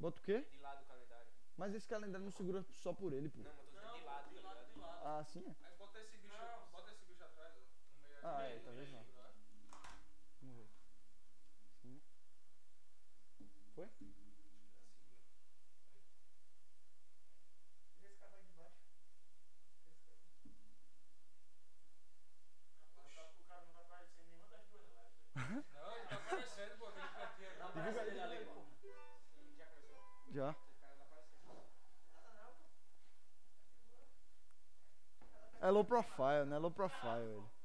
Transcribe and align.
Bota 0.00 0.18
o 0.18 0.22
quê? 0.22 0.40
De 0.50 0.58
lado 0.58 0.82
o 0.82 0.86
calendário. 0.86 1.30
Mas 1.56 1.74
esse 1.74 1.86
calendário 1.86 2.24
não 2.24 2.32
segura 2.32 2.62
só 2.82 2.92
por 2.92 3.12
ele, 3.12 3.28
pô. 3.28 3.38
Não, 3.38 3.44
mas 3.44 3.56
tô 3.56 3.62
dizendo 3.62 3.92
de 3.92 4.02
lado, 4.04 4.28
de 4.30 4.34
tá 4.36 4.40
lado, 4.40 4.58
ligado? 4.58 4.72
de 4.72 4.78
lado. 4.80 5.06
Ah, 5.06 5.18
assim 5.18 5.44
é? 5.46 5.54
Aí 5.66 5.74
bota 5.76 6.00
esse 6.00 6.16
bicho, 6.16 6.36
bota 6.72 6.90
esse 6.90 7.04
bicho 7.04 7.22
atrás, 7.22 7.54
ó. 7.54 7.60
No 8.02 8.08
meio 8.08 8.26
Ah, 8.26 8.42
aqui. 8.44 8.52
é, 8.52 8.58
talvez 8.60 8.90
não. 8.92 9.04
Vamos 10.40 10.56
ver. 10.56 10.68
Sim. 11.82 12.00
Foi? 13.74 13.88
É 35.60 35.70
low 35.70 35.84
profile, 35.84 36.46
né? 36.46 36.58
Low 36.58 36.70
profile 36.70 37.22
ele. 37.22 37.60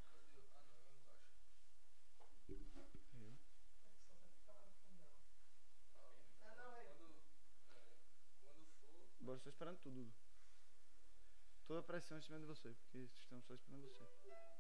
Agora 9.22 9.38
estou 9.38 9.50
esperando 9.50 9.78
tudo. 9.80 10.14
Toda 11.66 11.80
a 11.80 11.84
pressão 11.84 12.18
em 12.18 12.22
cima 12.22 12.40
de 12.40 12.46
você, 12.46 12.70
porque 12.74 12.98
estamos 13.00 13.46
só 13.46 13.56
esperando 13.56 13.82
você. 13.82 14.55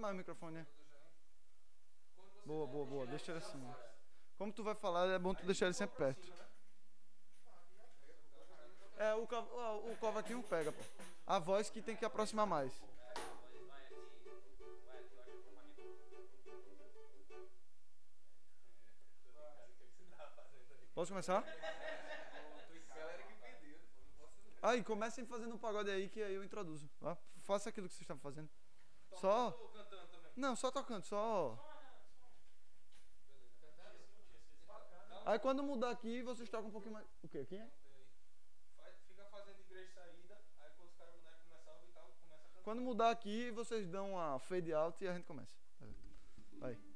Mais 0.00 0.14
o 0.14 0.16
microfone, 0.16 0.56
né? 0.56 0.66
Boa, 2.44 2.66
boa, 2.66 2.86
boa. 2.86 3.06
Deixa 3.06 3.30
ele 3.30 3.38
assim. 3.38 3.74
Como 4.36 4.52
tu 4.52 4.64
vai 4.64 4.74
falar, 4.74 5.06
é 5.08 5.18
bom 5.18 5.34
tu 5.34 5.44
deixar 5.44 5.66
ele 5.66 5.74
sempre 5.74 5.96
perto. 5.96 6.32
É, 8.96 9.14
o, 9.14 9.26
ó, 9.30 9.76
o 9.78 9.96
covaquinho 9.98 10.42
pega, 10.42 10.72
pô. 10.72 10.82
A 11.26 11.38
voz 11.38 11.70
que 11.70 11.80
tem 11.80 11.96
que 11.96 12.04
aproximar 12.04 12.46
mais. 12.46 12.72
O. 12.82 12.90
Posso 20.94 21.12
começar? 21.12 21.44
Aí, 24.62 24.84
comecem 24.84 25.24
fazendo 25.24 25.54
um 25.54 25.58
pagode 25.58 25.90
aí 25.90 26.08
que 26.08 26.22
aí 26.22 26.34
eu 26.34 26.44
introduzo. 26.44 26.90
Faça 27.42 27.70
aquilo 27.70 27.88
que 27.88 27.94
vocês 27.94 28.02
estavam 28.02 28.20
fazendo. 28.20 28.50
Só. 29.14 29.50
Não, 30.40 30.56
só 30.56 30.70
tocando, 30.70 31.04
só. 31.04 31.58
Aí 35.26 35.38
quando 35.38 35.62
mudar 35.62 35.90
aqui, 35.90 36.22
vocês 36.22 36.48
tocam 36.48 36.68
um 36.68 36.72
pouquinho 36.72 36.94
mais. 36.94 37.06
O 37.22 37.28
quê? 37.28 37.38
Aqui? 37.40 37.58
Faz- 38.76 38.96
Fica 39.06 39.24
fazendo 39.26 39.60
igreja 39.60 39.92
saída, 39.92 40.34
aí 40.60 40.70
quando 40.76 40.88
os 40.88 40.96
caras 40.96 41.14
bonecos 41.14 41.44
começam 41.46 41.72
a 41.72 41.76
ouvir 41.76 41.92
tal, 41.92 42.04
começa 42.04 42.34
a 42.34 42.38
cantar. 42.48 42.62
Quando 42.62 42.80
mudar 42.80 43.10
aqui, 43.10 43.50
vocês 43.50 43.86
dão 43.86 44.12
uma 44.12 44.38
fade 44.38 44.72
out 44.72 45.04
e 45.04 45.08
a 45.08 45.12
gente 45.14 45.26
começa. 45.26 45.54
Aí. 46.62 46.89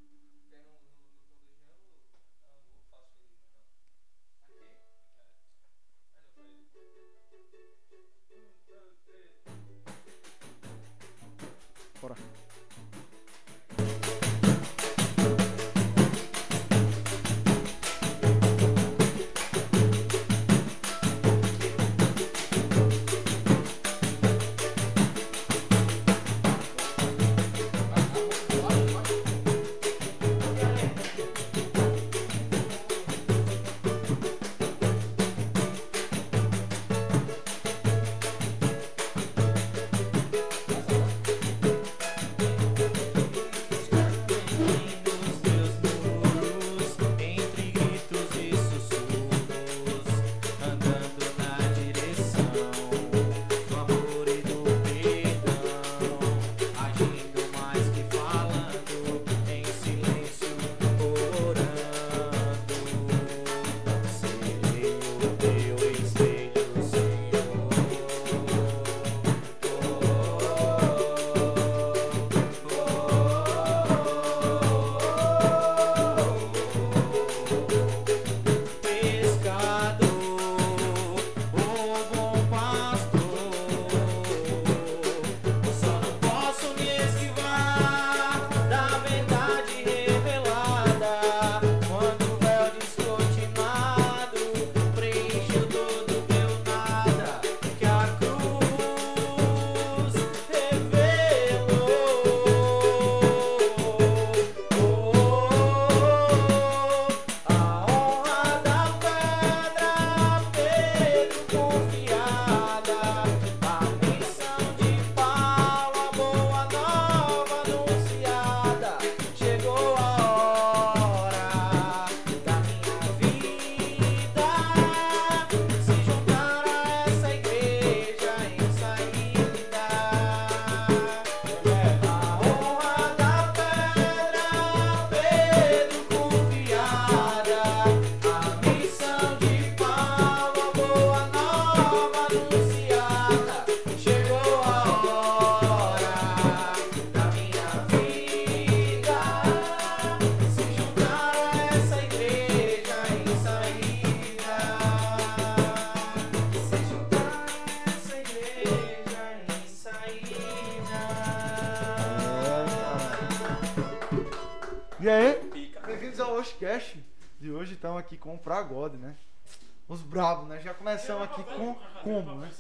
Brabos, 170.35 170.49
né? 170.49 170.61
Já 170.61 170.75
começamos 170.75 171.23
aqui 171.25 171.43
com 171.45 171.75
como, 172.03 172.35
né? 172.41 172.51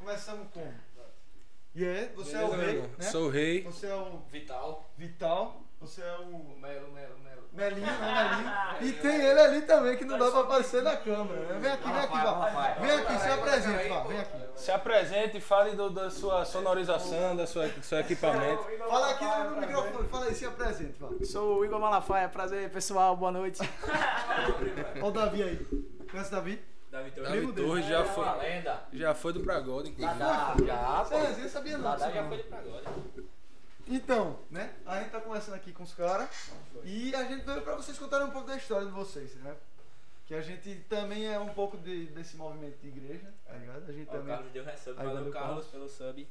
Começamos 0.00 0.46
como? 0.52 0.74
E 1.74 1.84
aí, 1.84 2.12
você 2.14 2.36
é 2.36 2.44
o 2.44 2.50
rei, 2.50 2.82
né? 2.82 2.88
Sou 3.10 3.26
o 3.26 3.30
rei. 3.30 3.62
Você 3.64 3.86
é 3.86 3.94
o 3.94 4.18
Vital. 4.30 4.88
Vital, 4.96 5.60
você 5.80 6.02
é 6.02 6.16
o 6.18 6.56
Melo, 6.60 6.92
Melo, 6.92 7.18
Melo. 7.18 7.34
Melinho, 7.52 7.86
né, 7.86 8.78
Melinho. 8.80 8.96
E 8.96 9.00
tem 9.00 9.14
ele 9.20 9.40
ali 9.40 9.62
também 9.62 9.96
que 9.96 10.04
não 10.04 10.16
dá 10.18 10.28
pra 10.30 10.40
aparecer 10.40 10.82
na 10.82 10.96
câmera. 10.96 11.40
né? 11.54 11.58
Vem 11.60 11.70
aqui, 11.72 11.84
vem 11.84 11.96
aqui, 11.98 12.12
Vá. 12.18 12.76
Vem 12.80 12.90
aqui, 12.92 13.18
se 13.18 13.28
apresente, 13.28 13.88
Vá. 13.88 14.00
Vem 14.04 14.18
aqui. 14.20 14.38
Se 14.56 14.70
apresente 14.70 15.36
e 15.36 15.40
fale 15.40 15.72
do- 15.76 15.90
da 15.90 16.10
sua 16.10 16.44
sonorização, 16.44 17.34
da 17.36 17.46
sua, 17.46 17.66
do 17.68 17.82
seu 17.82 17.98
equipamento. 18.00 18.62
Fala 18.88 19.10
aqui 19.10 19.24
no 19.24 19.60
microfone, 19.60 20.08
fala 20.08 20.26
aí, 20.26 20.34
se 20.34 20.46
apresente, 20.46 20.94
Vá. 20.98 21.08
Sou 21.24 21.58
o 21.58 21.64
Igor 21.64 21.80
Malafaia, 21.80 22.28
prazer 22.28 22.70
pessoal, 22.70 23.16
boa 23.16 23.30
noite. 23.32 23.60
Olha 24.96 25.04
o 25.06 25.10
Davi 25.10 25.42
aí. 25.42 25.93
Conhece 26.10 26.28
o 26.28 26.32
Davi? 26.32 26.62
Davi 26.90 27.10
Torres. 27.10 27.54
Torres 27.54 27.86
já 27.86 28.04
foi, 28.04 28.38
lenda. 28.38 28.84
já 28.92 29.14
foi 29.14 29.32
do 29.32 29.40
Pragode, 29.40 29.90
inclusive. 29.90 30.18
Já, 30.18 31.06
É, 31.10 31.44
eu 31.44 31.48
sabia 31.48 31.76
não. 31.78 31.90
Dadá 31.90 32.10
já 32.10 32.28
foi 32.28 32.36
de 32.38 32.44
pagode. 32.44 32.84
Então, 33.86 34.38
né? 34.50 34.72
A 34.86 35.00
gente 35.00 35.10
tá 35.10 35.20
conversando 35.20 35.54
aqui 35.54 35.72
com 35.72 35.82
os 35.82 35.92
caras 35.92 36.28
e 36.84 37.14
a 37.14 37.24
gente 37.24 37.44
veio 37.44 37.60
pra 37.62 37.74
vocês 37.74 37.98
contarem 37.98 38.26
um 38.26 38.30
pouco 38.30 38.46
da 38.48 38.56
história 38.56 38.86
de 38.86 38.92
vocês, 38.92 39.34
né? 39.36 39.54
Que 40.26 40.34
a 40.34 40.40
gente 40.40 40.74
também 40.88 41.26
é 41.26 41.38
um 41.38 41.50
pouco 41.50 41.76
de- 41.76 42.06
desse 42.06 42.34
movimento 42.36 42.78
de 42.80 42.88
igreja, 42.88 43.30
tá 43.46 43.52
ligado? 43.54 43.86
A 43.88 43.92
gente 43.92 44.08
Ó, 44.08 44.12
o 44.14 44.16
também. 44.18 44.34
Carlos 44.34 44.52
deu 44.52 44.64
resub. 44.64 44.94
Valeu, 44.96 45.14
valeu, 45.14 45.32
Carlos, 45.32 45.66
pelo 45.66 45.88
sub. 45.88 46.26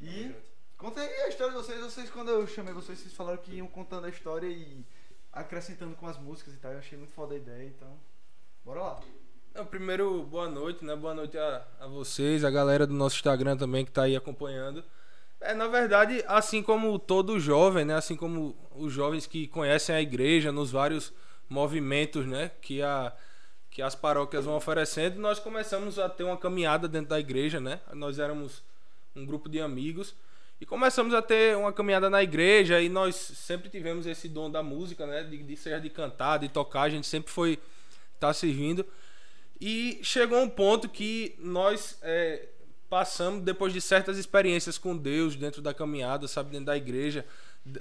E 0.00 0.34
conta 0.78 1.00
aí 1.02 1.20
a 1.22 1.28
história 1.28 1.52
de 1.52 1.58
vocês. 1.58 1.80
Vocês, 1.82 2.08
quando 2.08 2.30
eu 2.30 2.46
chamei 2.46 2.72
vocês, 2.72 2.98
vocês 2.98 3.12
falaram 3.12 3.36
que 3.38 3.56
iam 3.56 3.66
contando 3.66 4.06
a 4.06 4.08
história 4.08 4.46
e 4.46 4.82
acrescentando 5.30 5.94
com 5.96 6.06
as 6.06 6.16
músicas 6.16 6.54
e 6.54 6.56
tal. 6.56 6.72
Eu 6.72 6.78
achei 6.78 6.96
muito 6.96 7.12
foda 7.12 7.34
a 7.34 7.36
ideia, 7.36 7.64
então. 7.68 7.94
Bora 8.70 8.82
lá. 8.82 9.00
Não, 9.52 9.66
primeiro, 9.66 10.22
boa 10.22 10.48
noite, 10.48 10.84
né? 10.84 10.94
Boa 10.94 11.12
noite 11.12 11.36
a, 11.36 11.66
a 11.80 11.88
vocês, 11.88 12.44
a 12.44 12.50
galera 12.52 12.86
do 12.86 12.94
nosso 12.94 13.16
Instagram 13.16 13.56
também 13.56 13.84
que 13.84 13.90
tá 13.90 14.04
aí 14.04 14.14
acompanhando. 14.14 14.84
É, 15.40 15.52
na 15.54 15.66
verdade, 15.66 16.22
assim 16.28 16.62
como 16.62 16.96
todo 16.96 17.40
jovem, 17.40 17.84
né? 17.84 17.96
Assim 17.96 18.14
como 18.14 18.54
os 18.76 18.92
jovens 18.92 19.26
que 19.26 19.48
conhecem 19.48 19.92
a 19.92 20.00
igreja 20.00 20.52
nos 20.52 20.70
vários 20.70 21.12
movimentos, 21.48 22.24
né? 22.24 22.52
Que, 22.62 22.80
a, 22.80 23.12
que 23.72 23.82
as 23.82 23.96
paróquias 23.96 24.44
vão 24.44 24.54
oferecendo, 24.54 25.18
nós 25.18 25.40
começamos 25.40 25.98
a 25.98 26.08
ter 26.08 26.22
uma 26.22 26.36
caminhada 26.36 26.86
dentro 26.86 27.08
da 27.08 27.18
igreja, 27.18 27.58
né? 27.58 27.80
Nós 27.92 28.20
éramos 28.20 28.62
um 29.16 29.26
grupo 29.26 29.48
de 29.48 29.60
amigos 29.60 30.14
e 30.60 30.64
começamos 30.64 31.12
a 31.12 31.20
ter 31.20 31.56
uma 31.56 31.72
caminhada 31.72 32.08
na 32.08 32.22
igreja 32.22 32.80
e 32.80 32.88
nós 32.88 33.16
sempre 33.16 33.68
tivemos 33.68 34.06
esse 34.06 34.28
dom 34.28 34.48
da 34.48 34.62
música, 34.62 35.08
né? 35.08 35.24
De, 35.24 35.38
de 35.38 35.56
seja 35.56 35.80
de 35.80 35.90
cantar, 35.90 36.38
de 36.38 36.48
tocar, 36.48 36.82
a 36.82 36.88
gente 36.88 37.08
sempre 37.08 37.32
foi 37.32 37.58
estar 38.20 38.34
servindo. 38.34 38.84
E 39.60 39.98
chegou 40.02 40.40
um 40.40 40.48
ponto 40.48 40.88
que 40.88 41.34
nós 41.38 41.98
é, 42.02 42.48
passamos, 42.88 43.42
depois 43.42 43.72
de 43.72 43.80
certas 43.80 44.18
experiências 44.18 44.78
com 44.78 44.96
Deus 44.96 45.36
dentro 45.36 45.60
da 45.60 45.74
caminhada, 45.74 46.26
sabe, 46.26 46.50
dentro 46.50 46.66
da 46.66 46.76
igreja, 46.76 47.24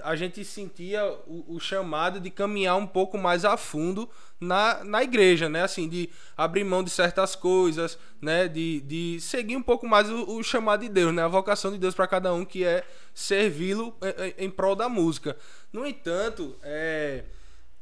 a 0.04 0.14
gente 0.16 0.44
sentia 0.44 1.06
o, 1.26 1.56
o 1.56 1.60
chamado 1.60 2.20
de 2.20 2.30
caminhar 2.30 2.76
um 2.76 2.86
pouco 2.86 3.18
mais 3.18 3.46
a 3.46 3.56
fundo 3.56 4.10
na, 4.40 4.84
na 4.84 5.02
igreja, 5.02 5.48
né? 5.48 5.64
Assim, 5.64 5.88
de 5.88 6.10
abrir 6.36 6.66
mão 6.66 6.84
de 6.84 6.90
certas 6.90 7.34
coisas, 7.34 7.98
né? 8.22 8.48
De, 8.50 8.82
de 8.82 9.22
seguir 9.22 9.56
um 9.56 9.64
pouco 9.64 9.88
mais 9.88 10.10
o, 10.10 10.38
o 10.38 10.44
chamado 10.44 10.82
de 10.82 10.90
Deus, 10.90 11.14
né? 11.14 11.24
A 11.24 11.30
vocação 11.30 11.72
de 11.72 11.78
Deus 11.78 11.96
para 11.96 12.08
cada 12.08 12.34
um, 12.34 12.44
que 12.44 12.66
é 12.66 12.86
servi-lo 13.14 13.96
em, 14.38 14.46
em 14.46 14.50
prol 14.50 14.76
da 14.76 14.90
música. 14.90 15.38
No 15.72 15.86
entanto, 15.86 16.58
é 16.62 17.24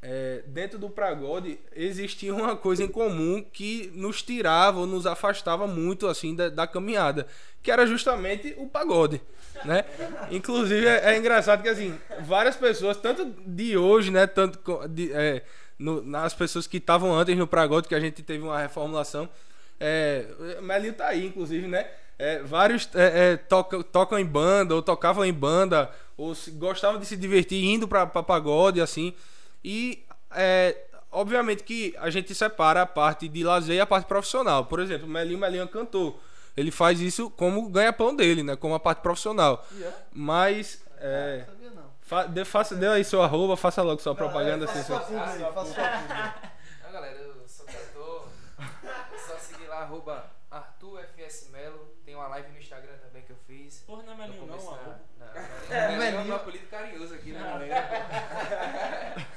é, 0.01 0.43
dentro 0.47 0.77
do 0.77 0.89
Pragode 0.89 1.59
existia 1.75 2.33
uma 2.33 2.55
coisa 2.55 2.83
em 2.83 2.87
comum 2.87 3.43
que 3.51 3.91
nos 3.95 4.21
tirava 4.21 4.79
ou 4.79 4.85
nos 4.87 5.05
afastava 5.07 5.65
muito 5.67 6.07
assim 6.07 6.35
da, 6.35 6.49
da 6.49 6.67
caminhada, 6.67 7.25
que 7.63 7.71
era 7.71 7.85
justamente 7.85 8.53
o 8.57 8.67
pagode, 8.67 9.21
né? 9.65 9.83
Inclusive 10.31 10.85
é, 10.85 11.13
é 11.13 11.17
engraçado 11.17 11.63
que 11.63 11.69
assim 11.69 11.97
várias 12.21 12.55
pessoas, 12.55 12.97
tanto 12.97 13.25
de 13.45 13.75
hoje, 13.77 14.11
né, 14.11 14.27
tanto 14.27 14.59
de, 14.87 15.11
é, 15.13 15.43
no- 15.79 16.01
nas 16.03 16.33
pessoas 16.33 16.67
que 16.67 16.77
estavam 16.77 17.13
antes 17.15 17.35
no 17.35 17.47
Pragode 17.47 17.87
que 17.87 17.95
a 17.95 17.99
gente 17.99 18.21
teve 18.21 18.43
uma 18.43 18.59
reformulação, 18.59 19.27
é, 19.79 20.25
Melinho 20.61 20.93
tá 20.93 21.07
aí, 21.07 21.25
inclusive, 21.25 21.67
né? 21.67 21.87
É, 22.19 22.39
vários 22.41 22.89
é, 22.95 23.33
é, 23.33 23.37
tocam, 23.37 23.83
tocam 23.83 24.17
em 24.17 24.25
banda 24.25 24.73
ou 24.73 24.81
tocavam 24.81 25.23
em 25.23 25.33
banda 25.33 25.89
ou 26.17 26.33
se- 26.33 26.49
gostavam 26.51 26.99
de 26.99 27.05
se 27.05 27.15
divertir 27.15 27.63
indo 27.63 27.87
para 27.87 28.07
pagode 28.07 28.81
assim. 28.81 29.13
E 29.63 30.05
é, 30.31 30.75
obviamente 31.11 31.63
que 31.63 31.95
a 31.97 32.09
gente 32.09 32.33
separa 32.35 32.81
a 32.81 32.85
parte 32.85 33.27
de 33.27 33.43
lazer 33.43 33.75
e 33.75 33.79
a 33.79 33.85
parte 33.85 34.05
profissional. 34.07 34.65
Por 34.65 34.79
exemplo, 34.79 35.07
o 35.07 35.09
Melinho 35.09 35.39
Melinho 35.39 35.63
é 35.63 35.67
cantor. 35.67 36.19
Ele 36.55 36.71
faz 36.71 36.99
isso 36.99 37.29
como 37.29 37.69
ganha-pão 37.69 38.15
dele, 38.15 38.41
né? 38.43 38.55
Como 38.55 38.73
a 38.73 38.79
parte 38.79 38.99
profissional. 39.01 39.63
Mas. 40.11 40.83
É, 40.99 41.43
Sabia 41.45 41.69
não. 41.69 41.83
fa, 42.01 42.23
dê, 42.25 42.43
faça, 42.43 42.75
dê 42.75 42.87
aí 42.87 43.03
seu 43.03 43.21
arroba, 43.21 43.55
faça 43.55 43.83
logo 43.83 44.01
sua 44.01 44.15
propaganda. 44.15 44.65
Faça 44.67 44.79
assim, 44.79 44.87
sua 44.87 44.97
aí, 44.97 45.03
faça 45.05 45.37
sua 45.37 45.51
publi. 45.51 45.75
Ah, 45.79 46.89
galera, 46.91 47.17
eu 47.19 47.47
sou 47.47 47.65
cantor. 47.67 48.27
É 48.59 49.17
só 49.27 49.37
seguir 49.37 49.67
lá, 49.67 49.81
arroba 49.81 50.25
ArthurFS 50.49 51.49
Melo. 51.51 51.95
Tem 52.03 52.15
uma 52.15 52.27
live 52.29 52.51
no 52.51 52.57
Instagram 52.57 52.93
também 53.05 53.21
que 53.21 53.31
eu 53.31 53.37
fiz. 53.45 53.81
Porra, 53.85 54.01
não 54.01 54.13
é 54.13 54.15
Melinho 54.15 54.47
não, 54.47 54.55
arroba. 54.55 54.99
Não, 55.19 55.27
É, 55.75 55.87
Melinho 55.89 56.01
é 56.01 56.11
Melinho. 56.11 56.33
um 56.33 56.35
apelido 56.37 56.65
carinhoso 56.67 57.13
aqui, 57.13 57.31
né, 57.33 57.39
galera? 57.39 59.27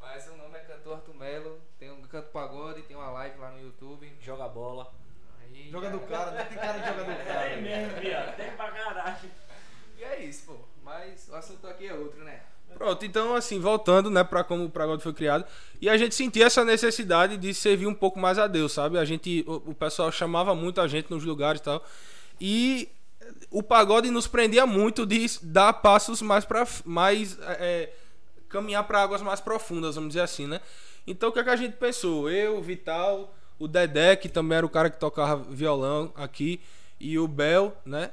Mas 0.00 0.26
o 0.28 0.36
nome 0.36 0.56
é 0.56 0.60
Cantor 0.60 0.94
Arthur 0.94 1.14
Melo. 1.14 1.60
Tem 1.78 1.90
um 1.92 2.02
canto 2.02 2.30
pagode, 2.30 2.82
tem 2.82 2.96
uma 2.96 3.10
live 3.10 3.38
lá 3.38 3.50
no 3.50 3.60
YouTube. 3.60 4.12
Joga 4.20 4.48
bola. 4.48 4.92
Aí, 5.42 5.65
Joga 5.76 5.90
do 5.90 6.00
cara, 6.00 6.30
né? 6.30 6.44
Tem 6.44 6.56
cara 6.56 6.78
de 6.78 6.88
jogador 6.88 7.04
do 7.04 7.20
É 7.20 7.24
cara. 7.24 7.56
mesmo, 7.60 8.00
viado. 8.00 8.36
Tem 8.36 8.50
pra 8.52 8.70
caralho. 8.70 9.30
E 9.98 10.04
é 10.04 10.24
isso, 10.24 10.46
pô. 10.46 10.54
Mas 10.82 11.28
o 11.28 11.34
assunto 11.34 11.66
aqui 11.66 11.86
é 11.86 11.92
outro, 11.92 12.24
né? 12.24 12.40
Pronto, 12.78 13.04
então 13.04 13.34
assim, 13.34 13.60
voltando, 13.60 14.10
né, 14.10 14.24
para 14.24 14.42
como 14.44 14.64
o 14.64 14.70
Pragode 14.70 15.02
foi 15.02 15.12
criado, 15.12 15.44
e 15.80 15.88
a 15.88 15.96
gente 15.96 16.14
sentia 16.14 16.46
essa 16.46 16.64
necessidade 16.64 17.36
de 17.36 17.54
servir 17.54 17.86
um 17.86 17.94
pouco 17.94 18.18
mais 18.18 18.38
a 18.38 18.46
Deus, 18.46 18.72
sabe? 18.72 18.98
A 18.98 19.04
gente, 19.04 19.44
o, 19.46 19.70
o 19.70 19.74
pessoal 19.74 20.10
chamava 20.12 20.54
muito 20.54 20.80
a 20.80 20.88
gente 20.88 21.10
nos 21.10 21.24
lugares 21.24 21.60
e 21.60 21.64
tal, 21.64 21.84
e 22.40 22.88
o 23.50 23.62
pagode 23.62 24.10
nos 24.10 24.26
prendia 24.26 24.66
muito 24.66 25.06
de 25.06 25.26
dar 25.42 25.72
passos 25.74 26.20
mais 26.20 26.44
para 26.44 26.66
mais 26.84 27.38
é, 27.40 27.90
caminhar 28.48 28.84
para 28.84 29.02
águas 29.02 29.22
mais 29.22 29.40
profundas, 29.40 29.94
vamos 29.94 30.08
dizer 30.08 30.22
assim, 30.22 30.46
né? 30.46 30.60
Então 31.06 31.28
o 31.28 31.32
que, 31.32 31.38
é 31.38 31.44
que 31.44 31.50
a 31.50 31.56
gente 31.56 31.76
pensou? 31.76 32.28
Eu, 32.28 32.60
Vital, 32.60 33.34
o 33.58 33.66
Dedé, 33.68 34.16
que 34.16 34.28
também 34.28 34.58
era 34.58 34.66
o 34.66 34.70
cara 34.70 34.90
que 34.90 34.98
tocava 34.98 35.42
violão 35.50 36.12
aqui, 36.14 36.60
e 37.00 37.18
o 37.18 37.26
Bel, 37.26 37.76
né? 37.84 38.10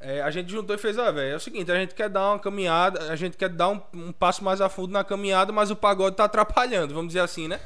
É, 0.00 0.20
a 0.20 0.30
gente 0.30 0.50
juntou 0.50 0.76
e 0.76 0.78
fez, 0.78 0.98
ó, 0.98 1.10
velho, 1.10 1.32
é 1.32 1.36
o 1.36 1.40
seguinte, 1.40 1.70
a 1.72 1.76
gente 1.76 1.94
quer 1.94 2.10
dar 2.10 2.30
uma 2.30 2.38
caminhada, 2.38 3.10
a 3.10 3.16
gente 3.16 3.36
quer 3.36 3.48
dar 3.48 3.70
um, 3.70 3.80
um 3.94 4.12
passo 4.12 4.44
mais 4.44 4.60
a 4.60 4.68
fundo 4.68 4.92
na 4.92 5.02
caminhada, 5.02 5.50
mas 5.52 5.70
o 5.70 5.76
pagode 5.76 6.16
tá 6.16 6.24
atrapalhando, 6.24 6.92
vamos 6.92 7.08
dizer 7.08 7.20
assim, 7.20 7.48
né? 7.48 7.58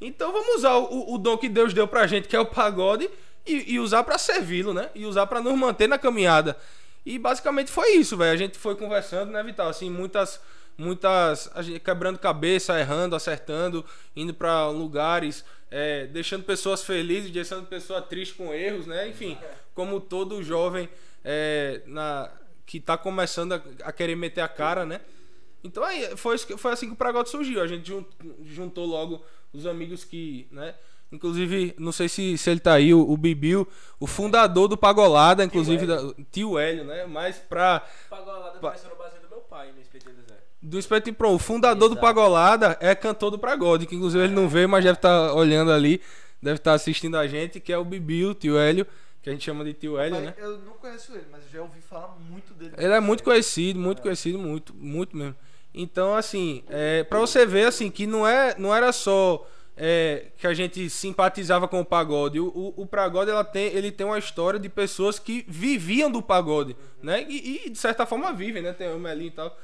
Então 0.00 0.32
vamos 0.32 0.56
usar 0.56 0.74
o, 0.74 1.14
o 1.14 1.18
dom 1.18 1.38
que 1.38 1.48
Deus 1.48 1.72
deu 1.72 1.88
pra 1.88 2.06
gente, 2.06 2.28
que 2.28 2.36
é 2.36 2.40
o 2.40 2.44
pagode, 2.44 3.08
e, 3.46 3.74
e 3.74 3.80
usar 3.80 4.02
pra 4.04 4.18
servi-lo, 4.18 4.74
né? 4.74 4.90
E 4.94 5.06
usar 5.06 5.26
pra 5.26 5.40
nos 5.40 5.54
manter 5.54 5.88
na 5.88 5.98
caminhada. 5.98 6.56
E 7.04 7.18
basicamente 7.18 7.70
foi 7.70 7.94
isso, 7.94 8.16
velho. 8.16 8.32
A 8.32 8.36
gente 8.36 8.58
foi 8.58 8.76
conversando, 8.76 9.32
né, 9.32 9.42
Vital? 9.42 9.68
Assim, 9.68 9.90
muitas, 9.90 10.40
muitas, 10.76 11.50
quebrando 11.84 12.18
cabeça, 12.18 12.78
errando, 12.78 13.14
acertando, 13.16 13.84
indo 14.16 14.32
pra 14.34 14.68
lugares, 14.68 15.44
é, 15.70 16.06
deixando 16.06 16.44
pessoas 16.44 16.82
felizes, 16.84 17.30
deixando 17.30 17.66
pessoas 17.66 18.04
tristes 18.06 18.36
com 18.36 18.52
erros, 18.52 18.86
né? 18.86 19.08
Enfim, 19.08 19.38
como 19.74 20.00
todo 20.00 20.42
jovem 20.42 20.88
é, 21.24 21.82
na, 21.86 22.30
que 22.66 22.80
tá 22.80 22.96
começando 22.98 23.52
a, 23.52 23.62
a 23.84 23.92
querer 23.92 24.16
meter 24.16 24.40
a 24.40 24.48
cara, 24.48 24.84
né? 24.84 25.00
Então 25.64 25.84
aí 25.84 26.16
foi, 26.16 26.36
foi 26.38 26.72
assim 26.72 26.86
que 26.88 26.92
o 26.92 26.96
Pragode 26.96 27.28
surgiu. 27.30 27.60
A 27.62 27.66
gente 27.66 27.86
jun- 27.86 28.04
juntou 28.44 28.84
logo 28.84 29.24
os 29.52 29.64
amigos 29.66 30.04
que, 30.04 30.48
né? 30.50 30.74
Inclusive, 31.12 31.74
não 31.78 31.92
sei 31.92 32.08
se, 32.08 32.38
se 32.38 32.50
ele 32.50 32.58
tá 32.58 32.72
aí, 32.72 32.92
o, 32.94 33.00
o 33.00 33.16
Bibiu, 33.18 33.68
o 34.00 34.06
fundador 34.06 34.66
do 34.66 34.78
Pagolada, 34.78 35.44
inclusive, 35.44 35.86
da, 35.86 35.98
tio 36.32 36.58
Hélio, 36.58 36.84
né? 36.84 37.04
Mas 37.04 37.36
pra. 37.36 37.86
Pagolada 38.08 38.58
Brasil 38.58 39.20
do 39.20 39.28
meu 39.28 39.40
pai, 39.42 39.70
SPT 39.82 39.91
do. 40.62 40.70
Do 40.70 40.78
Espeto 40.78 41.12
Pro, 41.12 41.30
o 41.30 41.38
fundador 41.38 41.88
do 41.88 41.94
Exato. 41.94 42.00
Pagolada 42.00 42.78
é 42.80 42.94
cantor 42.94 43.30
do 43.30 43.38
Pragode, 43.38 43.86
que 43.86 43.96
inclusive 43.96 44.24
ele 44.24 44.34
não 44.34 44.48
veio, 44.48 44.68
mas 44.68 44.84
deve 44.84 44.96
estar 44.96 45.34
olhando 45.34 45.72
ali, 45.72 46.00
deve 46.40 46.56
estar 46.56 46.74
assistindo 46.74 47.16
a 47.16 47.26
gente, 47.26 47.60
que 47.60 47.72
é 47.72 47.78
o 47.78 47.84
Bibiu, 47.84 48.34
tio 48.34 48.56
Hélio, 48.56 48.86
que 49.22 49.28
a 49.28 49.32
gente 49.32 49.44
chama 49.44 49.64
de 49.64 49.74
tio 49.74 49.98
Hélio, 49.98 50.16
Mas 50.16 50.24
né? 50.24 50.34
Eu 50.38 50.58
não 50.58 50.72
conheço 50.74 51.12
ele, 51.12 51.26
mas 51.30 51.42
já 51.52 51.60
ouvi 51.60 51.80
falar 51.80 52.16
muito 52.30 52.54
dele. 52.54 52.72
Ele 52.78 52.92
é 52.92 53.00
muito 53.00 53.22
conhecido, 53.22 53.78
muito 53.78 54.00
conhecido, 54.00 54.38
muito, 54.38 54.74
muito 54.74 55.16
mesmo. 55.16 55.36
Então, 55.74 56.14
assim, 56.14 56.62
é, 56.68 57.02
para 57.04 57.18
você 57.18 57.46
ver, 57.46 57.66
assim, 57.66 57.90
que 57.90 58.06
não, 58.06 58.26
é, 58.26 58.54
não 58.58 58.74
era 58.74 58.92
só 58.92 59.46
é, 59.76 60.26
que 60.36 60.46
a 60.46 60.52
gente 60.52 60.90
simpatizava 60.90 61.66
com 61.66 61.80
o 61.80 61.84
pagode. 61.84 62.38
O, 62.38 62.46
o, 62.48 62.82
o 62.82 62.86
pagode 62.86 63.30
ela 63.30 63.44
tem, 63.44 63.66
ele 63.68 63.90
tem 63.90 64.06
uma 64.06 64.18
história 64.18 64.60
de 64.60 64.68
pessoas 64.68 65.18
que 65.18 65.44
viviam 65.48 66.10
do 66.10 66.20
pagode, 66.20 66.76
né? 67.02 67.24
E, 67.28 67.66
e, 67.66 67.70
de 67.70 67.78
certa 67.78 68.04
forma 68.04 68.32
vivem, 68.32 68.62
né? 68.62 68.72
Tem 68.72 68.92
o 68.92 68.98
Melinho 68.98 69.28
e 69.28 69.30
tal. 69.30 69.56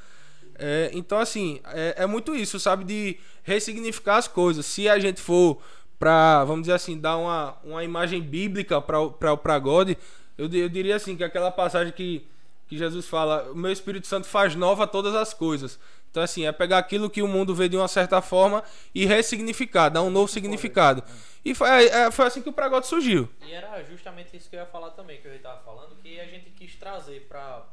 É, 0.58 0.90
então, 0.92 1.18
assim, 1.18 1.60
é, 1.66 1.94
é 1.98 2.06
muito 2.06 2.34
isso, 2.34 2.58
sabe? 2.58 2.84
De 2.84 3.18
ressignificar 3.42 4.16
as 4.16 4.26
coisas. 4.26 4.66
Se 4.66 4.88
a 4.88 4.98
gente 4.98 5.20
for 5.20 5.62
pra, 5.98 6.44
vamos 6.44 6.62
dizer 6.62 6.74
assim, 6.74 6.98
dar 6.98 7.16
uma, 7.16 7.56
uma 7.64 7.84
imagem 7.84 8.20
bíblica 8.20 8.80
para 8.80 9.00
o 9.00 9.38
pagode, 9.38 9.96
eu, 10.36 10.50
eu 10.52 10.68
diria 10.68 10.96
assim, 10.96 11.16
que 11.16 11.24
aquela 11.24 11.50
passagem 11.50 11.92
que, 11.92 12.26
que 12.66 12.76
Jesus 12.76 13.06
fala, 13.06 13.50
o 13.52 13.54
meu 13.54 13.72
Espírito 13.72 14.06
Santo 14.06 14.26
faz 14.26 14.54
nova 14.54 14.86
todas 14.86 15.14
as 15.14 15.32
coisas. 15.32 15.78
Então, 16.10 16.22
assim, 16.22 16.46
é 16.46 16.52
pegar 16.52 16.78
aquilo 16.78 17.10
que 17.10 17.22
o 17.22 17.28
mundo 17.28 17.54
vê 17.54 17.68
de 17.68 17.76
uma 17.76 17.88
certa 17.88 18.22
forma 18.22 18.64
e 18.94 19.04
ressignificar, 19.04 19.88
dar 19.88 20.02
um 20.02 20.10
novo 20.10 20.28
significado. 20.28 21.02
E 21.44 21.54
foi, 21.54 21.68
é, 21.68 22.10
foi 22.10 22.26
assim 22.26 22.42
que 22.42 22.48
o 22.48 22.52
pagode 22.52 22.86
surgiu. 22.86 23.28
E 23.46 23.52
era 23.52 23.82
justamente 23.84 24.36
isso 24.36 24.48
que 24.48 24.56
eu 24.56 24.60
ia 24.60 24.66
falar 24.66 24.90
também, 24.90 25.20
que 25.20 25.28
eu 25.28 25.34
estava 25.34 25.60
falando, 25.60 25.96
que 25.96 26.18
a 26.18 26.24
gente 26.24 26.50
quis 26.50 26.74
trazer 26.76 27.26
pra. 27.28 27.66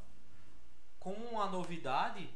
como 1.00 1.18
uma 1.32 1.48
novidade, 1.48 2.30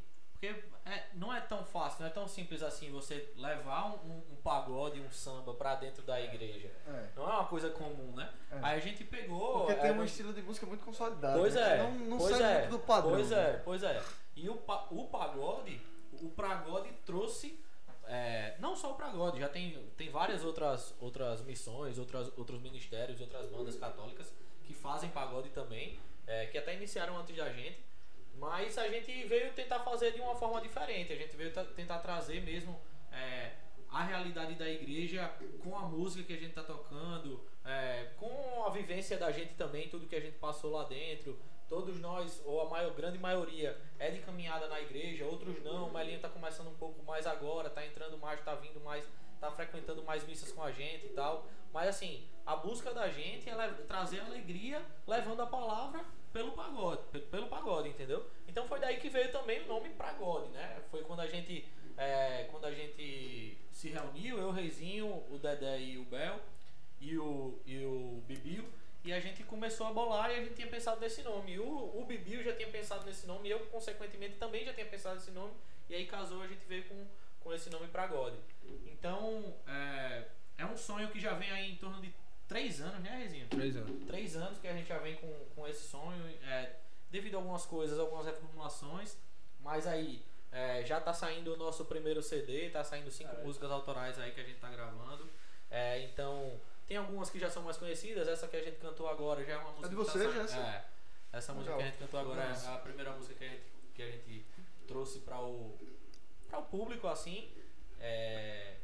é- 0.92 1.08
não 1.14 1.32
é 1.32 1.40
tão 1.40 1.64
fácil, 1.64 2.00
não 2.00 2.06
é 2.06 2.10
tão 2.10 2.26
simples 2.26 2.62
assim 2.62 2.90
você 2.90 3.32
levar 3.36 3.86
um, 4.04 4.18
um- 4.32 4.36
pagode, 4.42 5.00
um 5.00 5.10
samba 5.10 5.52
pra 5.54 5.74
dentro 5.74 6.02
da 6.02 6.20
igreja. 6.20 6.70
É. 6.86 7.08
Não 7.14 7.24
é 7.24 7.34
uma 7.34 7.46
coisa 7.46 7.70
comum, 7.70 8.12
né? 8.16 8.32
É. 8.50 8.58
Aí 8.62 8.76
a 8.76 8.80
gente 8.80 9.04
pegou. 9.04 9.66
Porque 9.66 9.74
tem 9.74 9.90
é, 9.90 9.92
um 9.92 10.04
estilo 10.04 10.32
de 10.32 10.42
música 10.42 10.66
muito 10.66 10.84
consolidado. 10.84 11.38
Pois 11.38 11.54
né? 11.54 11.74
é. 11.74 11.82
Não, 11.82 11.92
não 11.92 12.18
pois 12.18 12.36
sai 12.36 12.52
é. 12.52 12.58
muito 12.60 12.70
do 12.70 12.78
padrão. 12.78 13.12
Pois 13.12 13.30
né? 13.30 13.38
é, 13.38 13.52
pois 13.64 13.82
é. 13.82 14.02
E 14.36 14.48
o, 14.48 14.54
o 14.54 15.08
pagode, 15.08 15.80
o 16.12 16.28
pagode 16.30 16.90
trouxe 17.04 17.62
é, 18.06 18.56
não 18.58 18.74
só 18.74 18.92
o 18.92 18.94
pagode, 18.94 19.38
já 19.38 19.48
tem, 19.48 19.78
tem 19.96 20.10
várias 20.10 20.44
outras, 20.44 20.94
outras 21.00 21.42
missões, 21.42 21.96
outras, 21.96 22.32
outros 22.36 22.60
ministérios, 22.60 23.20
outras 23.20 23.48
bandas 23.50 23.76
católicas 23.76 24.34
que 24.64 24.74
fazem 24.74 25.10
pagode 25.10 25.50
também, 25.50 25.98
que 26.50 26.58
até 26.58 26.74
iniciaram 26.74 27.16
antes 27.18 27.36
da 27.36 27.52
gente. 27.52 27.89
Mas 28.40 28.78
a 28.78 28.88
gente 28.88 29.24
veio 29.24 29.52
tentar 29.52 29.80
fazer 29.80 30.12
de 30.12 30.20
uma 30.20 30.34
forma 30.34 30.60
diferente. 30.62 31.12
A 31.12 31.16
gente 31.16 31.36
veio 31.36 31.52
ta- 31.52 31.64
tentar 31.64 31.98
trazer 31.98 32.40
mesmo 32.40 32.80
é, 33.12 33.52
a 33.90 34.02
realidade 34.02 34.54
da 34.54 34.68
igreja 34.68 35.30
com 35.62 35.76
a 35.76 35.82
música 35.82 36.24
que 36.24 36.32
a 36.32 36.36
gente 36.38 36.54
tá 36.54 36.62
tocando, 36.62 37.44
é, 37.64 38.08
com 38.16 38.64
a 38.64 38.70
vivência 38.70 39.18
da 39.18 39.30
gente 39.30 39.54
também, 39.54 39.88
tudo 39.90 40.06
que 40.06 40.16
a 40.16 40.20
gente 40.20 40.38
passou 40.38 40.72
lá 40.72 40.84
dentro. 40.84 41.38
Todos 41.68 42.00
nós, 42.00 42.42
ou 42.44 42.62
a 42.62 42.68
maior, 42.68 42.92
grande 42.94 43.18
maioria, 43.18 43.78
é 43.98 44.10
de 44.10 44.20
caminhada 44.20 44.66
na 44.68 44.80
igreja, 44.80 45.24
outros 45.26 45.62
não. 45.62 45.88
O 45.88 45.92
Melinho 45.92 46.18
tá 46.18 46.28
começando 46.28 46.68
um 46.68 46.74
pouco 46.74 47.00
mais 47.04 47.26
agora, 47.26 47.68
tá 47.70 47.86
entrando 47.86 48.16
mais, 48.18 48.40
tá 48.40 48.54
vindo 48.56 48.80
mais, 48.80 49.04
tá 49.38 49.50
frequentando 49.52 50.02
mais 50.02 50.26
missas 50.26 50.50
com 50.50 50.62
a 50.64 50.72
gente 50.72 51.06
e 51.06 51.10
tal. 51.10 51.46
Mas 51.72 51.88
assim, 51.90 52.26
a 52.44 52.56
busca 52.56 52.92
da 52.92 53.08
gente 53.08 53.48
é 53.48 53.68
trazer 53.86 54.18
alegria 54.20 54.84
levando 55.06 55.42
a 55.42 55.46
palavra 55.46 56.04
pelo 56.32 56.52
pagode, 56.52 57.02
pe- 57.12 57.20
pelo 57.20 57.48
pagode, 57.48 57.88
entendeu? 57.88 58.24
Então 58.46 58.66
foi 58.68 58.78
daí 58.80 58.98
que 58.98 59.08
veio 59.08 59.30
também 59.32 59.60
o 59.62 59.66
nome 59.66 59.90
pagode, 59.90 60.48
né? 60.50 60.82
Foi 60.90 61.02
quando 61.02 61.20
a 61.20 61.26
gente 61.26 61.66
é, 61.96 62.44
quando 62.50 62.64
a 62.64 62.72
gente 62.72 63.58
se 63.72 63.88
reuniu, 63.88 64.38
eu, 64.38 64.48
o 64.48 64.52
Reizinho, 64.52 65.06
o 65.30 65.38
Dedé 65.38 65.78
e 65.80 65.98
o 65.98 66.04
Bel 66.04 66.40
e 67.00 67.18
o, 67.18 67.60
e 67.66 67.84
o 67.84 68.22
Bibiu, 68.26 68.64
e 69.04 69.12
a 69.12 69.20
gente 69.20 69.42
começou 69.42 69.86
a 69.86 69.92
bolar 69.92 70.30
e 70.30 70.34
a 70.34 70.40
gente 70.42 70.54
tinha 70.54 70.66
pensado 70.68 71.00
nesse 71.00 71.22
nome. 71.22 71.58
O, 71.58 72.00
o 72.00 72.04
Bibiu 72.06 72.42
já 72.42 72.54
tinha 72.54 72.68
pensado 72.68 73.04
nesse 73.06 73.26
nome, 73.26 73.48
e 73.48 73.52
eu, 73.52 73.60
consequentemente, 73.66 74.36
também 74.36 74.64
já 74.64 74.72
tinha 74.72 74.86
pensado 74.86 75.14
nesse 75.16 75.30
nome, 75.30 75.52
e 75.88 75.94
aí 75.94 76.06
casou, 76.06 76.42
a 76.42 76.46
gente 76.46 76.64
veio 76.66 76.84
com, 76.84 77.06
com 77.40 77.52
esse 77.52 77.70
nome 77.70 77.88
Pragode. 77.88 78.36
Então, 78.86 79.54
é, 79.66 80.24
é 80.58 80.66
um 80.66 80.76
sonho 80.76 81.10
que 81.10 81.18
já 81.18 81.34
vem 81.34 81.50
aí 81.50 81.72
em 81.72 81.76
torno 81.76 82.00
de 82.00 82.12
três 82.50 82.80
anos, 82.80 83.00
né, 83.00 83.16
Reizinho? 83.18 83.46
Três 83.48 83.76
anos. 83.76 84.06
três 84.06 84.36
anos 84.36 84.58
que 84.58 84.66
a 84.68 84.72
gente 84.72 84.88
já 84.88 84.98
vem 84.98 85.16
com, 85.16 85.32
com 85.54 85.66
esse 85.68 85.88
sonho, 85.88 86.26
é, 86.42 86.74
devido 87.10 87.36
a 87.36 87.38
algumas 87.38 87.64
coisas, 87.64 87.98
algumas 87.98 88.26
reformulações, 88.26 89.16
mas 89.60 89.86
aí 89.86 90.22
é, 90.52 90.84
já 90.84 91.00
tá 91.00 91.14
saindo 91.14 91.54
o 91.54 91.56
nosso 91.56 91.84
primeiro 91.84 92.22
CD, 92.22 92.68
tá 92.70 92.82
saindo 92.84 93.10
cinco 93.10 93.34
músicas 93.44 93.70
autorais 93.70 94.18
aí 94.18 94.32
que 94.32 94.40
a 94.40 94.44
gente 94.44 94.58
tá 94.58 94.68
gravando. 94.68 95.28
É, 95.70 96.02
então, 96.02 96.60
tem 96.88 96.96
algumas 96.96 97.30
que 97.30 97.38
já 97.38 97.48
são 97.48 97.62
mais 97.62 97.76
conhecidas, 97.76 98.26
essa 98.26 98.48
que 98.48 98.56
a 98.56 98.62
gente 98.64 98.78
cantou 98.78 99.08
agora 99.08 99.44
já 99.44 99.52
é 99.52 99.56
uma 99.56 99.70
música 99.70 99.88
de 99.88 99.96
que 99.96 100.04
tá 100.04 100.12
vocês, 100.12 100.34
sa- 100.34 100.42
essa? 100.42 100.56
É, 100.58 100.84
essa 101.38 101.52
música 101.52 101.70
que 101.76 101.80
a 101.82 101.84
Legal. 101.84 101.92
gente 101.92 102.00
cantou 102.04 102.20
agora 102.20 102.48
Nossa. 102.48 102.68
é 102.70 102.74
a 102.74 102.78
primeira 102.78 103.12
música 103.12 103.34
que 103.36 103.44
a 103.44 103.48
gente, 103.48 103.62
que 103.94 104.02
a 104.02 104.10
gente 104.10 104.46
trouxe 104.88 105.20
para 105.20 105.40
o, 105.40 105.78
para 106.48 106.58
o 106.58 106.62
público, 106.64 107.06
assim. 107.06 107.48
É, 108.00 108.74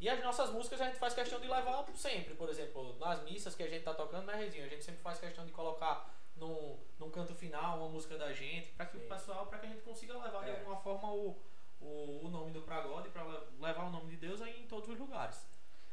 e 0.00 0.08
as 0.08 0.22
nossas 0.22 0.50
músicas 0.50 0.80
a 0.80 0.86
gente 0.86 0.98
faz 0.98 1.14
questão 1.14 1.40
de 1.40 1.46
levar 1.48 1.84
sempre, 1.94 2.34
por 2.34 2.48
exemplo, 2.48 2.96
nas 2.98 3.22
missas 3.22 3.54
que 3.54 3.62
a 3.62 3.68
gente 3.68 3.84
tá 3.84 3.94
tocando, 3.94 4.26
né, 4.26 4.34
Rezinho? 4.36 4.64
A 4.64 4.68
gente 4.68 4.84
sempre 4.84 5.00
faz 5.02 5.18
questão 5.18 5.44
de 5.46 5.52
colocar 5.52 6.12
num, 6.36 6.78
num 6.98 7.10
canto 7.10 7.34
final 7.34 7.78
uma 7.78 7.88
música 7.88 8.18
da 8.18 8.32
gente, 8.32 8.70
para 8.72 8.86
que 8.86 8.96
o 8.96 9.00
pessoal, 9.08 9.46
para 9.46 9.58
que 9.58 9.66
a 9.66 9.68
gente 9.68 9.82
consiga 9.82 10.14
levar 10.18 10.42
de 10.44 10.50
É. 10.50 10.58
alguma 10.58 10.76
forma 10.76 11.10
o, 11.12 11.36
o, 11.80 12.20
o 12.24 12.28
nome 12.28 12.50
do 12.50 12.62
Pragode, 12.62 13.08
para 13.10 13.22
levar 13.60 13.84
o 13.86 13.90
nome 13.90 14.10
de 14.10 14.16
Deus 14.16 14.42
aí 14.42 14.60
em 14.62 14.66
todos 14.66 14.88
os 14.88 14.98
lugares. 14.98 15.46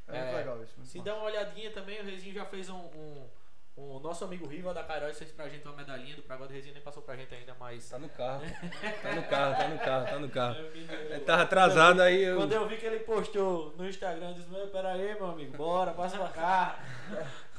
É 0.08 0.14
muito 0.14 0.34
É, 0.34 0.38
legal 0.38 0.64
isso. 0.64 0.74
muito 0.78 0.90
Se 0.90 0.98
massa. 0.98 1.10
der 1.10 1.14
uma 1.16 1.26
olhadinha 1.26 1.72
também, 1.72 2.02
o 2.02 2.04
Rezinho 2.04 2.34
já 2.34 2.46
fez 2.46 2.70
um. 2.70 2.76
um 2.80 3.30
o 3.76 4.00
nosso 4.00 4.24
amigo 4.26 4.46
Riva 4.48 4.74
da 4.74 4.84
Cairóis 4.84 5.18
fez 5.18 5.32
pra 5.32 5.48
gente 5.50 5.66
uma 5.66 5.76
medalhinha 5.76 6.16
do 6.16 6.22
Pragode. 6.22 6.52
O 6.52 6.56
Rezinho 6.56 6.74
nem 6.74 6.84
passou 6.84 7.02
pra 7.04 7.16
gente 7.16 7.34
ainda, 7.34 7.56
mas. 7.60 7.90
Tá 7.90 7.98
no 8.00 8.10
carro. 8.10 8.42
Tá 9.02 9.16
no 9.16 9.24
carro, 9.24 9.56
tá 9.58 9.68
no 9.70 9.80
carro, 9.80 10.06
tá 10.08 10.20
no 10.20 10.30
carro. 10.30 10.62
No- 10.62 10.68
Ele 10.76 11.20
tava 11.22 11.42
atrasado 11.44 12.02
aí. 12.02 12.22
Eu... 12.24 12.38
Quando 12.38 12.52
eu 12.54 12.68
vi 12.68 12.78
que 12.78 12.86
ele 12.86 13.00
postou 13.00 13.74
no 13.78 13.88
Instagram, 13.88 14.30
eu 14.30 14.34
disse: 14.36 14.50
"Meu, 14.50 14.68
Pera 14.68 14.94
aí, 14.94 15.16
meu 15.16 15.28
amigo, 15.32 15.58
bora, 15.58 15.94
passa 15.94 16.18
pra 16.18 16.30
cá. 16.30 16.80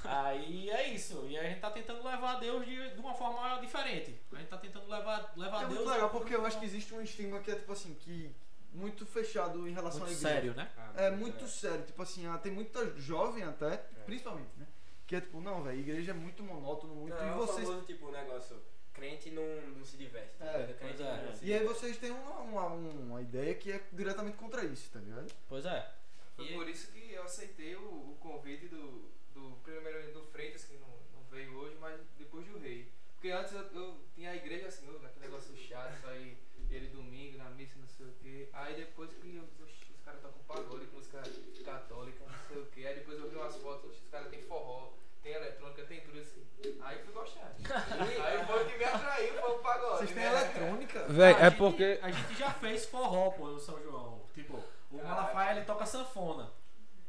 Aí 0.04 0.68
é 0.70 0.88
isso. 0.88 1.26
E 1.28 1.38
a 1.38 1.42
gente 1.44 1.60
tá 1.60 1.70
tentando 1.70 2.02
levar 2.04 2.40
Deus 2.40 2.64
de, 2.66 2.90
de 2.90 3.00
uma 3.00 3.14
forma 3.14 3.60
diferente. 3.60 4.20
A 4.32 4.36
gente 4.36 4.48
tá 4.48 4.58
tentando 4.58 4.88
levar, 4.88 5.32
levar 5.36 5.62
É 5.62 5.66
Deus. 5.66 5.74
muito 5.78 5.90
legal 5.90 6.10
porque 6.10 6.34
eu 6.34 6.44
acho 6.44 6.58
que 6.58 6.64
existe 6.66 6.92
um 6.94 7.00
estigma 7.00 7.38
que 7.40 7.50
é 7.50 7.54
tipo 7.54 7.72
assim, 7.72 7.94
que 7.94 8.34
muito 8.72 9.04
fechado 9.06 9.68
em 9.68 9.72
relação 9.72 10.00
Muito 10.00 10.10
à 10.10 10.16
igreja. 10.18 10.34
sério, 10.34 10.54
né? 10.54 10.68
É 10.96 11.10
muito 11.10 11.46
sério, 11.46 11.82
tipo 11.84 12.02
assim, 12.02 12.26
ah, 12.26 12.38
tem 12.38 12.50
muita 12.50 12.84
jovem 12.98 13.44
até, 13.44 13.76
principalmente, 14.06 14.50
né? 14.56 14.66
Que 15.12 15.16
é 15.16 15.20
tipo, 15.20 15.42
não, 15.42 15.62
velho, 15.62 15.78
igreja 15.78 16.12
é 16.12 16.14
muito 16.14 16.42
monótono, 16.42 16.94
muito. 16.94 17.14
Não, 17.14 17.22
e 17.22 17.28
é 17.28 17.32
o 17.34 17.36
vocês. 17.36 17.68
famoso 17.68 17.84
tipo 17.84 18.10
negócio, 18.10 18.62
crente 18.94 19.30
não, 19.30 19.42
não 19.76 19.84
se 19.84 19.98
diverte. 19.98 20.38
tá 20.38 20.46
É, 20.46 20.72
crente 20.72 21.02
é. 21.02 21.26
não 21.26 21.34
se 21.34 21.44
E 21.44 21.52
aí 21.52 21.66
vocês 21.66 21.98
têm 21.98 22.10
uma, 22.12 22.38
uma, 22.40 22.66
uma 22.68 23.20
ideia 23.20 23.54
que 23.54 23.70
é 23.72 23.84
diretamente 23.92 24.38
contra 24.38 24.64
isso, 24.64 24.90
tá 24.90 25.00
ligado? 25.00 25.30
Pois 25.50 25.66
é. 25.66 25.86
Foi 26.34 26.46
E- 26.46 26.54
por 26.54 26.66
isso 26.66 26.90
que 26.92 27.12
eu 27.12 27.22
aceitei 27.24 27.76
o, 27.76 27.80
o 27.82 28.16
convite 28.20 28.68
do, 28.68 29.10
do 29.34 29.58
primeiramente 29.62 30.12
do 30.12 30.22
Freitas, 30.22 30.64
que 30.64 30.78
não, 30.78 30.88
não 31.14 31.22
veio 31.30 31.54
hoje, 31.58 31.76
mas 31.78 32.00
depois 32.16 32.46
do 32.46 32.58
Rei. 32.58 32.90
Porque 33.12 33.28
antes 33.32 33.52
eu, 33.52 33.60
eu 33.74 34.00
tinha 34.14 34.30
a 34.30 34.36
igreja 34.36 34.68
assim, 34.68 34.88
ô, 34.88 34.96
aquele 34.96 35.26
negócio 35.26 35.54
chato, 35.58 36.00
só 36.00 36.08
aí 36.08 36.38
ele 36.70 36.88
domingo 36.88 37.36
na 37.36 37.50
missa, 37.50 37.78
não 37.78 37.86
sei 37.86 38.06
o 38.06 38.12
quê. 38.22 38.48
Aí 38.54 38.74
depois 38.76 39.12
que 39.12 39.36
eu, 39.36 39.44
oxi, 39.62 39.92
os 39.92 40.00
caras 40.02 40.22
tocam 40.22 40.42
pagode, 40.48 40.86
com 40.86 40.96
música 40.96 41.22
católica, 41.62 42.24
não 42.26 42.48
sei 42.48 42.62
o 42.62 42.66
quê. 42.72 42.86
Aí 42.86 42.94
depois 42.94 43.18
eu 43.18 43.28
vi 43.28 43.36
umas 43.36 43.56
fotos, 43.56 43.92
os 44.02 44.08
caras 44.10 44.30
tem 44.30 44.40
forró, 44.40 44.91
tem 45.22 45.32
eletrônica, 45.32 45.82
tem 45.84 46.00
tudo 46.00 46.18
assim. 46.18 46.42
Aí 46.80 46.98
fui 47.04 47.12
gostar. 47.12 47.52
aí 47.68 48.44
foi 48.46 48.62
o 48.62 48.66
que 48.66 48.78
me 48.78 48.84
atraiu, 48.84 49.34
foi 49.34 49.50
o 49.50 49.58
pagode. 49.58 49.98
Vocês 49.98 50.10
têm 50.10 50.22
né? 50.22 50.28
eletrônica? 50.30 51.04
Véi, 51.08 51.32
é 51.32 51.44
gente- 51.44 51.56
porque. 51.58 51.98
A 52.02 52.10
gente 52.10 52.34
já 52.38 52.50
fez 52.50 52.86
forró, 52.86 53.30
pô, 53.30 53.48
no 53.48 53.58
São 53.58 53.82
João. 53.82 54.22
Tipo, 54.34 54.62
o 54.90 54.96
Malafaia 54.96 55.56
ele 55.56 55.64
toca 55.64 55.84
sanfona. 55.86 56.50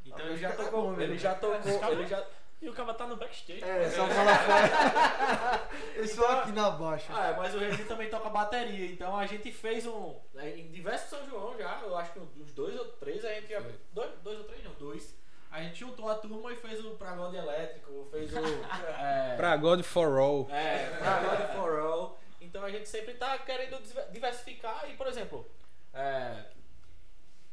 Então 0.05 0.25
Ah, 0.25 0.29
ele 0.29 0.38
já 0.38 0.51
tocou. 0.51 1.00
Ele 1.01 1.17
já 1.17 1.36
tocou. 1.36 1.91
Ele 1.91 2.08
já. 2.08 2.25
E 2.62 2.70
o 2.70 2.74
cara 2.74 2.93
tá 2.93 3.05
no 3.05 3.17
backstage. 3.17 3.62
É, 3.62 3.89
só 3.89 4.08
falar 4.08 4.38
fora. 4.39 5.70
Eu 5.96 6.08
sou 6.08 6.25
aqui 6.25 6.51
na 6.53 6.70
baixa. 6.72 7.12
Ah, 7.13 7.27
é, 7.32 7.36
mas 7.36 7.53
o 7.53 7.60
Regi 7.60 7.84
também 7.84 8.10
toca 8.10 8.29
bateria. 8.29 8.86
Então 8.86 9.17
a 9.17 9.25
gente 9.25 9.51
fez 9.51 9.86
um. 9.86 10.15
né, 10.34 10.58
Em 10.58 10.72
diversos 10.72 11.10
São 11.10 11.29
João 11.29 11.58
já, 11.58 11.82
eu 11.84 11.98
acho 11.98 12.13
que 12.13 12.20
uns 12.20 12.53
dois 12.53 12.79
ou 12.79 12.86
três, 12.86 13.24
a 13.25 13.34
gente 13.34 13.50
já. 13.50 13.62
Dois, 13.91 14.12
dois 14.22 14.38
ou 14.39 14.43
três, 14.46 14.63
não, 14.63 14.74
dois. 14.75 15.13
A 15.53 15.62
gente 15.62 15.79
juntou 15.81 16.10
a 16.10 16.15
turma 16.15 16.51
e 16.51 16.55
fez 16.55 16.83
o 16.83 16.95
Pragode 16.95 17.38
Elétrico, 17.38 18.07
fez 18.12 18.31
o. 18.33 18.38
É, 19.00 19.36
Pra 19.36 19.55
God 19.55 19.81
for 19.83 20.17
All. 20.17 20.48
É, 20.50 20.98
Pragode 20.98 21.53
for 21.55 21.79
All. 21.79 22.19
Então 22.41 22.63
a 22.63 22.72
gente 22.72 22.89
sempre 22.89 23.13
tá 23.13 23.38
querendo 23.38 23.81
diver- 23.83 24.10
diversificar 24.12 24.89
e, 24.89 24.95
por 24.98 25.05
exemplo, 25.07 25.45
é, 25.93 26.43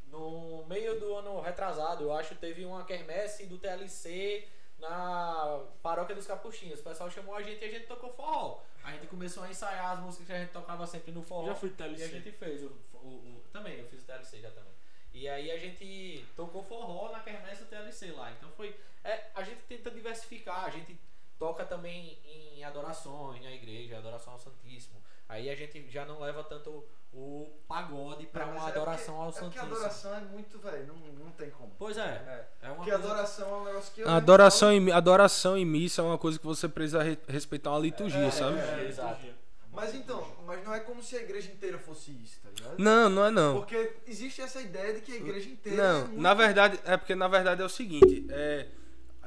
no 0.07 0.65
meio 0.67 0.99
do 0.99 1.15
ano 1.15 1.39
retrasado, 1.41 2.03
eu 2.03 2.13
acho 2.13 2.29
que 2.29 2.41
teve 2.41 2.65
uma 2.65 2.83
quermesse 2.83 3.45
do 3.45 3.57
TLC 3.57 4.47
na 4.79 5.61
paróquia 5.83 6.15
dos 6.15 6.25
Capuchinhos. 6.25 6.79
O 6.79 6.83
pessoal 6.83 7.09
chamou 7.09 7.35
a 7.35 7.41
gente 7.43 7.63
e 7.63 7.67
a 7.67 7.71
gente 7.71 7.85
tocou 7.87 8.11
forró. 8.13 8.59
A 8.83 8.91
gente 8.93 9.05
começou 9.07 9.43
a 9.43 9.49
ensaiar 9.49 9.91
as 9.93 9.99
músicas 9.99 10.25
que 10.27 10.33
a 10.33 10.39
gente 10.39 10.51
tocava 10.51 10.85
sempre 10.87 11.11
no 11.11 11.21
forró. 11.21 11.45
Já 11.47 11.55
fui 11.55 11.69
E 11.69 11.73
a 11.73 11.75
TLC. 11.75 12.07
gente 12.07 12.31
fez 12.31 12.63
o, 12.63 12.71
o- 12.95 12.97
o- 13.07 13.43
Também, 13.53 13.77
eu 13.79 13.85
fiz 13.85 14.01
o 14.01 14.05
TLC 14.05 14.39
já 14.41 14.49
também. 14.49 14.71
E 15.13 15.27
aí 15.27 15.51
a 15.51 15.57
gente 15.57 16.25
tocou 16.35 16.63
forró 16.63 17.11
na 17.11 17.19
quermesse 17.19 17.63
do 17.63 17.69
TLC 17.69 18.11
lá. 18.11 18.31
Então 18.31 18.49
foi. 18.55 18.75
é, 19.03 19.25
a 19.35 19.43
gente 19.43 19.61
tenta 19.67 19.91
diversificar, 19.91 20.65
a 20.65 20.69
gente 20.69 20.97
toca 21.37 21.65
também 21.65 22.17
em 22.25 22.63
adorações 22.63 23.43
na 23.43 23.51
igreja, 23.51 23.97
adoração 23.97 24.33
ao 24.33 24.39
Santíssimo. 24.39 25.01
Aí 25.27 25.49
a 25.49 25.55
gente 25.55 25.89
já 25.89 26.05
não 26.05 26.19
leva 26.19 26.43
tanto 26.43 26.85
o 27.13 27.49
pagode 27.67 28.27
mas 28.33 28.47
uma 28.49 28.67
é 28.67 28.71
adoração 28.71 29.15
porque- 29.15 29.21
ao 29.21 29.29
É 29.29 29.31
porque 29.31 29.39
Santíssimo. 29.59 29.65
adoração 29.75 30.15
é 30.15 30.19
muito, 30.21 30.59
velho, 30.59 30.87
não, 30.87 30.95
não 31.25 31.31
tem 31.31 31.49
como. 31.49 31.73
Pois 31.77 31.97
é, 31.97 32.47
é 32.61 32.67
uma 32.67 32.75
Porque 32.75 32.91
coisa... 32.91 33.05
adoração 33.05 33.49
é 33.49 33.57
um 33.59 33.63
negócio 33.65 33.93
que 33.93 34.01
eu. 34.01 34.09
A 34.09 34.15
adoração, 34.17 34.71
em, 34.71 34.91
adoração 34.91 35.57
em 35.57 35.65
missa 35.65 36.01
é 36.01 36.05
uma 36.05 36.17
coisa 36.17 36.37
que 36.39 36.45
você 36.45 36.67
precisa 36.69 37.01
re- 37.03 37.17
respeitar 37.27 37.71
uma 37.71 37.79
liturgia, 37.79 38.29
sabe? 38.31 38.59
É, 38.59 38.85
exato. 38.87 39.25
Mas 39.73 39.95
então, 39.95 40.27
mas 40.45 40.63
não 40.65 40.73
é 40.73 40.79
como 40.81 41.01
se 41.01 41.15
a 41.15 41.21
igreja 41.21 41.49
inteira 41.49 41.77
fosse 41.77 42.11
isso, 42.11 42.39
tá 42.43 42.49
ligado? 42.55 42.77
Não, 42.77 43.09
não 43.09 43.25
é 43.25 43.31
não. 43.31 43.55
Porque 43.59 43.93
existe 44.05 44.41
essa 44.41 44.61
ideia 44.61 44.93
de 44.93 45.01
que 45.01 45.13
a 45.13 45.15
igreja 45.15 45.49
inteira 45.49 45.81
é 45.81 45.87
Não, 45.87 45.99
muito... 46.07 46.21
na 46.21 46.33
verdade, 46.33 46.79
é 46.83 46.97
porque 46.97 47.15
na 47.15 47.27
verdade 47.27 47.61
é 47.61 47.65
o 47.65 47.69
seguinte, 47.69 48.25
é, 48.29 48.67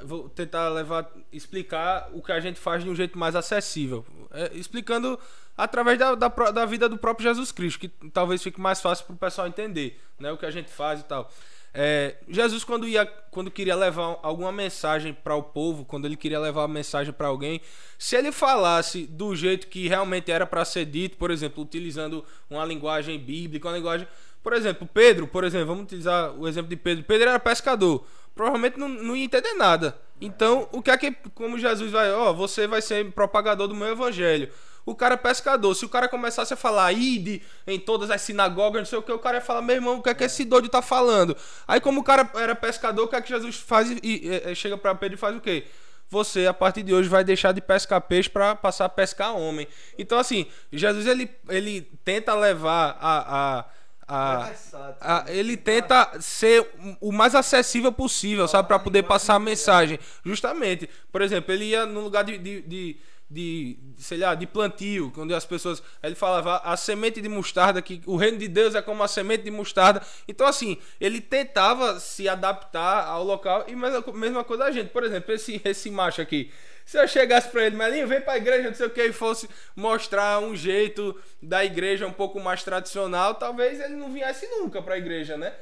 vou 0.02 0.28
tentar 0.28 0.68
levar, 0.68 1.10
explicar 1.32 2.10
o 2.12 2.22
que 2.22 2.30
a 2.30 2.40
gente 2.40 2.60
faz 2.60 2.84
de 2.84 2.90
um 2.90 2.94
jeito 2.94 3.18
mais 3.18 3.34
acessível, 3.34 4.04
É, 4.32 4.50
explicando 4.54 5.18
através 5.56 5.98
da, 5.98 6.14
da, 6.16 6.28
da 6.28 6.66
vida 6.66 6.88
do 6.88 6.98
próprio 6.98 7.28
Jesus 7.28 7.52
Cristo, 7.52 7.78
que 7.78 7.88
talvez 8.12 8.42
fique 8.42 8.60
mais 8.60 8.80
fácil 8.80 9.06
para 9.06 9.14
o 9.14 9.18
pessoal 9.18 9.46
entender, 9.46 9.98
né, 10.18 10.30
o 10.32 10.36
que 10.36 10.44
a 10.44 10.50
gente 10.50 10.70
faz 10.70 11.00
e 11.00 11.04
tal. 11.04 11.30
É, 11.76 12.14
Jesus 12.28 12.62
quando 12.62 12.86
ia, 12.86 13.04
quando 13.32 13.50
queria 13.50 13.74
levar 13.74 14.18
alguma 14.22 14.52
mensagem 14.52 15.12
para 15.12 15.34
o 15.34 15.42
povo, 15.42 15.84
quando 15.84 16.04
ele 16.04 16.16
queria 16.16 16.38
levar 16.38 16.62
uma 16.62 16.68
mensagem 16.68 17.12
para 17.12 17.26
alguém, 17.26 17.60
se 17.98 18.14
ele 18.14 18.30
falasse 18.30 19.06
do 19.06 19.34
jeito 19.34 19.66
que 19.66 19.88
realmente 19.88 20.30
era 20.30 20.46
para 20.46 20.64
ser 20.64 20.84
dito, 20.84 21.16
por 21.16 21.32
exemplo, 21.32 21.64
utilizando 21.64 22.24
uma 22.48 22.64
linguagem 22.64 23.18
bíblica, 23.18 23.68
uma 23.68 23.76
linguagem 23.76 24.06
por 24.44 24.52
exemplo, 24.52 24.86
Pedro, 24.92 25.26
por 25.26 25.42
exemplo, 25.42 25.68
vamos 25.68 25.84
utilizar 25.84 26.38
o 26.38 26.46
exemplo 26.46 26.68
de 26.68 26.76
Pedro. 26.76 27.02
Pedro 27.02 27.30
era 27.30 27.40
pescador. 27.40 28.04
Provavelmente 28.34 28.78
não, 28.78 28.90
não 28.90 29.16
ia 29.16 29.24
entender 29.24 29.54
nada. 29.54 29.96
Então, 30.20 30.68
o 30.70 30.82
que 30.82 30.90
é 30.90 30.98
que, 30.98 31.12
como 31.34 31.58
Jesus 31.58 31.90
vai, 31.90 32.12
ó, 32.12 32.30
você 32.30 32.66
vai 32.66 32.82
ser 32.82 33.10
propagador 33.12 33.66
do 33.66 33.74
meu 33.74 33.88
evangelho. 33.88 34.50
O 34.86 34.94
cara 34.94 35.14
é 35.14 35.16
pescador. 35.16 35.74
Se 35.74 35.84
o 35.84 35.88
cara 35.88 36.08
começasse 36.08 36.52
a 36.52 36.56
falar 36.56 36.92
ide 36.92 37.42
em 37.66 37.78
todas 37.78 38.10
as 38.10 38.20
sinagogas, 38.20 38.80
não 38.82 38.86
sei 38.86 38.98
o 38.98 39.02
que, 39.02 39.12
o 39.12 39.18
cara 39.18 39.38
ia 39.38 39.40
falar, 39.40 39.62
meu 39.62 39.76
irmão, 39.76 39.98
o 39.98 40.02
que 40.02 40.10
é 40.10 40.14
que 40.14 40.24
esse 40.24 40.44
doido 40.44 40.68
tá 40.68 40.82
falando? 40.82 41.36
Aí, 41.66 41.80
como 41.80 42.00
o 42.00 42.04
cara 42.04 42.30
era 42.34 42.54
pescador, 42.54 43.04
o 43.04 43.08
que 43.08 43.16
é 43.16 43.20
que 43.22 43.28
Jesus 43.28 43.56
faz 43.56 43.90
e, 43.90 43.98
e- 44.02 44.50
e 44.50 44.54
chega 44.54 44.76
pra 44.76 44.94
Pedro 44.94 45.14
e 45.16 45.18
faz 45.18 45.34
o 45.36 45.40
quê? 45.40 45.64
Você, 46.10 46.46
a 46.46 46.52
partir 46.54 46.82
de 46.82 46.92
hoje, 46.94 47.08
vai 47.08 47.24
deixar 47.24 47.52
de 47.52 47.60
pescar 47.62 48.00
peixe 48.02 48.28
para 48.28 48.54
passar 48.54 48.84
a 48.84 48.88
pescar 48.90 49.34
homem. 49.34 49.66
Então, 49.98 50.18
assim, 50.18 50.46
Jesus 50.70 51.06
ele, 51.06 51.30
ele 51.48 51.80
tenta 52.04 52.34
levar 52.34 52.96
a. 53.00 53.58
a 53.60 53.64
a- 54.06 54.52
a- 55.00 55.24
ele 55.28 55.56
tenta 55.56 56.20
ser 56.20 56.68
o 57.00 57.10
mais 57.10 57.34
acessível 57.34 57.90
possível, 57.90 58.46
sabe? 58.46 58.68
Pra 58.68 58.78
poder 58.78 59.04
passar 59.04 59.34
a 59.34 59.38
mensagem. 59.38 59.98
Justamente. 60.22 60.90
Por 61.10 61.22
exemplo, 61.22 61.50
ele 61.54 61.64
ia 61.70 61.86
no 61.86 62.00
lugar 62.00 62.22
de. 62.22 62.36
de, 62.36 62.60
de 62.60 62.96
de, 63.30 63.78
sei 63.98 64.18
lá, 64.18 64.34
de 64.34 64.46
plantio, 64.46 65.10
quando 65.14 65.34
as 65.34 65.44
pessoas, 65.44 65.82
ele 66.02 66.14
falava 66.14 66.58
a 66.58 66.76
semente 66.76 67.20
de 67.20 67.28
mostarda 67.28 67.80
que 67.82 68.02
o 68.06 68.16
reino 68.16 68.38
de 68.38 68.48
Deus 68.48 68.74
é 68.74 68.82
como 68.82 69.02
a 69.02 69.08
semente 69.08 69.42
de 69.42 69.50
mostarda. 69.50 70.02
Então 70.28 70.46
assim, 70.46 70.78
ele 71.00 71.20
tentava 71.20 71.98
se 71.98 72.28
adaptar 72.28 73.06
ao 73.06 73.24
local 73.24 73.64
e 73.66 73.74
mesma, 73.74 74.04
mesma 74.12 74.44
coisa 74.44 74.64
a 74.64 74.70
gente. 74.70 74.90
Por 74.90 75.02
exemplo, 75.04 75.32
esse 75.34 75.60
esse 75.64 75.90
macho 75.90 76.20
aqui, 76.20 76.50
se 76.84 76.98
eu 76.98 77.08
chegasse 77.08 77.48
pra 77.48 77.64
ele, 77.64 77.76
Melinho, 77.76 78.06
vem 78.06 78.20
pra 78.20 78.36
igreja, 78.36 78.68
não 78.68 78.74
sei 78.74 78.86
o 78.86 78.90
que, 78.90 79.02
e 79.02 79.12
fosse 79.12 79.48
mostrar 79.74 80.38
um 80.40 80.54
jeito 80.54 81.18
da 81.42 81.64
igreja 81.64 82.06
um 82.06 82.12
pouco 82.12 82.38
mais 82.38 82.62
tradicional, 82.62 83.34
talvez 83.34 83.80
ele 83.80 83.94
não 83.94 84.12
viesse 84.12 84.46
nunca 84.48 84.82
pra 84.82 84.98
igreja, 84.98 85.36
né? 85.36 85.52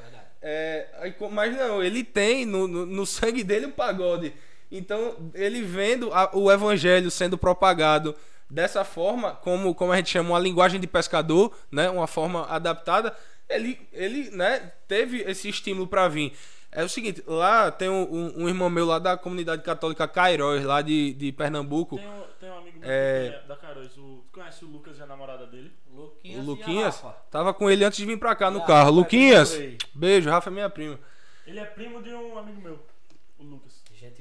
É, 0.45 0.89
mas 1.31 1.57
não, 1.57 1.81
ele 1.83 2.03
tem 2.03 2.45
no, 2.45 2.67
no, 2.67 2.85
no 2.85 3.07
sangue 3.07 3.45
dele 3.45 3.67
o 3.67 3.73
pagode. 3.73 4.35
Então, 4.75 5.31
ele 5.35 5.61
vendo 5.63 6.13
a- 6.15 6.31
o 6.33 6.51
evangelho 6.51 7.11
sendo 7.11 7.37
propagado 7.37 8.15
dessa 8.49 8.85
forma, 8.85 9.33
como, 9.37 9.75
como 9.75 9.93
a 9.93 9.97
gente 9.97 10.09
chama 10.11 10.31
uma 10.31 10.39
linguagem 10.39 10.81
de 10.81 10.87
pescador, 10.87 11.53
né, 11.71 11.91
uma 11.91 12.07
forma 12.07 12.47
adaptada, 12.49 13.15
ele, 13.49 13.79
ele 13.93 14.31
né, 14.31 14.73
teve 14.89 15.19
esse 15.23 15.49
estímulo 15.49 15.87
para 15.87 16.09
vir. 16.09 16.33
É 16.75 16.83
o 16.83 16.89
seguinte, 16.89 17.23
lá 17.27 17.71
tem 17.71 17.91
um, 17.91 18.33
um- 18.45 18.49
irmão 18.49 18.71
meu 18.71 18.87
lá 18.87 18.99
da 18.99 19.15
comunidade 19.15 19.63
católica 19.63 20.09
Cairóis, 20.09 20.65
lá 20.65 20.81
de, 20.81 21.13
de 21.13 21.31
Pernambuco. 21.33 21.97
Tem 21.99 22.09
um, 22.09 22.23
tem 22.41 22.51
um 22.51 22.57
amigo 22.59 22.79
meu 22.81 22.91
É. 22.91 23.43
é 23.45 23.47
da 23.47 23.57
Caroz, 23.57 23.95
o, 23.99 24.25
tu 24.25 24.25
conhece 24.33 24.65
o 24.65 24.69
Lucas 24.69 24.97
e 24.99 25.03
a 25.03 25.07
namorada 25.07 25.47
dele? 25.47 25.71
Luquinhas, 25.95 26.39
O 26.39 26.41
e 26.41 26.41
a 26.41 26.43
Luquinhas 26.47 26.95
Rafa. 27.01 27.17
tava 27.31 27.53
com 27.53 27.71
ele 27.71 27.85
antes 27.85 27.99
de 27.99 28.07
vir 28.07 28.19
pra 28.19 28.35
cá 28.35 28.51
no 28.51 28.65
carro. 28.65 28.91
Luquinhas, 28.91 29.55
beijo, 29.95 30.31
Rafa 30.31 30.49
é 30.49 30.53
minha 30.53 30.71
prima. 30.71 30.99
Ele 31.47 31.59
é 31.61 31.65
primo 31.67 32.03
de 32.03 32.09
um 32.15 32.39
amigo 32.39 32.63
meu. 32.63 32.79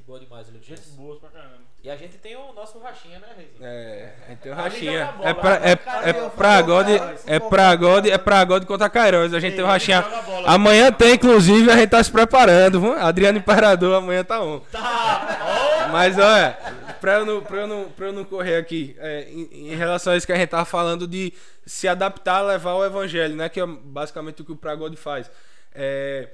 Gente 0.02 0.06
boa 0.06 0.18
demais, 0.18 0.46
Luquinhas. 0.52 0.80
Gente 0.80 0.96
boa 0.96 1.16
pra 1.16 1.28
caramba. 1.28 1.54
E 1.82 1.88
a 1.88 1.96
gente 1.96 2.18
tem 2.18 2.34
o 2.34 2.52
nosso 2.52 2.78
rachinha, 2.80 3.20
né, 3.20 3.26
Reizinho? 3.36 3.58
É, 3.62 4.12
a 4.26 4.30
gente 4.30 4.38
tem 4.40 4.52
o 4.52 4.54
rachinha. 4.54 5.12
bola, 5.16 5.28
É 5.28 5.34
pra, 5.34 5.54
é, 5.56 5.68
joga 5.70 6.08
é 6.08 6.12
pra 6.30 6.62
God, 6.62 6.86
é 7.26 7.38
pra 7.38 7.76
God, 7.76 8.06
é 8.06 8.18
pra 8.18 8.44
God 8.44 8.64
contra 8.64 8.90
Cairóis. 8.90 9.32
A 9.32 9.38
gente 9.38 9.54
tem 9.54 9.64
o 9.64 9.66
rachinha. 9.66 10.02
bola. 10.02 10.48
Amanhã 10.48 10.90
tem, 10.90 11.14
inclusive, 11.14 11.70
a 11.70 11.76
gente 11.76 11.90
tá 11.90 12.02
se 12.02 12.10
preparando. 12.10 12.80
viu? 12.80 12.92
Adriano 12.94 13.38
Imperador 13.38 13.94
amanhã 13.94 14.24
tá 14.24 14.40
on. 14.42 14.58
Tá! 14.72 15.86
Mas 15.92 16.18
olha, 16.18 16.58
pra 17.00 17.18
eu 17.18 17.26
não, 17.26 17.40
pra 17.40 17.58
eu 17.58 17.66
não, 17.68 17.84
pra 17.90 18.06
eu 18.06 18.12
não 18.12 18.24
correr 18.24 18.56
aqui, 18.56 18.96
é, 18.98 19.28
em, 19.30 19.72
em 19.72 19.74
relação 19.76 20.12
a 20.12 20.16
isso 20.16 20.26
que 20.26 20.32
a 20.32 20.36
gente 20.36 20.48
tava 20.48 20.64
falando 20.64 21.06
de 21.06 21.32
se 21.64 21.86
adaptar 21.86 22.38
a 22.38 22.42
levar 22.42 22.74
o 22.74 22.84
evangelho, 22.84 23.36
né? 23.36 23.48
Que 23.48 23.60
é 23.60 23.66
basicamente 23.66 24.42
o 24.42 24.44
que 24.44 24.52
o 24.52 24.56
Pragode 24.56 24.96
faz. 24.96 25.30
É, 25.74 26.28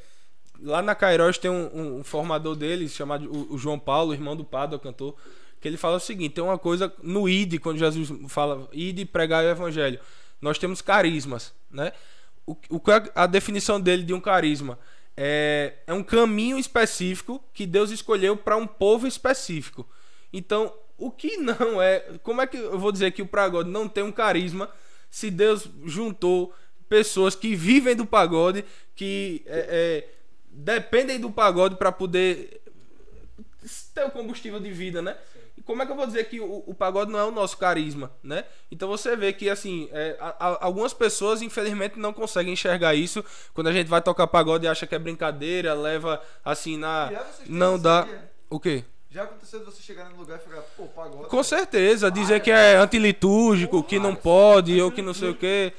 lá 0.63 0.83
na 0.83 0.95
Cairóis 0.95 1.39
tem 1.39 1.51
um, 1.51 1.99
um- 1.99 2.05
formador 2.05 2.55
deles, 2.57 2.93
chamado 2.93 3.31
o, 3.31 3.55
o 3.55 3.59
João 3.59 3.79
Paulo, 3.79 4.13
irmão 4.13 4.37
do 4.37 4.45
Pado, 4.45 4.79
cantor, 4.79 5.15
que 5.61 5.69
ele 5.69 5.77
fala 5.77 5.97
o 5.97 6.01
seguinte: 6.01 6.35
tem 6.35 6.45
uma 6.45 6.59
coisa 6.59 6.93
no 7.03 7.29
ID, 7.29 7.59
quando 7.61 7.79
Jesus 7.79 8.11
fala 8.29 8.69
ID 8.73 9.07
pregar 9.07 9.45
o 9.45 9.49
evangelho, 9.49 9.99
nós 10.41 10.59
temos 10.59 10.81
carismas, 10.81 11.53
né? 11.71 11.93
O, 12.47 12.57
o 12.71 12.81
é 12.91 13.11
a 13.15 13.27
definição 13.27 13.81
dele 13.81 14.03
de 14.03 14.15
um 14.15 14.21
carisma? 14.21 14.79
É, 15.17 15.75
é 15.87 15.93
um 15.93 16.03
caminho 16.03 16.59
específico 16.59 17.43
que 17.53 17.67
Deus 17.67 17.91
escolheu 17.91 18.37
para 18.37 18.57
um 18.57 18.67
povo 18.67 19.07
específico. 19.07 19.87
Então, 20.33 20.73
o 20.97 21.11
que 21.11 21.37
não 21.37 21.83
é. 21.83 22.01
Como 22.23 22.41
é 22.41 22.47
que 22.47 22.57
eu 22.57 22.79
vou 22.79 22.93
dizer 22.93 23.11
que 23.13 23.23
o 23.23 23.27
pagode 23.27 23.69
não 23.71 23.89
tem 23.89 24.05
um 24.05 24.13
carisma 24.13 24.69
se 25.11 25.31
Deus 25.31 25.69
juntou 25.85 26.55
pessoas 26.89 27.35
que 27.35 27.55
vivem 27.55 27.95
do 27.95 28.07
pagode, 28.07 28.65
que 28.95 29.43
é, 29.47 29.59
é, 29.69 30.18
dependem 30.51 31.19
do 31.21 31.31
pagode 31.31 31.77
para 31.77 31.93
poder 31.93 32.61
ter 33.95 34.05
o 34.05 34.11
combustível 34.11 34.61
de 34.61 34.71
vida, 34.71 35.03
né? 35.03 35.17
E 35.57 35.63
como 35.63 35.83
é 35.83 35.87
que 35.87 35.91
eu 35.93 35.97
vou 35.97 36.07
dizer 36.07 36.29
que 36.29 36.41
o, 36.41 36.63
o 36.67 36.73
pagode 36.75 37.11
não 37.11 37.19
é 37.19 37.25
o 37.25 37.31
nosso 37.33 37.57
carisma, 37.59 38.11
né? 38.23 38.45
Então 38.71 38.89
você 38.89 39.17
vê 39.17 39.33
que, 39.33 39.51
assim, 39.51 39.89
é, 39.93 40.17
a- 40.21 40.59
algumas 40.65 40.93
pessoas, 40.95 41.43
infelizmente, 41.43 41.99
não 41.99 42.13
conseguem 42.13 42.53
enxergar 42.53 42.95
isso. 42.95 43.25
Quando 43.53 43.67
a 43.67 43.73
gente 43.73 43.89
vai 43.89 44.01
tocar 44.01 44.27
pagode 44.29 44.65
e 44.67 44.69
acha 44.69 44.87
que 44.87 44.95
é 44.95 44.99
brincadeira, 44.99 45.75
leva, 45.75 46.23
assim, 46.45 46.77
na... 46.77 47.09
Têm 47.09 47.19
Não 47.49 47.79
dá... 47.79 48.07
O 48.49 48.59
quê? 48.61 48.85
Já 49.11 49.25
aconteceu 49.25 49.59
de 49.61 49.65
você 49.67 49.83
chegar 49.83 50.09
no 50.11 50.17
lugar 50.17 50.39
e 50.39 50.43
ficar, 50.43 50.61
pô, 50.77 50.85
pagode. 50.85 51.29
Com 51.29 51.43
certeza, 51.43 52.11
dizer 52.11 52.41
que 52.41 52.51
é 52.51 52.77
antilitúrgico, 52.77 53.83
que 53.83 53.99
não 53.99 54.15
pode, 54.15 54.81
ou 54.81 54.93
que 54.93 55.03
não 55.03 55.13
sei 55.15 55.31
o 55.31 55.35
quê. 55.35 55.73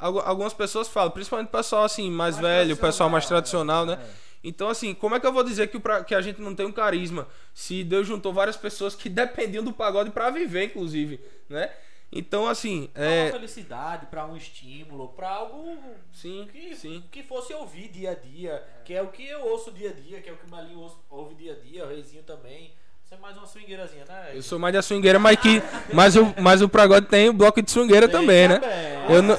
Algu- 0.00 0.20
Algumas 0.20 0.52
pessoas 0.54 0.88
falam, 0.88 1.10
principalmente 1.10 1.48
o 1.48 1.52
pessoal 1.52 1.84
assim, 1.84 2.10
mais, 2.10 2.38
velho, 2.38 2.74
o 2.74 2.78
pessoal 2.78 3.08
mais 3.10 3.26
tradicional, 3.26 3.84
né? 3.86 3.98
Então, 4.42 4.68
assim, 4.70 4.94
como 4.94 5.14
é 5.14 5.20
que 5.20 5.26
eu 5.26 5.32
vou 5.32 5.44
dizer 5.44 5.68
que, 5.68 5.78
pra- 5.78 6.02
que 6.02 6.14
a 6.14 6.20
gente 6.22 6.40
não 6.40 6.54
tem 6.54 6.64
um 6.64 6.72
carisma? 6.72 7.28
Se 7.52 7.84
Deus 7.84 8.06
juntou 8.06 8.32
várias 8.32 8.56
pessoas 8.56 8.94
que 8.94 9.08
dependiam 9.10 9.62
do 9.62 9.72
pagode 9.72 10.10
pra 10.10 10.30
viver, 10.30 10.64
inclusive, 10.64 11.20
né? 11.48 11.70
Então, 12.12 12.48
assim, 12.48 12.88
Pra 12.92 13.02
uma 13.02 13.08
é. 13.12 13.30
felicidade, 13.30 14.06
pra 14.06 14.26
um 14.26 14.36
estímulo, 14.36 15.08
pra 15.10 15.28
algo 15.30 15.78
Sim, 16.12 16.48
que, 16.50 16.74
sim. 16.74 17.04
que 17.12 17.22
fosse 17.22 17.52
ouvir 17.54 17.86
dia 17.88 18.10
a 18.10 18.14
dia, 18.14 18.64
que 18.84 18.92
é 18.94 19.00
o 19.02 19.08
que 19.08 19.24
eu 19.28 19.42
ouço 19.46 19.70
dia 19.70 19.90
a 19.90 19.92
dia, 19.92 20.20
que 20.20 20.28
é 20.28 20.32
o 20.32 20.36
que 20.36 20.46
o 20.46 20.50
Malinho 20.50 20.90
ouve 21.08 21.34
dia 21.36 21.52
a 21.52 21.56
dia, 21.56 21.84
o 21.84 21.88
Reizinho 21.88 22.24
também. 22.24 22.72
Você 23.10 23.16
é 23.16 23.18
mais 23.18 23.36
uma 23.36 23.44
swingueirazinha, 23.44 24.04
né? 24.08 24.30
Eu 24.34 24.40
sou 24.40 24.56
mais 24.56 24.72
da 24.72 24.80
swingueira, 24.82 25.18
mas 25.18 25.34
que. 25.34 25.60
Mas 25.92 26.14
o, 26.14 26.32
mas 26.40 26.62
o 26.62 26.68
pagode 26.68 27.06
tem 27.06 27.28
o 27.28 27.32
bloco 27.32 27.60
de 27.60 27.68
swingueira 27.68 28.08
Tem 28.08 28.20
também, 28.20 28.46
né? 28.46 28.60
Eu 29.08 29.20
não, 29.20 29.36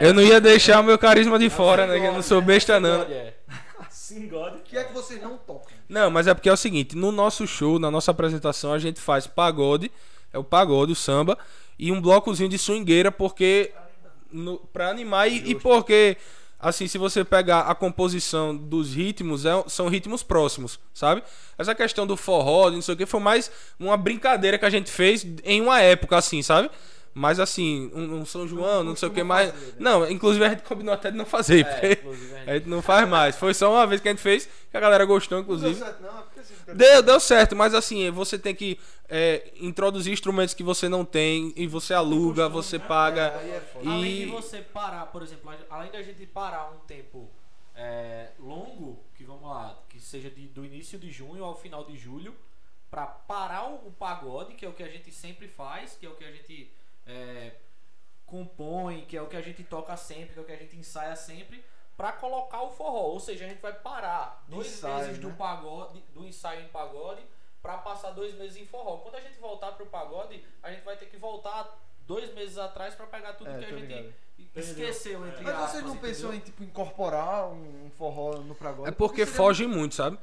eu 0.00 0.14
não 0.14 0.22
ia 0.22 0.40
deixar 0.40 0.80
o 0.80 0.82
meu 0.82 0.96
carisma 0.96 1.38
de 1.38 1.50
fora, 1.50 1.86
né? 1.86 2.00
que 2.00 2.06
Eu 2.06 2.14
não 2.14 2.22
sou 2.22 2.40
besta, 2.40 2.80
não. 2.80 3.02
É. 3.02 3.34
Sim, 3.90 4.26
God. 4.26 4.54
O 4.54 4.60
que 4.60 4.78
é 4.78 4.84
que 4.84 4.94
vocês 4.94 5.20
não 5.20 5.36
tocam? 5.36 5.68
Não, 5.86 6.10
mas 6.10 6.28
é 6.28 6.32
porque 6.32 6.48
é 6.48 6.52
o 6.52 6.56
seguinte, 6.56 6.96
no 6.96 7.12
nosso 7.12 7.46
show, 7.46 7.78
na 7.78 7.90
nossa 7.90 8.10
apresentação, 8.10 8.72
a 8.72 8.78
gente 8.78 8.98
faz 8.98 9.26
pagode, 9.26 9.92
é 10.32 10.38
o 10.38 10.44
pagode, 10.44 10.92
o 10.92 10.96
samba, 10.96 11.36
e 11.78 11.92
um 11.92 12.00
blocozinho 12.00 12.48
de 12.48 12.56
swingueira, 12.56 13.12
porque. 13.12 13.70
No, 14.32 14.56
pra 14.72 14.88
animar 14.88 15.30
e, 15.30 15.50
e 15.50 15.54
porque. 15.54 16.16
Assim, 16.60 16.88
se 16.88 16.98
você 16.98 17.24
pegar 17.24 17.60
a 17.60 17.74
composição 17.74 18.56
dos 18.56 18.92
ritmos, 18.92 19.44
é- 19.46 19.64
são 19.68 19.88
ritmos 19.88 20.24
próximos, 20.24 20.80
sabe? 20.92 21.22
Essa 21.56 21.74
questão 21.74 22.04
do 22.06 22.16
forró, 22.16 22.68
não 22.70 22.82
sei 22.82 22.94
o 22.94 22.96
que, 22.96 23.06
foi 23.06 23.20
mais 23.20 23.50
uma 23.78 23.96
brincadeira 23.96 24.58
que 24.58 24.64
a 24.64 24.70
gente 24.70 24.90
fez 24.90 25.24
em 25.44 25.60
uma 25.60 25.80
época, 25.80 26.16
assim, 26.16 26.42
sabe? 26.42 26.68
Mas 27.14 27.40
assim, 27.40 27.90
um, 27.94 28.20
um 28.20 28.24
São 28.26 28.46
João, 28.46 28.84
não, 28.84 28.94
sei 28.94 29.08
o 29.08 29.12
que 29.12 29.22
mais. 29.22 29.52
Não, 29.78 30.08
inclusive 30.08 30.44
a 30.44 30.50
gente 30.50 30.62
combinou 30.62 30.94
até 30.94 31.10
de 31.10 31.16
não 31.16 31.26
fazer, 31.26 31.66
É, 31.66 31.92
inclusive, 31.92 32.34
a 32.34 32.38
gente- 32.38 32.50
a 32.50 32.54
gente 32.58 32.68
não 32.68 32.80
faz 32.82 33.08
mais. 33.08 33.36
Foi 33.36 33.52
só 33.54 33.72
uma 33.72 33.86
vez 33.86 34.00
que 34.00 34.08
a 34.08 34.12
gente 34.12 34.20
fez, 34.22 34.48
que 34.70 34.76
a 34.76 34.80
galera 34.80 35.04
gostou, 35.04 35.38
Não 35.38 35.44
deu 35.44 35.56
inclusive. 35.56 35.80
certo, 35.84 36.00
não? 36.02 36.18
É 36.18 36.22
porque 36.22 36.40
assim, 36.40 36.54
fica- 36.54 36.74
Deu, 36.74 37.02
deu 37.02 37.18
certo, 37.20 37.56
mas 37.56 37.74
assim, 37.74 38.10
você 38.10 38.38
tem 38.38 38.54
que 38.54 38.78
é, 39.08 39.50
introduzir 39.60 40.12
instrumentos 40.12 40.52
que 40.54 40.62
você 40.62 40.88
não 40.88 41.04
tem 41.04 41.52
e 41.56 41.66
você 41.66 41.94
aluga, 41.94 42.48
você 42.48 42.78
paga. 42.78 43.36
Aí 43.38 43.50
é 43.52 43.60
foda. 43.60 43.88
Além 43.90 44.14
de 44.16 44.22
E 44.22 44.26
você 44.26 44.58
parar, 44.58 45.06
por 45.06 45.22
exemplo, 45.22 45.50
além 45.70 45.90
da 45.90 46.02
gente 46.02 46.24
parar 46.26 46.70
um 46.70 46.78
tempo 46.86 47.28
é, 47.74 48.28
longo, 48.38 48.98
que 49.14 49.24
vamos 49.24 49.48
lá, 49.48 49.76
que 49.88 50.00
seja 50.00 50.28
de- 50.28 50.48
do 50.48 50.64
início 50.64 50.98
de 50.98 51.10
junho 51.10 51.42
ao 51.44 51.54
final 51.56 51.84
de 51.84 51.96
julho, 51.96 52.34
pra 52.90 53.06
parar 53.06 53.68
o, 53.68 53.88
o 53.88 53.92
pagode, 53.98 54.54
que 54.54 54.64
é 54.64 54.68
o 54.68 54.72
que 54.72 54.82
a 54.82 54.88
gente 54.88 55.12
sempre 55.12 55.46
faz, 55.46 55.96
que 55.98 56.04
é 56.04 56.08
o 56.08 56.14
que 56.14 56.24
a 56.24 56.30
gente 56.32 56.70
é, 57.08 57.52
compõe, 58.26 59.04
que 59.06 59.16
é 59.16 59.22
o 59.22 59.26
que 59.26 59.36
a 59.36 59.40
gente 59.40 59.64
toca 59.64 59.96
sempre, 59.96 60.34
que 60.34 60.38
é 60.38 60.42
o 60.42 60.44
que 60.44 60.52
a 60.52 60.56
gente 60.56 60.76
ensaia 60.76 61.16
sempre, 61.16 61.64
pra 61.96 62.12
colocar 62.12 62.62
o 62.62 62.70
forró. 62.70 63.08
Ou 63.08 63.20
seja, 63.20 63.44
a 63.44 63.48
gente 63.48 63.60
vai 63.60 63.72
parar 63.72 64.44
dois 64.48 64.68
ensaio, 64.68 65.06
meses 65.06 65.18
do 65.18 65.28
né? 65.28 65.34
pagode, 65.38 66.00
do 66.14 66.24
ensaio 66.26 66.60
em 66.62 66.68
pagode, 66.68 67.22
pra 67.62 67.78
passar 67.78 68.10
dois 68.10 68.34
meses 68.34 68.56
em 68.56 68.66
forró. 68.66 68.98
Quando 68.98 69.16
a 69.16 69.20
gente 69.20 69.38
voltar 69.40 69.72
pro 69.72 69.86
pagode, 69.86 70.44
a 70.62 70.70
gente 70.70 70.84
vai 70.84 70.96
ter 70.96 71.06
que 71.06 71.16
voltar 71.16 71.76
dois 72.06 72.32
meses 72.34 72.56
atrás 72.58 72.94
pra 72.94 73.06
pegar 73.06 73.32
tudo 73.34 73.50
É, 73.50 73.58
que 73.58 73.64
a 73.64 73.68
gente 73.68 73.80
ligado. 73.80 74.14
esqueceu, 74.54 75.26
entre 75.26 75.42
Mas 75.42 75.54
aspas, 75.54 75.70
vocês 75.70 75.82
não 75.82 75.90
entendeu? 75.94 76.10
pensou 76.10 76.34
em 76.34 76.40
tipo 76.40 76.62
incorporar 76.62 77.48
um, 77.48 77.90
forró 77.98 78.38
no 78.38 78.54
Pragode? 78.54 78.88
É 78.88 78.92
porque 78.92 79.24
seria 79.24 79.34
foge 79.34 79.66
muito, 79.66 79.94
sabe? 79.94 80.18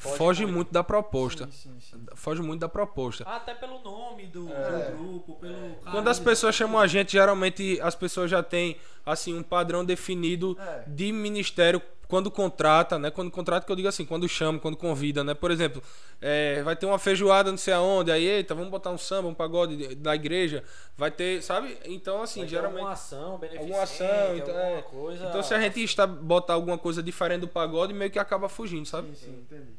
Foge 0.00 0.16
Foge, 0.16 0.42
muito. 0.44 0.54
muito. 0.56 0.72
da 0.72 0.82
proposta. 0.82 1.46
Sim, 1.52 1.76
sim, 1.78 1.98
sim. 1.98 2.06
Foge 2.14 2.40
muito 2.40 2.60
da 2.60 2.68
proposta. 2.70 3.22
Até 3.24 3.54
pelo 3.54 3.80
nome 3.80 4.26
do, 4.28 4.48
É. 4.50 4.90
do 4.90 4.96
grupo, 4.96 5.34
pelo 5.36 5.74
Quando 5.90 6.08
as 6.08 6.18
pessoas 6.18 6.54
chamam 6.54 6.80
a 6.80 6.86
gente, 6.86 7.12
geralmente 7.12 7.78
as 7.82 7.94
pessoas 7.94 8.30
já 8.30 8.42
têm 8.42 8.78
assim 9.04 9.34
um 9.36 9.42
padrão 9.42 9.84
definido 9.84 10.56
É. 10.58 10.84
de 10.86 11.12
ministério 11.12 11.82
quando 12.08 12.28
contrata, 12.30 12.98
né? 12.98 13.08
Quando 13.10 13.30
contrata, 13.30 13.64
que 13.64 13.70
eu 13.70 13.76
digo 13.76 13.86
assim, 13.86 14.04
quando 14.04 14.26
chama, 14.28 14.58
quando 14.58 14.76
convida, 14.76 15.22
né? 15.22 15.32
Por 15.32 15.50
exemplo, 15.50 15.80
é, 16.20 16.60
vai 16.62 16.74
ter 16.74 16.84
uma 16.86 16.98
feijoada 16.98 17.50
não 17.52 17.58
sei 17.58 17.72
aonde, 17.72 18.10
aí, 18.10 18.26
eita, 18.26 18.52
vamos 18.52 18.68
botar 18.70 18.90
um 18.90 18.98
samba, 18.98 19.28
um 19.28 19.34
pagode 19.34 19.94
da 19.94 20.12
igreja, 20.14 20.64
vai 20.96 21.10
ter, 21.12 21.40
sabe? 21.40 21.78
Então, 21.84 22.20
assim, 22.20 22.40
Vai 22.40 22.48
geralmente. 22.48 22.78
alguma 22.78 22.92
ação 22.94 23.38
beneficente, 23.38 23.62
Alguma 23.72 23.82
ação, 23.84 24.36
então, 24.36 24.48
alguma 24.56 24.78
é. 24.78 24.82
coisa. 24.82 25.26
Então, 25.28 25.42
se 25.42 25.54
a 25.54 25.60
gente 25.60 25.84
está 25.84 26.04
botar 26.06 26.54
alguma 26.54 26.76
coisa 26.78 27.00
diferente 27.00 27.42
do 27.42 27.48
pagode, 27.48 27.92
meio 27.94 28.10
que 28.10 28.18
acaba 28.18 28.48
fugindo, 28.48 28.86
sabe? 28.86 29.08
Sim, 29.14 29.26
sim, 29.26 29.30
entendi. 29.42 29.70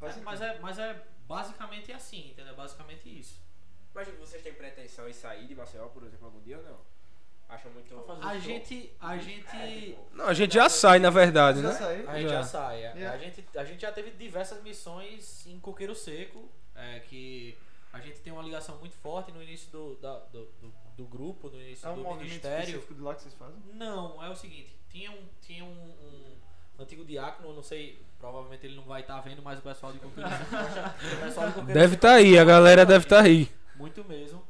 Faz 0.00 0.16
É, 0.16 0.20
mas, 0.22 0.40
é, 0.40 0.58
mas 0.60 0.78
é 0.78 1.04
basicamente 1.28 1.92
assim, 1.92 2.30
entendeu? 2.30 2.54
Basicamente 2.56 3.06
isso. 3.20 3.40
Mas 3.94 4.08
vocês 4.18 4.42
têm 4.42 4.54
pretensão 4.54 5.08
em 5.08 5.12
sair 5.12 5.46
de 5.46 5.54
Maceió, 5.54 5.86
por 5.88 6.02
exemplo, 6.04 6.26
algum 6.26 6.40
dia 6.40 6.58
ou 6.58 6.64
não? 6.64 6.80
Acham 7.48 7.70
muito. 7.72 7.92
A 8.22 8.38
gente, 8.38 8.92
a 9.00 9.16
gente, 9.18 9.98
Não, 10.12 10.26
a 10.26 10.32
gente 10.32 10.54
já 10.54 10.68
sai, 10.68 11.00
na 11.00 11.10
verdade, 11.10 11.60
Já 11.60 11.68
né? 11.68 11.74
saiu? 11.74 12.08
a 12.08 12.14
gente 12.20 12.28
já 12.28 12.34
Já. 12.36 12.44
sai. 12.44 12.76
é. 12.84 12.92
Yeah. 12.94 13.12
A 13.12 13.18
gente, 13.18 13.44
a 13.58 13.64
gente 13.64 13.80
já 13.80 13.90
teve 13.92 14.12
diversas 14.12 14.62
missões 14.62 15.44
em 15.46 15.58
Coqueiro 15.58 15.92
Seco, 15.94 16.48
é, 16.76 17.00
que 17.00 17.58
a 17.92 17.98
gente 17.98 18.20
tem 18.20 18.32
uma 18.32 18.42
ligação 18.42 18.78
muito 18.78 18.94
forte 18.94 19.32
no 19.32 19.42
início 19.42 19.68
do, 19.72 19.96
da- 19.96 20.20
do, 20.26 20.44
do, 20.60 20.72
do 20.96 21.04
grupo, 21.06 21.48
no 21.50 21.60
início 21.60 21.88
É 21.88 21.90
um 21.90 21.96
do 22.02 22.14
ministério. 22.14 22.60
específico 22.62 22.94
de 22.94 23.00
lá 23.00 23.16
que 23.16 23.22
vocês 23.22 23.34
fazem? 23.34 23.60
Não, 23.74 24.22
é 24.24 24.30
o 24.30 24.36
seguinte, 24.36 24.78
tinha 24.88 25.10
um, 25.10 25.26
tinha 25.42 25.64
um, 25.64 25.68
um 25.68 26.39
antigo 26.82 27.04
diácono, 27.04 27.54
não 27.54 27.62
sei, 27.62 28.00
provavelmente 28.18 28.66
ele 28.66 28.76
não 28.76 28.84
vai 28.84 29.00
estar 29.00 29.20
vendo, 29.20 29.42
mas 29.42 29.58
o 29.58 29.62
pessoal 29.62 29.92
de 29.92 29.98
Coqueiro 29.98 30.28
Seco, 30.28 30.56
o 31.16 31.20
pessoal 31.20 31.46
de 31.48 31.52
Coqueiro 31.54 31.80
Deve 31.80 31.94
estar 31.94 32.12
aí, 32.14 32.38
a 32.38 32.44
galera 32.44 32.86
deve 32.86 33.04
estar 33.04 33.22
aí. 33.22 33.50
Muito 33.76 34.04
mesmo. 34.04 34.44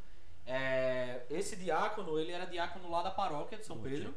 É, 0.47 1.23
esse 1.31 1.57
diácono, 1.57 2.19
ele 2.19 2.33
era 2.33 2.45
diácono 2.45 2.91
lá 2.91 3.03
da 3.03 3.11
paróquia 3.11 3.59
de 3.59 3.65
São 3.65 3.79
Pedro. 3.79 4.13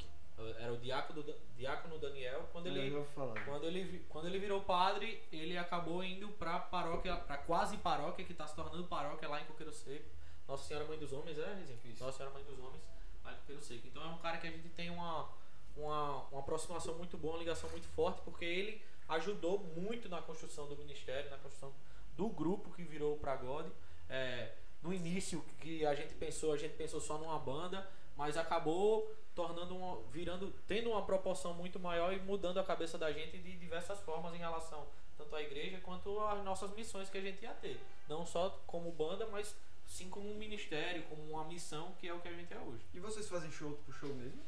Era 0.60 0.74
o 0.74 0.78
diácono, 0.78 1.24
diácono 1.56 2.00
Daniel. 2.00 2.50
Quando 2.52 2.68
ele, 2.68 3.06
quando 3.46 3.64
ele, 3.66 4.06
quando 4.10 4.28
ele 4.28 4.40
virou 4.40 4.62
padre, 4.62 5.22
ele 5.32 5.58
acabou 5.58 6.04
indo 6.04 6.28
pra 6.30 6.60
paróquia, 6.60 7.16
pra 7.16 7.38
quase 7.38 7.78
paróquia, 7.78 8.26
que 8.26 8.34
tá 8.34 8.48
se 8.48 8.56
tornando 8.56 8.84
paróquia 8.86 9.30
lá 9.30 9.42
em 9.42 9.46
Coqueiro 9.46 9.72
Seco. 9.72 10.10
Nossa 10.48 10.68
Senhora 10.68 10.86
Mãe 10.86 10.98
dos 10.98 11.14
Homens, 11.14 11.38
é? 11.38 11.66
Nossa 12.00 12.18
Senhora 12.18 12.34
Mãe 12.34 12.44
dos 12.44 12.60
Homens, 12.60 12.84
lá 13.24 13.32
em 13.32 13.36
Coqueiro 13.38 13.62
Seco. 13.62 13.88
Então 13.88 14.04
é 14.04 14.08
um 14.08 14.18
cara 14.18 14.38
que 14.38 14.48
a 14.48 14.52
gente 14.52 14.70
tem 14.70 14.90
uma, 14.90 15.30
uma, 15.76 16.24
uma 16.30 16.40
aproximação 16.40 16.96
muito 16.96 17.18
boa, 17.18 17.34
uma 17.34 17.40
ligação 17.40 17.70
muito 17.70 17.88
forte, 17.90 18.22
porque 18.24 18.46
ele 18.46 18.82
ajudou 19.10 19.60
muito 19.60 20.08
na 20.10 20.22
construção 20.22 20.68
do 20.68 20.76
ministério, 20.76 21.30
na 21.30 21.38
construção 21.38 21.74
do 22.16 22.30
grupo 22.30 22.72
que 22.72 22.84
virou 22.84 23.14
o 23.16 23.18
Pragode. 23.18 23.72
É, 24.10 24.54
no 24.82 24.94
início 24.94 25.44
que 25.60 25.86
a 25.86 25.96
gente 25.96 26.14
pensou, 26.16 26.54
a 26.54 26.58
gente 26.58 26.76
pensou 26.76 27.00
só 27.00 27.18
numa 27.18 27.40
banda, 27.40 27.88
mas 28.16 28.38
acabou 28.38 29.12
tornando 29.34 29.76
uma, 29.76 30.02
virando, 30.12 30.54
tendo 30.68 30.92
uma 30.92 31.04
proporção 31.06 31.54
muito 31.54 31.80
maior 31.80 32.14
e 32.14 32.20
mudando 32.20 32.60
a 32.60 32.64
cabeça 32.64 32.98
da 32.98 33.12
gente 33.12 33.38
de 33.38 33.58
diversas 33.58 34.00
formas 34.02 34.34
em 34.36 34.38
relação 34.38 34.86
tanto 35.18 35.36
à 35.36 35.42
igreja 35.42 35.80
quanto 35.82 36.20
às 36.20 36.44
nossas 36.44 36.72
missões 36.76 37.10
que 37.10 37.18
a 37.18 37.22
gente 37.22 37.42
ia 37.42 37.54
ter, 37.54 37.80
não 38.08 38.26
só 38.26 38.50
como 38.68 38.92
banda, 38.92 39.28
mas 39.28 39.56
sim 39.86 40.10
como 40.10 40.30
um 40.30 40.38
ministério, 40.38 41.04
como 41.04 41.22
uma 41.24 41.44
missão 41.46 41.94
que 42.00 42.08
é 42.08 42.14
o 42.14 42.20
que 42.20 42.28
a 42.28 42.34
gente 42.34 42.54
é 42.54 42.60
hoje. 42.60 42.84
E 42.94 43.00
vocês 43.00 43.28
fazem 43.28 43.52
show 43.52 43.72
pro 43.86 43.94
show 43.94 44.14
mesmo? 44.14 44.42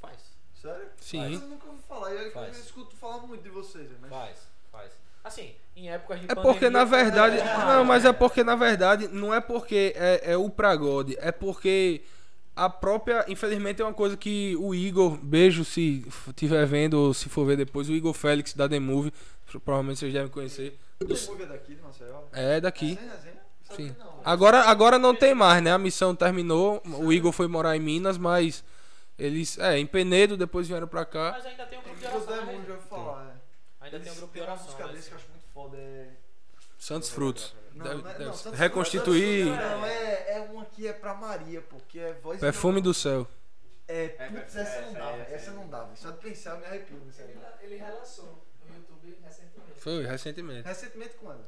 Faz, 0.00 0.36
Sério? 0.66 0.88
Sim. 1.00 1.18
Mas 1.18 1.42
eu 1.42 1.48
nunca 1.48 1.66
ouvi 1.68 1.82
falar. 1.88 2.10
Eu, 2.12 2.22
eu 2.22 2.30
Faz. 2.32 2.58
escuto 2.58 2.96
falar 2.96 3.18
muito 3.26 3.42
de 3.42 3.50
vocês, 3.50 3.88
né? 3.90 3.96
mas 4.02 4.10
faz, 4.10 4.36
faz. 4.72 4.92
Assim, 5.24 5.54
em 5.74 5.90
épocas 5.90 6.20
de 6.20 6.26
É 6.30 6.34
porque 6.34 6.70
na 6.70 6.86
pandemia, 6.86 7.04
verdade. 7.04 7.38
é, 7.38 7.58
Não, 7.74 7.84
mas 7.84 8.04
é 8.04 8.12
porque 8.12 8.44
na 8.44 8.54
verdade 8.54 9.08
não 9.08 9.34
é 9.34 9.40
porque 9.40 9.92
é, 9.96 10.32
é 10.32 10.36
o 10.36 10.48
Pragode, 10.48 11.16
é 11.20 11.32
porque 11.32 12.02
a 12.54 12.70
própria. 12.70 13.24
Infelizmente 13.28 13.82
é 13.82 13.84
uma 13.84 13.92
coisa 13.94 14.16
que 14.16 14.56
o 14.58 14.74
Igor, 14.74 15.16
beijo 15.16 15.64
se 15.64 16.06
estiver 16.28 16.64
vendo 16.66 16.94
ou 16.94 17.12
se 17.14 17.28
for 17.28 17.44
ver 17.44 17.56
depois, 17.56 17.88
o 17.88 17.92
Igor 17.92 18.12
Félix 18.14 18.54
da 18.54 18.68
The 18.68 18.78
Movie, 18.78 19.12
provavelmente 19.64 19.98
vocês 20.00 20.12
devem 20.12 20.30
conhecer. 20.30 20.78
O 21.00 21.04
The 21.04 21.14
Movie 21.26 21.42
é 21.42 21.46
daqui 21.46 21.74
de 21.74 21.82
Maceió? 21.82 22.20
É 22.32 22.60
daqui. 22.60 22.98
Sabe 23.64 23.82
Sim. 23.88 23.96
Agora, 24.24 24.60
agora 24.62 24.96
não 24.98 25.12
tem 25.14 25.34
mais, 25.34 25.60
né? 25.62 25.72
A 25.72 25.78
missão 25.78 26.14
terminou. 26.14 26.80
O 27.00 27.12
Igor 27.12 27.32
foi 27.32 27.48
morar 27.48 27.76
em 27.76 27.80
Minas, 27.80 28.16
mas 28.16 28.64
eles. 29.18 29.58
É, 29.58 29.78
em 29.78 29.86
Penedo, 29.86 30.36
depois 30.36 30.68
vieram 30.68 30.86
pra 30.88 31.04
cá. 31.04 31.32
Mas 31.32 31.46
ainda 31.46 31.66
tem 31.66 31.78
um 31.78 31.82
grupo 31.82 31.98
de 31.98 32.06
oração, 32.06 32.44
né? 32.46 32.64
Já 32.66 32.76
falar, 32.78 33.24
é. 33.24 33.84
Ainda 33.84 34.00
tem 34.00 34.08
um 34.08 34.12
Eles 34.12 34.18
grupo 34.18 34.32
de 34.34 34.40
uma 34.40 34.46
oração. 34.48 34.64
música 34.66 34.86
né? 34.86 35.00
que 35.02 35.12
eu 35.12 35.16
acho 35.16 35.28
muito 35.30 35.44
foda. 35.54 35.76
É... 35.78 36.08
Santos 36.78 37.08
Frutos. 37.10 37.54
Não, 37.74 37.84
Deve- 37.84 38.02
não 38.02 38.10
é- 38.10 38.12
deve 38.12 38.24
não. 38.26 38.34
Santos 38.34 38.58
Reconstituir. 38.58 39.44
Frutos 39.46 39.60
Não, 39.70 39.86
é, 39.86 40.36
é 40.36 40.40
uma 40.50 40.64
que 40.66 40.86
é 40.88 40.92
pra 40.92 41.14
Maria, 41.14 41.60
pô, 41.60 41.76
que 41.88 41.98
é 41.98 42.12
voz 42.14 42.40
Perfume 42.40 42.80
do 42.80 42.92
céu. 42.94 43.26
É, 43.88 44.08
putz, 44.08 44.56
essa 44.56 44.80
não 44.82 44.92
dava, 44.94 45.16
essa 45.30 45.50
não 45.52 45.68
dava. 45.68 45.94
Só 45.94 46.10
de 46.10 46.18
pensar 46.18 46.50
eu 46.54 46.58
me 46.58 46.64
arrepio 46.66 47.00
aí. 47.18 47.36
Ele 47.62 47.76
relançou 47.76 48.42
no 48.68 48.74
YouTube 48.74 49.16
recentemente. 49.22 49.80
Foi, 49.80 50.04
recentemente. 50.04 50.66
Recentemente 50.66 51.14
quando? 51.20 51.44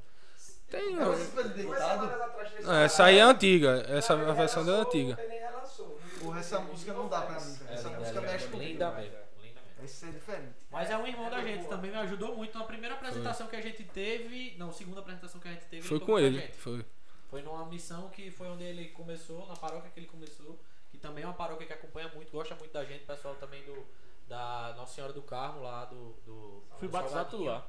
Tem. 0.71 0.95
É. 0.95 2.63
Não, 2.63 2.75
essa 2.83 3.05
aí 3.05 3.19
é 3.19 3.23
antiga. 3.23 3.85
Essa 3.89 4.13
a 4.15 4.33
versão 4.33 4.65
dela 4.65 4.79
é 4.79 4.81
antiga. 4.83 5.19
Ele 5.21 5.35
relançou. 5.39 5.99
Porra, 6.21 6.41
essa 6.41 6.61
música 6.61 6.93
não 6.93 7.09
dá 7.09 7.23
pra 7.23 7.41
mim, 7.41 7.53
velho. 7.55 7.71
É, 7.71 7.75
Essa 7.75 7.89
linda, 7.89 7.99
música 8.01 8.21
linda, 8.21 8.33
mexe 8.33 8.49
comigo. 8.49 8.71
linda 8.71 8.91
velho. 8.91 9.11
mesmo, 9.11 9.27
linda 9.43 9.61
mesmo. 9.61 9.85
Essa 9.85 10.07
é 10.07 10.11
diferente. 10.11 10.55
Mas 10.71 10.91
é 10.91 10.99
um 10.99 11.07
irmão 11.07 11.31
da 11.31 11.41
gente, 11.43 11.69
também 11.69 11.91
me 11.91 11.97
ajudou 11.99 12.37
muito 12.37 12.59
na 12.59 12.65
primeira 12.65 12.95
apresentação 12.95 13.47
que 13.47 13.57
a 13.57 13.61
gente 13.61 13.85
teve. 13.85 14.55
Não, 14.59 14.73
segunda 14.73 15.01
apresentação 15.01 15.41
que 15.41 15.49
a 15.49 15.53
gente 15.53 15.67
teve. 15.67 15.83
Foi 15.87 16.01
com 16.01 16.19
ele. 16.19 16.41
Foi. 16.53 16.85
Foi 17.29 17.43
numa 17.43 17.67
missão 17.67 18.09
que 18.09 18.31
foi 18.31 18.49
onde 18.49 18.65
ele 18.65 18.89
começou, 18.89 19.47
na 19.47 19.55
paróquia 19.55 19.91
que 19.91 20.01
ele 20.01 20.07
começou, 20.07 20.59
que 20.91 20.97
também 20.97 21.25
é 21.25 21.27
uma 21.27 21.35
paróquia 21.35 21.67
que 21.67 21.73
acompanha 21.73 22.09
muito, 22.15 22.33
gosta 22.33 22.55
muito 22.55 22.73
da 22.73 22.85
gente, 22.85 23.05
pessoal 23.05 23.35
também 23.35 23.63
do 23.65 23.87
da 24.29 24.75
Nossa 24.77 24.95
Senhora 24.95 25.13
do 25.13 25.23
Carmo 25.23 25.63
lá 25.63 25.87
do. 25.87 26.13
do 26.25 26.63
Fui 26.79 26.87
do 26.87 26.93
batizado 26.93 27.43
lá. 27.43 27.67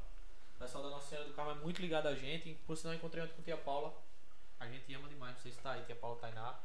O 0.55 0.59
pessoal 0.59 0.83
da 0.83 0.89
Nossa 0.89 1.07
Senhora 1.07 1.27
do 1.27 1.33
Carmo 1.33 1.51
é 1.51 1.55
muito 1.55 1.81
ligado 1.81 2.07
a 2.07 2.15
gente. 2.15 2.53
Por 2.67 2.75
sinal, 2.75 2.93
eu 2.93 2.97
encontrei 2.97 3.23
ontem 3.23 3.33
com 3.33 3.41
a 3.41 3.45
tia 3.45 3.57
Paula. 3.57 3.93
A 4.59 4.67
gente 4.67 4.93
ama 4.93 5.07
demais, 5.07 5.35
não 5.35 5.41
sei 5.41 5.53
se 5.53 5.59
tá 5.59 5.71
aí, 5.71 5.83
tia 5.85 5.95
Paula 5.95 6.17
Tainá. 6.19 6.59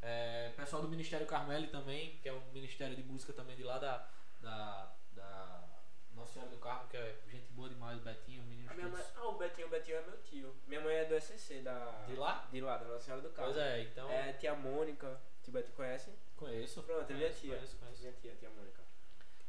É, 0.00 0.50
pessoal 0.56 0.82
do 0.82 0.88
Ministério 0.88 1.26
Carmeli 1.26 1.68
também, 1.68 2.18
que 2.22 2.28
é 2.28 2.32
um 2.32 2.40
ministério 2.52 2.94
de 2.94 3.02
música 3.02 3.32
também 3.32 3.56
de 3.56 3.64
lá 3.64 3.78
da, 3.78 4.08
da, 4.40 4.92
da 5.12 5.64
Nossa 6.14 6.34
Senhora 6.34 6.50
do 6.50 6.58
Carmo, 6.58 6.88
que 6.88 6.96
é 6.96 7.16
gente 7.28 7.52
boa 7.52 7.68
demais, 7.68 7.98
o 7.98 8.02
Betinho, 8.02 8.42
A 8.68 8.74
minha 8.74 8.88
mãe, 8.88 9.02
ah, 9.16 9.28
o 9.28 9.38
Betinho, 9.38 9.66
o 9.66 9.70
Betinho 9.70 9.96
é 9.98 10.02
meu 10.02 10.22
tio. 10.22 10.54
Minha 10.66 10.80
mãe 10.80 10.94
é 10.94 11.04
do 11.04 11.20
SCC, 11.20 11.62
da. 11.62 12.04
De 12.06 12.14
lá? 12.14 12.48
De 12.50 12.60
lá, 12.60 12.76
da 12.76 12.84
Nossa 12.86 13.04
Senhora 13.04 13.22
do 13.22 13.30
Carmo. 13.30 13.52
Pois 13.52 13.64
é, 13.64 13.82
então. 13.82 14.08
É 14.10 14.32
tia 14.34 14.54
Mônica, 14.54 15.20
tio 15.42 15.52
Betinho 15.52 15.74
conhece? 15.74 16.12
Conheço. 16.36 16.82
Pronto, 16.84 17.10
é 17.10 17.14
minha 17.14 17.18
conheço, 17.18 17.40
tia. 17.40 17.54
conheço, 17.56 17.76
conheço. 17.76 18.02
Minha 18.02 18.12
tia, 18.14 18.34
tia 18.36 18.50
Mônica. 18.50 18.82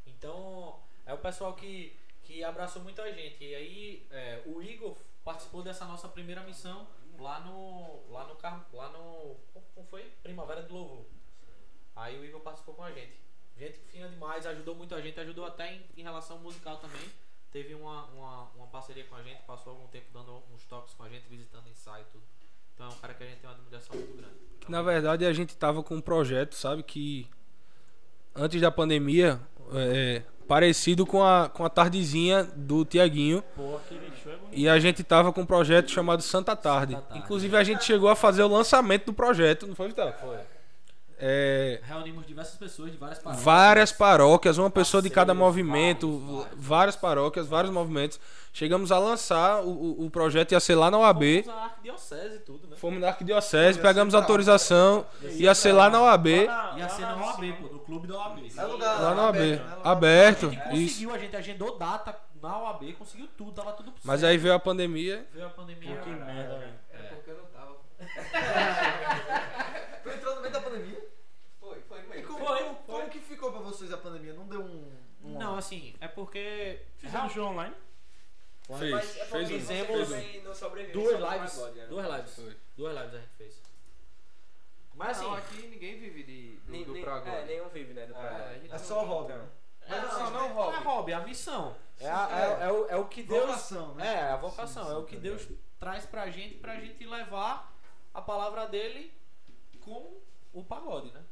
Então, 0.05 0.81
é 1.05 1.13
o 1.13 1.17
pessoal 1.19 1.53
que, 1.55 1.99
que 2.23 2.43
abraçou 2.43 2.81
muita 2.81 3.11
gente. 3.13 3.43
E 3.43 3.55
aí, 3.55 4.07
é, 4.09 4.41
o 4.45 4.61
Igor 4.61 4.97
participou 5.23 5.61
dessa 5.61 5.85
nossa 5.85 6.09
primeira 6.09 6.41
missão 6.41 6.87
lá 7.21 7.39
no. 7.41 8.09
lá 8.11 8.25
no. 8.25 8.35
Car- 8.35 8.65
lá 8.73 8.89
no. 8.89 9.35
Como 9.75 9.87
foi? 9.87 10.03
Primavera 10.23 10.61
do 10.63 10.73
Louvor. 10.73 11.05
Aí 11.95 12.19
o 12.19 12.25
Igor 12.25 12.41
participou 12.41 12.75
com 12.75 12.83
a 12.83 12.91
gente. 12.91 13.19
Gente 13.57 13.77
fina 13.91 14.07
demais, 14.07 14.45
ajudou 14.45 14.73
muito 14.73 14.95
a 14.95 15.01
gente, 15.01 15.19
ajudou 15.19 15.45
até 15.45 15.73
em, 15.73 15.85
em 15.97 16.01
relação 16.03 16.39
musical 16.39 16.77
também. 16.77 17.01
Teve 17.51 17.73
uma, 17.75 18.05
uma, 18.05 18.43
uma 18.55 18.67
parceria 18.67 19.03
com 19.05 19.15
a 19.15 19.23
gente, 19.23 19.41
passou 19.43 19.73
algum 19.73 19.87
tempo 19.87 20.05
dando 20.13 20.41
uns 20.53 20.63
toques 20.65 20.93
com 20.93 21.03
a 21.03 21.09
gente, 21.09 21.27
visitando 21.27 21.67
ensaio 21.67 22.05
e 22.07 22.11
tudo. 22.11 22.23
Então 22.73 22.87
é 22.87 22.89
um 22.93 22.97
cara 22.99 23.13
que 23.13 23.23
a 23.23 23.25
gente 23.27 23.39
tem 23.39 23.49
uma 23.49 23.55
admiração 23.57 23.95
muito 23.95 24.15
grande. 24.15 24.35
Na 24.69 24.81
verdade 24.81 25.25
a 25.25 25.33
gente 25.33 25.57
tava 25.57 25.83
com 25.83 25.95
um 25.95 26.01
projeto, 26.01 26.53
sabe, 26.53 26.83
que 26.83 27.27
antes 28.39 28.61
da 28.61 28.71
pandemia, 28.71 29.39
é, 29.73 30.21
parecido 30.47 31.05
com 31.05 31.23
a, 31.23 31.49
com 31.49 31.63
a 31.63 31.69
tardezinha 31.69 32.47
do 32.55 32.83
Tiaguinho. 32.85 33.43
É. 33.57 33.99
E 34.51 34.69
a 34.69 34.79
gente 34.79 35.03
tava 35.03 35.31
com 35.31 35.41
um 35.41 35.45
projeto 35.45 35.91
chamado 35.91 36.23
Santa 36.23 36.55
Tarde. 36.55 36.93
Santa 36.93 37.05
Tarde. 37.05 37.23
Inclusive 37.23 37.55
a 37.55 37.63
gente 37.63 37.83
chegou 37.83 38.09
a 38.09 38.15
fazer 38.15 38.43
o 38.43 38.47
lançamento 38.47 39.07
do 39.07 39.13
projeto, 39.13 39.67
não 39.67 39.75
foi, 39.75 39.89
Vital? 39.89 40.13
Foi. 40.19 40.37
É, 41.19 41.79
Reunimos 41.83 42.25
diversas 42.25 42.55
pessoas 42.55 42.91
de 42.91 42.97
várias 42.97 43.19
paróquias. 43.19 43.43
várias 43.45 43.91
paróquias, 43.91 44.57
uma 44.57 44.69
pessoa 44.69 45.01
de 45.03 45.09
cada 45.09 45.33
movimento, 45.33 46.07
vários, 46.19 46.43
vários. 46.43 46.65
várias 46.65 46.95
paróquias, 46.95 47.47
vários 47.47 47.73
movimentos. 47.73 48.19
Chegamos 48.51 48.91
a 48.91 48.97
lançar 48.97 49.61
o, 49.63 49.69
o, 49.69 50.05
o 50.05 50.09
projeto, 50.09 50.53
ia 50.53 50.59
ser 50.59 50.75
lá 50.75 50.89
na 50.89 50.97
OAB. 50.97 51.43
Fomos 51.43 51.59
a 51.59 51.63
arquidiocese 51.65 52.35
e 52.35 52.39
tudo, 52.39 52.67
né? 52.67 52.75
Fomos 52.77 52.99
na 52.99 53.07
arquidiocese, 53.09 53.79
pegamos 53.79 54.15
autorização, 54.15 55.05
ia 55.35 55.53
ser 55.53 55.71
lá 55.73 55.89
na 55.89 56.01
OAB. 56.01 56.27
Ia 56.27 56.89
ser 56.89 57.01
na 57.01 57.15
OAB, 57.15 57.53
pô, 57.61 57.67
no 57.73 57.79
clube 57.79 58.07
da 58.07 58.17
OAB. 58.17 58.39
É 58.57 58.63
lugar 58.63 59.01
Lá 59.01 59.13
na 59.15 59.23
OAB. 59.27 59.37
aberto, 59.37 59.63
né? 59.65 59.77
Aberto, 59.83 60.45
A 60.47 60.49
gente 60.49 60.61
isso. 60.61 60.71
conseguiu, 60.93 61.13
a 61.13 61.17
gente 61.19 61.35
agendou 61.35 61.77
data 61.77 62.15
na 62.41 62.57
OAB, 62.57 62.93
conseguiu 62.97 63.27
tudo, 63.37 63.51
tava 63.51 63.73
tudo 63.73 63.93
Mas 64.03 64.21
certo. 64.21 64.31
aí 64.31 64.37
veio 64.37 64.53
a 64.55 64.59
pandemia. 64.59 65.25
veio 65.33 65.45
a 65.45 65.49
pandemia. 65.49 65.97
Que 65.97 66.09
merda, 66.09 66.57
velho. 66.57 66.73
É 66.93 66.97
porque 66.97 67.29
eu 67.31 67.37
não 67.37 67.45
tava. 67.45 67.75
Tu 70.03 70.09
entrou 70.09 70.35
no 70.35 70.41
meio 70.41 70.53
da 70.53 70.61
pandemia? 70.61 70.99
Foi, 71.59 71.77
foi 71.87 71.99
no 71.99 72.05
E 72.05 72.09
meio. 72.09 72.27
como, 72.27 72.39
Foi, 72.45 72.57
como, 72.63 72.75
foi. 72.85 72.95
como 72.99 73.09
que 73.09 73.19
ficou 73.19 73.51
pra 73.51 73.61
vocês 73.61 73.91
a 73.93 73.97
pandemia? 73.97 74.33
Não 74.33 74.47
deu 74.47 74.61
um. 74.61 74.91
um 75.23 75.37
Não, 75.37 75.48
assim, 75.59 75.93
é 75.99 76.07
porque 76.07 76.81
Fizeram 76.97 77.29
show 77.29 77.47
online? 77.47 77.75
Fez, 78.77 78.91
Mas 78.91 79.17
é 79.17 79.25
fez 79.25 79.49
um. 79.51 79.53
Fizemos 79.53 80.43
não 80.43 80.53
sobrevive 80.53 80.93
duas 80.93 81.19
lives, 81.19 81.57
né? 81.75 81.85
duas 81.87 82.07
lives, 82.07 82.35
Foi. 82.35 82.57
duas 82.77 82.95
lives 82.97 83.13
a 83.15 83.17
gente 83.17 83.33
fez. 83.37 83.61
Mas 84.93 85.17
assim, 85.17 85.25
não, 85.25 85.33
aqui 85.35 85.67
ninguém 85.67 85.97
vive 85.99 86.23
de, 86.23 86.55
do, 86.57 86.71
Nem- 86.71 86.83
do 86.83 86.93
nem-. 86.93 87.03
É, 87.05 87.45
nenhum 87.45 87.69
vive, 87.69 87.93
né? 87.93 88.05
Do 88.05 88.15
É, 88.15 88.61
É 88.65 88.67
não 88.69 88.79
só 88.79 89.03
hobby, 89.03 89.33
então. 89.33 89.43
né? 89.45 89.49
Mas 89.87 90.01
Não, 90.03 90.09
assim, 90.09 90.19
não, 90.23 90.31
não 90.31 90.45
é 90.45 90.49
hobby. 90.53 90.83
hobby, 90.83 91.11
é 91.11 91.15
a 91.15 91.19
missão. 91.21 91.75
É, 91.99 92.03
Sim, 92.03 92.09
a- 92.11 92.29
é. 92.31 92.43
é- 92.63 92.67
é 92.67 92.71
o, 92.71 92.85
é 92.89 92.95
o 92.97 93.05
que 93.07 93.23
Deus. 93.23 93.45
Vocação, 93.47 93.95
né? 93.95 94.07
É, 94.15 94.21
a 94.23 94.37
vocação. 94.37 94.83
Sim, 94.85 94.91
é 94.91 94.95
o 94.95 95.01
sim, 95.01 95.05
que 95.07 95.15
tá 95.15 95.21
Deus 95.21 95.47
traz 95.79 96.05
pra 96.05 96.29
gente, 96.29 96.55
pra 96.55 96.75
gente 96.79 97.03
levar 97.05 97.73
a 98.13 98.21
palavra 98.21 98.67
dele 98.67 99.11
com 99.81 100.19
o 100.53 100.63
pagode, 100.63 101.11
né? 101.11 101.23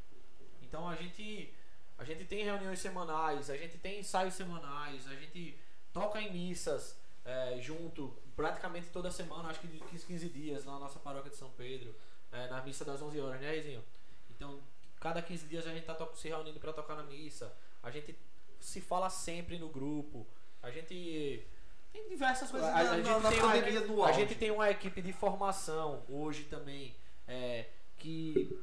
Então 0.64 0.88
a 0.90 0.96
gente. 0.96 1.54
A 1.98 2.04
gente 2.04 2.26
tem 2.26 2.44
reuniões 2.44 2.80
semanais, 2.80 3.50
a 3.50 3.58
gente 3.58 3.78
tem 3.78 4.00
ensaios 4.00 4.34
semanais, 4.36 5.08
a 5.08 5.16
gente 5.16 5.58
toca 5.92 6.22
em 6.22 6.32
missas 6.32 6.96
é, 7.26 7.58
junto, 7.60 8.16
praticamente 8.36 8.88
toda 8.90 9.10
semana, 9.12 9.50
acho 9.50 9.60
que 9.60 9.68
de 9.68 9.80
15, 9.80 10.06
15 10.06 10.30
dias, 10.30 10.66
na 10.66 10.78
nossa 10.80 11.00
paróquia 11.00 11.32
de 11.32 11.36
São 11.38 11.50
Pedro, 11.52 11.94
é, 12.32 12.48
na 12.50 12.62
missa 12.62 12.86
das 12.86 13.02
11 13.02 13.20
horas, 13.20 13.42
né, 13.42 13.50
Reizinho? 13.50 13.84
Então, 14.30 14.60
cada 15.00 15.22
15 15.22 15.48
dias 15.48 15.66
a 15.66 15.74
gente 15.74 15.86
tá 15.86 15.98
se 16.16 16.28
reunindo 16.28 16.60
para 16.60 16.72
tocar 16.72 16.96
na 16.96 17.04
missa, 17.04 17.52
a 17.82 17.90
gente 17.90 18.16
se 18.60 18.80
fala 18.80 19.10
sempre 19.10 19.58
no 19.58 19.68
grupo, 19.70 20.26
a 20.62 20.70
gente 20.70 21.44
tem 21.92 22.08
diversas 22.10 22.50
coisas. 22.52 22.70
A, 22.70 22.78
a 22.80 22.84
na- 22.84 22.96
gente 22.98 23.10
na 23.10 23.30
tem 23.30 23.40
equipe- 23.74 23.88
do 23.88 24.04
a 24.04 24.12
gente 24.12 24.36
tem 24.36 24.52
uma 24.52 24.70
equipe 24.70 25.02
de 25.02 25.12
formação 25.14 26.04
hoje 26.08 26.44
também, 26.44 26.96
é, 27.28 27.66
que 27.98 28.56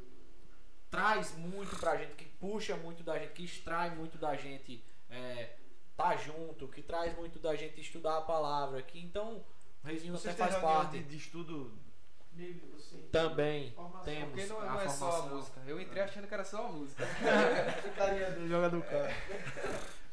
traz 0.95 1.37
muito 1.37 1.77
pra 1.77 1.97
gente, 1.97 2.15
que 2.15 2.25
puxa 2.25 2.77
muito 2.77 3.03
da 3.03 3.19
gente, 3.19 3.33
que 3.33 3.45
extrai 3.45 3.91
muito 3.95 4.19
da 4.19 4.35
gente 4.37 4.85
é, 5.11 5.57
tá 5.97 6.17
junto, 6.17 6.69
que 6.69 6.83
traz 6.83 7.17
muito 7.17 7.39
da 7.39 7.55
gente 7.55 7.81
estudar 7.81 8.19
a 8.19 8.23
palavra, 8.23 8.83
que 8.83 8.99
então 8.99 9.45
o 9.83 9.87
Reizinho 9.87 10.19
têm 10.19 10.33
faz 10.35 10.57
parte. 10.57 10.99
de, 10.99 11.05
de 11.05 11.17
estudo. 11.17 11.73
Bíblico, 12.33 12.81
sim. 12.81 13.01
Também 13.13 13.71
Formação. 13.73 14.03
temos 14.05 14.31
Porque 14.31 14.47
não, 14.47 14.61
a 14.61 14.65
não 14.65 14.81
é 14.81 14.89
só 14.89 15.09
a 15.09 15.13
formação. 15.13 15.37
música. 15.37 15.61
Eu 15.69 15.81
entrei 15.81 16.03
achando 16.03 16.27
que 16.27 16.35
era 16.35 16.45
só 16.45 16.67
a 16.67 16.69
música. 16.69 17.05
Carinha 17.97 18.31
de 18.33 18.49
jogador 18.49 18.83
cara. 18.83 19.15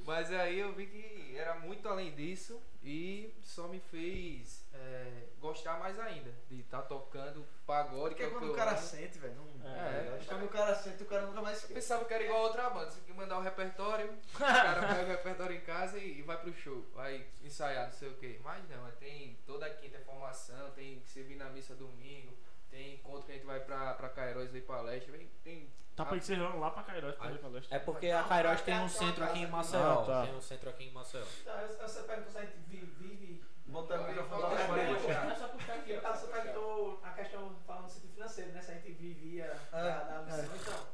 Mas 0.05 0.31
aí 0.31 0.59
eu 0.59 0.73
vi 0.73 0.87
que 0.87 1.37
era 1.37 1.55
muito 1.55 1.87
além 1.87 2.11
disso 2.13 2.61
e 2.83 3.33
só 3.43 3.67
me 3.67 3.79
fez 3.79 4.65
é, 4.73 5.27
gostar 5.39 5.79
mais 5.79 5.99
ainda 5.99 6.31
de 6.49 6.59
estar 6.61 6.81
tocando 6.83 7.45
pagode. 7.65 8.15
Porque 8.15 8.15
que 8.15 8.23
é 8.23 8.27
o 8.27 8.31
quando 8.31 8.45
o 8.45 8.47
eu 8.47 8.55
cara 8.55 8.71
amo. 8.71 8.79
sente, 8.79 9.17
velho. 9.19 9.35
Não... 9.35 9.51
É. 9.69 10.09
Acho 10.15 10.19
que 10.19 10.25
Quando 10.25 10.45
o 10.45 10.49
cara 10.49 10.75
sente, 10.75 11.03
o 11.03 11.05
cara 11.05 11.25
nunca 11.27 11.41
mais 11.41 11.57
esquece. 11.57 11.73
pensava 11.73 12.05
que 12.05 12.13
era 12.13 12.23
igual 12.23 12.39
a 12.39 12.47
outra 12.47 12.69
banda, 12.69 12.89
você 12.89 12.97
tem 13.01 13.05
que 13.05 13.13
mandar 13.13 13.37
o 13.37 13.41
repertório, 13.41 14.11
o 14.35 14.37
cara 14.37 14.87
pega 14.87 15.03
o 15.03 15.07
repertório 15.07 15.55
em 15.55 15.61
casa 15.61 15.97
e, 15.99 16.19
e 16.19 16.21
vai 16.23 16.37
pro 16.37 16.53
show, 16.53 16.85
vai 16.93 17.25
ensaiar, 17.43 17.85
não 17.85 17.93
sei 17.93 18.09
o 18.09 18.15
que. 18.15 18.39
Mas 18.43 18.67
não, 18.69 18.87
é, 18.87 18.91
tem 18.91 19.37
toda 19.45 19.69
quinta 19.69 19.97
é 19.97 20.01
formação, 20.01 20.71
tem 20.71 20.99
que 20.99 21.09
servir 21.09 21.35
na 21.35 21.49
missa 21.49 21.75
domingo, 21.75 22.35
tem 22.71 22.95
encontro 22.95 23.23
que 23.25 23.31
a 23.31 23.35
gente 23.35 23.45
vai 23.45 23.59
pra, 23.59 23.93
pra 23.93 24.09
Cairóis 24.09 24.53
aí 24.55 24.61
palestra, 24.61 25.11
vem, 25.11 25.27
tem. 25.43 25.69
Tá 25.95 26.05
pra 26.05 26.17
encerrando 26.17 26.57
lá 26.57 26.71
pra 26.71 26.83
Cairós, 26.83 27.15
pra 27.15 27.25
fazer 27.27 27.39
palestra. 27.39 27.75
É 27.75 27.79
porque 27.79 28.09
a 28.09 28.23
Kairos 28.23 28.61
tem 28.61 28.79
um 28.79 28.87
centro 28.89 29.23
aqui 29.25 29.39
em 29.39 29.47
Maceió. 29.47 30.01
Ah, 30.01 30.05
tá. 30.05 30.25
Tem 30.25 30.35
um 30.35 30.41
centro 30.41 30.69
aqui 30.69 30.85
em 30.85 30.91
Maceió. 30.91 31.23
Então, 31.41 31.59
eu- 31.59 31.77
você 31.87 32.03
perguntou 32.03 32.31
se 32.31 32.37
a 32.37 32.41
gente 32.41 32.57
vive. 32.67 32.85
vive 32.97 33.43
Bota 33.65 34.01
o 34.01 34.07
microfone 34.07 34.41
pra 34.41 34.67
frente. 34.67 35.11
É 35.11 35.35
só 35.35 35.47
puxar 35.49 35.75
aqui. 35.75 35.93
Ah, 35.95 36.13
Você 36.13 36.27
perguntou 36.27 36.99
a 37.03 37.09
questão 37.11 37.55
falando 37.67 37.85
do 37.85 37.91
sentido 37.91 38.13
financeiro, 38.13 38.51
né? 38.51 38.61
Se 38.61 38.71
a 38.71 38.73
gente 38.75 38.91
vivia 38.93 39.53
da, 39.71 40.03
da 40.03 40.21
missão. 40.23 40.55
Então, 40.55 40.87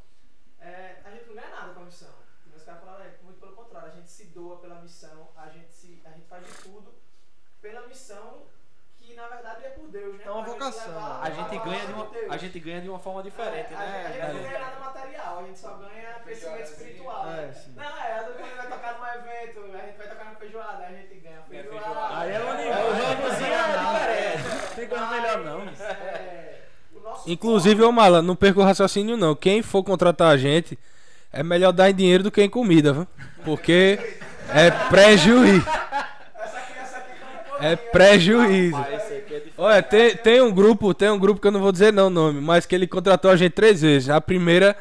é, 0.59 1.01
a 1.05 1.11
gente 1.11 1.25
não 1.27 1.35
ganha 1.35 1.49
nada 1.49 1.73
com 1.73 1.79
a 1.81 1.85
missão. 1.85 2.13
Os 2.55 2.63
caras 2.63 2.79
falaram, 2.81 3.05
é, 3.05 3.13
muito 3.23 3.39
pelo 3.39 3.53
contrário, 3.55 3.89
a 3.91 3.95
gente 3.95 4.09
se 4.09 4.25
doa 4.25 4.57
pela 4.57 4.81
missão, 4.81 5.29
a 5.37 5.47
gente, 5.49 5.71
se, 5.71 6.01
a 6.05 6.09
gente 6.09 6.27
faz 6.27 6.43
de 6.45 6.51
tudo 6.63 6.93
pela 7.61 7.87
missão 7.87 8.47
que 9.07 9.13
na 9.15 9.27
verdade 9.27 9.65
é 9.65 9.69
por 9.69 9.87
Deus, 9.87 10.15
né? 10.17 10.23
É 10.25 10.31
uma 10.31 10.43
Pra 10.43 10.51
gente 10.51 10.59
vocação, 10.59 10.93
levar 10.93 11.19
A 11.23 11.29
gente, 11.29 11.57
ganha 11.59 11.79
de 11.79 11.85
de 11.87 11.93
uma, 11.93 12.05
Deus. 12.07 12.31
a 12.31 12.37
gente 12.37 12.59
ganha 12.59 12.81
de 12.81 12.89
uma 12.89 12.99
forma 12.99 13.23
diferente, 13.23 13.73
é, 13.73 13.75
a 13.77 13.79
gente- 13.79 13.79
né? 13.79 14.05
A 14.21 14.25
gente 14.27 14.33
não 14.35 14.49
ganha 14.49 14.59
nada 14.59 14.79
material, 14.79 15.39
a 15.39 15.43
gente 15.47 15.59
só 15.59 15.69
ganha 15.75 16.13
crescimento 16.23 16.63
espiritual. 16.63 17.27
É, 17.29 17.35
né? 17.35 17.53
sim. 17.53 17.73
Não, 17.75 17.83
é, 17.83 18.13
às 18.19 18.25
vezes 18.25 18.41
quando 18.41 18.55
vai 18.57 18.67
tocar 18.67 18.97
num 18.99 19.05
evento, 19.07 19.59
a 19.59 19.85
gente 19.85 19.97
vai 19.97 20.07
tocar 20.07 20.25
na 20.25 20.35
feijoada, 20.35 20.83
a 20.85 20.89
gente 20.91 21.15
ganha 21.15 21.41
feijoada. 21.49 21.79
feijoada. 21.85 22.19
Aí 22.19 22.31
é 22.31 22.39
o 22.39 22.43
É, 22.43 22.51
animal. 22.51 22.87
o 22.87 22.91
ramozinho 22.91 23.53
é 23.53 24.37
diferente. 24.37 24.75
Tem 24.75 24.87
coisa 24.87 25.05
melhor 25.07 25.37
não. 25.39 25.61
É, 25.61 26.59
o 26.93 26.99
nosso 26.99 27.29
Inclusive, 27.29 27.83
ô 27.83 27.91
Mala, 27.91 28.21
não 28.21 28.35
perca 28.35 28.59
o 28.59 28.63
raciocínio 28.63 29.15
não. 29.17 29.35
Quem 29.35 29.61
for 29.61 29.83
contratar 29.83 30.29
a 30.33 30.37
gente, 30.37 30.77
é 31.31 31.41
melhor 31.43 31.71
dar 31.71 31.89
em 31.89 31.95
dinheiro 31.95 32.23
do 32.23 32.31
que 32.31 32.41
em 32.43 32.49
comida, 32.49 32.91
viu? 32.93 33.07
Porque 33.45 33.97
é 34.53 34.69
prejuízo. 34.89 35.65
Essa 35.67 36.57
aqui, 36.57 36.73
essa 36.79 36.97
aqui 36.97 37.11
como 37.19 37.39
É 37.59 37.75
prejuízo. 37.75 38.77
Ah, 38.77 38.87
é 38.91 38.97
diferente. 38.97 39.53
Olha, 39.57 39.83
tem, 39.83 40.15
tem 40.15 40.41
um 40.41 40.51
grupo, 40.51 40.93
tem 40.93 41.09
um 41.09 41.19
grupo 41.19 41.41
que 41.41 41.47
eu 41.47 41.51
não 41.51 41.59
vou 41.59 41.71
dizer 41.71 41.91
não 41.91 42.07
o 42.07 42.09
nome, 42.11 42.39
mas 42.41 42.65
que 42.65 42.75
ele 42.75 42.87
contratou 42.87 43.31
a 43.31 43.35
gente 43.35 43.53
três 43.53 43.81
vezes. 43.81 44.09
A 44.09 44.21
primeira 44.21 44.75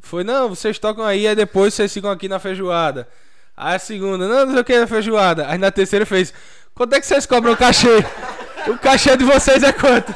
foi, 0.00 0.24
não, 0.24 0.48
vocês 0.48 0.78
tocam 0.78 1.04
aí, 1.04 1.26
aí 1.26 1.34
depois 1.34 1.74
vocês 1.74 1.92
ficam 1.92 2.10
aqui 2.10 2.28
na 2.28 2.38
feijoada. 2.38 3.08
Aí 3.56 3.76
a 3.76 3.78
segunda, 3.78 4.28
não, 4.28 4.46
não 4.46 4.52
sei 4.52 4.60
o 4.60 4.64
que 4.64 4.72
é 4.72 4.86
feijoada. 4.86 5.48
Aí 5.48 5.58
na 5.58 5.70
terceira 5.70 6.06
fez, 6.06 6.32
quanto 6.74 6.94
é 6.94 7.00
que 7.00 7.06
vocês 7.06 7.26
cobram 7.26 7.52
o 7.52 7.56
cachê? 7.56 7.98
O 8.68 8.78
cachê 8.78 9.16
de 9.16 9.24
vocês 9.24 9.62
é 9.62 9.72
quanto? 9.72 10.12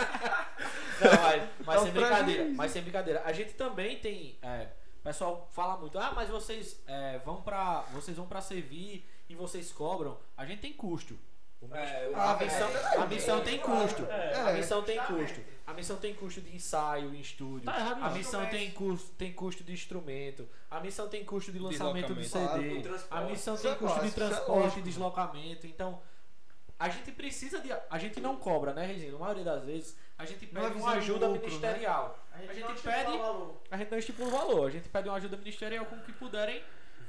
Não, 1.01 1.23
mas, 1.23 1.43
mas 1.65 1.77
É 1.77 1.85
sem 1.85 1.93
brincadeira. 1.93 2.49
Mas 2.55 2.71
sem 2.71 2.83
brincadeira. 2.83 3.23
A 3.25 3.33
gente 3.33 3.55
também 3.55 3.97
tem. 3.97 4.37
é, 4.43 4.67
o 5.01 5.03
pessoal 5.03 5.49
fala 5.53 5.77
muito, 5.77 5.99
ah, 5.99 6.13
mas 6.15 6.29
vocês 6.29 6.81
é, 6.87 7.19
vão 7.25 7.43
pra. 7.43 7.85
Vocês 7.93 8.17
vão 8.17 8.27
pra 8.27 8.41
servir 8.41 9.05
e 9.29 9.35
vocês 9.35 9.73
cobram. 9.73 10.17
A 10.37 10.47
gente 10.47 10.61
tem 10.61 10.73
custo. 10.73 11.19
O 11.63 11.67
mis- 11.67 11.77
É, 11.77 12.11
a, 12.15 12.37
missão, 12.37 12.69
a 13.03 13.07
missão 13.07 13.41
tem 13.41 13.59
custo. 13.61 14.05
É. 14.11 14.35
A 14.41 14.53
missão 14.53 14.83
tem 14.83 14.99
custo. 15.01 15.41
A 15.65 15.73
missão 15.73 15.97
tem 15.97 16.13
custo 16.15 16.41
de 16.41 16.55
ensaio 16.57 17.15
em 17.15 17.21
estúdio. 17.21 17.65
Tá 17.65 17.79
errado 17.79 18.03
A 18.05 18.11
missão 18.11 18.45
tem 18.47 18.71
custo, 18.73 19.11
tem 19.13 19.33
custo 19.33 19.63
de 19.65 19.73
instrumento. 19.73 20.49
A 20.71 20.81
missão 20.81 21.09
tem 21.09 21.25
custo 21.25 21.53
de 21.53 21.59
lançamento 21.61 22.13
de 22.15 22.21
Deslocamento. 22.23 22.89
CD. 22.89 23.05
A 23.11 23.21
missão 23.23 23.57
tem 23.57 23.71
é 23.71 23.75
custo 23.77 24.01
de 24.01 24.09
é 24.09 24.11
transporte, 24.11 24.51
lógico. 24.61 24.83
deslocamento. 24.83 25.67
Então, 25.69 26.03
a 26.79 26.89
gente 26.89 27.13
precisa 27.13 27.61
de. 27.61 27.73
A 27.89 27.99
gente 27.99 28.21
não 28.21 28.37
cobra, 28.37 28.75
né, 28.75 28.85
Reginho? 28.85 29.13
Na 29.13 29.19
maioria 29.21 29.45
das 29.45 29.63
vezes, 29.65 29.97
a 30.19 30.25
gente 30.27 30.53
Não 30.53 30.63
é 30.63 30.69
pede 30.69 30.81
uma 30.83 30.93
ajuda 30.95 31.27
lucro, 31.29 31.43
né? 31.43 31.47
ministerial. 31.49 32.19
A 32.35 32.39
gente, 32.39 32.51
A 32.51 32.55
gente 32.55 32.65
não 32.65 32.75
pede- 32.75 32.89
estipula 32.99 33.15
o 33.15 33.19
valor. 33.23 33.61
A 33.71 33.77
gente 33.77 33.91
não 33.91 33.99
estipula 33.99 34.29
o 34.29 34.33
valor. 34.33 34.67
A 34.67 34.71
gente 34.71 34.89
pede 34.89 35.09
uma 35.09 35.17
ajuda 35.17 35.37
ministerial 35.37 35.85
com 35.87 35.95
o 35.97 36.03
que 36.03 36.13
puderem 36.13 36.63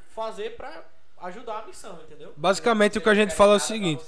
fazer 0.10 0.56
pra 0.56 0.84
ajudar 1.24 1.60
a 1.60 1.66
missão, 1.66 1.98
entendeu? 2.06 2.34
Basicamente 2.36 2.98
o 2.98 3.02
que 3.02 3.10
a 3.10 3.16
gente 3.16 3.34
fala 3.34 3.54
é 3.54 3.58
o 3.58 3.60
seguinte. 3.60 4.04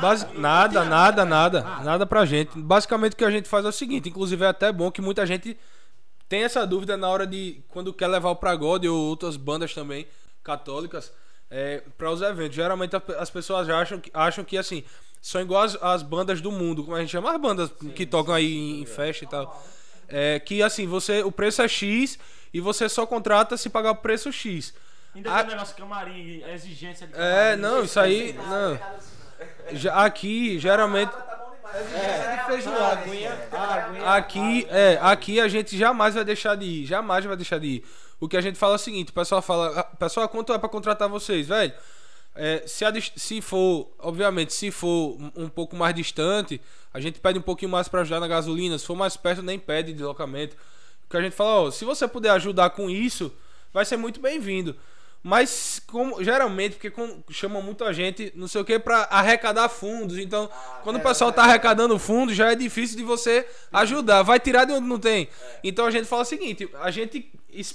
Basi 0.00 0.26
nada, 0.34 0.84
nada, 0.84 1.24
nada, 1.24 1.62
nada 1.62 2.04
pra 2.04 2.24
gente. 2.24 2.58
Basicamente 2.58 3.12
o 3.12 3.16
que 3.16 3.24
a 3.24 3.30
gente 3.30 3.48
faz 3.48 3.64
é 3.64 3.68
o 3.68 3.72
seguinte, 3.72 4.08
inclusive 4.08 4.44
é 4.44 4.48
até 4.48 4.72
bom 4.72 4.90
que 4.90 5.00
muita 5.00 5.24
gente 5.24 5.56
tem 6.28 6.42
essa 6.42 6.66
dúvida 6.66 6.96
na 6.96 7.08
hora 7.08 7.24
de 7.24 7.62
quando 7.68 7.92
quer 7.92 8.08
levar 8.08 8.30
o 8.30 8.36
Pragode 8.36 8.88
ou 8.88 8.98
outras 8.98 9.36
bandas 9.36 9.72
também 9.72 10.08
católicas 10.42 11.12
é, 11.48 11.84
para 11.96 12.10
os 12.10 12.20
eventos. 12.20 12.56
Geralmente 12.56 12.96
as 13.16 13.30
pessoas 13.30 13.68
acham 13.68 14.00
que, 14.00 14.10
acham 14.12 14.44
que 14.44 14.58
assim 14.58 14.82
são 15.22 15.40
igual 15.40 15.62
as, 15.62 15.80
as 15.80 16.02
bandas 16.02 16.40
do 16.40 16.50
mundo, 16.50 16.82
como 16.82 16.96
a 16.96 17.00
gente 17.00 17.10
chama 17.10 17.32
as 17.32 17.40
bandas 17.40 17.70
que 17.94 18.04
tocam 18.04 18.34
aí 18.34 18.56
em, 18.56 18.82
em 18.82 18.86
festa 18.86 19.24
e 19.24 19.28
tal. 19.28 19.64
É, 20.08 20.40
que 20.40 20.62
assim 20.62 20.86
você 20.88 21.22
o 21.22 21.30
preço 21.30 21.62
é 21.62 21.68
X 21.68 22.18
e 22.52 22.60
você 22.60 22.88
só 22.88 23.06
contrata 23.06 23.56
se 23.56 23.70
pagar 23.70 23.92
o 23.92 23.96
preço 23.96 24.32
X. 24.32 24.74
Ainda 25.16 25.30
Ah. 25.32 25.36
tem 25.38 25.46
um 25.46 25.50
negócio 25.50 25.74
de 25.74 25.80
camarim, 25.80 26.42
a 26.44 26.52
exigência 26.52 27.06
de 27.06 27.12
camarim. 27.12 27.32
É, 27.34 27.56
não, 27.56 27.82
isso 27.84 27.98
aí 27.98 28.32
não. 28.34 28.72
assim. 28.74 29.76
Já- 29.76 30.04
Aqui 30.04 30.58
geralmente 30.58 31.10
Ah, 31.14 31.20
tá. 31.20 31.46
É, 31.78 32.34
de 32.34 32.40
A 32.40 32.44
feijoada. 32.46 33.00
aguinha, 33.00 33.48
a 33.52 33.74
aguinha, 33.74 34.10
Aqui, 34.14 34.66
é, 34.70 34.98
aqui 35.02 35.40
a 35.40 35.48
gente 35.48 35.76
jamais 35.76 36.14
vai 36.14 36.24
deixar 36.24 36.54
de 36.56 36.64
ir, 36.64 36.86
jamais 36.86 37.24
vai 37.24 37.36
deixar 37.36 37.58
de 37.58 37.66
ir. 37.66 37.84
O 38.20 38.28
que 38.28 38.36
a 38.36 38.40
gente 38.40 38.56
fala 38.58 38.74
é 38.74 38.76
o 38.76 38.78
seguinte, 38.78 39.10
o 39.10 39.12
pessoal 39.12 39.42
fala, 39.42 39.80
"Ah, 39.80 39.82
pessoal, 39.84 40.28
quanto 40.28 40.52
é 40.52 40.58
pra 40.58 40.68
contratar 40.68 41.08
vocês, 41.08 41.48
velho? 41.48 41.72
É, 42.34 42.62
se, 42.66 42.84
a 42.84 42.92
se 43.16 43.40
for, 43.42 43.90
obviamente, 43.98 44.52
se 44.54 44.70
for 44.70 45.16
um, 45.34 45.48
pouco 45.48 45.74
mais 45.74 45.94
distante, 45.94 46.60
a 46.94 47.00
gente 47.00 47.18
pede 47.18 47.38
um 47.38 47.42
pouquinho 47.42 47.70
mais 47.70 47.88
pra 47.88 48.02
ajudar 48.02 48.20
na 48.20 48.28
gasolina. 48.28 48.78
Se 48.78 48.86
for 48.86 48.94
mais 48.96 49.16
perto, 49.16 49.42
nem 49.42 49.58
pede 49.58 49.92
deslocamento. 49.92 50.56
que 51.10 51.16
a 51.16 51.20
gente 51.22 51.34
fala, 51.36 51.62
ó, 51.62 51.70
se 51.70 51.84
você 51.84 52.06
puder 52.08 52.30
ajudar 52.30 52.70
com 52.70 52.90
isso, 52.90 53.32
vai 53.72 53.84
ser 53.84 53.96
muito 53.96 54.18
bem-vindo. 54.20 54.76
Mas 55.26 55.82
como 55.88 56.22
geralmente, 56.22 56.74
porque 56.74 56.88
com, 56.88 57.20
chamam 57.30 57.60
muita 57.60 57.92
gente, 57.92 58.32
não 58.36 58.46
sei 58.46 58.60
o 58.60 58.64
que, 58.64 58.78
pra 58.78 59.08
arrecadar 59.10 59.68
fundos. 59.68 60.18
Então, 60.18 60.48
quando 60.84 60.98
o 60.98 61.02
pessoal 61.02 61.32
tá 61.32 61.42
arrecadando 61.42 61.98
fundos, 61.98 62.36
já 62.36 62.52
é 62.52 62.54
difícil 62.54 62.96
de 62.96 63.02
você 63.02 63.44
ajudar. 63.72 64.22
Vai 64.22 64.38
tirar 64.38 64.64
de 64.64 64.72
onde 64.72 64.86
não 64.86 65.00
tem. 65.00 65.28
Então 65.64 65.84
a 65.84 65.90
gente 65.90 66.06
fala 66.06 66.22
o 66.22 66.24
seguinte: 66.24 66.70
a 66.80 66.92
gente, 66.92 67.28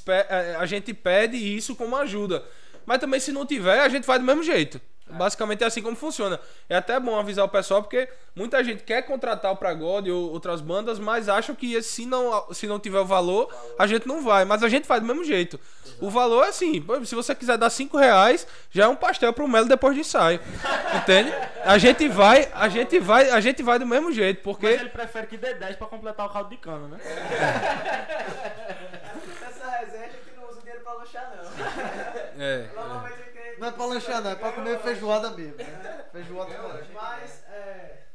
eh, 0.08 0.56
a 0.58 0.66
gente 0.66 0.94
pede 0.94 1.36
isso 1.36 1.76
como 1.76 1.98
ajuda. 1.98 2.42
Mas 2.86 3.00
também, 3.00 3.20
se 3.20 3.34
não 3.34 3.46
tiver, 3.46 3.82
a 3.82 3.90
gente 3.90 4.06
faz 4.06 4.22
do 4.22 4.26
mesmo 4.26 4.44
jeito. 4.44 4.80
Basicamente 5.12 5.64
é 5.64 5.68
assim 5.68 5.82
como 5.82 5.96
funciona. 5.96 6.40
É 6.70 6.76
até 6.78 7.00
bom 7.00 7.18
avisar 7.20 7.46
o 7.46 7.50
pessoal, 7.50 7.82
porque 7.82 8.10
muita 8.36 8.64
gente 8.64 8.84
quer 8.84 9.02
contratar 9.04 9.52
o 9.52 9.56
Pragode 9.56 10.12
ou 10.12 10.32
outras 10.32 10.62
bandas, 10.62 11.00
mas 11.00 11.30
acham 11.30 11.56
que 11.56 11.82
se 11.82 12.06
não, 12.06 12.54
se 12.54 12.68
não 12.68 12.80
tiver 12.80 13.00
o 13.00 13.06
valor, 13.06 13.54
a 13.78 13.88
gente 13.88 14.08
não 14.08 14.22
vai. 14.24 14.46
Mas 14.46 14.64
a 14.64 14.70
gente 14.70 14.88
faz 14.88 15.02
do 15.02 15.08
mesmo 15.08 15.24
jeito. 15.24 15.60
O 16.00 16.10
valor 16.10 16.46
é 16.46 16.50
assim, 16.50 16.84
se 17.06 17.14
você 17.16 17.36
quiser 17.36 17.58
dar 17.58 17.70
5 17.70 17.96
reais, 17.98 18.48
já 18.72 18.86
é 18.86 18.88
um 18.88 18.96
pastel 18.96 19.32
pro 19.34 19.48
Melo 19.48 19.68
depois 19.68 19.96
do 19.96 20.02
ensaio. 20.02 20.40
Entende? 20.96 21.32
A 21.64 21.78
gente 21.78 22.08
vai, 22.08 22.50
a 22.54 22.68
gente 22.70 23.00
vai, 23.00 23.30
a 23.30 23.40
gente 23.40 23.62
vai 23.62 23.78
do 23.78 23.86
mesmo 23.86 24.12
jeito, 24.12 24.38
Mas 24.38 24.44
porque. 24.44 24.66
ele 24.66 24.90
prefere 24.90 25.28
que 25.28 25.38
dê 25.38 25.54
10 25.54 25.76
pra 25.76 25.88
completar 25.88 26.26
o 26.26 26.30
caldo 26.30 26.50
de 26.50 26.58
cana, 26.58 26.88
né? 26.88 26.98
Nessa 29.42 29.70
resenha 29.80 30.06
a 30.06 30.10
gente 30.10 30.36
não 30.36 30.50
usa 30.50 30.60
dinheiro 30.62 30.82
pra 30.82 30.94
lanchar, 30.94 31.32
não. 31.36 32.44
É, 32.44 32.70
Normalmente 32.76 33.18
gente 33.18 33.21
Não 33.62 33.68
é 33.68 33.72
pra 33.74 33.86
lanchar, 33.86 34.24
não, 34.24 34.32
é 34.32 34.36
pra 34.36 34.54
comer 34.54 34.80
feijoada 34.80 35.30
mesmo. 35.38 35.56
Né? 35.58 36.10
Feijoada 36.12 36.62
lanche. 36.64 36.92
Mas 36.94 37.44
é, 37.44 38.08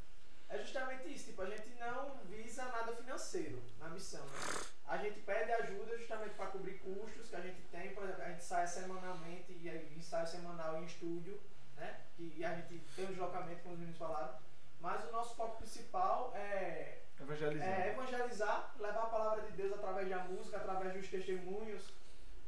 é 0.48 0.58
justamente 0.58 1.14
isso, 1.14 1.26
tipo, 1.26 1.40
a 1.40 1.46
gente 1.46 1.68
não 1.78 2.16
visa 2.24 2.64
nada 2.64 2.92
financeiro 2.96 3.62
na 3.78 3.88
missão. 3.88 4.24
né? 4.24 4.60
A 4.88 4.96
gente 4.96 5.20
pede 5.20 5.52
ajuda 5.52 5.96
justamente 5.98 6.34
para 6.34 6.46
cobrir 6.46 6.80
custos 6.80 7.28
que 7.30 7.36
a 7.36 7.40
gente 7.40 7.60
tem, 7.70 7.94
por 7.94 8.02
exemplo, 8.02 8.22
a 8.24 8.28
gente 8.30 8.42
sai 8.42 8.66
semanalmente 8.66 9.56
e 9.62 9.70
aí 9.70 9.94
ensaio 9.96 10.26
semanal 10.26 10.82
em 10.82 10.84
estúdio, 10.84 11.40
né? 11.76 12.00
E 12.18 12.44
a 12.44 12.52
gente 12.56 12.80
tem 12.96 13.04
um 13.04 13.08
deslocamento, 13.08 13.62
como 13.62 13.74
os 13.74 13.78
meninos 13.78 13.98
falaram. 13.98 14.34
Mas 14.80 15.04
o 15.08 15.12
nosso 15.12 15.36
foco 15.36 15.58
principal 15.58 16.32
é 16.34 17.02
Evangelizar. 17.20 17.68
é 17.68 17.92
evangelizar, 17.92 18.74
levar 18.80 19.02
a 19.04 19.06
palavra 19.06 19.42
de 19.44 19.52
Deus 19.52 19.72
através 19.72 20.08
da 20.08 20.18
música, 20.24 20.56
através 20.56 20.92
dos 20.92 21.08
testemunhos. 21.08 21.84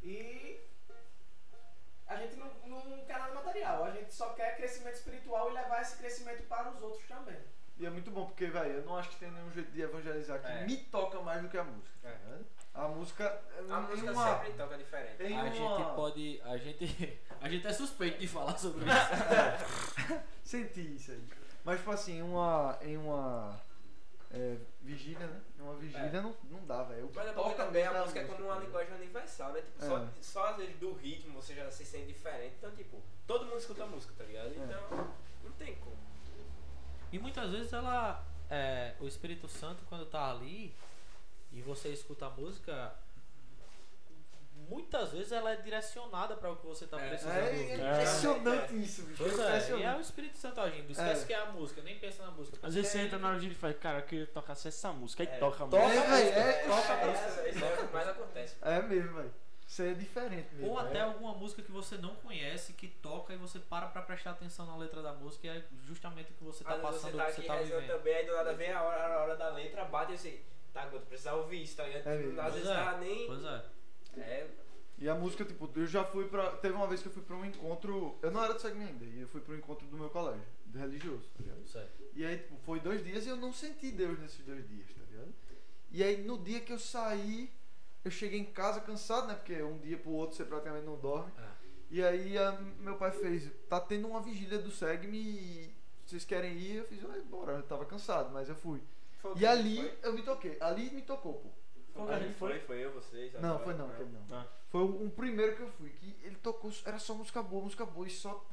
E 0.02 0.60
a 2.08 2.16
gente 2.16 2.36
não, 2.36 2.46
não 2.66 3.04
quer 3.04 3.18
nada 3.18 3.34
material, 3.34 3.84
a 3.84 3.90
gente 3.90 4.12
só 4.14 4.30
quer 4.30 4.56
crescimento 4.56 4.94
espiritual 4.94 5.50
e 5.50 5.54
levar 5.54 5.82
esse 5.82 5.96
crescimento 5.98 6.42
para 6.44 6.70
os 6.70 6.82
outros 6.82 7.06
também. 7.06 7.36
E 7.78 7.86
é 7.86 7.90
muito 7.90 8.10
bom, 8.10 8.26
porque, 8.26 8.46
velho, 8.46 8.72
eu 8.72 8.82
não 8.84 8.96
acho 8.96 9.10
que 9.10 9.16
tem 9.16 9.30
nenhum 9.30 9.50
jeito 9.52 9.70
de 9.70 9.82
evangelizar 9.82 10.40
que 10.40 10.46
É. 10.50 10.64
me 10.66 10.76
toca 10.78 11.20
mais 11.20 11.40
do 11.42 11.48
que 11.48 11.56
a 11.56 11.62
música. 11.62 11.96
É. 12.08 12.16
A 12.74 12.88
música. 12.88 13.40
A 13.70 13.80
música 13.80 14.12
uma, 14.12 14.34
sempre 14.38 14.52
toca 14.54 14.76
diferente. 14.78 15.22
em 15.22 15.36
A 15.36 15.42
uma- 15.42 15.50
gente 15.52 15.94
pode. 15.94 16.40
A 16.44 16.56
gente. 16.56 17.20
A 17.40 17.48
gente 17.48 17.64
é 17.68 17.72
suspeito 17.72 18.18
de 18.18 18.26
falar 18.26 18.58
sobre 18.58 18.84
isso. 18.84 20.24
Senti 20.42 20.96
isso 20.96 21.12
aí. 21.12 21.22
Mas, 21.64 21.78
tipo 21.78 21.90
assim, 21.92 22.18
em 22.18 22.22
uma. 22.22 22.76
Em 22.82 22.96
uma. 22.96 23.60
É, 24.30 24.56
vigília, 24.82 25.26
né? 25.26 25.40
Uma 25.58 25.74
vigília 25.76 26.20
não, 26.22 26.34
não 26.50 26.64
dá, 26.66 26.82
velho. 26.84 27.10
Mas 27.14 27.26
é 27.28 27.32
porque 27.32 27.48
toca 27.50 27.64
também 27.64 27.86
a 27.86 27.92
é 27.92 28.00
música 28.00 28.20
é 28.20 28.24
como 28.24 28.44
uma 28.44 28.54
tá 28.56 28.60
linguagem 28.60 28.94
universal, 28.94 29.52
né? 29.52 29.62
Tipo, 29.62 29.84
só, 29.86 29.98
É. 29.98 30.08
só 30.20 30.46
às 30.48 30.56
vezes 30.56 30.76
do 30.78 30.92
ritmo 30.92 31.34
você 31.40 31.54
já 31.54 31.70
se 31.70 31.84
sente 31.84 32.06
diferente. 32.12 32.54
Então, 32.58 32.70
tipo, 32.72 33.02
todo 33.26 33.44
mundo 33.46 33.58
escuta 33.58 33.86
música, 33.86 34.12
tá 34.18 34.24
ligado? 34.24 34.52
Então, 34.54 35.14
não 35.44 35.52
tem 35.52 35.74
como. 35.76 35.96
E 37.10 37.18
muitas 37.18 37.50
vezes 37.50 37.72
ela. 37.72 38.24
é, 38.50 38.94
o 39.00 39.06
Espírito 39.06 39.48
Santo, 39.48 39.84
quando 39.88 40.06
tá 40.06 40.30
ali 40.30 40.74
e 41.52 41.60
você 41.62 41.88
escuta 41.90 42.26
a 42.26 42.30
música, 42.30 42.94
muitas 44.68 45.12
vezes 45.12 45.32
ela 45.32 45.52
é 45.52 45.56
direcionada 45.56 46.36
para 46.36 46.50
o 46.52 46.56
que 46.56 46.66
você 46.66 46.86
tá 46.86 47.00
É. 47.00 47.08
precisando. 47.08 47.36
É, 47.36 47.50
é 47.50 47.74
impressionante 47.74 48.74
isso, 48.82 49.02
bicho. 49.02 49.22
Pois 49.22 49.38
é 49.38 49.42
é, 49.72 49.76
e 49.78 49.82
é 49.82 49.96
o. 49.96 50.00
Espírito 50.00 50.38
Santo 50.38 50.60
agindo. 50.60 50.90
Esquece 50.90 51.22
É. 51.22 51.26
que 51.26 51.32
é 51.32 51.36
a 51.38 51.46
música, 51.46 51.82
nem 51.82 51.98
pensa 51.98 52.22
na 52.24 52.30
música. 52.30 52.58
Às 52.62 52.74
vezes 52.74 52.90
você 52.90 52.98
entra 53.00 53.18
na 53.18 53.28
hora 53.30 53.38
de 53.40 53.54
fala, 53.54 53.74
cara, 53.74 53.98
eu 53.98 54.02
queria 54.02 54.26
tocar 54.26 54.54
só 54.54 54.68
essa 54.68 54.92
música. 54.92 55.22
Aí 55.22 55.28
É, 55.28 55.38
toca 55.38 55.64
a 55.64 55.66
toca, 55.68 55.82
música. 55.86 56.06
velho, 56.06 56.28
é, 56.30 56.52
Toca 56.66 56.92
a 56.92 57.06
música, 57.06 57.48
isso 57.48 57.64
é 57.64 57.74
o 57.74 57.86
que 57.86 57.92
mais 57.94 58.08
acontece. 58.08 58.56
É 58.62 58.82
mesmo, 58.82 59.14
velho. 59.16 59.34
Isso 59.66 59.82
aí 59.82 59.90
é 59.90 59.94
diferente 59.94 60.54
mesmo. 60.54 60.70
Ou 60.70 60.78
até 60.78 60.96
é. 60.98 61.02
alguma 61.02 61.34
música 61.34 61.60
que 61.62 61.70
você 61.70 61.96
não 61.98 62.14
conhece, 62.16 62.72
que 62.72 62.88
toca 62.88 63.34
e 63.34 63.36
você 63.36 63.58
para 63.58 63.86
pra 63.88 64.00
prestar 64.00 64.30
atenção 64.30 64.64
na 64.64 64.74
letra 64.78 65.02
da 65.02 65.12
música 65.12 65.46
e 65.46 65.50
é 65.50 65.62
justamente 65.84 66.30
o 66.32 66.34
que 66.36 66.44
você 66.44 66.64
tá 66.64 66.74
Às 66.74 66.80
passando, 66.80 67.10
você 67.10 67.14
o 67.14 67.16
tá 67.18 67.26
que 67.26 67.32
você 67.32 67.40
aqui 67.40 67.46
tá 67.48 67.56
vivendo. 67.56 67.86
também, 67.86 68.14
aí 68.14 68.26
do 68.26 68.32
nada 68.32 68.54
vem 68.54 68.72
a 68.72 68.82
hora, 68.82 69.14
a 69.14 69.18
hora 69.22 69.36
da 69.36 69.50
letra, 69.50 69.84
bate 69.84 70.12
e 70.12 70.14
assim, 70.14 70.40
tá, 70.72 70.88
eu 70.90 71.00
precisava 71.00 71.36
ouvir 71.36 71.62
isso, 71.62 71.76
tá 71.76 71.84
ligado? 71.84 72.06
É. 72.06 72.14
Às 72.14 72.22
Pois 72.34 72.54
vezes 72.54 72.68
é, 72.70 72.74
tá 72.74 72.96
nem. 72.98 73.26
Pois 73.26 73.44
é. 73.44 73.62
É, 74.22 74.46
E 74.98 75.08
a 75.08 75.14
música, 75.14 75.44
tipo, 75.44 75.70
eu 75.76 75.86
já 75.86 76.04
fui 76.04 76.26
pra. 76.28 76.50
Teve 76.56 76.74
uma 76.74 76.86
vez 76.86 77.00
que 77.00 77.06
eu 77.08 77.12
fui 77.12 77.22
pra 77.22 77.36
um 77.36 77.44
encontro. 77.44 78.18
Eu 78.20 78.30
não 78.32 78.42
era 78.42 78.52
do 78.54 78.60
segmento 78.60 78.90
ainda, 78.92 79.04
e 79.04 79.20
eu 79.20 79.28
fui 79.28 79.40
pro 79.40 79.54
encontro 79.56 79.86
do 79.86 79.96
meu 79.96 80.10
colégio, 80.10 80.42
do 80.66 80.76
religioso, 80.78 81.28
tá 81.36 81.42
ligado? 81.42 81.66
Certo. 81.68 82.02
E 82.14 82.24
aí, 82.24 82.36
tipo, 82.38 82.56
foi 82.64 82.80
dois 82.80 83.04
dias 83.04 83.24
e 83.24 83.28
eu 83.28 83.36
não 83.36 83.52
senti 83.52 83.92
Deus 83.92 84.18
nesses 84.18 84.44
dois 84.44 84.66
dias, 84.68 84.88
tá 84.92 85.00
ligado? 85.08 85.32
E 85.90 86.02
aí, 86.02 86.22
no 86.24 86.36
dia 86.38 86.60
que 86.60 86.72
eu 86.72 86.78
saí, 86.80 87.48
eu 88.04 88.10
cheguei 88.10 88.40
em 88.40 88.44
casa 88.44 88.80
cansado, 88.80 89.28
né? 89.28 89.34
Porque 89.34 89.62
um 89.62 89.78
dia 89.78 89.96
pro 89.96 90.10
outro 90.10 90.36
você 90.36 90.44
praticamente 90.44 90.84
não 90.86 90.96
dorme. 90.98 91.32
É. 91.38 91.48
E 91.90 92.02
aí, 92.02 92.36
a- 92.36 92.60
meu 92.80 92.96
pai 92.96 93.12
fez: 93.12 93.48
tá 93.68 93.80
tendo 93.80 94.08
uma 94.08 94.20
vigília 94.20 94.58
do 94.58 94.70
SEGME 94.72 95.16
e 95.16 95.74
vocês 96.04 96.24
querem 96.24 96.54
ir? 96.58 96.76
Eu 96.78 96.84
fiz: 96.86 97.04
"Ah, 97.04 97.20
bora. 97.30 97.52
Eu 97.52 97.62
tava 97.62 97.84
cansado, 97.84 98.30
mas 98.32 98.48
eu 98.48 98.56
fui. 98.56 98.82
foi 99.22 99.32
E 99.38 99.46
ali 99.46 99.76
foi? 99.76 99.98
eu 100.02 100.12
me 100.12 100.22
toquei. 100.22 100.56
Ali 100.60 100.90
me 100.90 101.02
tocou, 101.02 101.34
pô. 101.34 101.48
Qual 101.98 102.06
que 102.06 102.14
a 102.14 102.16
Ali 102.16 102.28
gente 102.28 102.38
foi, 102.38 102.50
foi? 102.50 102.60
foi 102.60 102.84
eu, 102.84 102.92
vocês. 102.92 103.32
Não, 103.34 103.56
agora, 103.56 103.64
foi 103.64 103.74
não, 103.74 103.90
aquele 103.90 104.10
não. 104.10 104.24
Ah. 104.30 104.46
Foi 104.70 104.82
o, 104.82 105.06
o 105.06 105.10
primeiro 105.10 105.56
que 105.56 105.62
eu 105.62 105.68
fui, 105.72 105.90
que 105.90 106.14
ele 106.22 106.36
tocou, 106.36 106.72
era 106.84 106.96
só 106.96 107.12
música 107.12 107.42
boa, 107.42 107.64
música 107.64 107.84
boa, 107.84 108.06
e 108.06 108.10
só. 108.10 108.46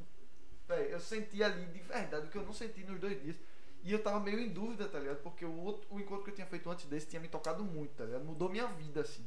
Véi, 0.67 0.91
eu 0.91 0.99
senti 0.99 1.43
ali 1.43 1.63
de 1.67 1.79
verdade 1.81 2.25
o 2.25 2.29
que 2.31 2.37
eu 2.39 2.43
não 2.43 2.53
senti 2.53 2.83
nos 2.83 2.99
dois 2.99 3.21
dias. 3.21 3.35
E 3.83 3.91
eu 3.91 4.01
tava 4.01 4.19
meio 4.19 4.39
em 4.39 4.49
dúvida, 4.49 4.87
tá 4.87 4.97
ligado? 4.97 5.21
Porque 5.21 5.45
o, 5.45 5.55
outro, 5.59 5.85
o 5.91 5.99
encontro 5.99 6.23
que 6.23 6.31
eu 6.31 6.33
tinha 6.33 6.47
feito 6.47 6.67
antes 6.67 6.85
desse 6.85 7.05
tinha 7.05 7.19
me 7.19 7.27
tocado 7.27 7.63
muito, 7.63 7.91
tá 7.91 8.03
ligado? 8.03 8.25
Mudou 8.25 8.49
minha 8.49 8.65
vida, 8.65 9.01
assim. 9.01 9.23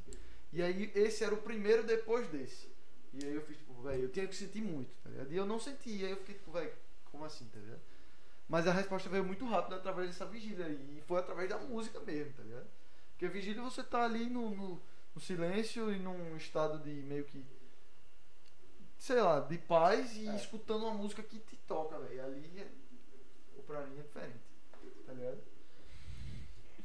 E 0.53 0.61
aí 0.61 0.91
esse 0.97 1.23
era 1.23 1.33
o 1.33 1.39
primeiro 1.39 1.85
depois 1.85 2.27
desse. 2.27 2.69
E 3.15 3.25
aí 3.25 3.37
eu 3.37 3.43
fiz, 3.43 3.57
tipo, 3.57 3.81
velho, 3.83 4.03
eu 4.03 4.09
tinha 4.09 4.27
que 4.27 4.35
sentir 4.35 4.61
muito, 4.61 4.91
tá 5.05 5.11
ligado? 5.11 5.33
E 5.33 5.37
eu 5.37 5.47
não 5.47 5.61
senti, 5.61 5.91
e 5.91 6.05
aí 6.05 6.11
eu 6.11 6.17
fiquei, 6.17 6.35
tipo, 6.35 6.51
velho, 6.51 6.73
como 7.05 7.25
assim, 7.25 7.45
tá 7.47 7.61
ligado? 7.61 7.81
Mas 8.49 8.67
a 8.67 8.73
resposta 8.73 9.09
veio 9.09 9.23
muito 9.23 9.45
rápido 9.47 9.77
através 9.77 10.09
dessa 10.09 10.27
vigília. 10.27 10.67
E 10.69 11.01
foi 11.07 11.21
através 11.21 11.49
da 11.49 11.59
música 11.59 12.01
mesmo, 12.01 12.33
tá 12.33 12.43
ligado? 12.43 12.67
Porque 13.19 13.27
a 13.27 13.31
vigília 13.31 13.61
você 13.61 13.83
tá 13.83 14.05
ali 14.05 14.31
no, 14.31 14.51
no, 14.51 14.81
no 15.13 15.21
silêncio 15.21 15.93
e 15.93 15.99
num 15.99 16.37
estado 16.37 16.79
de 16.79 16.91
meio 17.03 17.25
que. 17.25 17.45
Sei 18.97 19.21
lá, 19.21 19.41
de 19.41 19.59
paz 19.59 20.17
e 20.17 20.29
É. 20.29 20.37
escutando 20.37 20.85
uma 20.87 20.95
música 20.95 21.21
que 21.25 21.41
te 21.41 21.57
toca, 21.67 21.99
velho. 21.99 22.25
Ali 22.25 22.61
é. 22.61 22.69
Pra 23.67 23.81
mim 23.87 23.99
é 23.99 24.03
diferente. 24.03 24.39
Tá 25.05 25.13
ligado? 25.15 25.39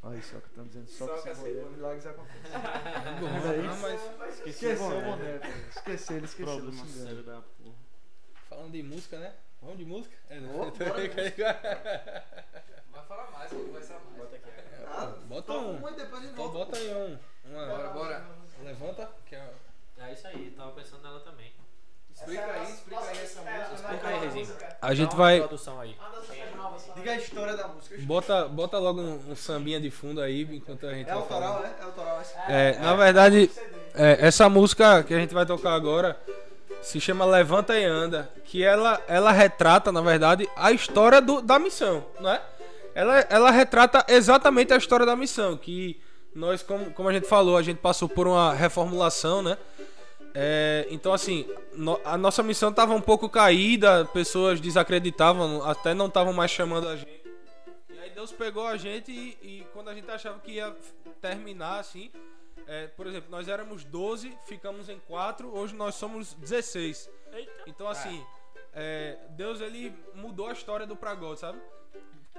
Olha 0.01 0.21
só 0.23 0.39
que 0.39 0.47
estão 0.47 0.65
dizendo 0.65 0.87
só, 0.87 1.05
Só 1.05 1.15
que 1.21 1.29
que 1.29 1.35
sem 1.35 1.43
mulher 1.45 1.63
boné. 1.65 1.75
milagres 1.77 2.05
acontecem. 2.07 2.41
Não, 3.63 3.77
mas 3.77 4.39
Esqueceu 4.47 4.85
o 4.97 5.01
boné, 5.01 5.37
velho. 5.37 5.67
Esqueceu, 5.69 6.17
ele 6.17 6.25
esqueceu. 6.25 6.57
Problema 6.57 6.85
sério 6.87 7.23
da 7.23 7.41
porra. 7.41 7.75
falando 8.49 8.71
de 8.71 8.81
música, 8.83 9.19
né? 9.19 9.35
Vamos 9.61 9.77
de 9.77 9.85
música? 9.85 10.15
É, 10.29 10.39
né? 10.41 10.49
Vai 12.91 13.05
falar 13.05 13.31
mais, 13.31 13.49
que 13.49 13.55
ele 13.55 13.71
vai 13.71 13.81
ser 13.81 13.93
mais. 13.93 14.17
Bota 14.17 14.35
aqui. 14.35 14.62
Nada. 14.93 15.17
Bota 15.25 15.53
um. 15.53 15.77
uma 15.77 15.91
e 15.91 15.95
depois 15.95 16.21
de 16.21 16.27
Então 16.29 16.49
volta. 16.49 16.57
bota 16.71 16.77
aí 16.77 16.93
um. 16.93 17.17
Uma, 17.51 17.65
Bora, 17.65 17.89
bora. 17.89 18.25
Levanta, 18.63 19.09
que 19.25 19.35
é. 19.35 19.49
É 19.99 20.13
isso 20.13 20.27
aí, 20.27 20.53
tava 20.57 20.71
pensando 20.71 21.01
nela 21.03 21.19
também. 21.19 21.51
Explica 22.15 22.45
aí, 22.45 22.63
explica 22.71 23.01
aí 23.01 23.17
essa 23.17 23.41
música. 23.41 23.73
Explica 23.75 24.07
aí, 24.07 24.19
Rezinho. 24.19 24.47
A 24.81 24.93
gente 24.93 25.15
vai. 25.15 25.39
aí. 25.81 25.97
Diga 26.95 27.11
a 27.11 27.15
história 27.17 27.57
da 27.57 27.67
música. 27.67 27.95
Bota, 28.01 28.47
bota 28.47 28.77
logo 28.77 29.01
um, 29.01 29.31
um 29.31 29.35
sambinha 29.35 29.79
de 29.81 29.89
fundo 29.89 30.21
aí 30.21 30.43
enquanto 30.43 30.85
a 30.87 30.93
gente 30.93 31.09
É 31.09 31.13
autoral, 31.13 31.53
falando. 31.55 31.65
é? 31.65 31.75
É 31.79 31.83
autoral 31.83 32.21
essa. 32.21 32.39
É, 32.51 32.77
na 32.79 32.95
verdade, 32.95 33.51
é, 33.95 34.27
essa 34.27 34.47
música 34.47 35.03
que 35.03 35.13
a 35.13 35.19
gente 35.19 35.33
vai 35.33 35.45
tocar 35.45 35.73
agora 35.73 36.17
se 36.81 36.99
chama 36.99 37.25
Levanta 37.25 37.77
e 37.77 37.83
Anda, 37.85 38.29
que 38.45 38.63
ela, 38.63 39.01
ela 39.07 39.31
retrata, 39.31 39.91
na 39.91 40.01
verdade, 40.01 40.47
a 40.55 40.71
história 40.71 41.21
do, 41.21 41.41
da 41.41 41.57
missão, 41.57 42.05
não 42.19 42.29
é? 42.31 42.41
Ela, 42.95 43.19
ela 43.29 43.51
retrata 43.51 44.05
exatamente 44.07 44.71
a 44.73 44.77
história 44.77 45.05
da 45.05 45.15
missão, 45.15 45.57
que 45.57 45.99
nós, 46.35 46.61
como, 46.61 46.91
como 46.91 47.09
a 47.09 47.13
gente 47.13 47.27
falou, 47.27 47.57
a 47.57 47.61
gente 47.61 47.77
passou 47.77 48.07
por 48.07 48.27
uma 48.27 48.53
reformulação, 48.53 49.41
né? 49.41 49.57
É, 50.35 50.87
então, 50.89 51.13
assim, 51.13 51.47
no- 51.73 51.99
a 52.03 52.17
nossa 52.17 52.41
missão 52.41 52.69
estava 52.69 52.93
um 52.93 53.01
pouco 53.01 53.29
caída, 53.29 54.03
pessoas 54.05 54.59
desacreditavam, 54.59 55.63
até 55.63 55.93
não 55.93 56.07
estavam 56.07 56.33
mais 56.33 56.49
chamando 56.49 56.87
a 56.87 56.95
gente. 56.95 57.23
E 57.89 57.99
aí 57.99 58.09
Deus 58.09 58.31
pegou 58.31 58.65
a 58.65 58.75
gente 58.77 59.11
e, 59.11 59.37
e 59.41 59.67
quando 59.73 59.89
a 59.89 59.93
gente 59.93 60.09
achava 60.09 60.39
que 60.39 60.53
ia 60.53 60.75
terminar, 61.21 61.79
assim, 61.79 62.11
é, 62.67 62.87
por 62.87 63.05
exemplo, 63.05 63.29
nós 63.29 63.47
éramos 63.47 63.83
12, 63.83 64.35
ficamos 64.47 64.89
em 64.89 64.99
4, 65.07 65.55
hoje 65.55 65.75
nós 65.75 65.95
somos 65.95 66.33
16. 66.33 67.09
Eita. 67.31 67.51
Então, 67.67 67.87
assim, 67.87 68.23
é, 68.73 69.17
Deus 69.31 69.61
ele 69.61 69.93
mudou 70.15 70.47
a 70.47 70.53
história 70.53 70.87
do 70.87 70.95
Pragode, 70.95 71.41
sabe? 71.41 71.59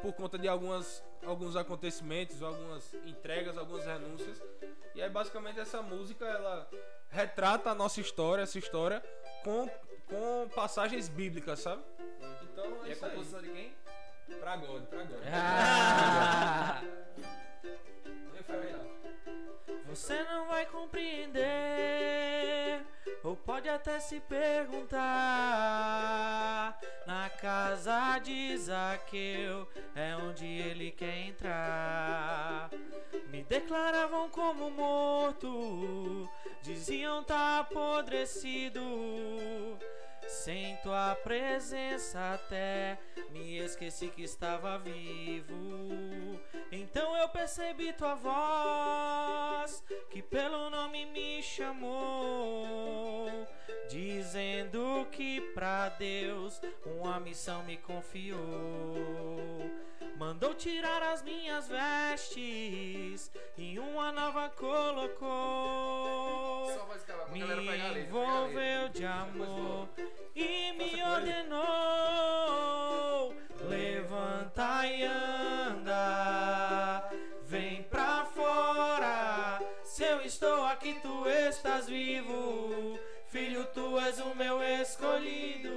Por 0.02 0.12
conta 0.12 0.38
de 0.38 0.48
algumas, 0.48 1.02
alguns 1.26 1.56
acontecimentos, 1.56 2.42
algumas 2.42 2.92
entregas, 3.06 3.56
algumas 3.56 3.84
renúncias. 3.86 4.40
E 4.94 5.02
aí 5.02 5.08
basicamente 5.10 5.58
essa 5.60 5.80
música 5.82 6.24
ela 6.26 6.68
retrata 7.10 7.70
a 7.70 7.74
nossa 7.74 8.00
história, 8.00 8.42
essa 8.42 8.58
história 8.58 9.02
com, 9.42 9.68
com 10.08 10.48
passagens 10.54 11.08
bíblicas, 11.08 11.60
sabe? 11.60 11.82
Então 12.42 12.64
é 12.84 12.88
E 12.88 12.90
a 12.90 12.92
isso 12.92 13.04
aí. 13.04 13.10
composição 13.10 13.42
de 13.42 13.50
quem? 13.50 13.74
Pra 14.40 14.56
God, 14.56 14.82
pra 14.84 15.02
God. 15.04 15.20
Ah, 15.32 16.82
você 19.86 20.22
não 20.24 20.46
vai 20.48 20.66
compreender, 20.66 21.42
ou 23.24 23.34
pode 23.34 23.68
até 23.70 23.98
se 23.98 24.20
perguntar. 24.20 24.98
Na 27.06 27.30
casa 27.30 28.18
de 28.18 28.56
Zaqueu 28.58 29.66
é 29.94 30.14
onde 30.14 30.44
ele 30.44 30.90
quer 30.90 31.26
entrar. 31.26 32.68
Me 33.30 33.42
declaravam 33.42 34.28
como 34.28 34.70
morto, 34.70 36.28
diziam 36.62 37.24
tá 37.24 37.60
apodrecido. 37.60 38.82
Sem 40.28 40.76
tua 40.78 41.14
presença 41.22 42.34
até 42.34 42.98
me 43.30 43.58
esqueci 43.58 44.08
que 44.08 44.22
estava 44.22 44.78
vivo. 44.78 46.40
Então 46.70 47.16
eu 47.16 47.28
percebi 47.28 47.92
tua 47.92 48.14
voz, 48.14 49.82
que 50.10 50.22
pelo 50.22 50.70
nome 50.70 51.06
me 51.06 51.42
chamou, 51.42 53.28
dizendo 53.88 55.06
que 55.12 55.40
pra 55.52 55.88
Deus 55.90 56.60
uma 56.84 57.20
missão 57.20 57.62
me 57.64 57.76
confiou. 57.76 58.38
Mandou 60.16 60.54
tirar 60.54 61.02
as 61.02 61.22
minhas 61.22 61.68
vestes 61.68 63.30
e 63.58 63.78
uma 63.78 64.10
nova 64.12 64.48
colocou. 64.50 65.24
Me 67.30 67.40
envolveu 68.00 68.88
de 68.90 69.04
amor 69.04 69.88
e 70.34 70.72
me 70.72 71.02
ordenou. 71.02 71.64
Levanta 73.68 74.86
e 74.86 75.04
anda 75.04 76.54
vem 77.54 77.84
pra 77.84 78.24
fora. 78.24 79.60
Se 79.84 80.02
eu 80.02 80.20
estou 80.22 80.64
aqui 80.64 80.98
tu 81.00 81.24
estás 81.28 81.86
vivo 81.86 82.98
filho 83.34 83.66
tu 83.74 83.98
és 83.98 84.20
o 84.20 84.32
meu 84.36 84.62
escolhido. 84.62 85.72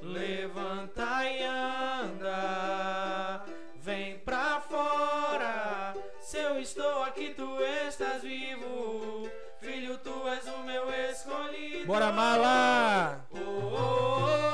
Levanta 0.00 1.26
e 1.26 1.42
anda. 1.42 3.44
Vem 3.76 4.16
pra 4.20 4.62
fora. 4.62 5.94
Se 6.22 6.38
eu 6.38 6.58
estou 6.58 7.02
aqui 7.02 7.34
tu 7.36 7.60
estás 7.86 8.22
vivo. 8.22 9.28
Filho 9.60 9.98
tu 9.98 10.26
és 10.28 10.48
o 10.48 10.62
meu 10.64 10.90
escolhido. 11.10 11.86
Bora 11.86 12.10
mala! 12.10 13.22
Oh, 13.32 13.38
oh, 13.38 13.76
oh, 13.76 14.49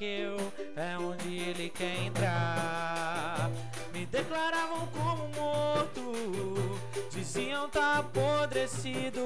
Zaqueu 0.00 0.36
é 0.76 0.96
onde 0.96 1.36
ele 1.36 1.68
quer 1.68 2.04
entrar. 2.04 3.50
Me 3.92 4.06
declaravam 4.06 4.86
como 4.86 5.28
morto, 5.36 6.14
diziam 7.10 7.68
tá 7.68 7.98
apodrecido. 7.98 9.20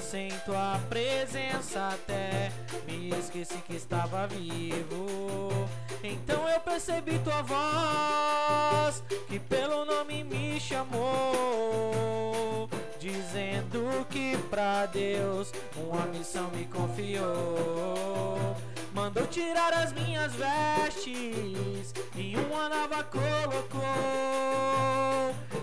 Sem 0.00 0.30
tua 0.44 0.80
presença 0.88 1.88
até 1.88 2.50
me 2.84 3.10
esqueci 3.10 3.58
que 3.58 3.76
estava 3.76 4.26
vivo. 4.26 5.68
Então 6.02 6.48
eu 6.48 6.58
percebi 6.58 7.20
tua 7.20 7.42
voz, 7.42 9.04
que 9.28 9.38
pelo 9.38 9.84
nome 9.84 10.24
me 10.24 10.58
chamou, 10.58 12.68
dizendo 12.98 14.04
que 14.10 14.36
pra 14.50 14.86
Deus 14.86 15.52
uma 15.76 16.06
missão 16.06 16.50
me 16.50 16.64
confiou. 16.64 18.56
Mandou 18.98 19.26
tirar 19.28 19.72
as 19.72 19.92
minhas 19.92 20.32
vestes 20.34 21.94
e 22.16 22.34
uma 22.36 22.68
nova 22.68 23.04
colocou. 23.04 23.80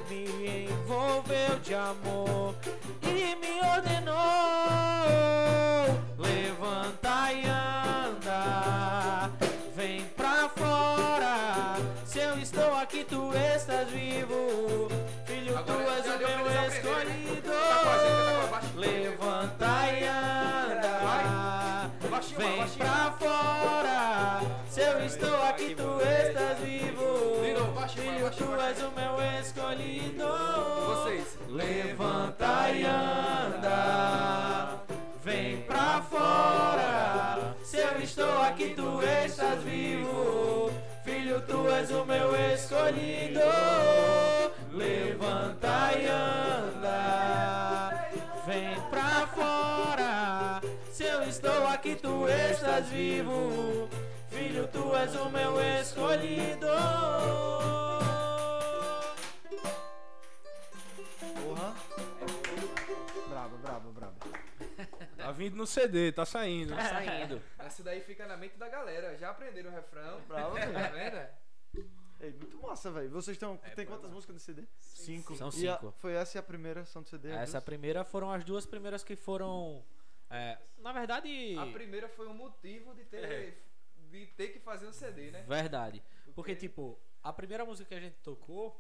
Me 0.10 0.70
envolveu 0.72 1.60
de 1.62 1.76
amor 1.76 2.56
e 3.04 3.36
me 3.36 3.60
ordenou. 3.76 4.16
Levanta 6.18 7.34
e 7.34 7.46
anda, 7.46 9.30
vem 9.76 10.06
pra 10.16 10.48
fora. 10.56 11.76
Se 12.06 12.20
eu 12.20 12.40
estou 12.40 12.74
aqui, 12.76 13.04
tu 13.04 13.34
estás 13.36 13.90
vivo. 13.90 14.88
Filho, 15.26 15.58
Agora, 15.58 15.84
tu 15.84 15.90
és 15.92 16.06
já 16.06 16.16
o 16.16 16.20
meu 16.20 16.46
né? 16.46 16.68
escolhido. 16.70 17.52
Tá 17.52 17.98
gente, 18.00 18.40
tá 18.40 18.48
baixinha. 18.50 18.78
Levanta 18.78 19.92
e 19.92 20.06
anda. 20.06 20.75
Pra 22.86 23.12
fora. 23.18 24.42
Se 24.70 24.82
eu 24.82 25.04
estou 25.04 25.44
aqui, 25.44 25.74
tu 25.76 26.00
estás 26.00 26.60
vivo. 26.60 27.42
Filho, 27.42 28.30
tu 28.38 28.56
és 28.62 28.78
o 28.84 28.92
meu 28.92 29.40
escolhido. 29.40 30.28
Vocês. 30.86 31.38
Levanta 31.50 32.70
e 32.70 32.84
anda. 32.86 34.80
Vem 35.24 35.64
pra 35.64 36.04
fora. 36.04 37.56
Se 37.64 37.78
eu 37.78 38.00
estou 38.04 38.42
aqui, 38.44 38.76
tu 38.76 39.02
estás 39.02 39.64
vivo. 39.64 40.72
Filho, 41.04 41.42
tu 41.42 41.68
és 41.68 41.90
o 41.90 42.06
meu 42.06 42.36
escolhido. 42.54 43.40
Levanta 44.72 45.92
e 45.98 46.06
anda. 46.06 46.75
Se 50.96 51.04
eu 51.04 51.22
estou 51.24 51.68
aqui, 51.68 51.96
tu 51.96 52.28
estás 52.28 52.88
vivo. 52.90 53.90
Filho, 54.30 54.68
tu 54.70 54.96
és 54.96 55.14
o 55.16 55.30
meu 55.30 55.60
escolhido. 55.82 56.68
Porra. 61.44 61.76
Brabo, 63.30 63.58
brabo, 63.58 63.92
brabo. 63.92 64.16
Tá 65.18 65.32
vindo 65.32 65.56
no 65.58 65.68
CD, 65.68 66.12
tá 66.14 66.26
saindo. 66.26 66.74
Tá 66.76 66.90
saindo. 66.90 67.42
Essa 67.60 67.84
daí 67.84 68.00
fica 68.02 68.26
na 68.26 68.38
mente 68.38 68.58
da 68.58 68.70
galera. 68.70 69.18
Já 69.18 69.32
aprenderam 69.32 69.72
o 69.72 69.74
refrão? 69.74 70.22
Bravo, 70.28 70.56
Tá 70.56 70.90
vendo? 70.90 71.28
Ei, 72.22 72.32
muito 72.32 72.58
massa, 72.62 72.90
velho. 72.92 73.10
Vocês 73.10 73.36
estão. 73.36 73.58
tem 73.76 73.86
quantas 73.86 74.10
músicas 74.10 74.34
no 74.36 74.40
CD? 74.40 74.64
Cinco. 74.80 75.36
São 75.36 75.50
E 75.56 75.68
a- 75.68 75.78
cinco. 75.78 75.94
foi 76.00 76.14
essa 76.14 76.40
a 76.40 76.44
primeira 76.44 76.86
são 76.86 77.02
do 77.02 77.10
CD? 77.10 77.32
as 77.34 77.42
Essa 77.42 77.52
duas? 77.54 77.64
primeira 77.66 78.06
foram 78.06 78.32
as 78.32 78.46
duas 78.46 78.66
primeiras 78.66 79.04
que 79.04 79.16
foram. 79.18 79.84
É, 80.30 80.58
na 80.78 80.92
verdade. 80.92 81.56
A 81.58 81.66
primeira 81.68 82.08
foi 82.10 82.28
um 82.28 82.34
motivo 82.34 82.94
de 82.96 83.06
ter, 83.06 83.24
É. 83.24 83.58
de 84.10 84.26
ter 84.28 84.50
que 84.50 84.60
fazer 84.60 84.88
um 84.88 84.94
CD, 84.94 85.32
né? 85.32 85.44
Verdade. 85.44 86.02
Porque, 86.02 86.32
Porque- 86.34 86.56
tipo, 86.56 87.00
a 87.24 87.32
primeira 87.34 87.66
música 87.66 87.88
que 87.90 87.96
a 87.96 88.00
gente 88.00 88.18
tocou, 88.18 88.80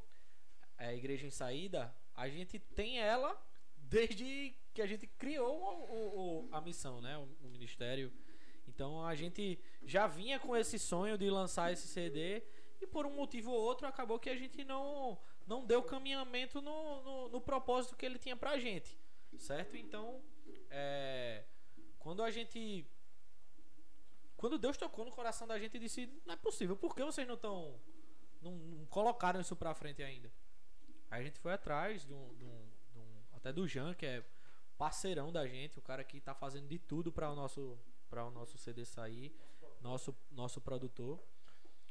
é 0.77 0.95
Igreja 0.95 1.25
em 1.25 1.31
Saída, 1.31 1.95
a 2.13 2.27
gente 2.27 2.59
tem 2.59 2.99
ela 2.99 3.39
desde 3.77 4.53
que 4.73 4.81
a 4.81 4.85
gente 4.87 5.07
criou 5.07 5.55
o- 5.57 5.93
o- 5.93 6.45
o- 6.45 6.49
a 6.51 6.59
missão, 6.59 6.99
né? 7.01 7.17
O, 7.17 7.45
o 7.45 7.49
ministério. 7.49 8.11
Então 8.67 9.05
a 9.05 9.15
gente 9.15 9.57
já 9.83 10.05
vinha 10.07 10.37
com 10.39 10.55
esse 10.57 10.77
sonho 10.77 11.17
de 11.17 11.29
lançar 11.29 11.71
esse 11.71 11.87
CD 11.87 12.43
e 12.81 12.87
por 12.87 13.05
um 13.05 13.11
motivo 13.15 13.51
ou 13.51 13.61
outro 13.61 13.87
acabou 13.87 14.19
que 14.19 14.29
a 14.29 14.35
gente 14.35 14.63
não, 14.65 15.17
não 15.47 15.63
deu 15.65 15.81
caminhamento 15.81 16.61
no, 16.61 17.01
no, 17.03 17.29
no 17.29 17.39
propósito 17.41 17.95
que 17.95 18.05
ele 18.05 18.17
tinha 18.19 18.35
pra 18.35 18.57
gente. 18.59 18.97
Certo? 19.37 19.77
Então, 19.77 20.21
é, 20.69 21.43
quando 21.99 22.21
a 22.23 22.29
gente 22.31 22.85
quando 24.37 24.57
Deus 24.57 24.77
tocou 24.77 25.05
no 25.05 25.11
coração 25.11 25.47
da 25.47 25.57
gente 25.57 25.77
e 25.77 25.79
disse: 25.79 26.09
Não 26.25 26.33
é 26.33 26.37
possível, 26.37 26.75
por 26.75 26.95
que 26.95 27.03
vocês 27.03 27.27
não 27.27 27.35
estão. 27.35 27.79
Não, 28.41 28.51
não 28.51 28.85
colocaram 28.87 29.39
isso 29.41 29.55
pra 29.55 29.73
frente 29.73 30.03
ainda? 30.03 30.31
Aí 31.09 31.21
a 31.21 31.23
gente 31.23 31.39
foi 31.39 31.53
atrás 31.53 32.05
de 32.05 32.13
um, 32.13 32.35
de 32.35 32.45
um- 32.45 32.69
de 32.91 32.99
um- 32.99 33.23
até 33.33 33.51
do 33.53 33.67
Jean, 33.67 33.93
que 33.93 34.05
é 34.05 34.23
parceirão 34.77 35.31
da 35.31 35.47
gente, 35.47 35.79
o 35.79 35.81
cara 35.81 36.03
que 36.03 36.19
tá 36.19 36.33
fazendo 36.35 36.67
de 36.67 36.77
tudo 36.77 37.11
para 37.11 37.31
o 37.31 37.35
nosso 37.35 37.77
para 38.09 38.23
o 38.25 38.31
nosso 38.31 38.57
CD 38.57 38.85
sair, 38.85 39.33
nosso 39.81 40.15
nosso 40.31 40.61
produtor. 40.61 41.19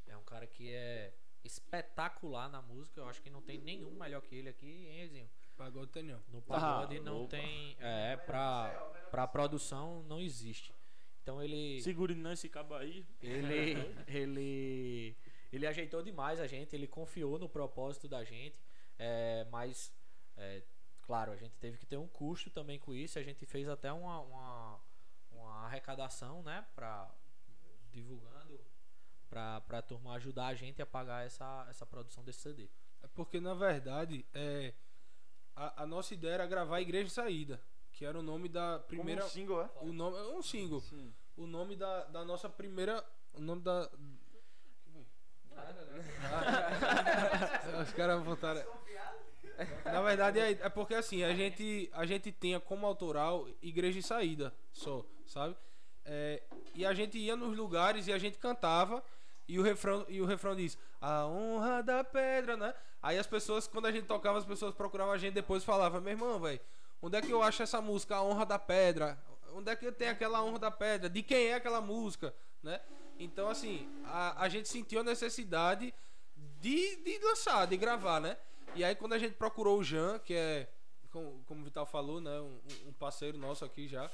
É 0.06 0.16
um 0.16 0.22
cara 0.22 0.46
que 0.46 0.70
é 0.72 1.12
espetacular 1.42 2.48
na 2.48 2.62
música, 2.62 3.00
eu 3.00 3.08
acho 3.08 3.20
que 3.20 3.30
não 3.30 3.42
tem 3.42 3.58
nenhum 3.58 3.90
melhor 3.92 4.22
que 4.22 4.34
ele 4.34 4.48
aqui, 4.48 4.66
hein, 4.86 5.00
Ezinho? 5.02 5.30
Pagode 5.56 5.92
tem 5.92 6.02
não. 6.02 6.20
No 6.28 6.42
pagode 6.42 6.98
não 7.00 7.22
opa. 7.22 7.36
tem, 7.36 7.76
é, 7.80 8.16
pra 8.16 8.90
pra 9.10 9.26
produção 9.28 10.02
não 10.04 10.20
existe. 10.20 10.74
Então 11.22 11.42
ele 11.42 11.80
Segure 11.80 12.14
não 12.14 12.32
esse 12.32 12.48
cabo 12.48 12.74
aí. 12.74 13.06
ele, 13.22 13.74
ele, 14.08 15.16
ele 15.52 15.66
ajeitou 15.66 16.02
demais 16.02 16.40
a 16.40 16.46
gente, 16.46 16.74
ele 16.74 16.86
confiou 16.86 17.38
no 17.38 17.48
propósito 17.48 18.08
da 18.08 18.24
gente, 18.24 18.60
é, 18.98 19.46
mas, 19.50 19.94
é, 20.36 20.62
claro, 21.02 21.32
a 21.32 21.36
gente 21.36 21.54
teve 21.58 21.78
que 21.78 21.86
ter 21.86 21.96
um 21.96 22.08
custo 22.08 22.50
também 22.50 22.78
com 22.78 22.92
isso. 22.92 23.18
A 23.18 23.22
gente 23.22 23.46
fez 23.46 23.68
até 23.68 23.92
uma, 23.92 24.20
uma, 24.20 24.80
uma 25.30 25.64
arrecadação, 25.66 26.42
né, 26.42 26.66
pra, 26.74 27.08
divulgando, 27.92 28.60
pra, 29.30 29.60
pra 29.62 29.80
turma 29.80 30.14
ajudar 30.14 30.48
a 30.48 30.54
gente 30.54 30.82
a 30.82 30.86
pagar 30.86 31.24
essa, 31.24 31.66
essa 31.70 31.86
produção 31.86 32.24
desse 32.24 32.40
CD. 32.40 32.68
É 33.02 33.06
porque, 33.08 33.40
na 33.40 33.54
verdade, 33.54 34.26
é, 34.34 34.74
a, 35.56 35.82
a 35.82 35.86
nossa 35.86 36.14
ideia 36.14 36.34
era 36.34 36.46
gravar 36.46 36.80
Igreja 36.80 37.06
em 37.06 37.10
Saída, 37.10 37.60
que 37.92 38.04
era 38.04 38.18
o 38.18 38.22
nome 38.22 38.48
da 38.48 38.78
primeira. 38.80 39.22
Como 39.22 39.30
um 39.30 39.34
single, 39.34 39.62
é? 39.62 39.70
O 39.82 39.92
nome, 39.92 40.16
é 40.16 40.36
um 40.36 40.42
single. 40.42 40.80
Sim. 40.80 41.12
O 41.36 41.46
nome 41.46 41.76
da, 41.76 42.04
da 42.04 42.24
nossa 42.24 42.48
primeira. 42.48 43.04
O 43.32 43.40
nome 43.40 43.62
da. 43.62 43.90
Os 47.82 47.92
caras 47.92 48.22
voltaram. 48.22 48.64
Na 49.84 50.02
verdade 50.02 50.40
é, 50.40 50.50
é 50.50 50.68
porque 50.68 50.94
assim, 50.94 51.22
a 51.22 51.32
gente, 51.32 51.88
a 51.92 52.04
gente 52.04 52.32
tinha 52.32 52.58
como 52.58 52.86
autoral 52.86 53.48
Igreja 53.62 53.98
em 53.98 54.02
Saída, 54.02 54.52
só, 54.72 55.04
sabe? 55.26 55.56
É, 56.04 56.42
e 56.74 56.84
a 56.84 56.92
gente 56.92 57.18
ia 57.18 57.36
nos 57.36 57.56
lugares 57.56 58.08
e 58.08 58.12
a 58.12 58.18
gente 58.18 58.36
cantava 58.38 59.02
e 59.46 59.58
o 59.58 59.62
refrão, 59.62 60.04
e 60.08 60.20
o 60.20 60.26
refrão 60.26 60.56
diz 60.56 60.78
A 61.00 61.26
honra 61.26 61.82
da 61.82 62.02
pedra, 62.02 62.56
né? 62.56 62.74
Aí 63.02 63.18
as 63.18 63.26
pessoas, 63.26 63.66
quando 63.66 63.86
a 63.86 63.92
gente 63.92 64.06
tocava, 64.06 64.38
as 64.38 64.44
pessoas 64.44 64.74
procuravam 64.74 65.12
a 65.12 65.18
gente 65.18 65.34
depois 65.34 65.62
e 65.62 65.66
falavam, 65.66 66.00
meu 66.00 66.12
irmão, 66.12 66.40
velho, 66.40 66.60
onde 67.02 67.18
é 67.18 67.22
que 67.22 67.30
eu 67.30 67.42
acho 67.42 67.62
essa 67.62 67.80
música, 67.80 68.16
A 68.16 68.22
Honra 68.22 68.46
da 68.46 68.58
Pedra? 68.58 69.18
Onde 69.52 69.70
é 69.70 69.76
que 69.76 69.90
tem 69.92 70.08
aquela 70.08 70.42
honra 70.42 70.58
da 70.58 70.70
pedra? 70.70 71.08
De 71.08 71.22
quem 71.22 71.46
é 71.46 71.54
aquela 71.54 71.80
música? 71.80 72.34
Né? 72.60 72.80
Então, 73.18 73.48
assim, 73.48 73.88
a, 74.04 74.42
a 74.42 74.48
gente 74.48 74.68
sentiu 74.68 75.00
a 75.00 75.04
necessidade 75.04 75.94
de, 76.60 76.96
de 76.96 77.18
lançar, 77.18 77.66
de 77.66 77.76
gravar, 77.76 78.20
né? 78.20 78.36
E 78.74 78.82
aí 78.82 78.96
quando 78.96 79.12
a 79.12 79.18
gente 79.18 79.34
procurou 79.34 79.78
o 79.78 79.84
Jean, 79.84 80.18
que 80.18 80.34
é, 80.34 80.68
como, 81.12 81.44
como 81.46 81.60
o 81.60 81.64
Vital 81.64 81.86
falou, 81.86 82.20
né? 82.20 82.40
Um, 82.40 82.58
um 82.88 82.92
parceiro 82.92 83.38
nosso 83.38 83.64
aqui 83.64 83.86
já. 83.86 84.10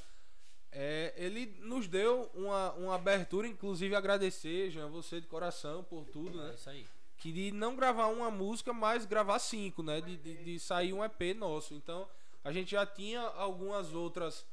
É, 0.72 1.12
ele 1.16 1.46
nos 1.60 1.88
deu 1.88 2.30
uma, 2.34 2.72
uma 2.74 2.94
abertura, 2.94 3.46
inclusive 3.48 3.94
agradecer, 3.94 4.70
Jean, 4.70 4.88
você 4.88 5.20
de 5.20 5.26
coração 5.26 5.82
por 5.84 6.04
tudo, 6.06 6.40
É 6.40 6.46
né? 6.48 6.54
isso 6.54 6.70
aí. 6.70 6.86
Que 7.16 7.32
de 7.32 7.50
não 7.52 7.74
gravar 7.76 8.06
uma 8.06 8.30
música, 8.30 8.72
mas 8.72 9.04
gravar 9.04 9.38
cinco, 9.40 9.82
né? 9.82 10.00
De, 10.00 10.16
de, 10.16 10.36
de 10.44 10.58
sair 10.60 10.92
um 10.92 11.04
EP 11.04 11.34
nosso. 11.36 11.74
Então, 11.74 12.08
a 12.42 12.50
gente 12.52 12.70
já 12.70 12.86
tinha 12.86 13.20
algumas 13.20 13.92
outras 13.92 14.46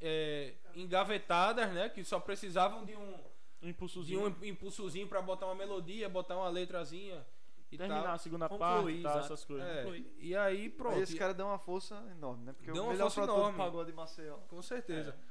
é, 0.00 0.54
engavetadas, 0.74 1.70
né? 1.72 1.88
Que 1.88 2.02
só 2.02 2.18
precisavam 2.18 2.84
de 2.84 2.96
um, 2.96 3.14
Um 3.14 3.18
de 3.62 3.68
impulsozinho. 3.68 4.36
um 4.40 4.44
impulsozinho 4.44 5.06
pra 5.06 5.20
botar 5.22 5.46
uma 5.46 5.54
melodia, 5.54 6.08
botar 6.08 6.36
uma 6.36 6.48
letrazinha 6.48 7.24
e 7.70 7.76
terminar 7.76 8.02
tal. 8.02 8.14
a 8.14 8.18
segunda 8.18 8.48
Concluir, 8.48 8.66
parte 8.66 8.98
e 9.00 9.02
tal, 9.02 9.18
essas 9.20 9.44
coisas. 9.44 9.68
É, 9.68 10.02
e 10.18 10.34
aí 10.34 10.70
pronto. 10.70 10.96
Aí 10.96 11.02
esse 11.02 11.14
cara 11.16 11.34
deu 11.34 11.46
uma 11.46 11.58
força 11.58 11.94
enorme, 12.10 12.44
né? 12.46 12.52
Porque 12.52 12.72
Deu 12.72 12.82
o 12.82 12.86
uma 12.86 12.92
melhor 12.92 13.10
força 13.10 13.30
enorme. 13.30 13.52
do 13.52 13.58
pagode 13.58 13.90
de 13.90 13.96
Maceió. 13.96 14.36
Com 14.48 14.62
certeza. 14.62 15.10
É. 15.10 15.27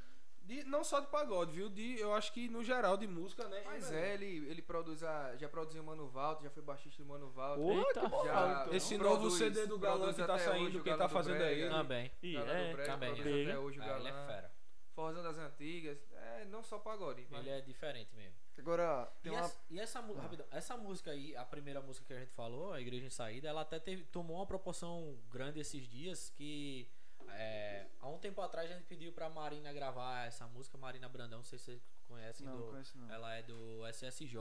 De, 0.47 0.63
não 0.63 0.81
só 0.83 0.99
de 1.01 1.07
pagode, 1.07 1.51
viu? 1.51 1.67
De, 1.69 1.99
eu 1.99 2.13
acho 2.13 2.31
que 2.31 2.47
no 2.47 2.63
geral 2.63 2.95
de 2.95 3.05
música, 3.05 3.47
né? 3.49 3.61
Mas 3.65 3.89
velho? 3.89 4.01
é, 4.05 4.13
ele, 4.13 4.49
ele 4.49 4.61
produz 4.61 5.03
a. 5.03 5.35
Já 5.35 5.49
produziu 5.49 5.81
o 5.83 5.85
Mano 5.85 6.07
Valdo, 6.07 6.41
já 6.43 6.49
foi 6.49 6.63
baixista 6.63 7.03
do 7.03 7.09
Mano 7.09 7.29
Valdo. 7.31 7.61
Ô, 7.63 7.71
Eita, 7.85 8.07
moral, 8.07 8.25
já 8.47 8.61
então. 8.61 8.73
Esse 8.73 8.97
produz- 8.97 9.23
novo 9.23 9.29
CD 9.35 9.65
do 9.67 9.77
Galã 9.77 9.97
produz 9.97 10.15
que 10.15 10.23
tá 10.25 10.39
saindo, 10.39 10.65
hoje 10.67 10.77
o 10.77 10.83
quem 10.83 10.97
tá 10.97 11.07
do 11.07 11.13
fazendo 11.13 11.35
é 11.35 11.39
Brega. 11.39 11.61
ele. 11.61 11.69
Também. 11.69 12.11
E 12.23 12.35
é, 12.37 12.73
Brega, 12.73 12.91
também, 12.93 13.11
até 13.11 13.59
hoje 13.59 13.79
o 13.79 13.83
É, 13.83 13.85
ele 13.99 14.07
é 14.07 14.11
Galã. 14.11 14.27
fera. 14.27 14.51
Forrozão 14.95 15.21
das 15.21 15.37
Antigas. 15.37 15.99
É, 16.13 16.45
não 16.45 16.63
só 16.63 16.79
pagode. 16.79 17.27
mas- 17.29 17.41
Ele 17.41 17.49
é 17.49 17.61
diferente 17.61 18.15
mesmo. 18.15 18.35
Agora, 18.57 19.05
tem 19.21 19.31
E, 19.31 19.35
uma. 19.35 19.41
essa, 19.45 19.59
e 19.69 19.79
essa, 19.79 20.01
mu- 20.01 20.13
rapidão, 20.15 20.45
essa 20.49 20.75
música 20.77 21.11
aí, 21.11 21.35
a 21.35 21.43
primeira 21.45 21.79
música 21.81 22.05
que 22.07 22.13
a 22.13 22.19
gente 22.19 22.31
falou, 22.31 22.73
a 22.73 22.81
Igreja 22.81 23.05
em 23.05 23.09
Saída, 23.09 23.47
ela 23.49 23.61
até 23.61 23.79
teve- 23.79 24.03
tomou 24.05 24.37
uma 24.37 24.47
proporção 24.47 25.19
grande 25.29 25.59
esses 25.59 25.87
dias 25.87 26.31
que 26.35 26.89
é, 27.31 27.87
há 27.99 28.07
um 28.09 28.17
tempo 28.17 28.41
atrás 28.41 28.69
a 28.69 28.73
gente 28.73 28.85
pediu 28.85 29.11
pra 29.11 29.29
Marina 29.29 29.71
gravar 29.73 30.25
essa 30.27 30.47
música, 30.47 30.77
Marina 30.77 31.07
Brandão, 31.09 31.39
não 31.39 31.45
sei 31.45 31.57
se 31.59 31.65
vocês 31.65 31.81
conhecem, 32.07 32.45
Não, 32.45 32.57
do- 32.57 32.67
conheço 32.71 32.97
não. 32.97 33.11
ela 33.11 33.33
é 33.35 33.43
do 33.43 33.85
SSJ. 33.87 34.35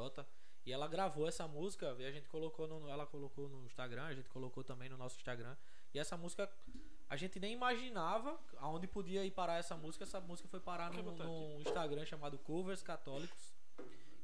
E 0.65 0.73
ela 0.73 0.89
gravou 0.89 1.29
essa 1.29 1.47
música 1.47 1.95
e 1.99 2.05
a 2.05 2.11
gente 2.11 2.29
colocou 2.29 2.67
no, 2.67 2.89
ela 2.89 3.07
colocou 3.07 3.49
no 3.49 3.65
Instagram, 3.67 4.05
a 4.07 4.15
gente 4.15 4.29
colocou 4.29 4.65
também 4.65 4.89
no 4.89 4.97
nosso 4.97 5.17
Instagram. 5.17 5.57
E 5.95 5.99
essa 5.99 6.17
música 6.17 6.51
a 7.09 7.17
gente 7.17 7.39
nem 7.39 7.53
imaginava 7.53 8.37
aonde 8.59 8.89
podia 8.89 9.25
ir 9.25 9.31
parar 9.31 9.59
essa 9.59 9.77
música. 9.77 10.03
Essa 10.03 10.21
música 10.21 10.49
foi 10.49 10.59
parar 10.59 10.93
num, 10.93 11.15
num 11.17 11.61
Instagram 11.61 12.05
chamado 12.05 12.37
Covers 12.39 12.83
Católicos, 12.83 13.55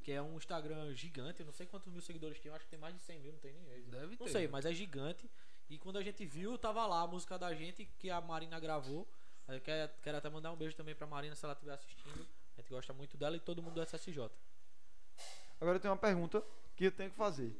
que 0.02 0.10
é 0.10 0.20
um 0.20 0.36
Instagram 0.36 0.92
gigante. 0.94 1.38
Eu 1.38 1.46
não 1.46 1.52
sei 1.52 1.64
quantos 1.64 1.86
mil 1.92 2.00
seguidores 2.02 2.40
tem, 2.40 2.50
eu 2.50 2.56
acho 2.56 2.64
que 2.64 2.70
tem 2.72 2.78
mais 2.80 2.92
de 2.96 3.00
100 3.02 3.20
mil, 3.20 3.32
não 3.34 3.38
tem 3.38 3.52
nem. 3.52 3.84
Deve 3.84 4.16
Não 4.16 4.26
ter. 4.26 4.28
sei, 4.32 4.48
mas 4.48 4.66
é 4.66 4.74
gigante. 4.74 5.30
E 5.72 5.78
quando 5.78 5.96
a 5.96 6.02
gente 6.02 6.26
viu, 6.26 6.58
tava 6.58 6.84
lá 6.86 7.00
a 7.00 7.06
música 7.06 7.38
da 7.38 7.54
gente 7.54 7.86
que 7.98 8.10
a 8.10 8.20
Marina 8.20 8.60
gravou. 8.60 9.08
Eu 9.48 9.58
quero, 9.58 9.90
quero 10.02 10.18
até 10.18 10.28
mandar 10.28 10.52
um 10.52 10.56
beijo 10.56 10.76
também 10.76 10.94
pra 10.94 11.06
Marina 11.06 11.34
se 11.34 11.42
ela 11.46 11.54
estiver 11.54 11.72
assistindo. 11.72 12.26
A 12.58 12.60
gente 12.60 12.68
gosta 12.70 12.92
muito 12.92 13.16
dela 13.16 13.36
e 13.36 13.40
todo 13.40 13.62
mundo 13.62 13.74
do 13.76 13.82
SSJ. 13.82 14.30
Agora 15.58 15.76
eu 15.76 15.80
tenho 15.80 15.92
uma 15.94 15.98
pergunta 15.98 16.44
que 16.76 16.84
eu 16.84 16.92
tenho 16.92 17.10
que 17.10 17.16
fazer. 17.16 17.56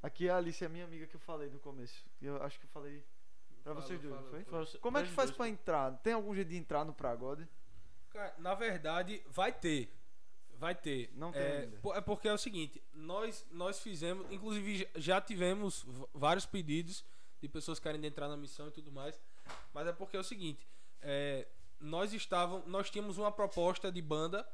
Aqui 0.00 0.28
a 0.30 0.36
Alice 0.36 0.64
é 0.64 0.68
minha 0.68 0.84
amiga 0.84 1.08
que 1.08 1.16
eu 1.16 1.20
falei 1.20 1.50
no 1.50 1.58
começo. 1.58 2.04
E 2.22 2.26
Eu 2.26 2.40
acho 2.44 2.60
que 2.60 2.64
eu 2.66 2.70
falei 2.70 3.04
pra 3.64 3.74
Falou, 3.74 3.82
vocês 3.82 4.00
dois, 4.00 4.14
não 4.14 4.22
falou, 4.22 4.30
foi? 4.30 4.44
Foi 4.44 4.58
você- 4.64 4.78
Como 4.78 4.98
é 4.98 5.02
que 5.02 5.08
faz 5.10 5.30
dois, 5.30 5.36
pra 5.36 5.48
entrar? 5.48 5.98
Tem 5.98 6.12
algum 6.12 6.32
jeito 6.36 6.48
de 6.50 6.56
entrar 6.56 6.84
no 6.84 6.94
Pragode? 6.94 7.48
Cara, 8.10 8.34
na 8.38 8.54
verdade, 8.54 9.20
vai 9.26 9.52
ter. 9.52 9.92
Vai 10.54 10.76
ter. 10.76 11.10
Não 11.14 11.32
tem 11.32 11.42
é, 11.42 11.58
ainda. 11.62 11.80
é 11.96 12.00
porque 12.00 12.28
é 12.28 12.32
o 12.32 12.38
seguinte, 12.38 12.80
nós, 12.92 13.44
nós 13.50 13.80
fizemos, 13.80 14.30
inclusive 14.30 14.88
já- 14.94 15.20
tivemos 15.20 15.84
vários 16.14 16.46
pedidos 16.46 17.04
de 17.40 17.48
pessoas 17.48 17.78
querendo 17.78 18.04
entrar 18.04 18.28
na 18.28 18.36
missão 18.36 18.68
e 18.68 18.70
tudo 18.70 18.90
mais. 18.90 19.20
Mas 19.72 19.86
é 19.86 19.92
porque 19.92 20.16
é 20.16 20.20
o 20.20 20.24
seguinte, 20.24 20.66
é, 21.00 21.46
nós 21.80 22.12
estávamos, 22.12 22.66
nós 22.66 22.90
tínhamos 22.90 23.18
uma 23.18 23.30
proposta 23.30 23.90
de 23.92 24.02
banda 24.02 24.46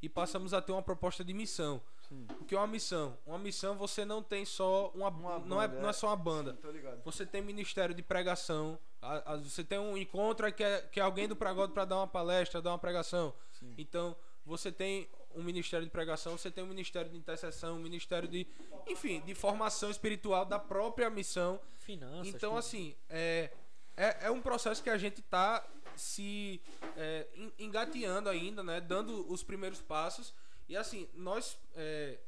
e 0.00 0.08
passamos 0.08 0.52
a 0.52 0.60
ter 0.60 0.72
uma 0.72 0.82
proposta 0.82 1.24
de 1.24 1.32
missão. 1.32 1.80
Sim. 2.08 2.26
O 2.40 2.44
que 2.44 2.54
é 2.54 2.58
uma 2.58 2.66
missão? 2.66 3.16
Uma 3.24 3.38
missão 3.38 3.76
você 3.76 4.04
não 4.04 4.20
tem 4.22 4.44
só 4.44 4.90
uma, 4.94 5.08
Uma 5.08 5.38
não, 5.38 5.62
é, 5.62 5.68
banda, 5.68 5.80
não 5.80 5.86
é 5.88 5.90
é. 5.90 5.92
só 5.92 6.08
uma 6.08 6.16
banda. 6.16 6.58
Sim. 6.60 7.00
Você 7.04 7.24
tem 7.24 7.40
ministério 7.40 7.94
de 7.94 8.02
pregação. 8.02 8.78
a- 9.00 9.32
a- 9.32 9.36
Você 9.36 9.62
tem 9.64 9.78
um 9.78 9.96
encontro 9.96 10.52
que 10.52 10.62
é, 10.62 10.80
que 10.82 10.98
é 11.00 11.02
alguém 11.02 11.26
do 11.28 11.36
Pragode 11.36 11.72
para 11.72 11.84
dar 11.84 11.96
uma 11.96 12.06
palestra, 12.06 12.60
dar 12.60 12.70
uma 12.72 12.78
pregação. 12.78 13.32
Sim. 13.52 13.74
Então, 13.78 14.16
você 14.44 14.70
tem 14.72 15.08
um 15.34 15.42
ministério 15.42 15.84
de 15.84 15.90
pregação, 15.90 16.36
você 16.36 16.50
tem 16.50 16.62
um 16.62 16.68
ministério 16.68 17.10
de 17.10 17.16
intercessão, 17.16 17.76
um 17.76 17.80
ministério 17.80 18.28
de. 18.28 18.46
Enfim, 18.86 19.20
de 19.22 19.34
formação 19.34 19.90
espiritual 19.90 20.44
da 20.44 20.58
própria 20.58 21.08
missão. 21.10 21.60
Finanças. 21.78 22.34
Então, 22.34 22.56
assim, 22.56 22.94
é, 23.08 23.50
é, 23.96 24.26
é 24.26 24.30
um 24.30 24.40
processo 24.40 24.82
que 24.82 24.90
a 24.90 24.96
gente 24.96 25.20
tá 25.22 25.66
se 25.96 26.60
é, 26.96 27.26
en- 27.34 27.52
engateando 27.58 28.28
ainda, 28.28 28.62
né? 28.62 28.80
Dando 28.80 29.30
os 29.30 29.42
primeiros 29.42 29.80
passos. 29.80 30.32
E 30.68 30.76
assim, 30.76 31.08
nós 31.14 31.58
é, 31.74 32.18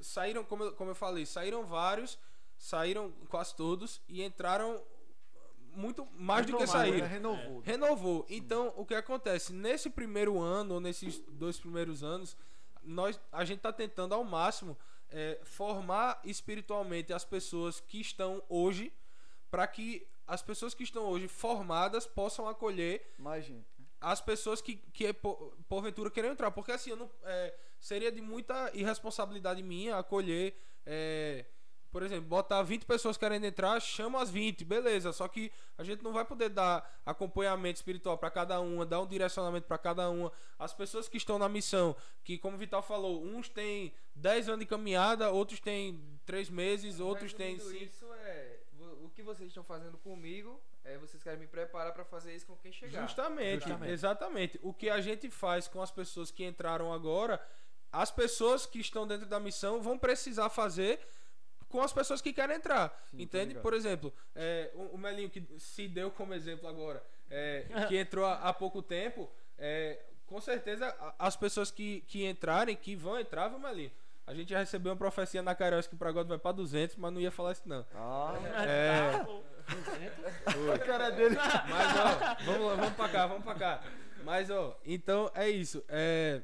saíram, 0.00 0.44
como 0.44 0.64
eu, 0.64 0.72
como 0.72 0.90
eu 0.90 0.94
falei, 0.94 1.24
saíram 1.24 1.64
vários, 1.64 2.18
saíram 2.56 3.10
quase 3.28 3.54
todos 3.54 4.00
e 4.08 4.22
entraram 4.22 4.82
muito 5.78 6.06
mais 6.12 6.44
do 6.44 6.56
que 6.56 6.64
Renovou, 6.64 6.76
né? 7.00 7.06
Renovou. 7.06 7.60
Renovou. 7.60 8.26
Então, 8.28 8.72
o 8.76 8.84
que 8.84 8.94
acontece? 8.94 9.52
Nesse 9.52 9.88
primeiro 9.88 10.40
ano, 10.40 10.74
ou 10.74 10.80
nesses 10.80 11.20
dois 11.28 11.58
primeiros 11.58 12.02
anos, 12.02 12.36
nós, 12.82 13.18
a 13.30 13.44
gente 13.44 13.58
está 13.58 13.72
tentando 13.72 14.14
ao 14.14 14.24
máximo 14.24 14.76
é, 15.10 15.38
formar 15.44 16.20
espiritualmente 16.24 17.12
as 17.12 17.24
pessoas 17.24 17.80
que 17.80 18.00
estão 18.00 18.42
hoje, 18.48 18.92
para 19.50 19.66
que 19.66 20.06
as 20.26 20.42
pessoas 20.42 20.74
que 20.74 20.82
estão 20.82 21.04
hoje 21.04 21.28
formadas 21.28 22.06
possam 22.06 22.46
acolher 22.48 23.14
né? 23.18 23.64
as 24.00 24.20
pessoas 24.20 24.60
que, 24.60 24.76
que 24.92 25.12
por- 25.12 25.56
porventura 25.68 26.10
querem 26.10 26.30
entrar. 26.30 26.50
Porque 26.50 26.72
assim, 26.72 26.90
eu 26.90 26.96
não, 26.96 27.10
é, 27.24 27.54
seria 27.80 28.12
de 28.12 28.20
muita 28.20 28.70
irresponsabilidade 28.74 29.62
minha 29.62 29.96
acolher. 29.96 30.54
é, 30.84 31.44
por 31.90 32.02
exemplo, 32.02 32.28
botar 32.28 32.62
20 32.62 32.84
pessoas 32.84 33.16
querendo 33.16 33.44
entrar, 33.44 33.80
chama 33.80 34.20
as 34.20 34.30
20, 34.30 34.64
beleza. 34.64 35.12
Só 35.12 35.26
que 35.26 35.50
a 35.76 35.82
gente 35.82 36.02
não 36.02 36.12
vai 36.12 36.24
poder 36.24 36.50
dar 36.50 37.00
acompanhamento 37.04 37.76
espiritual 37.76 38.18
para 38.18 38.30
cada 38.30 38.60
uma, 38.60 38.84
dar 38.84 39.00
um 39.00 39.06
direcionamento 39.06 39.66
para 39.66 39.78
cada 39.78 40.10
uma. 40.10 40.30
As 40.58 40.74
pessoas 40.74 41.08
que 41.08 41.16
estão 41.16 41.38
na 41.38 41.48
missão, 41.48 41.96
que 42.22 42.36
como 42.36 42.56
o 42.56 42.58
Vital 42.58 42.82
falou, 42.82 43.24
uns 43.24 43.48
têm 43.48 43.94
10 44.14 44.48
anos 44.48 44.60
de 44.60 44.66
caminhada, 44.66 45.30
outros 45.30 45.60
têm 45.60 46.02
3 46.26 46.50
meses, 46.50 47.00
outros 47.00 47.32
têm 47.32 47.54
Resumindo 47.54 47.78
5. 47.80 47.84
Isso 47.90 48.12
é. 48.12 48.56
O 49.02 49.08
que 49.08 49.22
vocês 49.22 49.48
estão 49.48 49.64
fazendo 49.64 49.96
comigo, 49.98 50.60
é, 50.84 50.96
vocês 50.98 51.22
querem 51.22 51.40
me 51.40 51.46
preparar 51.46 51.92
pra 51.92 52.04
fazer 52.04 52.34
isso 52.34 52.46
com 52.46 52.56
quem 52.56 52.70
chegar. 52.70 53.02
Justamente, 53.02 53.64
Justamente. 53.64 53.92
exatamente. 53.92 54.60
O 54.62 54.72
que 54.72 54.88
a 54.88 55.00
gente 55.00 55.30
faz 55.30 55.66
com 55.66 55.82
as 55.82 55.90
pessoas 55.90 56.30
que 56.30 56.44
entraram 56.44 56.92
agora, 56.92 57.44
as 57.90 58.10
pessoas 58.10 58.66
que 58.66 58.78
estão 58.78 59.06
dentro 59.06 59.26
da 59.26 59.40
missão 59.40 59.82
vão 59.82 59.98
precisar 59.98 60.50
fazer 60.50 61.00
com 61.68 61.80
as 61.82 61.92
pessoas 61.92 62.20
que 62.20 62.32
querem 62.32 62.56
entrar. 62.56 62.96
Sim, 63.10 63.22
entende? 63.22 63.54
Por 63.56 63.74
exemplo, 63.74 64.12
é, 64.34 64.70
o, 64.74 64.94
o 64.94 64.98
Melinho 64.98 65.28
que 65.30 65.46
se 65.58 65.86
deu 65.88 66.10
como 66.10 66.32
exemplo 66.34 66.68
agora, 66.68 67.02
é, 67.30 67.66
que 67.88 67.96
entrou 67.98 68.24
há, 68.24 68.34
há 68.36 68.52
pouco 68.54 68.80
tempo, 68.82 69.30
é, 69.58 69.98
com 70.26 70.40
certeza 70.40 70.86
a- 71.00 71.14
as 71.18 71.36
pessoas 71.36 71.70
que, 71.70 72.00
que 72.08 72.24
entrarem, 72.26 72.74
que 72.76 72.94
vão 72.96 73.18
entrar, 73.18 73.48
viu, 73.48 73.58
Melinho? 73.58 73.90
A 74.26 74.34
gente 74.34 74.50
já 74.50 74.58
recebeu 74.58 74.92
uma 74.92 74.98
profecia 74.98 75.42
na 75.42 75.54
Carioca 75.54 75.88
que 75.88 75.94
o 75.94 75.98
Pragodo 75.98 76.28
vai 76.28 76.36
pra 76.38 76.52
200, 76.52 76.96
mas 76.96 77.12
não 77.12 77.18
ia 77.20 77.30
falar 77.30 77.52
isso 77.52 77.62
não. 77.66 77.86
Ah, 77.94 78.34
É, 78.66 79.12
a 80.74 80.78
cara 80.78 81.10
dele. 81.10 81.34
mas 81.34 81.96
ó, 81.96 82.44
vamos 82.44 82.66
lá, 82.68 82.74
vamos 82.74 82.92
pra 82.94 83.08
cá, 83.08 83.26
vamos 83.26 83.44
pra 83.44 83.54
cá. 83.54 83.82
Mas 84.24 84.50
ó, 84.50 84.78
então 84.84 85.30
é 85.34 85.48
isso. 85.48 85.82
É, 85.88 86.42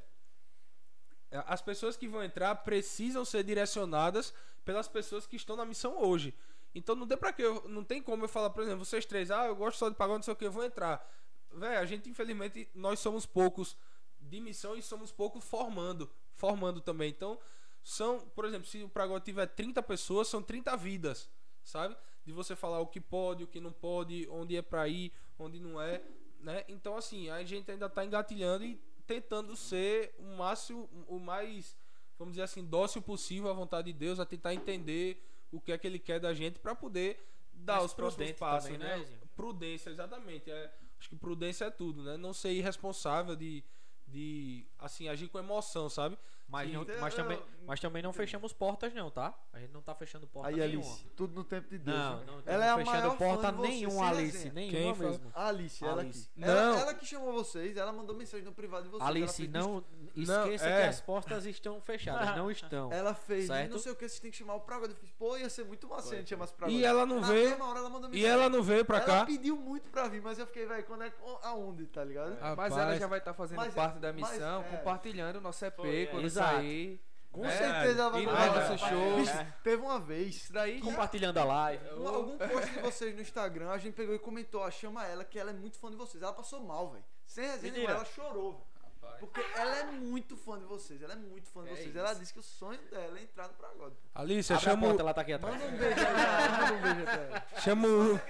as 1.46 1.60
pessoas 1.60 1.96
que 1.96 2.08
vão 2.08 2.22
entrar 2.22 2.54
precisam 2.56 3.24
ser 3.24 3.42
direcionadas 3.42 4.32
pelas 4.64 4.88
pessoas 4.88 5.26
que 5.26 5.36
estão 5.36 5.56
na 5.56 5.64
missão 5.64 6.00
hoje. 6.00 6.34
Então 6.74 6.94
não 6.94 7.06
tem 7.06 7.16
para 7.16 7.32
que 7.32 7.42
eu, 7.42 7.68
não 7.68 7.84
tem 7.84 8.02
como 8.02 8.24
eu 8.24 8.28
falar, 8.28 8.50
por 8.50 8.62
exemplo, 8.62 8.84
vocês 8.84 9.04
três, 9.06 9.30
ah, 9.30 9.46
eu 9.46 9.54
gosto 9.54 9.78
só 9.78 9.88
de 9.88 9.94
pagar, 9.94 10.14
não 10.14 10.22
sei 10.22 10.32
o 10.32 10.36
que, 10.36 10.44
eu 10.44 10.52
vou 10.52 10.64
entrar. 10.64 11.08
Véi, 11.52 11.76
a 11.76 11.84
gente 11.84 12.08
infelizmente 12.08 12.68
nós 12.74 12.98
somos 12.98 13.24
poucos 13.24 13.76
de 14.20 14.40
missão 14.40 14.76
e 14.76 14.82
somos 14.82 15.12
poucos 15.12 15.44
formando, 15.44 16.10
formando 16.34 16.80
também. 16.80 17.10
Então 17.10 17.38
são, 17.82 18.20
por 18.34 18.44
exemplo, 18.44 18.66
se 18.66 18.82
o 18.82 18.88
Pragode 18.88 19.24
tiver 19.24 19.46
30 19.46 19.82
pessoas, 19.82 20.26
são 20.26 20.42
30 20.42 20.76
vidas, 20.76 21.30
sabe? 21.62 21.96
De 22.24 22.32
você 22.32 22.56
falar 22.56 22.80
o 22.80 22.86
que 22.86 23.00
pode, 23.00 23.44
o 23.44 23.46
que 23.46 23.60
não 23.60 23.72
pode, 23.72 24.26
onde 24.30 24.56
é 24.56 24.62
pra 24.62 24.88
ir, 24.88 25.12
onde 25.38 25.60
não 25.60 25.80
é, 25.80 26.02
né? 26.40 26.64
Então 26.66 26.96
assim, 26.96 27.28
a 27.30 27.44
gente 27.44 27.70
ainda 27.70 27.88
tá 27.88 28.04
engatilhando 28.04 28.64
e 28.64 28.80
tentando 29.06 29.54
ser 29.54 30.14
o 30.18 30.36
máximo, 30.36 30.88
o 31.06 31.18
mais, 31.18 31.76
vamos 32.18 32.34
dizer 32.34 32.42
assim, 32.42 32.64
dócil 32.64 33.02
possível 33.02 33.50
à 33.50 33.52
vontade 33.52 33.92
de 33.92 33.98
Deus, 33.98 34.20
a 34.20 34.26
tentar 34.26 34.54
entender 34.54 35.22
o 35.50 35.60
que 35.60 35.72
é 35.72 35.78
que 35.78 35.86
ele 35.86 35.98
quer 35.98 36.20
da 36.20 36.34
gente 36.34 36.58
pra 36.58 36.74
poder 36.74 37.24
dar 37.52 37.74
Mais 37.74 37.86
os 37.86 37.94
próximos 37.94 38.32
passos, 38.32 38.70
também, 38.70 38.86
né? 38.86 38.96
né? 38.96 39.18
Prudência, 39.36 39.90
exatamente. 39.90 40.50
É, 40.50 40.72
acho 40.98 41.08
que 41.08 41.16
prudência 41.16 41.66
é 41.66 41.70
tudo, 41.70 42.02
né? 42.02 42.16
Não 42.16 42.32
ser 42.32 42.52
irresponsável 42.52 43.36
de, 43.36 43.62
de 44.06 44.66
assim, 44.78 45.08
agir 45.08 45.28
com 45.28 45.38
emoção, 45.38 45.88
sabe? 45.88 46.18
Mas, 46.46 46.68
Sim. 46.68 46.76
não- 46.76 46.86
mas, 47.00 47.14
também, 47.14 47.42
mas 47.66 47.80
também 47.80 48.02
não 48.02 48.12
fechamos 48.12 48.52
portas, 48.52 48.94
não, 48.94 49.10
tá? 49.10 49.34
A 49.52 49.58
gente 49.58 49.72
não 49.72 49.80
tá 49.82 49.94
fechando 49.94 50.26
porta 50.26 50.50
Aí, 50.50 50.56
nenhuma. 50.56 50.84
Alice, 50.86 51.04
tudo 51.16 51.34
no 51.34 51.42
tempo 51.42 51.68
de 51.68 51.78
Deus. 51.78 51.96
Não, 51.96 52.16
né? 52.18 52.24
não, 52.26 52.42
Ela 52.46 52.64
é 52.66 52.68
a 52.68 52.76
não 52.76 52.78
fechando 52.84 52.98
maior 53.02 53.16
porta 53.18 53.52
nenhuma, 53.52 54.08
Alice. 54.08 54.50
Nenhuma 54.50 54.78
Quem 54.94 54.94
mesmo. 55.08 55.32
A 55.34 55.48
Alice, 55.48 55.84
ela 55.84 56.02
Alice. 56.02 56.30
Não. 56.36 56.48
Ela, 56.48 56.80
ela 56.80 56.94
que 56.94 57.06
chamou 57.06 57.32
vocês, 57.32 57.76
ela 57.76 57.92
mandou 57.92 58.14
mensagem 58.14 58.44
no 58.44 58.52
privado 58.52 58.84
de 58.84 58.90
vocês. 58.90 59.00
ela 59.02 59.10
Alice, 59.10 59.36
fez 59.36 59.50
não 59.50 59.84
Não, 60.14 60.42
esqueça 60.44 60.68
é. 60.68 60.82
que 60.82 60.88
as 60.88 61.00
portas 61.00 61.46
estão 61.46 61.80
fechadas. 61.80 62.36
Não 62.36 62.50
estão. 62.50 62.92
Ela 62.92 63.14
fez, 63.14 63.46
Certo? 63.46 63.72
não 63.72 63.78
sei 63.78 63.92
o 63.92 63.96
que, 63.96 64.06
vocês 64.08 64.20
têm 64.20 64.30
que 64.30 64.36
chamar 64.36 64.54
o 64.54 64.60
Pragode. 64.60 64.92
Eu 64.92 64.98
fiz, 64.98 65.10
pô, 65.12 65.36
ia 65.36 65.48
ser 65.50 65.64
muito 65.64 65.88
massa 65.88 66.08
se 66.08 66.14
a 66.14 66.18
gente 66.18 66.28
chamasse 66.28 66.52
o 66.52 66.56
Pragode. 66.56 66.78
E 66.78 66.84
ela 66.84 67.04
não 67.06 67.20
Na 67.20 67.26
veio. 67.28 67.60
hora 67.62 67.78
ela 67.80 67.88
mandou 67.90 68.10
E 68.10 68.12
mensagem. 68.12 68.30
ela 68.30 68.48
não 68.48 68.62
veio 68.62 68.84
pra 68.84 68.98
ela 68.98 69.06
cá. 69.06 69.26
pediu 69.26 69.56
muito 69.56 69.90
pra 69.90 70.06
vir, 70.08 70.20
mas 70.22 70.38
eu 70.38 70.46
fiquei, 70.46 70.66
velho, 70.66 70.84
quando 70.84 71.02
é, 71.04 71.12
aonde, 71.42 71.86
tá 71.86 72.04
ligado? 72.04 72.38
Rapaz. 72.38 72.56
Mas 72.72 72.76
ela 72.82 72.96
já 72.98 73.06
vai 73.06 73.18
estar 73.18 73.32
fazendo 73.34 73.56
Mas- 73.56 73.74
parte 73.74 73.98
da 73.98 74.12
missão, 74.12 74.60
é. 74.62 74.76
compartilhando 74.76 75.36
o 75.36 75.40
nosso 75.40 75.64
EP 75.64 75.78
é. 75.84 76.06
quando 76.06 76.24
Exato. 76.40 76.56
sair. 76.56 77.00
Com 77.32 77.44
É, 77.44 77.50
certeza 77.50 78.00
ela 78.00 78.10
vai 78.10 78.22
mandar. 78.26 78.46
no 78.46 78.60
É. 78.60 78.68
nosso 78.68 78.88
show. 78.88 79.16
Bicho, 79.16 79.46
Teve 79.64 79.82
uma 79.82 79.98
vez, 79.98 80.36
Isso 80.36 80.52
daí. 80.52 80.80
Compartilhando 80.80 81.38
a 81.38 81.44
live. 81.44 81.84
um- 81.96 82.06
algum 82.08 82.38
post 82.38 82.70
de 82.70 82.78
vocês 82.78 83.14
no 83.14 83.20
Instagram, 83.22 83.70
a 83.70 83.78
gente 83.78 83.94
pegou 83.94 84.14
e 84.14 84.18
comentou, 84.20 84.60
ó, 84.60 84.70
chama 84.70 85.04
ela, 85.04 85.24
que 85.24 85.36
ela 85.38 85.50
é 85.50 85.52
muito 85.52 85.76
fã 85.78 85.90
de 85.90 85.96
vocês. 85.96 86.22
Ela 86.22 86.32
passou 86.32 86.60
mal, 86.60 86.90
velho. 86.92 87.04
Sem 87.26 87.44
resenha 87.44 87.90
ela 87.90 88.04
chorou, 88.04 88.52
velho. 88.52 88.74
Porque 89.18 89.40
ela 89.56 89.76
é 89.78 89.84
muito 89.84 90.36
fã 90.36 90.58
de 90.58 90.64
vocês, 90.64 91.00
ela 91.02 91.12
é 91.14 91.16
muito 91.16 91.48
fã 91.50 91.62
de 91.64 91.70
É 91.70 91.74
vocês. 91.74 91.88
isso. 91.88 91.98
Ela 91.98 92.12
disse 92.14 92.32
que 92.32 92.38
o 92.38 92.42
sonho 92.42 92.78
dela 92.90 93.18
é 93.18 93.22
entrar 93.22 93.48
no 93.48 93.54
Pragode. 93.54 93.94
pô. 93.96 94.20
Alice, 94.20 94.52
Abre 94.52 94.64
a 94.66 94.70
chama, 94.70 94.82
porta, 94.86 94.96
o- 94.96 95.00
ela 95.00 95.14
tá 95.14 95.20
aqui 95.22 95.32
atrás. 95.32 95.54
Manda 95.56 95.66
um 95.74 95.76
beijo 95.78 95.94
pra 95.94 96.08
ela, 96.08 96.50
manda 96.50 96.72
um 96.74 96.82
beijo 96.94 97.10
ela. 97.10 97.46
chama 97.60 97.88
o. 97.88 98.20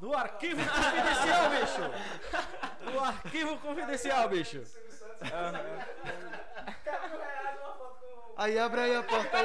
No 0.00 0.14
arquivo 0.16 0.62
confidencial, 0.62 1.50
bicho! 1.50 2.90
No 2.92 3.00
arquivo 3.04 3.58
confidencial, 3.58 4.28
bicho! 4.30 4.62
Aí 8.36 8.58
abre 8.58 8.80
aí 8.80 8.96
a 8.96 9.02
porta. 9.02 9.38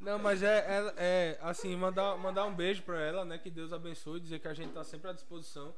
Não, 0.00 0.18
mas 0.18 0.42
é, 0.42 0.58
é, 0.58 0.94
é, 0.96 1.38
assim, 1.42 1.74
mandar, 1.76 2.16
mandar 2.18 2.44
um 2.44 2.54
beijo 2.54 2.82
pra 2.82 3.00
ela, 3.00 3.24
né? 3.24 3.38
Que 3.38 3.50
Deus 3.50 3.72
abençoe, 3.72 4.20
dizer 4.20 4.38
que 4.38 4.48
a 4.48 4.54
gente 4.54 4.72
tá 4.72 4.84
sempre 4.84 5.10
à 5.10 5.12
disposição. 5.12 5.74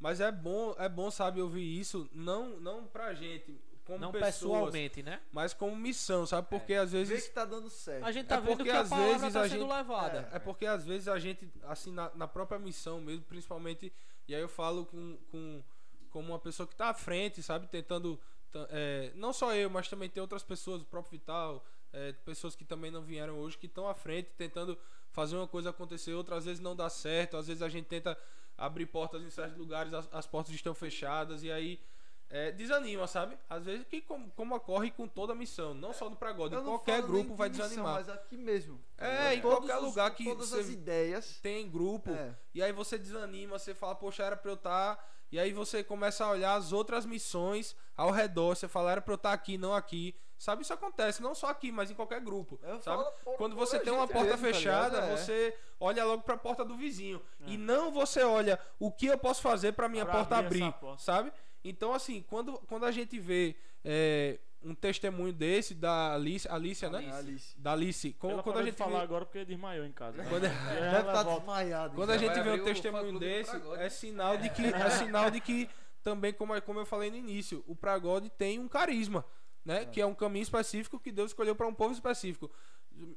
Mas 0.00 0.20
é 0.20 0.30
bom, 0.32 0.74
é 0.78 0.88
bom, 0.88 1.10
sabe, 1.10 1.40
ouvir 1.40 1.78
isso, 1.78 2.08
não, 2.12 2.58
não 2.60 2.86
pra 2.86 3.14
gente, 3.14 3.58
como 3.84 3.98
Não 3.98 4.12
pessoas, 4.12 4.34
pessoalmente, 4.34 5.02
né? 5.02 5.20
mas 5.32 5.54
como 5.54 5.74
missão, 5.74 6.26
sabe? 6.26 6.48
Porque 6.50 6.74
às 6.74 6.92
Vê 6.92 7.04
vezes 7.04 7.28
que 7.28 7.32
tá 7.34 7.46
dando 7.46 7.70
certo. 7.70 8.04
A 8.04 8.12
gente 8.12 8.26
tá 8.26 8.36
É 8.36 8.40
vendo 8.40 8.56
porque 8.58 8.64
que 8.64 8.76
a 8.76 8.80
às 8.80 8.88
palavra 8.90 9.12
vezes 9.18 9.32
tá 9.32 9.40
a 9.40 9.48
sendo 9.48 9.60
gente- 9.60 9.72
levada. 9.72 10.28
É 10.32 10.38
porque 10.38 10.66
às 10.66 10.84
vezes 10.84 11.08
a 11.08 11.18
gente, 11.18 11.50
assim, 11.64 11.92
na, 11.92 12.10
na 12.14 12.28
própria 12.28 12.58
missão 12.58 13.00
mesmo, 13.00 13.24
principalmente, 13.24 13.90
e 14.28 14.34
aí 14.34 14.40
eu 14.40 14.48
falo 14.48 14.84
com, 14.84 15.16
com 15.30 15.62
como 16.10 16.28
uma 16.32 16.38
pessoa 16.38 16.66
que 16.66 16.74
tá 16.76 16.88
à 16.90 16.94
frente, 16.94 17.42
sabe, 17.42 17.66
tentando, 17.68 18.16
ta- 18.16 18.22
é, 18.70 19.12
não 19.14 19.32
só 19.32 19.54
eu, 19.54 19.68
mas 19.70 19.88
também 19.88 20.08
tem 20.08 20.20
outras 20.20 20.42
pessoas, 20.42 20.82
o 20.82 20.84
próprio 20.84 21.12
Vital, 21.18 21.64
é, 21.92 22.12
pessoas 22.24 22.54
que 22.56 22.64
também 22.64 22.90
não 22.90 23.02
vieram 23.02 23.38
hoje, 23.38 23.56
que 23.58 23.66
estão 23.66 23.88
à 23.88 23.94
frente, 23.94 24.30
tentando 24.36 24.78
fazer 25.10 25.36
uma 25.36 25.48
coisa 25.48 25.70
acontecer, 25.70 26.12
outras 26.14 26.44
vezes 26.44 26.60
não 26.60 26.76
dá 26.76 26.88
certo, 26.90 27.36
às 27.36 27.46
vezes 27.46 27.62
a 27.62 27.68
gente 27.68 27.86
tenta 27.86 28.18
abrir 28.56 28.86
portas 28.86 29.22
em 29.22 29.30
certos 29.30 29.56
lugares, 29.58 29.92
as, 29.94 30.08
as 30.12 30.26
portas 30.26 30.54
estão 30.54 30.74
fechadas, 30.74 31.42
e 31.42 31.50
aí 31.50 31.80
é, 32.28 32.50
desanima, 32.50 33.06
sabe? 33.06 33.38
Às 33.48 33.64
vezes, 33.64 33.86
que 33.86 34.00
como, 34.00 34.28
como 34.32 34.54
ocorre 34.56 34.90
com 34.90 35.06
toda 35.06 35.32
a 35.32 35.36
missão, 35.36 35.72
não 35.74 35.92
só 35.92 36.10
no 36.10 36.16
não 36.64 36.64
qualquer 36.64 37.00
grupo 37.02 37.34
vai 37.36 37.48
missão, 37.48 37.68
desanimar. 37.68 37.94
Mas 37.94 38.08
aqui 38.08 38.36
mesmo. 38.36 38.82
É, 38.98 39.34
em 39.34 39.40
Todos 39.40 39.58
qualquer 39.58 39.76
os- 39.78 39.84
lugar 39.84 40.10
que 40.14 40.24
Todas 40.24 40.48
você 40.48 40.60
as 40.60 40.68
ideias. 40.68 41.38
tem 41.40 41.70
grupo, 41.70 42.10
É. 42.10 42.34
e 42.52 42.62
aí 42.62 42.72
você 42.72 42.98
desanima, 42.98 43.58
você 43.58 43.74
fala, 43.74 43.94
poxa, 43.94 44.24
era 44.24 44.36
pra 44.36 44.50
eu 44.50 44.56
estar. 44.56 45.15
E 45.30 45.38
aí 45.38 45.52
você 45.52 45.82
começa 45.82 46.24
a 46.24 46.30
olhar 46.30 46.54
as 46.54 46.72
outras 46.72 47.04
missões 47.04 47.74
ao 47.96 48.10
redor, 48.10 48.54
você 48.54 48.68
fala, 48.68 48.92
era 48.92 49.00
pra 49.00 49.12
eu 49.14 49.16
estar 49.16 49.32
aqui, 49.32 49.58
não 49.58 49.74
aqui. 49.74 50.14
Sabe, 50.38 50.62
isso 50.62 50.72
acontece, 50.74 51.22
não 51.22 51.34
só 51.34 51.46
aqui, 51.48 51.72
mas 51.72 51.90
em 51.90 51.94
qualquer 51.94 52.20
grupo. 52.20 52.60
Eu 52.62 52.80
sabe? 52.82 53.02
falo 53.02 53.16
por- 53.24 53.36
Quando 53.38 53.56
por 53.56 53.66
você 53.66 53.78
tem 53.80 53.90
uma 53.92 54.06
porta 54.06 54.36
mesmo, 54.36 54.46
tá 54.46 54.52
fechada? 54.52 54.98
É. 54.98 55.16
você 55.16 55.56
olha 55.80 56.04
logo 56.04 56.22
pra 56.22 56.36
porta 56.36 56.62
do 56.64 56.76
vizinho. 56.76 57.22
E 57.46 57.56
não 57.56 57.90
você 57.90 58.22
olha 58.22 58.58
o 58.78 58.92
que 58.92 59.06
eu 59.06 59.16
posso 59.18 59.40
fazer 59.40 59.72
pra 59.72 59.88
minha 59.88 60.04
Pra 60.04 60.14
porta 60.16 60.36
abrir 60.36 60.62
abrir, 60.62 60.78
porta. 60.78 61.02
sabe? 61.02 61.32
Então, 61.64 61.94
assim, 61.94 62.22
quando, 62.28 62.52
quando 62.68 62.84
a 62.84 62.92
gente 62.92 63.18
vê 63.18 63.56
é, 63.82 64.38
um 64.62 64.74
testemunho 64.74 65.32
desse 65.32 65.74
da 65.74 66.14
Alice, 66.14 66.48
Alicia, 66.48 66.90
né? 66.90 67.04
É, 67.06 67.12
Alice. 67.12 67.54
Da 67.58 67.72
Alice, 67.72 68.12
como, 68.14 68.32
Ela 68.34 68.42
quando 68.42 68.56
a 68.58 68.62
de 68.62 68.66
gente 68.70 68.76
falar 68.78 68.98
vê, 68.98 69.04
agora 69.04 69.24
porque 69.24 69.44
desmaiou 69.44 69.84
em 69.86 69.92
casa. 69.92 70.22
quando, 70.24 70.42
Deve 70.42 70.54
ela 70.78 70.98
estar 71.00 71.22
volta. 71.22 71.38
desmaiado. 71.40 71.94
quando 71.94 72.10
a 72.10 72.18
já. 72.18 72.26
gente 72.26 72.42
vê 72.42 72.50
um 72.50 72.64
testemunho 72.64 73.18
desse, 73.18 73.56
é 73.76 73.88
sinal 73.88 74.36
de 74.36 74.48
que 74.50 74.66
é 74.66 74.90
sinal 74.90 75.30
de 75.30 75.40
que 75.40 75.68
também 76.02 76.32
como, 76.32 76.60
como 76.62 76.80
eu 76.80 76.86
falei 76.86 77.10
no 77.10 77.16
início, 77.16 77.62
o 77.66 77.74
Pragode 77.76 78.28
tem 78.30 78.58
um 78.58 78.68
carisma, 78.68 79.24
né? 79.64 79.84
Que 79.84 80.00
é 80.00 80.06
um 80.06 80.14
caminho 80.14 80.42
específico 80.42 80.98
que 80.98 81.12
Deus 81.12 81.30
escolheu 81.30 81.54
para 81.54 81.66
um 81.66 81.74
povo 81.74 81.92
específico. 81.92 82.50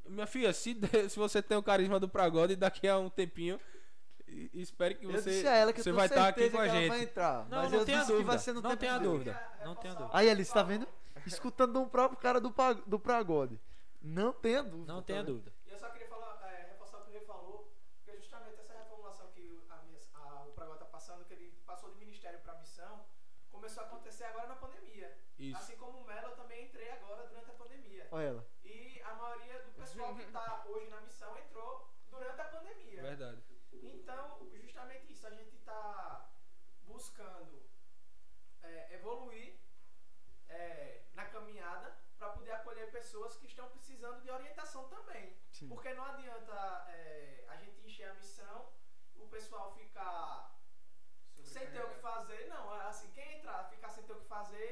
Minha 0.08 0.28
filha, 0.28 0.52
se, 0.54 0.76
se 1.10 1.18
você 1.18 1.42
tem 1.42 1.58
o 1.58 1.64
carisma 1.64 2.00
do 2.00 2.10
Pragode 2.10 2.56
daqui 2.56 2.88
a 2.88 2.98
um 2.98 3.10
tempinho, 3.10 3.60
e- 4.28 4.50
espere 4.62 4.94
que 4.96 5.06
Eu 5.06 5.12
você 5.12 5.30
disse 5.32 5.48
a 5.48 5.56
ela 5.56 5.72
que 5.74 5.82
você 5.82 5.90
eu 5.90 5.96
vai 5.96 6.10
tenho 6.10 6.20
estar 6.20 6.30
aqui 6.30 6.42
certeza 6.42 6.58
com 6.58 6.64
a 6.64 6.68
gente. 6.68 6.90
vai 6.90 7.02
entrar. 7.02 7.48
Não, 7.50 7.58
mas 7.64 7.72
não 7.72 7.80
eu 7.80 7.86
tenha 7.86 7.98
disse 8.00 8.08
que 8.08 8.14
dúvida. 8.14 8.32
vai 8.32 8.40
ser 8.40 8.54
no 8.54 8.62
Não 8.62 8.70
de 8.72 8.76
Deus. 8.78 9.00
dúvida. 9.02 9.42
Não 9.66 9.76
tenha 9.76 9.94
dúvida. 9.96 10.10
Aí, 10.18 10.30
Alice, 10.30 10.54
tá 10.54 10.62
vendo? 10.64 10.88
Escutando 11.34 11.80
um 11.82 11.88
próprio 11.90 12.20
cara 12.20 12.40
do, 12.40 12.54
do 12.86 13.00
Pragode. 13.00 13.60
Não 14.02 14.32
tenha 14.34 14.64
dúvida. 14.64 14.94
Não 14.94 15.02
tá 15.02 15.08
tenha 15.08 15.24
dúvida. 15.24 15.54
E 15.66 15.70
eu 15.72 15.78
só 15.78 15.90
queria 15.90 16.08
falar, 16.08 16.40
é, 16.52 16.68
reforçar 16.72 16.98
o 17.00 17.04
que 17.06 17.12
ele 17.12 17.26
falou, 17.26 17.72
porque 17.98 18.18
justamente 18.18 18.60
essa 18.60 18.74
reformulação 18.74 19.28
que 19.32 19.42
o- 19.42 19.64
a, 19.70 19.78
minha- 19.84 20.00
a- 20.14 20.44
o 20.48 20.52
Pragó 20.54 20.74
está 20.74 20.86
passando, 20.86 21.26
que 21.26 21.34
ele 21.34 21.52
passou 21.66 21.92
de 21.92 21.98
ministério 21.98 22.40
para 22.40 22.54
missão, 22.56 23.06
começou 23.52 23.84
a 23.84 23.86
acontecer 23.88 24.24
agora 24.26 24.48
na 24.48 24.56
pandemia. 24.56 25.18
Isso. 25.38 25.58
Assim 25.58 25.76
como 25.78 26.00
o 26.00 26.06
Melo, 26.06 26.28
eu 26.30 26.36
também 26.36 26.66
entrei 26.66 26.90
agora 26.92 27.28
durante 27.28 27.50
a 27.52 27.54
pandemia. 27.54 28.08
Olha 28.12 28.24
ela. 28.24 28.48
E 28.64 29.02
a 29.02 29.14
maioria 29.16 29.62
do 29.64 29.72
pessoal 29.72 30.16
que 30.16 30.22
está 30.24 30.64
hoje 30.68 30.88
na 30.90 31.02
missão 31.02 31.38
entrou 31.38 31.90
durante 32.10 32.42
a 32.42 32.46
pandemia. 32.46 33.02
Verdade. 33.02 33.44
Então, 33.72 34.38
justamente 34.62 35.12
isso, 35.12 35.28
a 35.28 35.32
gente 35.32 35.56
está 35.56 36.30
buscando 36.84 37.62
é, 38.64 38.96
evoluir 38.96 39.56
é, 40.50 41.04
na 41.14 41.26
caminhada 41.26 41.96
para 42.18 42.30
poder 42.30 42.52
acolher 42.52 42.92
pessoas 42.92 43.38
que 43.38 43.46
estão 43.46 43.70
precisando 43.70 44.22
de 44.22 44.30
orientação 44.30 44.88
também. 44.90 45.38
Sim. 45.52 45.70
Porque 45.70 45.94
não 45.94 46.04
adianta 46.04 46.86
é, 46.90 47.46
a 47.48 47.56
gente 47.56 47.80
encher 47.86 48.10
a 48.10 48.14
missão, 48.16 48.68
o 49.16 49.28
pessoal 49.28 49.74
ficar 49.76 50.58
sem 51.44 51.66
ter 51.72 51.82
o 51.84 51.90
que 51.90 52.00
fazer. 52.02 52.48
Não, 52.50 52.76
é 52.76 52.88
assim, 52.88 53.10
quem 53.12 53.38
entrar, 53.38 53.64
ficar 53.70 53.90
sem 53.90 53.99
ter 54.10 54.14
o 54.14 54.22
que 54.22 54.26
fazer, 54.26 54.70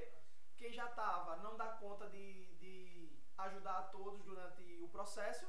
quem 0.58 0.74
já 0.74 0.88
estava 0.88 1.38
não 1.38 1.56
dá 1.56 1.68
conta 1.84 2.10
de, 2.10 2.56
de 2.56 2.76
ajudar 3.38 3.78
a 3.80 3.84
todos 3.84 4.24
durante 4.24 4.64
o 4.82 4.90
processo. 4.90 5.48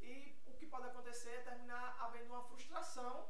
E 0.00 0.38
o 0.46 0.54
que 0.54 0.66
pode 0.66 0.86
acontecer 0.88 1.30
é 1.30 1.42
terminar 1.42 1.96
havendo 2.00 2.32
uma 2.34 2.42
frustração 2.42 3.28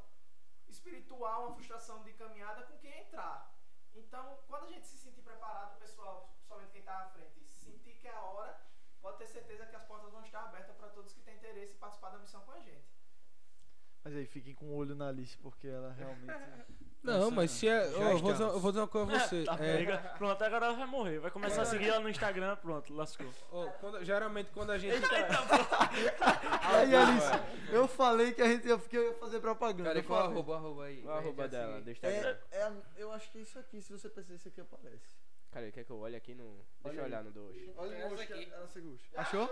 espiritual, 0.67 1.47
uma 1.47 1.55
frustração 1.55 2.03
de 2.03 2.13
caminhada 2.13 2.63
com 2.63 2.77
quem 2.77 2.93
entrar. 2.99 3.53
Então, 3.93 4.39
quando 4.47 4.65
a 4.65 4.67
gente 4.67 4.87
se 4.87 4.97
sentir 4.97 5.21
preparado, 5.21 5.79
pessoal, 5.79 6.33
somente 6.47 6.71
quem 6.71 6.81
está 6.81 6.97
à 6.99 7.09
frente, 7.09 7.45
sentir 7.45 7.95
que 7.95 8.07
é 8.07 8.13
a 8.13 8.21
hora, 8.21 8.53
pode 9.01 9.17
ter 9.17 9.27
certeza 9.27 9.65
que 9.65 9.75
as 9.75 9.83
portas 9.83 10.11
vão 10.11 10.21
estar 10.21 10.43
abertas 10.43 10.75
para 10.75 10.89
todos 10.89 11.13
que 11.13 11.21
têm 11.21 11.35
interesse 11.35 11.73
em 11.73 11.77
participar 11.77 12.11
da 12.11 12.19
missão 12.19 12.41
com 12.45 12.51
a 12.51 12.59
gente. 12.59 12.87
Mas 14.03 14.15
aí, 14.15 14.25
fiquem 14.25 14.55
com 14.55 14.65
o 14.65 14.75
olho 14.75 14.95
na 14.95 15.09
Alice, 15.09 15.37
porque 15.37 15.67
ela 15.67 15.91
realmente. 15.93 16.31
Não, 17.03 17.31
mas 17.31 17.49
se 17.49 17.67
é. 17.67 17.79
Ó, 17.95 18.11
eu, 18.11 18.17
vou 18.19 18.31
dizer, 18.31 18.43
eu 18.43 18.59
vou 18.59 18.71
dizer 18.71 18.81
uma 18.81 18.87
coisa 18.87 19.15
a 19.15 19.17
você. 19.27 19.43
Tá 19.43 19.57
É. 19.59 19.97
Pronto, 20.19 20.43
agora 20.43 20.65
ela 20.67 20.75
vai 20.75 20.85
morrer. 20.85 21.17
Vai 21.19 21.31
começar 21.31 21.63
a 21.63 21.65
seguir 21.65 21.87
ela 21.89 21.99
no 21.99 22.07
Instagram, 22.09 22.55
pronto, 22.57 22.93
lascou. 22.93 23.25
ó, 23.51 23.65
quando- 23.79 24.03
geralmente 24.05 24.51
quando 24.53 24.69
a 24.71 24.77
gente. 24.77 25.01
Aí, 26.61 26.93
Alice, 26.95 27.27
eu 27.71 27.87
falei 27.87 28.33
que 28.33 28.41
a 28.43 28.47
gente 28.47 28.67
ia, 28.67 28.77
que 28.77 28.95
eu 28.97 29.03
ia 29.07 29.13
fazer 29.15 29.39
propaganda. 29.39 29.85
Cara, 29.89 29.99
eu 29.99 30.03
qual 30.03 30.25
arroba, 30.25 30.55
arroba 30.57 30.83
aí? 30.85 31.01
Pra 31.01 31.15
arroba 31.15 31.47
dela, 31.47 31.79
Instagram. 31.79 32.37
É, 32.51 32.57
é, 32.57 32.71
eu 32.97 33.11
acho 33.11 33.31
que 33.31 33.39
é 33.39 33.41
isso 33.41 33.57
aqui, 33.57 33.81
se 33.81 33.91
você 33.91 34.07
pensar 34.07 34.35
isso 34.35 34.47
aqui 34.47 34.61
aparece. 34.61 35.15
Cara, 35.51 35.69
quer 35.69 35.83
que 35.83 35.91
eu 35.91 35.99
olhe 35.99 36.15
aqui 36.15 36.33
no. 36.33 36.65
Deixa 36.83 36.99
eu 37.01 37.03
olhar 37.03 37.23
no 37.23 37.31
do 37.31 37.41
hoje. 37.47 37.73
Olha 37.75 37.93
Essa 37.95 38.07
o 38.07 38.09
moço 38.11 38.25
que 38.27 38.33
aqui. 38.33 38.51
Achou? 39.17 39.49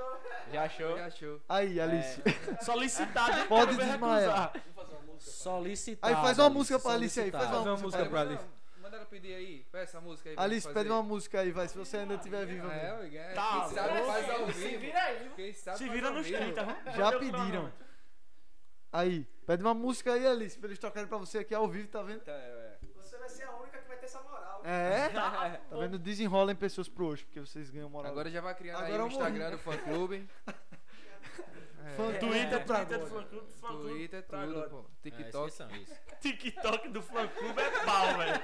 Já 0.52 0.64
achou? 0.64 0.98
Já 0.98 1.06
achou. 1.08 1.42
Aí, 1.50 1.80
Alice. 1.82 2.22
Solicitado, 2.64 3.48
Pode 3.50 3.66
quero 3.76 3.78
ver 3.86 3.92
desmaiar. 3.92 4.52
recusar. 4.54 5.20
Solicitado. 5.20 6.16
Aí 6.16 6.22
faz 6.22 6.40
uma 6.40 6.50
música 6.50 6.80
pra 6.80 6.92
Alice 6.94 7.20
aí, 7.20 7.32
faz 7.32 7.50
Faz 7.50 7.66
uma 7.66 7.76
música 7.78 8.06
pra 8.06 8.22
Alice. 8.22 8.38
Alice. 8.44 8.60
Manda 8.82 8.96
ela 8.96 9.06
pedir 9.06 9.34
aí. 9.36 9.66
Peça 9.72 9.84
essa 9.84 10.02
música 10.02 10.30
aí. 10.30 10.36
pra 10.36 10.44
Alice, 10.46 10.74
pede 10.74 10.90
uma 10.90 11.04
música 11.04 11.42
aí, 11.42 11.52
vai, 11.52 11.68
se 11.68 11.78
você 11.78 11.98
ainda 11.98 12.14
estiver 12.16 12.46
viva. 12.46 12.74
É, 12.74 12.94
ué, 13.00 13.34
Tá, 13.34 13.66
quem 13.68 13.76
sabe 13.76 14.02
faz 14.06 14.30
ao 14.30 14.46
Se 14.48 14.52
vivo. 14.54 14.80
vira 14.80 15.04
aí? 15.04 15.32
Quem 15.36 15.54
sabe 15.54 15.78
Se 15.78 15.90
vira 15.90 16.10
nos 16.12 16.26
vivo. 16.26 16.38
30, 16.40 16.64
vamos 16.64 16.96
Já 16.96 17.20
pediram. 17.20 17.74
Aí, 18.92 19.28
pede 19.46 19.62
uma 19.64 19.74
música 19.74 20.14
aí, 20.14 20.26
Alice, 20.26 20.58
pra 20.58 20.68
eles 20.70 20.80
tocarem 20.80 21.10
pra 21.10 21.18
você 21.18 21.40
aqui 21.40 21.54
ao 21.54 21.68
vivo, 21.68 21.90
tá 21.90 22.02
vendo? 22.02 22.22
Tá, 22.22 22.32
é. 22.32 22.78
Você 22.96 23.18
vai 23.18 23.30
ser 23.30 23.44
a 23.44 23.56
única 23.58 23.78
que 23.80 23.88
vai 23.88 23.98
ter 23.98 24.06
essa 24.06 24.22
moral. 24.22 24.59
É? 24.70 25.10
Tá 25.70 25.78
vendo? 25.78 25.98
Desenrolem 25.98 26.56
pessoas 26.56 26.88
pro 26.88 27.08
hoje, 27.08 27.26
porque 27.26 27.40
vocês 27.40 27.70
ganham 27.70 27.90
moral. 27.90 28.12
Agora 28.12 28.30
já 28.30 28.42
vai 28.42 28.54
criando 28.56 28.80
aí 28.84 28.86
Agora 28.94 29.04
o 29.04 29.06
eu 29.08 29.10
morri. 29.12 29.24
Instagram 29.24 29.52
do 29.52 29.58
fã 29.60 29.78
clube. 29.78 30.30
Fã 31.96 32.12
É, 32.14 32.18
Twitter, 32.20 32.66
pra 32.66 32.86
Twitter 32.86 33.00
do 33.00 33.06
agora. 33.06 33.10
fã 33.24 33.28
clube, 33.30 33.52
fã 33.54 33.68
clube. 33.70 33.90
Twitter, 33.90 34.24
pra 34.24 34.42
tudo, 34.46 34.52
agora. 34.64 34.70
pô. 34.70 34.80
É, 34.80 35.10
TikTok. 35.10 35.48
isso. 35.82 35.96
TikTok 36.22 36.90
do 36.90 37.02
fã 37.02 37.28
clube 37.28 37.60
é 37.62 37.86
pau, 37.86 38.18
velho. 38.18 38.42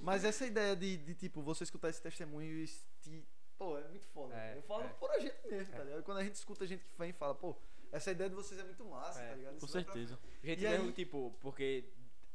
Mas 0.00 0.24
essa 0.24 0.46
ideia 0.46 0.76
de, 0.76 0.96
de, 0.98 1.14
tipo, 1.14 1.42
você 1.42 1.64
escutar 1.64 1.88
esse 1.88 2.00
testemunho 2.00 2.64
e 2.64 3.24
Pô, 3.58 3.76
é 3.76 3.88
muito 3.88 4.06
foda. 4.08 4.34
É, 4.36 4.56
eu 4.56 4.62
falo 4.62 4.84
é. 4.84 4.88
por 4.88 5.10
a 5.10 5.18
gente 5.18 5.34
mesmo, 5.50 5.72
tá 5.74 5.82
ligado? 5.82 6.02
Quando 6.04 6.18
a 6.18 6.22
gente 6.24 6.36
escuta 6.36 6.64
gente 6.64 6.84
que 6.84 6.96
vem 6.96 7.10
e 7.10 7.12
fala, 7.12 7.34
pô, 7.34 7.56
essa 7.90 8.12
ideia 8.12 8.30
de 8.30 8.36
vocês 8.36 8.60
é 8.60 8.62
muito 8.62 8.84
massa, 8.84 9.20
É, 9.20 9.30
tá 9.30 9.34
ligado? 9.34 9.58
Com 9.58 9.66
Isso 9.66 9.72
pra 9.72 9.82
certeza. 9.82 10.18
Gente, 10.44 10.64
E 10.64 10.68
mesmo, 10.68 10.86
aí? 10.86 10.92
tipo, 10.92 11.34
porque 11.40 11.84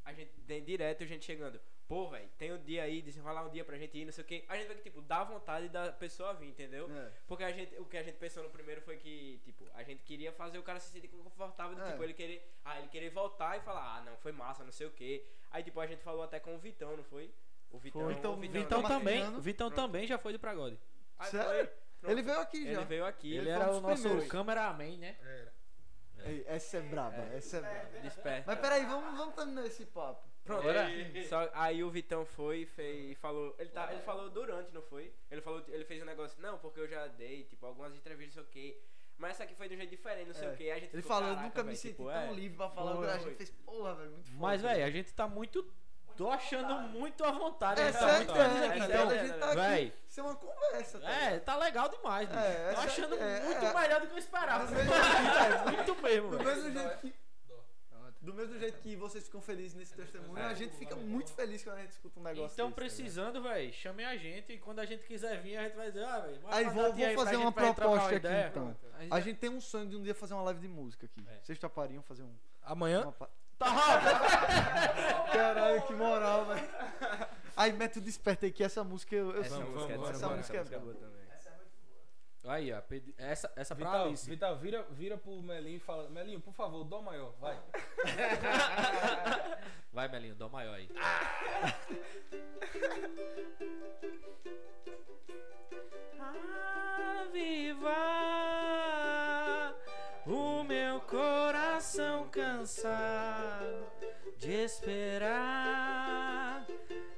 a 0.06 0.14
gente 0.14 0.32
tem 0.48 0.64
direto 0.64 1.06
gente 1.06 1.26
chegando. 1.26 1.60
Pô, 1.88 2.10
velho, 2.10 2.28
tem 2.38 2.52
um 2.54 2.58
dia 2.64 2.84
aí, 2.84 3.02
desenrolar 3.02 3.46
um 3.46 3.50
dia 3.50 3.64
pra 3.64 3.78
gente 3.78 3.98
ir, 3.98 4.06
não 4.06 4.12
sei 4.12 4.24
o 4.24 4.28
que. 4.28 4.46
A 4.48 4.56
gente 4.56 4.68
vai 4.68 4.76
que, 4.78 4.84
tipo, 4.84 5.02
dá 5.02 5.24
vontade 5.24 5.68
da 5.70 5.92
pessoa 5.92 6.34
vir, 6.34 6.48
entendeu? 6.48 6.90
É. 6.90 7.12
Porque 7.28 7.44
a 7.44 7.52
gente, 7.52 7.76
o 7.78 7.86
que 7.86 7.98
a 7.98 8.04
gente 8.04 8.16
pensou 8.16 8.42
no 8.42 8.50
primeiro 8.50 8.82
foi 8.82 8.98
que, 8.98 9.40
tipo, 9.44 9.68
a 9.74 9.84
gente 9.84 10.02
queria 10.04 10.32
fazer 10.32 10.58
o 10.58 10.64
cara 10.64 10.80
se 10.80 10.90
sentir 10.92 11.10
confortável, 11.10 11.76
de, 11.76 11.82
É. 11.82 11.92
tipo, 11.92 12.04
ele 12.04 12.14
querer, 12.14 12.50
ah, 12.64 12.80
ele 12.80 12.88
querer 12.88 13.10
voltar 13.10 13.58
e 13.58 13.62
falar, 13.62 13.98
ah, 13.98 14.02
não, 14.02 14.18
foi 14.18 14.32
massa, 14.32 14.64
não 14.64 14.72
sei 14.72 14.88
o 14.88 14.92
que. 14.92 15.26
Aí, 15.52 15.62
tipo, 15.62 15.80
a 15.80 15.86
gente 15.86 16.02
falou 16.02 16.24
até 16.24 16.40
com 16.40 16.56
o 16.56 16.58
Vitão, 16.58 16.96
não 16.98 17.04
foi? 17.04 17.30
O 17.70 17.78
Vitão, 17.78 18.02
Foi. 18.04 18.14
Então, 18.14 18.34
o 18.34 18.38
Vitão 18.38 18.62
Vitão 18.62 18.82
tá 18.82 18.88
também. 18.88 19.40
Vitão 19.42 19.70
Pronto. 19.72 19.86
também 19.86 20.08
já 20.08 20.18
foi 20.18 20.32
do 20.32 20.40
Pragode. 20.40 20.80
Aí 21.20 21.32
Sério? 21.32 21.70
foi. 22.02 22.12
Ele 22.12 22.22
veio 22.22 22.40
aqui 22.40 22.66
já. 22.66 22.72
Ele 22.72 22.86
veio 22.86 23.06
aqui, 23.06 23.34
Ele 23.36 23.44
foi 23.46 23.52
era 23.52 23.72
um 23.74 23.78
o 23.78 23.82
nosso 23.82 24.02
primeiros. 24.04 24.30
cameraman, 24.30 24.98
né? 24.98 25.18
Ei, 26.26 26.44
essa 26.48 26.78
é 26.78 26.82
braba, 26.82 27.22
essa 27.34 27.58
é 27.58 27.62
braba. 27.62 28.00
desperto. 28.02 28.44
Mas 28.48 28.60
peraí, 28.60 28.86
vamos, 28.86 29.18
vamos 29.18 29.36
terminar 29.36 29.66
esse 29.66 29.86
papo. 29.86 30.28
Pronto. 30.44 30.64
Só, 31.30 31.50
aí 31.54 31.84
o 31.84 31.90
Vitão 31.90 32.26
foi 32.26 32.68
e 32.78 33.16
falou. 33.16 33.56
Ele, 33.58 33.70
tá, 33.70 33.92
ele 33.94 34.02
falou 34.02 34.30
durante, 34.30 34.74
não 34.74 34.82
foi? 34.82 35.14
Ele 35.32 35.42
falou, 35.42 35.64
ele 35.70 35.86
fez 35.86 36.02
um 36.02 36.06
negócio, 36.06 36.42
não, 36.42 36.58
porque 36.58 36.80
eu 36.82 36.88
já 36.88 37.08
dei, 37.08 37.44
tipo, 37.46 37.66
algumas 37.66 37.96
entrevistas, 37.96 38.36
não 38.36 38.44
sei 38.44 38.50
o 38.50 38.54
quê. 38.54 38.82
Mas 39.18 39.32
essa 39.32 39.44
aqui 39.44 39.56
foi 39.56 39.70
de 39.70 39.76
um 39.76 39.78
jeito 39.78 39.92
diferente, 39.92 40.28
não 40.28 40.34
sei 40.34 40.48
É. 40.48 40.52
o 40.52 40.58
quê. 40.58 40.70
A 40.72 40.80
gente 40.80 40.94
Ele 40.94 41.02
ficou, 41.02 41.16
falou, 41.16 41.30
eu 41.30 41.36
"Caraca, 41.36 41.48
nunca 41.50 41.62
me 41.64 41.68
véi", 41.68 41.76
senti 41.78 41.92
tipo, 41.94 42.04
tão 42.10 42.14
é. 42.14 42.34
livre 42.34 42.58
pra 42.58 42.70
falar. 42.70 42.96
Foi. 42.96 43.10
A 43.10 43.18
gente 43.20 43.36
fez, 43.36 43.50
porra, 43.52 43.96
velho, 43.96 44.12
muito 44.12 44.26
foda. 44.26 44.38
Mas, 44.42 44.62
velho, 44.62 44.86
a 44.86 44.90
gente 44.90 45.14
tá 45.14 45.28
muito. 45.28 45.72
Tô 46.16 46.30
achando 46.30 46.76
muito 46.90 47.24
à 47.24 47.32
vontade. 47.32 47.82
É 47.82 47.86
gente 47.92 47.98
tá 48.00 48.14
muito 48.18 48.32
é, 48.32 48.50
feliz 48.50 48.64
aqui. 48.64 48.80
Então, 48.80 49.10
a 49.10 49.18
gente 49.18 49.40
tá 49.40 49.46
aqui. 49.48 49.56
véi, 49.56 49.94
Isso 50.08 50.20
é 50.20 50.24
uma 50.24 50.36
conversa, 50.36 51.00
tá 51.00 51.10
é, 51.12 51.40
tá 51.40 51.56
legal 51.58 51.90
demais, 51.90 52.30
bicho. 52.30 52.40
É, 52.40 52.54
Tô 52.66 52.70
essa- 52.72 52.82
achando 52.82 53.16
é, 53.16 53.44
muito 53.44 53.66
é. 53.66 53.74
melhor 53.74 54.02
do 54.02 54.08
que 54.08 54.14
eu 54.14 54.18
esperava. 54.18 54.64
É, 54.76 55.72
muito 55.72 56.02
mesmo, 56.02 56.30
Do 56.30 56.44
mesmo 56.44 56.72
jeito 56.72 56.98
que. 57.00 57.24
Do 58.22 58.34
mesmo 58.34 58.58
jeito 58.58 58.80
que 58.80 58.96
vocês 58.96 59.26
ficam 59.26 59.42
felizes 59.42 59.74
nesse 59.74 59.94
testemunho, 59.94 60.42
a 60.46 60.54
gente 60.54 60.78
fica 60.78 60.96
muito 60.96 61.30
feliz 61.34 61.62
quando 61.62 61.76
a 61.76 61.82
gente 61.82 61.92
escuta 61.92 62.22
um 62.22 62.24
negócio 62.24 62.54
Então, 62.54 62.68
desse, 62.68 62.76
tá 62.76 62.82
precisando, 62.82 63.44
velho, 63.44 63.74
chamem 63.74 64.06
a 64.06 64.16
gente 64.16 64.54
e 64.54 64.58
quando 64.58 64.80
a 64.80 64.86
gente 64.86 65.04
quiser 65.04 65.42
vir, 65.42 65.58
a 65.58 65.64
gente 65.64 65.76
vai 65.76 65.88
dizer, 65.92 66.06
ah, 66.06 66.20
velho? 66.20 66.40
Aí 66.48 66.64
vou, 66.64 66.74
vou 66.74 66.94
pra 66.94 67.16
fazer 67.16 67.32
gente 67.32 67.42
uma 67.42 67.52
gente 67.52 67.54
proposta 67.54 68.06
aqui 68.08 68.16
ideia. 68.16 68.48
então. 68.48 68.78
A 69.12 69.18
A 69.18 69.20
gente 69.20 69.40
tem 69.40 69.50
um 69.50 69.60
sonho 69.60 69.90
de 69.90 69.98
um 69.98 70.02
dia 70.02 70.16
fazer 70.16 70.36
uma 70.36 70.44
live 70.44 70.62
de 70.62 70.70
música 70.70 71.06
aqui. 71.06 71.22
É. 71.28 71.40
Vocês 71.44 71.60
topariam 71.60 72.02
fazer 72.02 72.24
um. 72.24 72.34
Amanhã? 72.62 73.02
Uma. 73.20 73.30
Tá 73.64 73.70
rápido. 73.70 75.32
Caralho, 75.32 75.82
que 75.84 75.94
moral, 75.94 76.46
velho. 76.46 76.68
Aí, 77.56 77.72
mete 77.74 78.00
o 78.00 78.02
desperta 78.02 78.46
aí 78.46 78.52
que 78.52 78.64
essa 78.64 78.84
música 78.84 79.16
eu, 79.16 79.32
eu 79.32 79.42
Essa 79.42 79.56
sei. 79.56 79.64
música 79.66 79.94
é 79.94 79.96
essa 79.96 80.10
essa 80.12 80.30
música 80.30 80.58
é 80.58 80.60
música 80.60 80.76
é 80.76 80.80
boa. 80.80 80.94
boa 80.94 81.06
também. 81.06 81.24
Essa 81.36 81.50
é 81.50 81.52
muito 81.54 81.70
boa. 82.44 82.54
Aí, 82.56 82.74
ó, 82.74 82.82
pedi- 82.82 83.16
essa, 83.18 83.52
essa 83.56 83.76
pra 83.76 83.86
Vital, 83.86 84.06
Alice. 84.08 84.30
Vital, 84.30 84.56
vira, 84.58 84.84
vira 84.92 85.18
pro 85.18 85.42
Melinho 85.42 85.78
e 85.78 85.80
fala: 85.80 86.10
Melinho, 86.10 86.42
por 86.42 86.54
favor, 86.54 86.84
dó 86.84 87.02
maior, 87.02 87.34
vai. 87.40 87.58
Vai, 89.94 90.08
Melinho, 90.08 90.34
dó 90.34 90.50
maior 90.50 90.74
aí. 90.74 90.90
Aviva 97.04 98.00
o 100.26 100.64
meu 100.64 101.02
coração 101.02 102.30
cansado 102.30 103.86
de 104.38 104.64
esperar. 104.64 106.66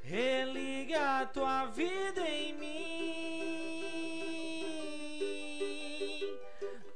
Religa 0.01 1.29
tua 1.33 1.67
vida 1.67 2.21
em 2.21 2.53
mim, 2.53 3.83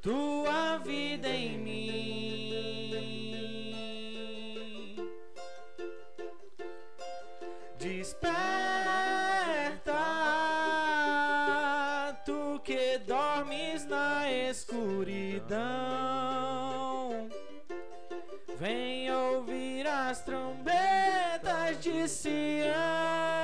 tua 0.01 0.77
vida 0.77 1.29
em 1.29 1.57
mim. 1.57 1.69
Desperta, 7.77 9.08
escuridão. 14.49 15.59
Vem 18.59 19.11
ouvir 19.11 19.87
as 19.87 20.21
trombetas 20.23 21.79
de 21.79 22.07
Sião. 22.07 23.38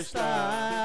Está 0.00 0.77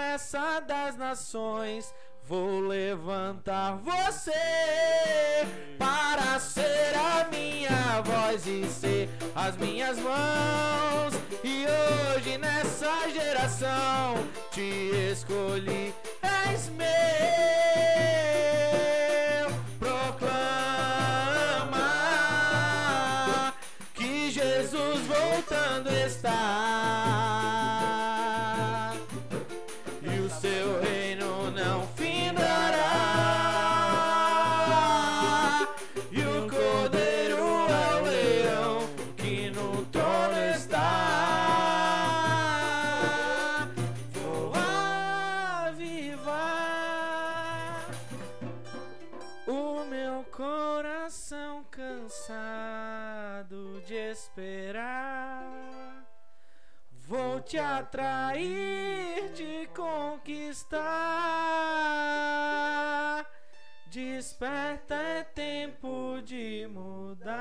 promessa 0.00 0.60
das 0.66 0.96
nações. 0.96 1.94
Vou 2.24 2.60
levantar 2.60 3.76
você 3.78 4.32
para 5.78 6.38
ser 6.38 6.94
a 6.94 7.28
minha 7.30 8.00
voz 8.02 8.46
e 8.46 8.64
ser 8.66 9.10
as 9.34 9.56
minhas 9.56 9.98
mãos. 9.98 11.14
E 11.44 11.66
hoje 11.66 12.38
nessa 12.38 13.10
geração 13.10 14.14
te 14.52 14.90
escolhi, 15.12 15.94
és 16.22 16.68
meu. 16.70 17.99
Te 57.50 57.58
atrair, 57.58 59.32
te 59.34 59.68
conquistar. 59.74 60.78
Desperta, 63.90 64.94
é 64.94 65.24
tempo 65.24 66.22
de 66.24 66.68
mudar. 66.70 67.34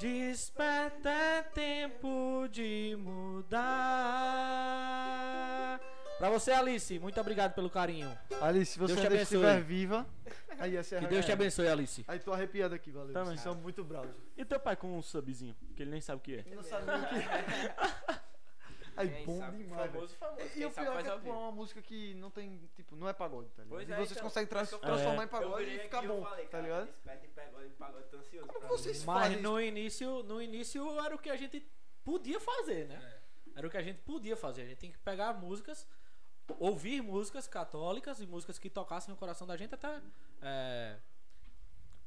Desperta, 0.00 1.10
é 1.10 1.42
tempo 1.42 2.48
de 2.50 2.96
mudar. 2.98 3.58
Pra 6.16 6.30
você, 6.30 6.50
Alice, 6.52 6.98
muito 6.98 7.20
obrigado 7.20 7.52
pelo 7.52 7.68
carinho. 7.68 8.10
Alice, 8.40 8.72
se 8.72 8.78
você 8.78 8.98
ainda 8.98 9.16
estiver 9.16 9.60
viva. 9.60 10.06
Aí, 10.58 10.76
essa 10.76 10.96
é 10.96 10.98
Que 11.00 11.04
a- 11.04 11.08
Deus 11.08 11.24
te 11.26 11.32
abençoe, 11.32 11.68
Alice. 11.68 12.04
Aí 12.08 12.18
tô 12.18 12.32
arrepiado 12.32 12.74
aqui, 12.74 12.90
valeu. 12.90 13.12
Também. 13.12 13.30
Vocês 13.30 13.40
são 13.40 13.54
muito 13.54 13.84
bravos. 13.84 14.14
E 14.36 14.44
teu 14.44 14.58
pai 14.58 14.76
com 14.76 14.96
um 14.96 15.02
subzinho, 15.02 15.54
que 15.76 15.82
ele 15.82 15.90
nem 15.90 16.00
sabe 16.00 16.18
o 16.18 16.22
que 16.22 16.36
é. 16.36 16.54
Não 16.54 16.62
sabe 16.62 16.86
nem 16.86 16.96
o 17.02 17.08
que 17.08 17.14
é. 17.16 18.28
Aí, 18.96 19.08
Quem 19.10 19.26
bom 19.26 19.38
sabe? 19.38 19.58
demais. 19.58 19.92
Famoso, 19.92 20.16
famoso. 20.16 20.42
E 20.56 20.64
o 20.66 20.70
sabe 20.72 20.86
pior 20.88 20.98
é 20.98 21.02
que 21.04 21.08
é 21.08 21.16
vivo. 21.18 21.30
uma 21.30 21.52
música 21.52 21.80
que 21.80 22.14
não 22.14 22.32
tem, 22.32 22.68
tipo, 22.74 22.96
não 22.96 23.08
é 23.08 23.12
pagode, 23.12 23.48
tá 23.50 23.62
ligado? 23.62 23.76
Pois 23.76 23.88
e 23.88 23.92
é, 23.92 23.96
vocês 23.96 24.10
então, 24.10 24.22
conseguem 24.24 24.46
que 24.48 24.54
transformar 24.54 24.88
falei. 24.96 25.24
em 25.24 25.28
pagode 25.28 25.70
e 25.70 25.78
ficar 25.78 26.02
bom, 26.02 26.24
falei, 26.24 26.46
tá 26.46 26.60
ligado? 26.60 26.86
Desperta 26.86 27.24
e 27.24 27.28
pagode, 27.28 27.68
pagode, 27.78 28.04
tô 28.10 28.16
ansioso. 28.16 28.46
Como 28.48 28.58
pra 28.58 28.68
vocês. 28.68 29.04
Mas 29.04 29.22
fazem 29.22 29.40
no 29.40 29.60
início, 29.60 30.22
no 30.24 30.42
início 30.42 30.98
era 31.00 31.14
o 31.14 31.18
que 31.18 31.30
a 31.30 31.36
gente 31.36 31.64
podia 32.02 32.40
fazer, 32.40 32.88
né? 32.88 33.20
Era 33.54 33.68
o 33.68 33.70
que 33.70 33.76
a 33.76 33.82
gente 33.82 34.00
podia 34.00 34.36
fazer. 34.36 34.62
A 34.62 34.66
gente 34.66 34.78
tem 34.78 34.90
que 34.90 34.98
pegar 34.98 35.32
músicas, 35.32 35.86
ouvir 36.58 37.02
músicas 37.02 37.46
católicas 37.46 38.20
e 38.20 38.26
músicas 38.26 38.58
que 38.58 38.70
tocassem 38.70 39.12
o 39.12 39.16
coração 39.16 39.46
da 39.46 39.56
gente 39.56 39.74
até. 39.74 40.00
é, 40.42 40.98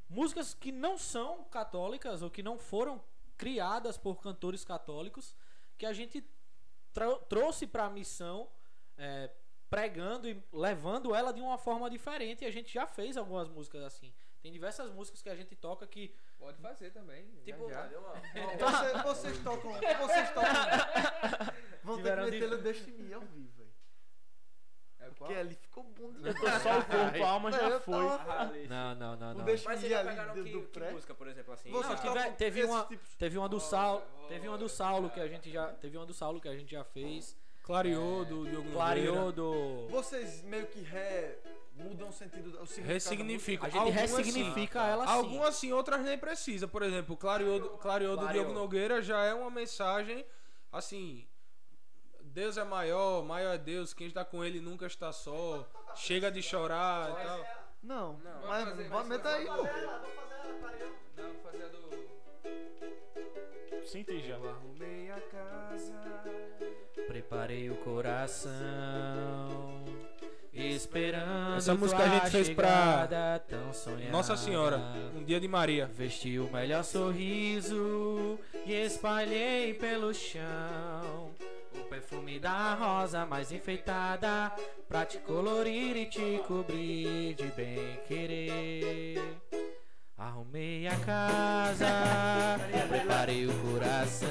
músicas 0.09 0.53
que 0.53 0.71
não 0.71 0.97
são 0.97 1.43
católicas 1.45 2.21
ou 2.21 2.29
que 2.29 2.43
não 2.43 2.57
foram 2.57 3.01
criadas 3.37 3.97
por 3.97 4.21
cantores 4.21 4.63
católicos 4.63 5.35
que 5.77 5.85
a 5.85 5.93
gente 5.93 6.23
tro- 6.93 7.17
trouxe 7.29 7.65
para 7.65 7.85
a 7.85 7.89
missão 7.89 8.47
é, 8.97 9.31
pregando 9.69 10.27
e 10.29 10.43
levando 10.51 11.15
ela 11.15 11.31
de 11.31 11.39
uma 11.41 11.57
forma 11.57 11.89
diferente 11.89 12.43
e 12.43 12.47
a 12.47 12.51
gente 12.51 12.71
já 12.73 12.85
fez 12.85 13.15
algumas 13.17 13.47
músicas 13.47 13.83
assim 13.83 14.13
tem 14.41 14.51
diversas 14.51 14.91
músicas 14.91 15.21
que 15.21 15.29
a 15.29 15.35
gente 15.35 15.55
toca 15.55 15.85
que 15.87 16.13
Pode 16.39 16.57
fazer 16.59 16.89
também. 16.89 17.23
Tipo, 17.45 17.69
já, 17.69 17.87
já. 17.87 17.99
uma- 17.99 18.13
Você- 18.15 19.03
vocês 19.03 19.43
tocam. 19.43 19.71
Vocês 19.73 20.29
tocam. 20.31 20.51
Vão 21.83 21.97
ter 21.97 22.01
que 22.01 22.09
Tiveram 22.09 22.25
de- 22.25 22.31
meter 22.39 22.53
o 22.53 23.03
Me 23.03 23.13
ao 23.13 23.21
vivo. 23.21 23.60
É 25.01 25.05
qual? 25.05 25.15
Porque 25.15 25.33
ali 25.33 25.55
ficou 25.55 25.83
bom 25.83 26.11
demais. 26.11 26.61
só 26.61 26.79
o 26.79 26.85
corpo, 26.85 27.23
a 27.23 27.29
alma 27.29 27.49
Não, 27.49 27.59
já 27.59 27.79
foi. 27.79 27.93
tava- 28.07 28.33
Ah, 28.33 28.45
não 28.69 28.95
não 28.95 29.15
não 29.17 29.33
não 29.33 29.45
Mas 29.45 29.61
vocês 29.61 29.81
já 29.91 30.03
pegaram 30.03 30.33
do, 30.35 30.43
que, 30.43 30.51
do 30.51 30.61
que 30.67 30.79
música, 30.91 31.13
por 31.15 31.27
exemplo, 31.27 31.53
assim? 31.53 31.71
Não, 31.71 31.81
tive- 31.81 31.95
tocam 32.01 32.33
teve 32.33 32.63
uma- 32.63 32.83
tipos- 32.85 33.15
teve 33.17 33.37
uma 33.37 33.49
do 33.49 33.59
Saulo 33.59 34.03
teve 34.27 34.47
uma 34.47 34.57
do 34.57 34.69
Saulo 34.69 35.09
que 35.09 35.19
a 35.19 35.27
gente 35.27 35.49
já 35.51 35.67
teve 35.73 35.97
uma 35.97 36.05
do 36.05 36.13
Saulo 36.13 36.39
que 36.39 36.47
a 36.47 36.55
gente 36.55 36.71
já 36.71 36.83
fez 36.83 37.35
Clareou 37.63 38.25
do 38.25 38.49
Diogo 38.49 38.71
clareou 38.71 39.15
Nogueira. 39.15 39.31
do 39.33 39.87
Vocês 39.89 40.41
meio 40.43 40.65
que 40.65 40.81
re... 40.81 41.37
mudam 41.75 42.09
o 42.09 42.11
sentido, 42.11 42.59
o 42.59 42.81
Ressignifica. 42.83 43.67
a 43.67 43.69
gente 43.69 43.79
Algumas 43.79 44.09
sim. 44.09 44.17
ressignifica 44.17 44.83
ela 44.87 45.05
sim 45.05 45.13
Algumas 45.13 45.55
sim, 45.55 45.71
outras 45.71 46.01
nem 46.01 46.17
precisa. 46.17 46.67
Por 46.67 46.81
exemplo, 46.81 47.15
Clareou, 47.15 47.59
do- 47.59 47.69
Clareou 47.77 48.17
do. 48.17 48.27
Diogo 48.29 48.51
Nogueira 48.51 48.99
já 49.01 49.23
é 49.25 49.33
uma 49.33 49.51
mensagem 49.51 50.25
assim. 50.71 51.25
Deus 52.33 52.57
é 52.57 52.63
maior, 52.63 53.23
maior 53.23 53.55
é 53.55 53.57
Deus, 53.57 53.93
quem 53.93 54.07
está 54.07 54.23
com 54.23 54.43
ele 54.43 54.61
nunca 54.61 54.85
está 54.85 55.11
só. 55.11 55.67
Chega 55.95 56.31
de 56.31 56.41
chorar 56.41 57.11
e 57.11 57.25
tal. 57.25 57.45
Não, 57.83 58.13
Não. 58.23 58.47
mas 58.47 58.63
Vamos 58.63 58.69
fazer, 58.69 58.89
vamos 58.89 59.07
meta 59.07 59.29
aí, 59.29 59.45
pô. 59.45 59.55
Vou 59.55 59.65
fazer 59.65 59.83
ela, 59.83 59.99
vou 59.99 60.09
fazer 60.11 60.33
ela, 60.33 60.53
clareou. 60.61 60.95
Não, 61.17 61.33
vou 61.33 61.41
fazer 61.43 61.63
a 61.63 61.67
do. 61.67 61.91
Sinta 63.85 64.11
aí 64.13 64.21
já. 64.25 64.35
Eu 64.35 64.49
arrumei 64.49 65.11
a 65.11 65.19
casa. 65.19 65.93
Preparei 67.07 67.69
o 67.69 67.75
coração, 67.77 68.49
esperando 70.53 71.57
Essa 71.57 71.73
música 71.75 72.01
a 72.03 72.07
gente 72.07 72.29
fez 72.29 72.49
pra 72.49 72.67
chegada 72.67 73.39
tão 73.49 73.73
sonhada. 73.73 74.11
Nossa 74.11 74.37
Senhora, 74.37 74.77
um 75.13 75.23
dia 75.23 75.39
de 75.41 75.49
Maria. 75.49 75.85
Vesti 75.87 76.39
o 76.39 76.49
melhor 76.49 76.85
sorriso 76.85 78.39
e 78.65 78.71
espalhei 78.73 79.73
pelo 79.73 80.13
chão 80.13 81.33
perfume 82.01 82.39
da 82.39 82.73
rosa 82.73 83.27
mais 83.27 83.51
enfeitada 83.51 84.51
pra 84.87 85.05
te 85.05 85.19
colorir 85.19 85.95
e 85.95 86.07
te 86.07 86.41
cobrir 86.47 87.35
de 87.35 87.45
bem 87.51 87.99
querer. 88.07 89.21
Arrumei 90.17 90.87
a 90.87 90.95
casa, 90.97 92.59
preparei 92.89 93.45
o 93.45 93.53
coração, 93.59 94.29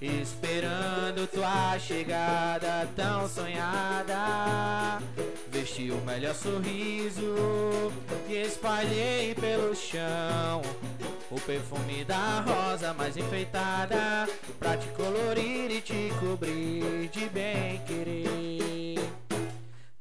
esperando 0.00 1.26
tua 1.26 1.78
chegada 1.78 2.88
tão 2.96 3.28
sonhada. 3.28 5.02
Vesti 5.48 5.90
o 5.90 6.00
melhor 6.00 6.34
sorriso 6.34 7.92
e 8.26 8.36
espalhei 8.36 9.34
pelo 9.34 9.74
chão 9.74 10.62
o 11.30 11.40
perfume 11.40 12.04
da 12.04 12.40
rosa 12.40 12.94
mais 12.94 13.16
enfeitada 13.16 14.28
pra 14.58 14.76
te 14.76 14.88
colorir 14.88 15.70
e 15.70 15.80
te 15.80 16.12
cobrir 16.20 17.08
de 17.08 17.28
bem 17.28 17.80
querer. 17.86 18.98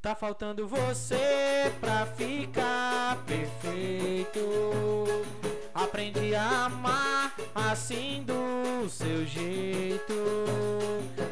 Tá 0.01 0.15
faltando 0.15 0.67
você 0.67 1.71
pra 1.81 2.05
ficar 2.05 2.87
jeito. 4.27 5.23
Aprendi 5.73 6.33
a 6.33 6.65
amar 6.65 7.35
assim 7.53 8.23
do 8.25 8.89
seu 8.89 9.25
jeito. 9.25 10.13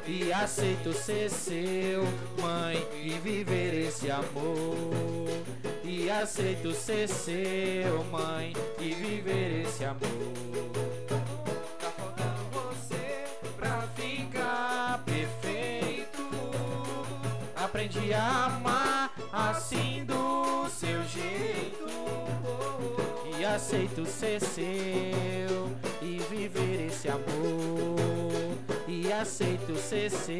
E 0.08 0.32
aceito 0.32 0.94
ser 0.94 1.30
seu, 1.30 2.04
mãe, 2.40 2.78
e 3.02 3.10
viver 3.24 3.74
esse 3.74 4.12
amor. 4.12 5.65
E 5.88 6.10
aceito 6.10 6.74
ser 6.74 7.08
seu, 7.08 8.04
mãe, 8.06 8.54
e 8.80 8.94
viver 8.96 9.66
esse 9.66 9.86
amor. 9.86 10.02
Tá 11.80 11.90
faltando 11.92 12.44
você 12.52 13.26
pra 13.56 13.84
ficar 13.96 15.04
perfeito. 15.06 16.28
Aprendi 17.56 18.14
a 18.14 18.46
amar 18.46 19.14
assim 19.32 20.04
do 20.06 20.68
seu 20.70 21.04
jeito. 21.04 21.86
E 23.38 23.46
aceito 23.46 24.08
ser 24.08 24.42
seu 24.42 24.66
e 26.02 26.18
viver 26.32 26.88
esse 26.88 27.08
amor. 27.10 27.96
E 28.88 29.14
aceito 29.14 29.76
ser 29.78 30.10
seu 30.10 30.36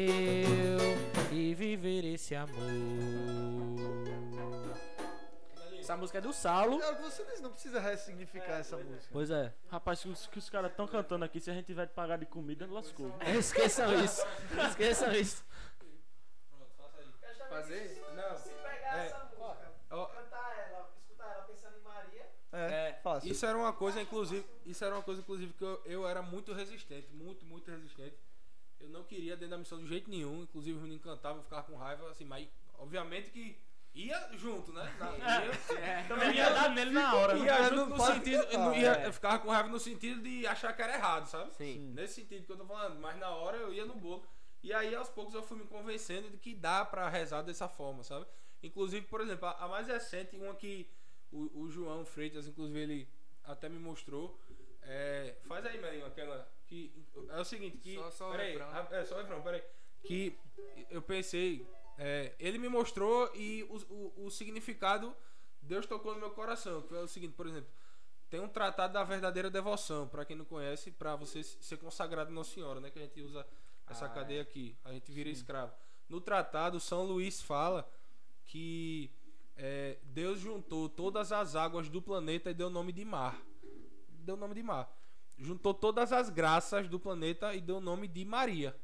e 1.30 1.54
viver 1.54 2.04
esse 2.04 2.34
amor. 2.34 4.05
Essa 5.86 5.96
música 5.96 6.18
é 6.18 6.20
do 6.20 6.32
Saulo. 6.32 6.82
É 6.82 6.90
o 6.90 6.96
que 6.96 7.02
você 7.02 7.24
disse, 7.26 7.40
não 7.40 7.52
precisa 7.52 7.78
ressignificar 7.78 8.58
essa 8.58 8.76
música. 8.76 9.08
Pois 9.12 9.30
é. 9.30 9.54
Rapaz, 9.70 10.02
que 10.02 10.08
os, 10.08 10.26
que 10.26 10.36
os 10.38 10.50
caras 10.50 10.72
estão 10.72 10.84
cantando 10.88 11.24
aqui, 11.24 11.38
se 11.40 11.48
a 11.48 11.54
gente 11.54 11.66
tiver 11.66 11.86
de 11.86 11.92
pagar 11.92 12.18
de 12.18 12.26
comida, 12.26 12.66
lascou. 12.68 13.14
Esqueçam 13.38 13.94
isso. 14.04 14.26
Esqueçam 14.68 15.12
isso. 15.12 15.44
Fazer? 17.48 18.02
Não. 18.16 18.36
Se 18.36 18.48
pegar 18.50 18.98
É, 18.98 19.06
essa 19.06 19.18
música, 19.24 19.72
ó. 19.90 20.06
cantar 20.06 20.58
ela, 20.68 20.90
escutar 20.98 21.32
ela 21.32 21.42
pensando 21.44 21.76
em 21.78 21.82
Maria, 21.82 22.26
É, 22.52 22.88
É, 22.88 22.92
fácil. 22.94 23.30
Isso 23.30 23.46
era 23.46 23.56
uma 23.56 23.72
coisa, 23.72 24.00
inclusive, 24.02 24.44
isso 24.66 24.84
era 24.84 24.92
uma 24.94 25.02
coisa, 25.04 25.20
inclusive, 25.20 25.52
que 25.52 25.62
eu, 25.64 25.80
eu 25.86 26.08
era 26.08 26.20
muito 26.20 26.52
resistente, 26.52 27.08
muito, 27.12 27.44
muito 27.46 27.70
resistente. 27.70 28.16
Eu 28.80 28.88
não 28.90 29.04
queria 29.04 29.36
dentro 29.36 29.50
da 29.50 29.58
missão 29.58 29.78
de 29.78 29.86
jeito 29.86 30.10
nenhum, 30.10 30.42
inclusive 30.42 30.76
o 30.76 30.82
menino 30.82 31.00
cantava, 31.00 31.38
eu 31.38 31.44
ficava 31.44 31.62
com 31.62 31.76
raiva, 31.76 32.10
assim, 32.10 32.24
mas 32.24 32.48
obviamente 32.78 33.30
que 33.30 33.56
ia 33.96 34.28
junto, 34.34 34.72
né? 34.72 34.94
Na, 34.98 35.16
ia, 35.44 36.04
Também 36.08 36.34
ia 36.36 36.50
dar 36.50 36.70
nele 36.70 36.90
na 36.90 37.14
hora. 37.14 37.34
né? 37.34 37.46
ia 37.46 37.62
junto 37.70 37.96
no 37.96 38.04
sentido, 38.06 38.42
eu, 38.44 38.58
não 38.58 38.74
ia, 38.74 38.92
é. 38.92 39.06
eu 39.06 39.12
ficava 39.12 39.38
com 39.38 39.50
raiva 39.50 39.68
no 39.68 39.80
sentido 39.80 40.22
de 40.22 40.46
achar 40.46 40.72
que 40.74 40.82
era 40.82 40.94
errado, 40.94 41.26
sabe? 41.26 41.54
sim. 41.54 41.92
Nesse 41.94 42.14
sentido 42.20 42.44
que 42.46 42.52
eu 42.52 42.56
tô 42.58 42.66
falando, 42.66 43.00
mas 43.00 43.18
na 43.18 43.30
hora 43.30 43.56
eu 43.56 43.72
ia 43.72 43.84
no 43.86 43.94
bolo. 43.94 44.24
E 44.62 44.72
aí 44.72 44.94
aos 44.94 45.08
poucos 45.08 45.34
eu 45.34 45.42
fui 45.42 45.56
me 45.58 45.64
convencendo 45.64 46.28
de 46.28 46.36
que 46.36 46.54
dá 46.54 46.84
pra 46.84 47.08
rezar 47.08 47.42
dessa 47.42 47.68
forma, 47.68 48.02
sabe? 48.02 48.26
Inclusive, 48.62 49.06
por 49.06 49.20
exemplo, 49.20 49.46
a, 49.48 49.64
a 49.64 49.68
mais 49.68 49.86
recente, 49.86 50.36
uma 50.36 50.54
que 50.54 50.88
o, 51.30 51.60
o 51.62 51.70
João 51.70 52.04
Freitas, 52.04 52.46
inclusive, 52.46 52.78
ele 52.80 53.08
até 53.44 53.68
me 53.68 53.78
mostrou. 53.78 54.38
É, 54.82 55.36
faz 55.46 55.64
aí, 55.66 55.80
Melinho, 55.80 56.06
aquela. 56.06 56.48
Que, 56.66 56.92
é 57.28 57.40
o 57.40 57.44
seguinte, 57.44 57.76
que. 57.78 57.94
Só- 57.94 58.10
só 58.10 58.28
o 58.28 58.32
peraí, 58.32 58.52
refrão. 58.52 58.68
ah, 58.72 58.88
é, 58.90 59.04
só 59.04 59.14
o 59.16 59.18
refrão, 59.18 59.42
peraí. 59.42 59.62
Que 60.04 60.36
eu 60.90 61.02
pensei. 61.02 61.66
É, 61.98 62.34
ele 62.38 62.58
me 62.58 62.68
mostrou 62.68 63.30
e 63.34 63.62
o, 63.64 63.76
o, 63.92 64.26
o 64.26 64.30
significado 64.30 65.14
Deus 65.62 65.86
tocou 65.86 66.14
no 66.14 66.20
meu 66.20 66.30
coração. 66.30 66.82
Que 66.82 66.94
é 66.94 67.00
o 67.00 67.08
seguinte, 67.08 67.34
por 67.34 67.46
exemplo. 67.46 67.68
Tem 68.28 68.40
um 68.40 68.48
tratado 68.48 68.92
da 68.92 69.04
verdadeira 69.04 69.50
devoção, 69.50 70.08
pra 70.08 70.24
quem 70.24 70.36
não 70.36 70.44
conhece, 70.44 70.90
pra 70.90 71.14
você 71.14 71.42
ser 71.42 71.76
consagrado 71.76 72.30
a 72.30 72.34
Nossa 72.34 72.54
Senhora, 72.54 72.80
né? 72.80 72.90
Que 72.90 72.98
a 72.98 73.02
gente 73.02 73.20
usa 73.20 73.46
essa 73.88 74.06
Ah, 74.06 74.08
cadeia 74.08 74.42
aqui. 74.42 74.76
A 74.84 74.92
gente 74.92 75.12
vira 75.12 75.28
escravo. 75.28 75.72
No 76.08 76.20
tratado, 76.20 76.80
São 76.80 77.04
Luís 77.04 77.40
fala 77.40 77.88
que 78.44 79.10
é, 79.56 79.98
Deus 80.02 80.40
juntou 80.40 80.88
todas 80.88 81.30
as 81.32 81.54
águas 81.54 81.88
do 81.88 82.02
planeta 82.02 82.50
e 82.50 82.54
deu 82.54 82.66
o 82.66 82.70
nome 82.70 82.92
de 82.92 83.04
mar. 83.04 83.40
Deu 84.08 84.34
o 84.34 84.38
nome 84.38 84.54
de 84.54 84.62
mar. 84.62 84.92
Juntou 85.38 85.72
todas 85.72 86.12
as 86.12 86.28
graças 86.28 86.88
do 86.88 86.98
planeta 86.98 87.54
e 87.54 87.60
deu 87.60 87.76
o 87.76 87.80
nome 87.80 88.08
de 88.08 88.24
Maria. 88.24 88.76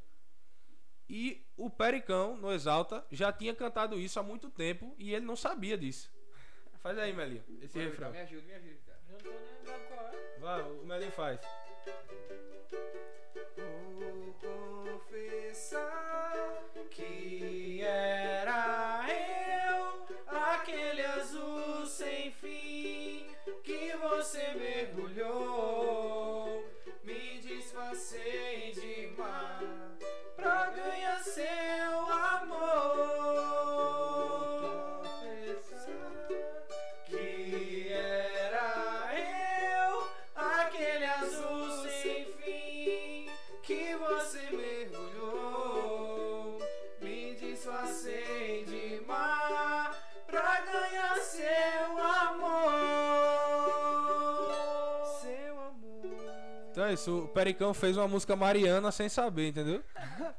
E 1.09 1.45
o 1.57 1.69
Pericão, 1.69 2.37
no 2.37 2.51
Exalta, 2.51 3.05
já 3.11 3.31
tinha 3.31 3.53
cantado 3.53 3.99
isso 3.99 4.19
há 4.19 4.23
muito 4.23 4.49
tempo 4.49 4.95
e 4.97 5.13
ele 5.13 5.25
não 5.25 5.35
sabia 5.35 5.77
disso. 5.77 6.11
Faz 6.81 6.97
aí, 6.97 7.13
Melinho, 7.13 7.43
esse 7.61 7.77
Vai, 7.77 7.87
refrão. 7.87 8.11
Me 8.11 8.19
ajuda, 8.19 8.41
me 8.41 8.53
ajuda, 8.53 8.79
cara. 8.85 8.99
Eu 9.07 9.13
não 9.13 9.19
tô 9.19 9.29
nem 9.29 9.39
lembrando 9.53 9.87
qual 9.87 10.07
é. 10.07 10.39
Vai, 10.39 10.61
o 10.61 10.85
Melinho 10.85 11.11
faz. 11.11 11.39
Vou 13.55 14.33
confessar 14.91 16.63
Que 16.89 17.81
era 17.81 19.05
eu, 19.09 20.05
aquele 20.27 21.05
azul 21.05 21.85
sem 21.85 22.31
fim 22.31 23.27
que 23.63 23.95
você 23.97 24.53
mergulhou. 24.53 25.93
Me 27.03 27.39
disfarcei 27.39 28.71
de 28.73 29.07
mar 29.17 29.92
pra 30.43 30.69
ganhar 30.75 31.23
seu 31.23 32.11
amor. 32.11 34.02
Então 56.73 56.85
é 56.85 56.93
isso, 56.93 57.25
o 57.25 57.27
Pericão 57.27 57.71
fez 57.71 57.95
uma 57.97 58.07
música 58.07 58.35
mariana 58.35 58.91
sem 58.91 59.07
saber, 59.07 59.49
entendeu? 59.49 59.83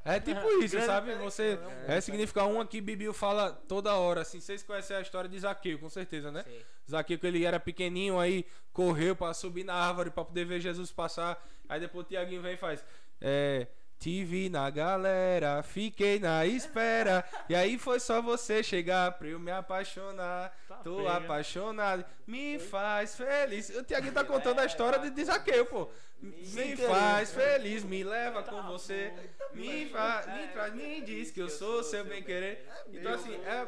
É 0.05 0.18
tipo 0.18 0.41
isso, 0.64 0.80
sabe? 0.80 1.14
Você 1.14 1.57
é 1.87 2.01
significar 2.01 2.49
uma 2.49 2.66
que 2.66 2.80
Bibiu 2.80 3.14
fala 3.14 3.53
toda 3.68 3.95
hora, 3.95 4.22
assim. 4.22 4.41
Vocês 4.41 4.61
conhecem 4.64 4.97
a 4.97 5.01
história 5.01 5.30
de 5.30 5.39
Zaqueu, 5.39 5.78
com 5.78 5.89
certeza, 5.89 6.32
né? 6.32 6.43
Sim. 6.43 6.59
Zaqueu, 6.91 7.20
que 7.20 7.26
ele 7.28 7.45
era 7.45 7.61
pequenininho, 7.61 8.18
aí 8.18 8.45
correu 8.72 9.14
pra 9.14 9.32
subir 9.32 9.62
na 9.62 9.74
árvore 9.74 10.11
pra 10.11 10.24
poder 10.24 10.45
ver 10.45 10.61
Jesus 10.61 10.91
passar. 10.91 11.41
Aí 11.68 11.78
depois 11.78 12.05
o 12.05 12.09
Tiaguinho 12.09 12.43
vem 12.43 12.55
e 12.55 12.57
faz. 12.57 12.85
É. 13.20 13.68
Te 14.05 14.23
vi 14.23 14.51
na 14.51 14.69
galera, 14.69 15.63
fiquei 15.63 16.21
na 16.21 16.45
espera. 16.45 17.25
E 17.49 17.55
aí 17.55 17.79
foi 17.79 17.99
só 17.99 18.21
você 18.21 18.63
chegar 18.63 19.13
pra 19.13 19.29
eu 19.29 19.41
me 19.41 19.51
apaixonar. 19.51 20.55
Tá 20.69 20.75
Tô 20.85 20.97
pega. 20.97 21.13
apaixonado, 21.15 22.05
me 22.27 22.59
faz 22.59 23.17
feliz. 23.17 23.71
O 23.71 23.83
Tiaguinho 23.83 24.13
tá 24.13 24.23
contando 24.23 24.59
a 24.59 24.67
história 24.67 24.99
de, 25.11 25.25
Zaqueu, 25.25 25.65
pô. 25.65 25.89
Me 26.21 26.45
Sim, 26.45 26.77
faz 26.77 27.33
feliz, 27.33 27.83
me 27.83 28.05
leva 28.05 28.43
com 28.43 28.63
você. 28.65 29.11
Me, 29.55 29.87
fa, 29.87 30.23
me 30.37 30.49
traz, 30.49 30.75
me 30.75 31.01
diz 31.01 31.31
que 31.31 31.41
eu 31.41 31.49
sou 31.49 31.83
seu 31.83 32.05
bem 32.05 32.23
querer. 32.23 32.69
Então 32.93 33.15
assim, 33.15 33.35
é, 33.47 33.67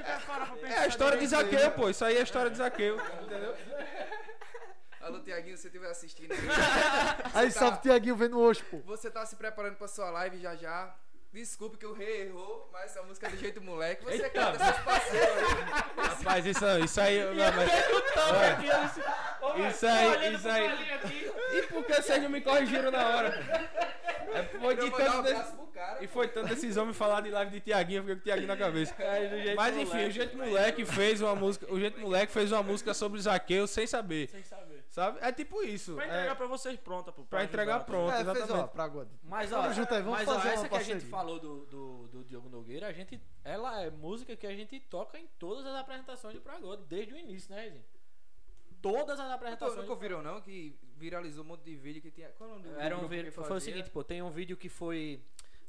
é 0.00 0.18
pensar 0.60 0.80
a 0.82 0.86
história 0.86 1.16
de 1.16 1.26
Zaqueu, 1.28 1.70
pô. 1.70 1.88
Isso 1.88 2.04
aí 2.04 2.18
é 2.18 2.20
a 2.20 2.24
história 2.24 2.50
de 2.50 2.58
Zaqueu, 2.58 3.00
entendeu? 3.22 3.54
Alô, 5.08 5.20
Tiaguinho, 5.20 5.56
se 5.56 5.62
você 5.62 5.68
estiver 5.68 5.90
assistindo 5.90 6.32
aí. 6.32 6.38
Você 7.48 7.50
salve 7.52 7.76
tá- 7.76 7.82
Tiaguinho 7.82 8.14
vendo 8.16 8.38
hoje, 8.38 8.62
pô. 8.64 8.78
Você 8.84 9.10
tá 9.10 9.24
se 9.24 9.36
preparando 9.36 9.76
pra 9.76 9.88
sua 9.88 10.10
live 10.10 10.38
já 10.38 10.54
já. 10.54 10.94
Desculpe 11.32 11.76
que 11.76 11.84
o 11.86 11.92
rei 11.92 12.22
errou, 12.22 12.68
mas 12.72 12.84
essa 12.90 13.02
música 13.02 13.26
é 13.26 13.30
do 13.30 13.36
jeito 13.36 13.60
moleque. 13.60 14.02
Você 14.04 14.14
Eita. 14.14 14.30
canta 14.30 14.64
seus 14.64 14.78
parceiros 14.78 15.36
aí. 15.44 16.08
Rapaz, 16.08 16.46
isso, 16.46 16.64
isso 16.84 17.00
aí. 17.00 17.20
Não, 17.22 17.34
mas, 17.56 17.70
isso 19.74 19.86
aí, 19.86 20.34
isso 20.34 20.48
aí. 20.48 21.30
E 21.58 21.62
por 21.66 21.84
que 21.84 21.94
vocês 22.02 22.22
não 22.22 22.30
me 22.30 22.40
corrigiram 22.40 22.90
na 22.90 23.06
hora? 23.08 23.28
É, 24.32 24.42
foi 24.58 24.74
de 24.76 24.84
um 24.84 24.90
tanto 24.90 25.02
abraço 25.02 25.22
desse- 25.22 25.52
pro 25.56 25.66
cara. 25.66 25.98
E 26.04 26.06
foi 26.06 26.28
tanto 26.28 26.52
esses 26.52 26.76
homens 26.78 26.96
falar 26.96 27.20
de 27.20 27.30
live 27.30 27.50
de 27.50 27.60
Tiaguinho, 27.60 27.98
eu 27.98 28.02
fiquei 28.02 28.14
com 28.16 28.20
o 28.20 28.24
Tiaguinho 28.24 28.48
na 28.48 28.56
cabeça. 28.56 28.94
Mas 29.54 29.76
enfim, 29.76 30.06
o 30.06 30.10
Jeito 30.10 30.36
Moleque 30.36 30.84
fez 30.86 31.20
uma 31.20 31.34
música. 31.34 31.66
O 31.72 31.78
Jeito 31.78 32.00
Moleque 32.00 32.32
fez 32.32 32.50
uma 32.52 32.62
música 32.62 32.94
sobre 32.94 33.20
Zaqueu 33.20 33.66
sem 33.66 33.86
saber. 33.86 34.28
Sem 34.30 34.42
saber. 34.42 34.67
Sabe? 34.98 35.18
É 35.22 35.30
tipo 35.30 35.62
isso. 35.62 35.94
Pra 35.94 36.04
é, 36.04 36.08
entregar 36.08 36.34
pra 36.34 36.46
vocês 36.48 36.76
pronta, 36.80 37.12
pô. 37.12 37.22
pra 37.22 37.44
entregar 37.44 37.76
ajudar, 37.76 37.86
pronto, 37.86 38.10
É, 38.10 38.16
fez, 38.16 38.26
ó, 38.26 38.32
exatamente. 38.32 38.70
pra 38.72 38.88
God. 38.88 39.08
Mas 39.22 39.52
ó, 39.52 39.72
junto 39.72 39.94
aí, 39.94 40.02
vamos 40.02 40.18
mas, 40.18 40.28
ó, 40.28 40.34
fazer 40.34 40.48
essa 40.48 40.62
uma 40.62 40.68
que 40.68 40.74
a 40.74 40.78
gente 40.78 40.88
parceria. 40.88 41.10
falou 41.10 41.38
do, 41.38 41.66
do, 41.66 42.08
do 42.08 42.24
Diogo 42.24 42.48
Nogueira, 42.48 42.88
a 42.88 42.92
gente, 42.92 43.20
ela 43.44 43.80
é 43.80 43.90
música 43.90 44.34
que 44.34 44.44
a 44.44 44.56
gente 44.56 44.80
toca 44.80 45.16
em 45.16 45.28
todas 45.38 45.64
as 45.64 45.76
apresentações 45.76 46.34
de 46.34 46.40
Pragode, 46.40 46.82
desde 46.88 47.14
o 47.14 47.16
início, 47.16 47.54
né, 47.54 47.62
Rezinho? 47.62 47.84
Todas 48.82 49.20
as 49.20 49.30
apresentações. 49.30 49.78
nunca 49.78 49.92
ouviram 49.92 50.20
não 50.20 50.40
que 50.40 50.76
viralizou 50.96 51.44
um 51.44 51.46
monte 51.48 51.62
de 51.62 51.76
vídeo 51.76 52.02
que 52.02 52.10
tinha. 52.10 52.30
Qual 52.30 52.50
é 52.50 52.52
o 52.52 52.56
nome 52.56 52.68
do 52.68 52.80
Era 52.80 52.98
um 52.98 53.06
vídeo, 53.06 53.30
foi, 53.30 53.56
o 53.56 53.60
seguinte, 53.60 53.90
pô, 53.90 54.02
tem 54.02 54.20
um 54.20 54.30
vídeo 54.30 54.56
que 54.56 54.68
foi 54.68 55.22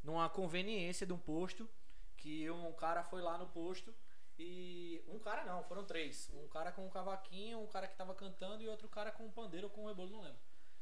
numa 0.04 0.28
conveniência 0.28 1.06
de 1.06 1.14
um 1.14 1.20
posto, 1.20 1.70
que 2.18 2.50
um 2.50 2.72
cara 2.74 3.04
foi 3.04 3.22
lá 3.22 3.38
no 3.38 3.46
posto 3.46 3.94
e 4.40 5.04
um 5.08 5.20
cara 5.20 5.44
não, 5.44 5.62
foram 5.66 5.84
três, 5.84 6.30
um 6.34 6.48
cara 6.48 6.72
com 6.72 6.86
um 6.86 6.90
cavaquinho, 6.90 7.60
um 7.60 7.68
cara 7.68 7.88
que 7.88 7.96
tava 7.96 8.16
cantando 8.16 8.64
e 8.64 8.70
outro 8.70 8.88
cara 8.88 9.12
com 9.12 9.26
um 9.26 9.32
pandeiro 9.32 9.68
ou 9.68 9.72
com 9.74 9.84
um 9.84 9.88
rebolo, 9.88 10.10
não 10.10 10.22
lembro. 10.22 10.40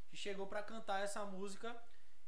Que 0.08 0.16
chegou 0.16 0.45
pra 0.45 0.62
cantar 0.62 1.01
essa 1.01 1.26
música 1.26 1.76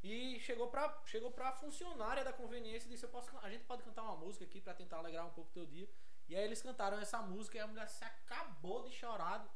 e 0.02 0.40
chegou 0.40 0.68
pra 0.70 1.02
chegou 1.06 1.32
pra 1.32 1.52
funcionária 1.52 2.24
da 2.24 2.34
conveniência 2.34 2.88
e 2.88 2.90
disse: 2.90 3.06
"Eu 3.06 3.10
posso, 3.10 3.30
a 3.44 3.50
gente 3.50 3.64
pode 3.66 3.84
cantar 3.84 4.02
uma 4.04 4.16
música 4.16 4.44
aqui 4.44 4.60
pra 4.60 4.74
tentar 4.74 4.98
alegrar 4.98 5.26
um 5.28 5.32
pouco 5.32 5.50
o 5.52 5.54
teu 5.54 5.66
dia". 5.66 5.88
E 6.28 6.36
aí 6.36 6.44
eles 6.44 6.62
cantaram 6.62 7.00
essa 7.00 7.22
música 7.22 7.58
e 7.58 7.62
a 7.62 7.68
mulher 7.68 7.88
se 7.88 8.04
acabou 8.04 8.84
de 8.84 8.92
chorar 8.92 9.48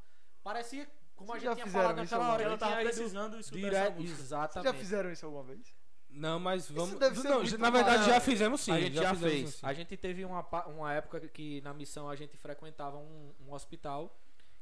parecia, 0.43 0.85
como 1.15 1.31
a 1.31 1.39
Vocês 1.39 1.43
gente 1.43 1.49
já 1.57 1.63
tinha 1.63 1.67
falado 1.73 1.95
naquela 1.95 2.33
hora, 2.33 2.43
Ela 2.43 2.57
tava 2.57 2.75
precisando 2.81 3.39
escutar 3.39 3.59
essa 3.59 3.69
direto. 3.69 3.93
música. 3.95 4.09
Vocês 4.15 4.19
Exatamente. 4.25 4.73
já 4.73 4.79
fizeram 4.79 5.11
isso 5.11 5.25
alguma 5.25 5.43
vez? 5.43 5.75
Não, 6.13 6.39
mas 6.39 6.69
vamos. 6.69 6.99
deve 6.99 7.19
ser 7.19 7.27
não, 7.29 7.39
muito 7.41 7.57
na 7.57 7.69
verdade 7.69 7.99
maior. 8.03 8.13
já 8.13 8.19
fizemos 8.21 8.61
sim. 8.61 8.71
a 8.71 8.79
gente 8.79 8.93
já, 8.95 9.13
fizemos 9.13 9.33
fez. 9.33 9.55
sim. 9.55 9.65
A 9.65 9.73
gente 9.73 9.97
teve 9.97 10.23
uma, 10.23 10.43
pa- 10.43 10.65
uma 10.67 10.93
época 10.93 11.19
que 11.27 11.59
na 11.61 11.73
missão 11.73 12.09
a 12.09 12.15
gente 12.15 12.37
frequentava 12.37 12.97
um, 12.97 13.33
um 13.41 13.51
hospital 13.53 14.15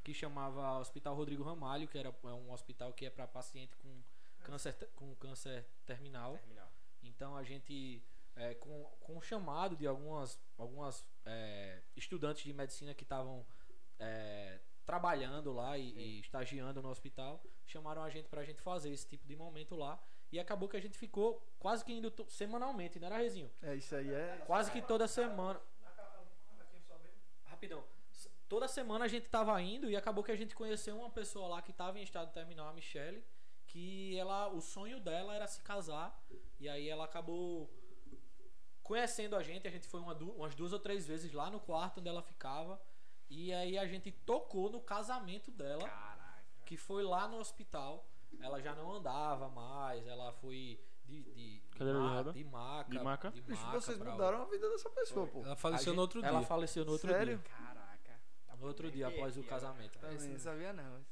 que 0.03 0.13
chamava 0.13 0.79
Hospital 0.79 1.13
Rodrigo 1.15 1.43
Ramalho, 1.43 1.87
que 1.87 1.97
era 1.97 2.09
é 2.09 2.27
um 2.27 2.51
hospital 2.51 2.91
que 2.93 3.05
é 3.05 3.09
para 3.09 3.27
paciente 3.27 3.75
com 3.77 4.01
câncer, 4.43 4.73
com 4.95 5.13
câncer 5.15 5.65
terminal. 5.85 6.37
Terminal. 6.37 6.71
Então 7.03 7.35
a 7.35 7.43
gente, 7.43 8.01
é, 8.35 8.53
com, 8.55 8.83
com 8.99 9.17
o 9.17 9.21
chamado 9.21 9.75
de 9.75 9.85
algumas, 9.85 10.39
algumas 10.57 11.05
é, 11.25 11.81
estudantes 11.95 12.43
de 12.43 12.53
medicina 12.53 12.93
que 12.95 13.03
estavam 13.03 13.45
é, 13.99 14.59
trabalhando 14.85 15.51
lá 15.53 15.77
e, 15.77 15.91
e 15.97 16.19
estagiando 16.19 16.81
no 16.81 16.89
hospital, 16.89 17.43
chamaram 17.67 18.01
a 18.03 18.09
gente 18.09 18.27
pra 18.27 18.43
gente 18.43 18.61
fazer 18.61 18.89
esse 18.91 19.05
tipo 19.07 19.27
de 19.27 19.35
momento 19.35 19.75
lá. 19.75 20.01
E 20.31 20.39
acabou 20.39 20.69
que 20.69 20.77
a 20.77 20.79
gente 20.79 20.97
ficou 20.97 21.41
quase 21.59 21.83
que 21.83 21.91
indo 21.91 22.13
semanalmente, 22.29 22.99
não 22.99 23.07
era, 23.07 23.17
Rezinho? 23.17 23.51
É, 23.61 23.75
isso 23.75 23.95
aí 23.95 24.13
é. 24.13 24.43
Quase 24.45 24.71
que 24.71 24.81
toda 24.81 25.07
semana. 25.07 25.59
Rapidão. 27.45 27.83
Toda 28.47 28.67
semana 28.67 29.05
a 29.05 29.07
gente 29.07 29.29
tava 29.29 29.61
indo 29.61 29.89
e 29.89 29.95
acabou 29.95 30.23
que 30.23 30.31
a 30.31 30.35
gente 30.35 30.55
conheceu 30.55 30.97
uma 30.97 31.09
pessoa 31.09 31.47
lá 31.47 31.61
que 31.61 31.71
tava 31.71 31.99
em 31.99 32.03
estado 32.03 32.31
terminal, 32.33 32.67
a 32.67 32.73
Michelle, 32.73 33.23
que 33.65 34.17
ela, 34.17 34.47
o 34.47 34.59
sonho 34.59 34.99
dela 34.99 35.33
era 35.33 35.47
se 35.47 35.61
casar 35.61 36.21
e 36.59 36.67
aí 36.67 36.89
ela 36.89 37.05
acabou 37.05 37.69
conhecendo 38.83 39.37
a 39.37 39.43
gente, 39.43 39.67
a 39.67 39.71
gente 39.71 39.87
foi 39.87 40.01
uma 40.01 40.13
umas 40.13 40.53
duas 40.53 40.73
ou 40.73 40.79
três 40.79 41.07
vezes 41.07 41.31
lá 41.31 41.49
no 41.49 41.61
quarto 41.61 41.99
onde 41.99 42.09
ela 42.09 42.21
ficava 42.21 42.81
e 43.29 43.53
aí 43.53 43.77
a 43.77 43.87
gente 43.87 44.11
tocou 44.11 44.69
no 44.69 44.81
casamento 44.81 45.49
dela, 45.51 45.89
que 46.65 46.75
foi 46.75 47.01
lá 47.01 47.29
no 47.29 47.37
hospital. 47.37 48.05
Ela 48.39 48.61
já 48.61 48.73
não 48.75 48.91
andava 48.93 49.47
mais, 49.49 50.05
ela 50.07 50.31
foi 50.33 50.79
de, 51.05 51.23
de, 51.23 51.59
de, 51.61 51.61
de 51.77 51.83
ma- 51.93 52.31
de 52.31 52.43
maca, 52.43 52.89
De 52.91 52.99
maca? 52.99 53.31
Bicho, 53.31 53.61
maca 53.65 53.79
vocês 53.81 53.97
pra 53.97 54.11
mudaram 54.11 54.41
a 54.43 54.45
vida 54.45 54.69
dessa 54.69 54.89
pessoa, 54.89 55.27
pô. 55.27 55.43
Ela 55.45 55.55
faleceu 55.55 55.85
gente- 55.85 55.95
no 55.95 56.01
outro 56.01 56.23
Ela 56.25 56.39
dia. 56.39 56.47
faleceu 56.47 56.85
no 56.85 56.91
outro 56.93 57.09
Sério? 57.11 57.37
dia. 57.37 57.51
Caraca. 57.57 58.19
No 58.59 58.67
outro 58.67 58.91
dia, 58.91 59.07
após 59.07 59.37
o 59.37 59.43
casamento. 59.43 59.97
Também 59.99 60.29
não 60.29 60.39
sabia 60.39 60.71
não. 60.73 61.03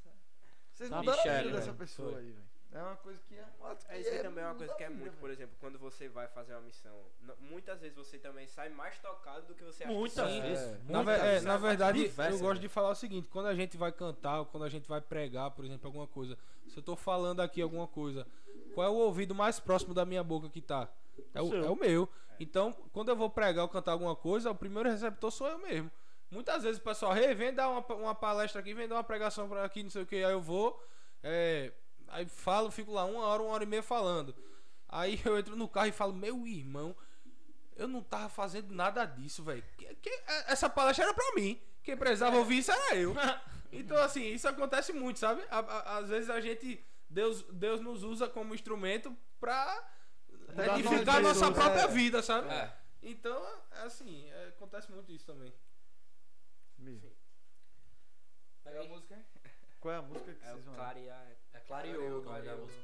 Vocês 0.74 0.90
Tá, 0.90 0.98
mudaram 0.98 1.20
a 1.20 1.38
vida 1.42 1.52
dessa 1.52 1.74
pessoa 1.74 2.12
Foi. 2.14 2.22
aí, 2.22 2.32
velho. 2.32 2.50
É 2.72 2.80
uma 2.84 2.96
coisa 2.98 3.20
que 3.28 3.34
é 3.36 3.44
É 3.90 4.00
isso 4.00 4.10
aí 4.12 4.18
é 4.18 4.22
também 4.22 4.44
é 4.44 4.48
uma 4.48 4.56
coisa 4.56 4.74
que 4.76 4.84
é 4.84 4.90
muito, 4.90 5.04
vida, 5.06 5.16
por 5.20 5.32
exemplo, 5.32 5.56
quando 5.60 5.80
você 5.80 6.08
vai 6.08 6.28
fazer 6.28 6.54
uma 6.54 6.62
missão, 6.62 6.94
muitas 7.40 7.80
vezes 7.82 7.98
você 7.98 8.20
também 8.20 8.48
sai 8.48 8.70
mais 8.70 9.00
tocado 9.00 9.48
do 9.48 9.56
que 9.56 9.64
você 9.64 9.84
acha 9.86 9.92
Muitas 9.94 10.32
que 10.32 10.42
vezes. 10.42 10.64
É. 10.64 10.78
Na, 10.88 10.98
muitas 11.02 11.06
ve- 11.06 11.12
é, 11.28 11.32
vezes. 11.32 11.46
na 11.48 11.58
verdade, 11.58 12.00
Diversas 12.04 12.34
eu 12.36 12.40
gosto 12.40 12.48
vezes. 12.54 12.62
de 12.62 12.70
falar 12.70 12.90
o 12.92 12.96
seguinte: 12.96 13.28
quando 13.30 13.48
a 13.48 13.56
gente 13.56 13.76
vai 13.76 13.92
cantar, 13.92 14.46
quando 14.46 14.64
a 14.66 14.70
gente 14.70 14.88
vai 14.88 15.02
pregar, 15.02 15.50
por 15.52 15.66
exemplo, 15.66 15.88
alguma 15.88 16.06
coisa, 16.06 16.38
se 16.68 16.78
eu 16.78 16.84
tô 16.84 16.96
falando 16.96 17.40
aqui 17.42 17.60
alguma 17.60 17.88
coisa, 17.88 18.28
qual 18.76 18.86
é 18.86 18.90
o 18.90 18.94
ouvido 18.98 19.34
mais 19.34 19.60
próximo 19.60 19.94
da 19.96 20.06
minha 20.06 20.24
boca 20.24 20.48
que 20.48 20.62
tá? 20.62 20.88
É 21.34 21.42
o, 21.42 21.56
é 21.56 21.70
o 21.72 21.76
meu. 21.76 22.08
Então, 22.40 22.72
quando 22.94 23.10
eu 23.10 23.16
vou 23.16 23.32
pregar 23.32 23.64
ou 23.64 23.70
cantar 23.70 23.94
alguma 23.94 24.16
coisa, 24.16 24.52
o 24.52 24.56
primeiro 24.56 24.88
receptor 24.88 25.32
sou 25.32 25.48
eu 25.48 25.58
mesmo. 25.58 25.90
Muitas 26.30 26.62
vezes 26.62 26.80
o 26.80 26.84
pessoal, 26.84 27.18
hey, 27.18 27.34
vem 27.34 27.52
dar 27.52 27.68
uma, 27.68 27.84
uma 27.96 28.14
palestra 28.16 28.62
aqui, 28.62 28.76
vem 28.76 28.88
dar 28.88 28.96
uma 28.96 29.04
pregação 29.04 29.50
pra 29.50 29.66
aqui, 29.66 29.82
não 29.82 29.90
sei 29.90 30.04
o 30.04 30.06
que, 30.06 30.18
aí 30.18 30.32
eu 30.32 30.40
vou, 30.40 30.80
é, 31.24 31.74
aí 32.12 32.26
falo, 32.26 32.72
fico 32.72 32.92
lá 32.92 33.06
uma 33.06 33.24
hora, 33.26 33.44
uma 33.44 33.52
hora 33.54 33.64
e 33.64 33.68
meia 33.68 33.84
falando. 33.84 34.36
Aí 34.88 35.20
eu 35.26 35.38
entro 35.38 35.56
no 35.56 35.68
carro 35.68 35.88
e 35.88 35.92
falo, 35.92 36.14
meu 36.14 36.46
irmão, 36.48 36.96
eu 37.76 37.88
não 37.88 38.02
tava 38.04 38.30
fazendo 38.30 38.74
nada 38.74 39.06
disso, 39.06 39.44
velho. 39.44 39.64
Que- 39.78 39.96
que- 39.96 40.24
Essa 40.48 40.70
palestra 40.70 41.06
era 41.06 41.14
pra 41.14 41.34
mim. 41.36 41.60
Quem 41.84 41.96
precisava 41.96 42.38
ouvir 42.38 42.60
isso 42.60 42.72
era 42.72 42.96
eu. 42.96 43.14
Então, 43.72 43.98
assim, 43.98 44.24
isso 44.34 44.48
acontece 44.48 44.92
muito, 44.92 45.20
sabe? 45.20 45.44
Às 45.86 46.10
vezes 46.10 46.28
a 46.32 46.42
gente. 46.42 46.84
Deus, 47.08 47.44
Deus 47.52 47.80
nos 47.80 48.02
usa 48.04 48.28
como 48.28 48.56
instrumento 48.56 49.16
pra 49.40 49.88
edificar 50.76 51.18
a 51.18 51.20
nossa 51.20 51.52
própria 51.52 51.82
é. 51.84 51.88
vida, 51.88 52.24
sabe? 52.24 52.50
É. 52.50 52.76
Então, 53.04 53.40
é 53.72 53.82
assim, 53.84 54.28
é, 54.28 54.48
acontece 54.48 54.92
muito 54.92 55.12
isso 55.12 55.24
também. 55.24 55.54
Mesmo. 56.80 57.12
Pega 58.64 58.82
a 58.82 58.86
música. 58.86 59.24
Qual 59.80 59.94
é 59.94 59.98
a 59.98 60.02
música 60.02 60.34
que 60.34 60.44
É 60.44 60.50
vocês 60.50 60.62
o 60.62 60.64
vão 60.66 60.76
clarear. 60.76 61.22
É 61.30 61.36
clareou 61.70 62.20
o 62.20 62.24
nome 62.24 62.42
da 62.42 62.56
música. 62.56 62.82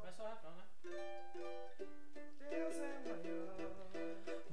Vai 0.00 0.12
só 0.12 0.22
o 0.22 0.28
refrão, 0.28 0.52
né? 0.52 0.62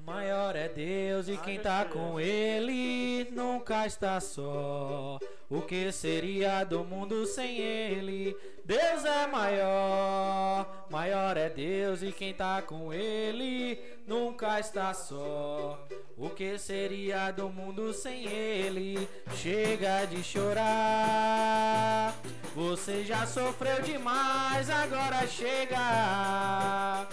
Maior 0.06 0.54
é 0.58 0.68
Deus 0.68 1.30
e 1.30 1.38
quem 1.38 1.58
tá 1.58 1.86
com 1.86 2.20
Ele 2.20 3.26
nunca 3.32 3.88
está 3.88 4.20
só. 4.20 5.18
O 5.50 5.62
que 5.62 5.94
seria 5.94 6.66
do 6.66 6.84
mundo 6.84 7.26
sem 7.26 7.58
Ele? 7.58 8.36
Deus 8.66 9.06
é 9.06 9.28
maior. 9.28 10.88
Maior 10.90 11.38
é 11.38 11.50
Deus 11.50 12.04
e 12.04 12.12
quem 12.12 12.34
tá 12.34 12.62
com 12.62 12.92
Ele 12.92 13.80
nunca 14.06 14.60
está 14.60 14.94
só. 14.94 15.82
O 16.18 16.30
que 16.30 16.58
seria 16.58 17.32
do 17.32 17.48
mundo 17.48 17.94
sem 17.94 18.28
Ele? 18.28 19.08
Chega 19.36 20.04
de 20.06 20.22
chorar. 20.22 22.14
Você 22.54 23.06
já 23.06 23.26
sofreu 23.26 23.82
demais, 23.82 24.70
agora 24.70 25.26
chega. 25.28 27.08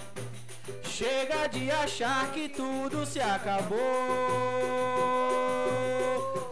Chega 0.83 1.47
de 1.49 1.71
achar 1.71 2.31
que 2.33 2.49
tudo 2.49 3.07
se 3.07 3.21
acabou. 3.21 3.79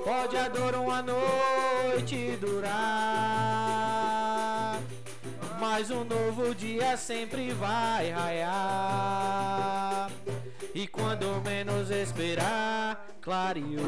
Pode 0.05 0.37
a 0.37 0.49
dor 0.49 0.75
uma 0.75 1.03
noite 1.03 2.37
durar. 2.41 2.79
Mas 5.61 5.91
um 5.91 6.05
novo 6.05 6.55
dia 6.55 6.97
sempre 6.97 7.53
vai 7.53 8.11
raiar. 8.11 10.09
E 10.75 10.87
quando 10.87 11.43
menos 11.43 11.91
esperar, 11.91 13.05
clareou. 13.21 13.83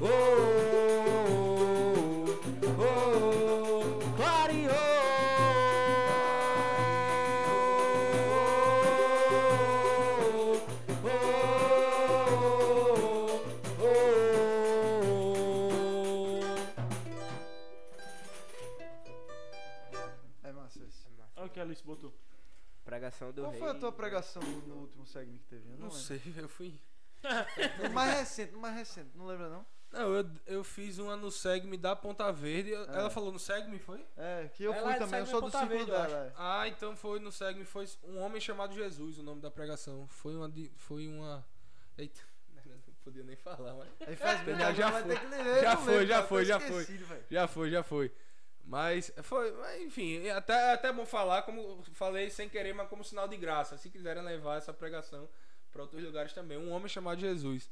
Oh, 0.00 0.08
oh, 0.08 0.16
oh, 2.78 3.82
clareou. 4.16 5.21
Pregação 22.92 23.32
do 23.32 23.40
Qual 23.42 23.50
rei. 23.52 23.58
foi 23.60 23.70
a 23.70 23.74
tua 23.74 23.90
pregação 23.92 24.42
no 24.42 24.74
último 24.76 25.06
segmento 25.06 25.44
que 25.44 25.48
teve? 25.48 25.62
Eu 25.66 25.78
Não 25.78 25.86
lembro. 25.88 25.96
sei, 25.98 26.20
eu 26.36 26.48
fui. 26.48 26.78
No 27.82 27.90
mais 27.90 28.18
recente, 28.18 28.52
no 28.52 28.58
mais 28.60 28.74
recente, 28.74 29.10
não 29.16 29.26
lembra 29.26 29.48
não? 29.48 29.64
Não, 29.90 30.14
eu, 30.14 30.30
eu 30.46 30.64
fiz 30.64 30.98
uma 30.98 31.16
no 31.16 31.30
Segme 31.30 31.76
da 31.78 31.94
Ponta 31.96 32.30
Verde. 32.32 32.70
eu- 32.70 32.84
É. 32.84 32.96
Ela 32.98 33.08
falou 33.10 33.32
no 33.32 33.38
Segme, 33.38 33.78
foi? 33.78 34.04
É, 34.16 34.48
que 34.54 34.62
eu 34.64 34.72
Ela 34.74 34.82
fui 34.84 34.92
é 34.92 34.98
também, 34.98 35.20
eu 35.20 35.26
sou 35.26 35.40
do 35.40 35.46
Ponta 35.46 35.58
círculo 35.60 35.86
Verde, 35.86 35.90
dela. 36.10 36.32
Ah, 36.36 36.68
então 36.68 36.94
foi 36.96 37.18
no 37.18 37.32
Segme, 37.32 37.64
foi 37.64 37.86
um 38.04 38.18
homem 38.18 38.40
chamado 38.40 38.74
Jesus, 38.74 39.18
o 39.18 39.22
nome 39.22 39.40
da 39.40 39.50
pregação. 39.50 40.06
Foi 40.08 40.34
uma. 40.36 40.48
de- 40.50 40.70
Foi 40.76 41.06
uma. 41.08 41.42
Eita, 41.96 42.20
não 42.66 42.94
podia 43.04 43.22
nem 43.24 43.36
falar, 43.36 43.74
mas. 43.74 43.88
Aí 44.06 44.16
faz 44.16 44.40
bem, 44.44 44.58
Já- 44.74 44.92
foi. 44.92 45.02
ter 45.04 45.20
que 45.20 45.26
ler, 45.28 45.60
Já 45.62 45.74
não 45.76 45.82
foi, 45.84 46.06
já 46.06 46.22
foi, 46.22 46.44
já 46.44 46.60
foi. 46.60 46.86
Já 47.30 47.48
foi, 47.48 47.70
já 47.70 47.82
foi. 47.82 48.12
Mas 48.64 49.12
foi, 49.22 49.52
mas, 49.52 49.82
enfim, 49.82 50.24
é 50.24 50.32
até, 50.32 50.72
até 50.72 50.92
bom 50.92 51.04
falar, 51.04 51.42
como 51.42 51.82
falei 51.94 52.30
sem 52.30 52.48
querer, 52.48 52.72
mas 52.72 52.88
como 52.88 53.04
sinal 53.04 53.26
de 53.26 53.36
graça. 53.36 53.76
Se 53.76 53.90
quiserem 53.90 54.22
levar 54.22 54.56
essa 54.56 54.72
pregação 54.72 55.28
para 55.72 55.82
outros 55.82 56.02
lugares 56.02 56.32
também. 56.32 56.58
Um 56.58 56.70
homem 56.70 56.88
chamado 56.88 57.20
Jesus. 57.20 57.70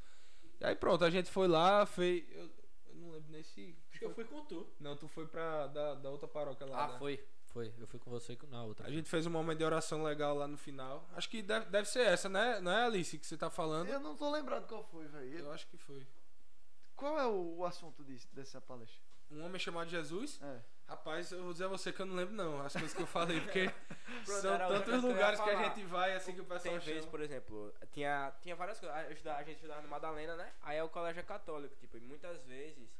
E 0.60 0.64
aí 0.64 0.74
pronto, 0.74 1.04
a 1.04 1.10
gente 1.10 1.30
foi 1.30 1.46
lá, 1.46 1.86
fez. 1.86 2.24
Eu, 2.32 2.50
eu 2.88 2.94
não 2.94 3.10
lembro 3.12 3.30
nem 3.30 3.42
se. 3.42 3.76
Acho 3.90 3.98
que 3.98 4.04
eu 4.04 4.14
fui 4.14 4.24
com 4.24 4.44
tu. 4.44 4.66
Não, 4.80 4.96
tu 4.96 5.06
foi 5.06 5.26
pra 5.26 5.66
da, 5.68 5.94
da 5.94 6.10
outra 6.10 6.26
paróquia 6.26 6.66
lá. 6.66 6.84
Ah, 6.84 6.88
né? 6.88 6.98
foi. 6.98 7.24
Foi. 7.46 7.72
Eu 7.78 7.86
fui 7.86 7.98
com 7.98 8.10
você 8.10 8.38
e 8.40 8.46
na 8.46 8.62
outra. 8.62 8.86
A 8.86 8.90
gente 8.90 9.08
fez 9.08 9.26
um 9.26 9.30
momento 9.30 9.58
de 9.58 9.64
oração 9.64 10.04
legal 10.04 10.36
lá 10.36 10.46
no 10.46 10.56
final. 10.56 11.08
Acho 11.14 11.28
que 11.28 11.42
deve, 11.42 11.66
deve 11.66 11.88
ser 11.88 12.06
essa, 12.06 12.28
né? 12.28 12.60
Não 12.60 12.70
é, 12.70 12.84
Alice, 12.84 13.18
que 13.18 13.26
você 13.26 13.36
tá 13.36 13.50
falando? 13.50 13.88
Eu 13.88 13.98
não 13.98 14.16
tô 14.16 14.30
lembrado 14.30 14.68
qual 14.68 14.84
foi, 14.84 15.08
velho. 15.08 15.38
Eu 15.40 15.52
acho 15.52 15.66
que 15.66 15.76
foi. 15.76 16.06
Qual 16.94 17.18
é 17.18 17.26
o, 17.26 17.56
o 17.58 17.64
assunto 17.64 18.04
disso, 18.04 18.28
dessa 18.32 18.60
palestra? 18.60 19.00
Um 19.30 19.44
homem 19.44 19.58
chamado 19.58 19.90
Jesus. 19.90 20.40
É. 20.42 20.60
Rapaz, 20.90 21.30
eu 21.30 21.44
vou 21.44 21.52
dizer 21.52 21.66
a 21.66 21.68
você 21.68 21.92
que 21.92 22.02
eu 22.02 22.06
não 22.06 22.16
lembro 22.16 22.34
não 22.34 22.60
as 22.62 22.72
coisas 22.72 22.92
que 22.92 23.00
eu 23.00 23.06
falei, 23.06 23.40
porque 23.40 23.66
são 24.26 24.54
era 24.54 24.66
tantos 24.66 25.00
que 25.00 25.06
lugares 25.06 25.40
que 25.40 25.48
a 25.50 25.62
gente 25.62 25.84
vai 25.84 26.12
assim 26.16 26.34
que 26.34 26.40
o 26.40 26.44
pessoal 26.44 26.74
Tem 26.80 26.94
vezes, 26.94 27.06
por 27.08 27.20
exemplo, 27.20 27.72
tinha, 27.92 28.32
tinha 28.42 28.56
várias 28.56 28.80
coisas. 28.80 28.96
A, 28.98 29.04
eu 29.04 29.12
estudava- 29.12 29.38
a 29.38 29.44
gente 29.44 29.54
estudava 29.54 29.82
no 29.82 29.88
Madalena, 29.88 30.34
né? 30.34 30.52
Aí 30.62 30.78
é 30.78 30.82
o 30.82 30.88
colégio 30.88 31.22
católico, 31.22 31.76
tipo, 31.76 31.96
e 31.96 32.00
muitas 32.00 32.42
vezes, 32.42 32.90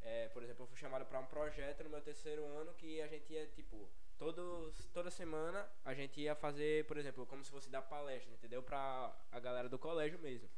é, 0.00 0.28
por 0.28 0.42
exemplo, 0.42 0.62
eu 0.64 0.66
fui 0.66 0.78
chamado 0.78 1.04
pra 1.04 1.20
um 1.20 1.26
projeto 1.26 1.84
no 1.84 1.90
meu 1.90 2.00
terceiro 2.00 2.42
ano 2.46 2.72
que 2.72 3.02
a 3.02 3.06
gente 3.06 3.30
ia, 3.30 3.46
tipo, 3.48 3.86
todos, 4.16 4.88
toda 4.94 5.10
semana 5.10 5.68
a 5.84 5.92
gente 5.92 6.18
ia 6.18 6.34
fazer, 6.34 6.86
por 6.86 6.96
exemplo, 6.96 7.26
como 7.26 7.44
se 7.44 7.50
fosse 7.50 7.68
dar 7.68 7.82
palestra, 7.82 8.32
entendeu? 8.32 8.62
Pra 8.62 9.14
a 9.30 9.38
galera 9.38 9.68
do 9.68 9.78
colégio 9.78 10.18
mesmo. 10.20 10.48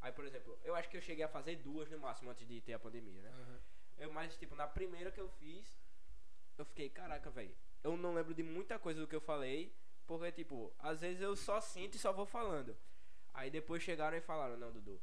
Aí, 0.00 0.10
por 0.10 0.24
exemplo, 0.24 0.58
eu 0.64 0.74
acho 0.74 0.88
que 0.88 0.96
eu 0.96 1.00
cheguei 1.00 1.24
a 1.24 1.28
fazer 1.28 1.54
duas 1.54 1.88
no 1.88 2.00
máximo 2.00 2.30
antes 2.32 2.44
de 2.48 2.60
ter 2.62 2.72
a 2.72 2.80
pandemia, 2.80 3.22
né? 3.22 3.32
Eu, 3.96 4.12
mas, 4.12 4.36
tipo, 4.36 4.56
na 4.56 4.66
primeira 4.66 5.12
que 5.12 5.20
eu 5.20 5.28
fiz, 5.28 5.78
eu 6.58 6.64
fiquei, 6.64 6.88
caraca, 6.88 7.30
velho. 7.30 7.54
Eu 7.82 7.96
não 7.96 8.14
lembro 8.14 8.34
de 8.34 8.42
muita 8.42 8.78
coisa 8.78 9.00
do 9.00 9.06
que 9.06 9.14
eu 9.14 9.20
falei, 9.20 9.74
porque, 10.06 10.32
tipo, 10.32 10.72
às 10.78 11.00
vezes 11.00 11.20
eu 11.20 11.36
só 11.36 11.60
sinto 11.60 11.96
e 11.96 11.98
só 11.98 12.12
vou 12.12 12.26
falando. 12.26 12.76
Aí 13.34 13.50
depois 13.50 13.82
chegaram 13.82 14.16
e 14.16 14.20
falaram, 14.20 14.56
não, 14.56 14.72
Dudu. 14.72 15.00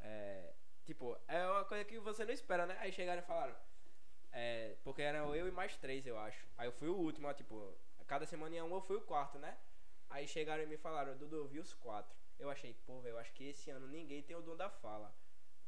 É, 0.00 0.54
tipo, 0.84 1.18
é 1.28 1.46
uma 1.46 1.64
coisa 1.64 1.84
que 1.84 1.98
você 1.98 2.24
não 2.24 2.32
espera, 2.32 2.66
né? 2.66 2.76
Aí 2.80 2.92
chegaram 2.92 3.20
e 3.20 3.24
falaram. 3.24 3.56
É, 4.32 4.76
porque 4.82 5.02
eram 5.02 5.34
eu 5.34 5.46
e 5.46 5.50
mais 5.50 5.76
três, 5.76 6.06
eu 6.06 6.18
acho. 6.18 6.46
Aí 6.56 6.66
eu 6.66 6.72
fui 6.72 6.88
o 6.88 6.96
último, 6.96 7.28
ó, 7.28 7.34
tipo, 7.34 7.76
cada 8.06 8.26
semana 8.26 8.54
ia 8.54 8.64
um, 8.64 8.74
eu 8.74 8.80
fui 8.80 8.96
o 8.96 9.02
quarto, 9.02 9.38
né? 9.38 9.56
Aí 10.08 10.26
chegaram 10.26 10.62
e 10.62 10.66
me 10.66 10.76
falaram, 10.76 11.16
Dudu, 11.16 11.36
eu 11.36 11.46
vi 11.46 11.58
os 11.58 11.74
quatro. 11.74 12.16
Eu 12.38 12.50
achei, 12.50 12.74
pô, 12.86 13.00
velho, 13.00 13.14
eu 13.14 13.18
acho 13.18 13.32
que 13.32 13.44
esse 13.44 13.70
ano 13.70 13.86
ninguém 13.86 14.22
tem 14.22 14.36
o 14.36 14.42
dom 14.42 14.56
da 14.56 14.68
fala. 14.68 15.14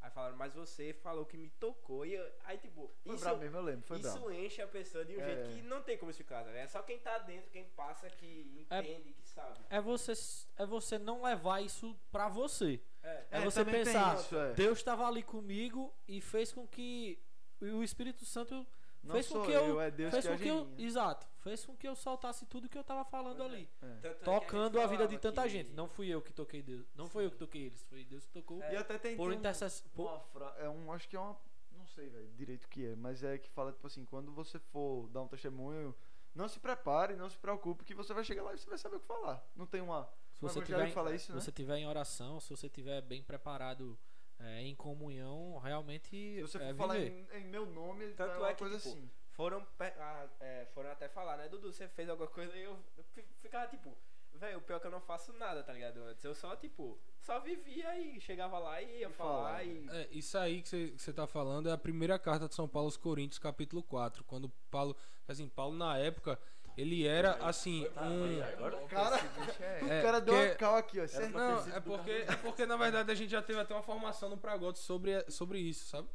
Aí 0.07 0.13
falaram, 0.13 0.37
mas 0.37 0.55
você 0.55 0.93
falou 0.93 1.27
que 1.27 1.37
me 1.37 1.51
tocou. 1.51 2.07
E 2.07 2.15
eu- 2.15 2.33
aí, 2.45 2.57
tipo, 2.59 2.89
Foi 3.05 3.15
isso, 3.17 3.25
brabo 3.25 3.41
mesmo, 3.41 3.57
eu 3.59 3.63
lembro. 3.63 3.85
Foi 3.87 3.99
isso 3.99 4.31
enche 4.31 4.63
a 4.63 4.69
pessoa 4.69 5.05
de 5.05 5.17
um 5.17 5.21
É. 5.21 5.27
jeito 5.27 5.51
que 5.57 5.63
não 5.63 5.83
tem 5.83 5.99
como 5.99 6.11
explicar, 6.13 6.45
né? 6.45 6.61
É 6.63 6.69
só 6.69 6.81
quem 6.81 6.97
tá 7.01 7.19
dentro, 7.19 7.51
quem 7.51 7.65
passa, 7.71 8.09
que 8.09 8.65
É- 8.71 8.79
entende, 8.79 9.13
que 9.13 9.27
sabe. 9.29 9.59
É 9.69 9.81
você, 9.81 10.13
é 10.57 10.65
você 10.65 10.97
não 10.97 11.23
levar 11.25 11.61
isso 11.61 11.97
pra 12.13 12.29
você. 12.29 12.81
É. 13.03 13.09
É, 13.09 13.27
É, 13.33 13.41
você 13.41 13.65
pensar, 13.65 14.17
isso, 14.17 14.37
é. 14.37 14.53
Deus 14.55 14.79
estava 14.79 15.07
ali 15.09 15.25
comigo 15.25 15.93
e 16.07 16.21
fez 16.21 16.53
com 16.53 16.67
que 16.69 17.19
o 17.61 17.83
Espírito 17.83 18.25
Santo 18.25 18.65
Não 19.03 19.13
fez 19.15 19.27
com 19.29 19.43
que 19.43 19.51
eu, 19.51 19.67
eu, 19.67 19.81
é 19.81 19.91
Deus 19.91 20.13
fez 20.13 20.25
que 20.25 20.33
com 20.33 20.39
que 20.39 20.49
eu, 20.49 20.69
exato, 20.79 21.27
fez 21.51 21.65
com 21.65 21.77
que 21.77 21.87
eu 21.87 21.95
soltasse 21.95 22.45
tudo 22.47 22.69
que 22.69 22.77
eu 22.77 22.85
tava 22.85 23.05
falando 23.05 23.39
Pois 23.39 23.53
é. 23.53 23.55
ali, 23.55 23.69
É. 23.83 24.07
É 24.09 24.11
tocando 24.15 24.81
a, 24.81 24.87
vida 24.87 25.07
de 25.07 25.19
tanta 25.19 25.43
que- 25.43 25.49
gente. 25.49 25.71
Não 25.73 25.89
fui 25.89 26.09
eu 26.09 26.21
que 26.21 26.33
toquei 26.33 26.63
Deus, 26.63 26.87
não 26.95 27.09
foi 27.09 27.27
eu 27.27 27.31
que 27.31 27.37
toquei 27.37 27.63
eles, 27.67 27.83
foi 27.85 28.05
Deus 28.05 28.25
que 28.27 28.33
tocou. 28.33 28.63
É. 28.63 28.73
E 28.75 28.77
até 28.77 28.99
tem, 28.99 29.17
por 29.17 29.33
um- 29.33 29.37
uma 29.37 30.21
fra... 30.21 30.55
é 30.59 30.69
um, 30.69 30.91
acho 30.93 31.09
que 31.09 31.17
é 31.17 31.21
uma, 31.21 31.37
não 31.73 31.87
sei, 31.87 32.09
velho, 32.09 32.29
direito 32.35 32.65
o 32.65 32.69
que 32.69 32.87
é, 32.87 32.97
mas 32.97 33.23
é 33.23 33.39
que 33.39 33.49
fala 33.51 33.73
tipo 33.73 33.87
assim, 33.87 34.05
quando 34.05 34.33
você 34.33 34.59
for 34.59 35.09
dar 35.09 35.23
um 35.23 35.29
testemunho, 35.29 35.95
não 36.35 36.49
se 36.49 36.59
prepare, 36.61 37.17
não 37.17 37.29
se 37.31 37.39
preocupe 37.39 37.85
que 37.85 37.95
você 37.95 38.13
vai 38.13 38.25
chegar 38.25 38.43
lá 38.43 38.53
e 38.55 38.59
você 38.59 38.69
vai 38.69 38.79
saber 38.79 38.97
o 38.97 39.01
que 39.01 39.07
falar. 39.07 39.43
Não 39.55 39.67
tem 39.67 39.81
uma 39.81 40.09
se 40.35 40.43
você 40.43 40.61
tiver, 40.61 40.91
fala 40.93 41.15
isso, 41.15 41.33
né? 41.33 41.41
você 41.41 41.51
tiver 41.51 41.79
em 41.79 41.87
oração, 41.87 42.39
se 42.41 42.51
você 42.51 42.69
tiver 42.69 43.01
bem 43.01 43.23
preparado 43.23 43.99
é, 44.39 44.61
em 44.61 44.75
comunhão, 44.75 45.57
realmente 45.59 46.11
Se 46.37 46.43
você 46.43 46.59
for 46.59 46.65
é 46.67 46.75
falar 46.75 46.95
viver. 46.99 47.27
em, 47.33 47.39
em 47.39 47.45
meu 47.47 47.65
nome, 47.65 48.13
Tanto 48.13 48.33
é 48.35 48.37
uma 48.39 48.49
é 48.51 48.53
que, 48.53 48.59
coisa 48.59 48.77
tipo, 48.77 48.91
assim. 48.91 49.11
Foram, 49.37 49.67
ah, 49.79 50.27
é, 50.41 50.67
foram 50.75 50.91
até 50.91 51.09
falar, 51.09 51.37
né? 51.37 51.49
Dudu, 51.49 51.71
você 51.73 51.87
fez 51.89 52.09
alguma 52.09 52.29
coisa 52.29 52.57
e 52.57 52.63
eu, 52.63 52.77
eu 52.97 53.05
fi- 53.15 53.25
ficava 53.43 53.67
tipo, 53.69 53.95
velho, 54.35 54.57
o 54.59 54.61
pior 54.63 54.77
é 54.77 54.81
que 54.81 54.87
eu 54.87 54.91
não 54.91 55.01
faço 55.01 55.33
nada, 55.35 55.63
tá 55.63 55.73
ligado? 55.75 55.99
Antes 56.05 56.25
eu 56.25 56.35
só, 56.35 56.57
tipo, 56.57 56.99
só 57.21 57.39
vivia 57.41 57.99
e 57.99 58.19
chegava 58.21 58.59
lá 58.59 58.81
e 58.81 59.01
ia 59.01 59.09
E 59.09 59.13
falar 59.13 59.63
e. 59.65 59.87
É, 59.91 60.09
isso 60.11 60.39
aí 60.39 60.63
que 60.63 60.69
você- 60.69 60.89
que 60.97 61.13
tá 61.13 61.27
falando 61.27 61.69
é 61.69 61.73
a 61.73 61.77
primeira 61.79 62.19
carta 62.19 62.49
de 62.49 62.55
São 62.55 62.67
Paulo 62.67 62.87
aos 62.87 62.97
Coríntios, 62.97 63.39
capítulo 63.39 63.83
4. 63.83 64.25
Quando 64.25 64.49
Paulo, 64.71 64.97
assim, 65.29 65.47
Paulo 65.51 65.77
na 65.77 65.99
época, 65.99 66.39
ele 66.75 67.07
era 67.07 67.33
assim, 67.47 67.87
um 67.87 68.89
Cara, 68.89 69.17
É, 69.61 70.01
o 70.01 70.03
cara 70.03 70.21
deu 70.21 70.35
porque- 70.35 70.49
uma 70.49 70.55
cal 70.57 70.77
aqui, 70.77 70.99
ó. 71.01 71.29
Não, 71.29 71.75
é 71.77 71.81
porque, 71.81 72.11
é 72.11 72.37
porque 72.37 72.65
na 72.67 72.77
verdade 72.79 73.11
a 73.11 73.15
gente 73.15 73.31
já 73.31 73.43
teve 73.43 73.61
até 73.61 73.75
uma 73.75 73.83
formação 73.83 74.31
no 74.31 74.39
Pragote 74.39 74.79
sobre, 74.79 75.31
sobre 75.31 75.59
isso, 75.59 75.87
sabe? 75.89 76.09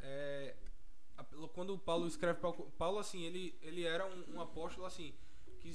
É, 0.00 0.54
quando 1.46 1.74
o 1.74 1.78
Paulo 1.78 2.06
escreve 2.06 2.40
Paulo 2.76 2.98
assim, 2.98 3.22
ele, 3.22 3.54
ele 3.62 3.84
era 3.84 4.06
um, 4.06 4.36
um 4.36 4.40
apóstolo 4.40 4.86
assim 4.86 5.14
que 5.60 5.72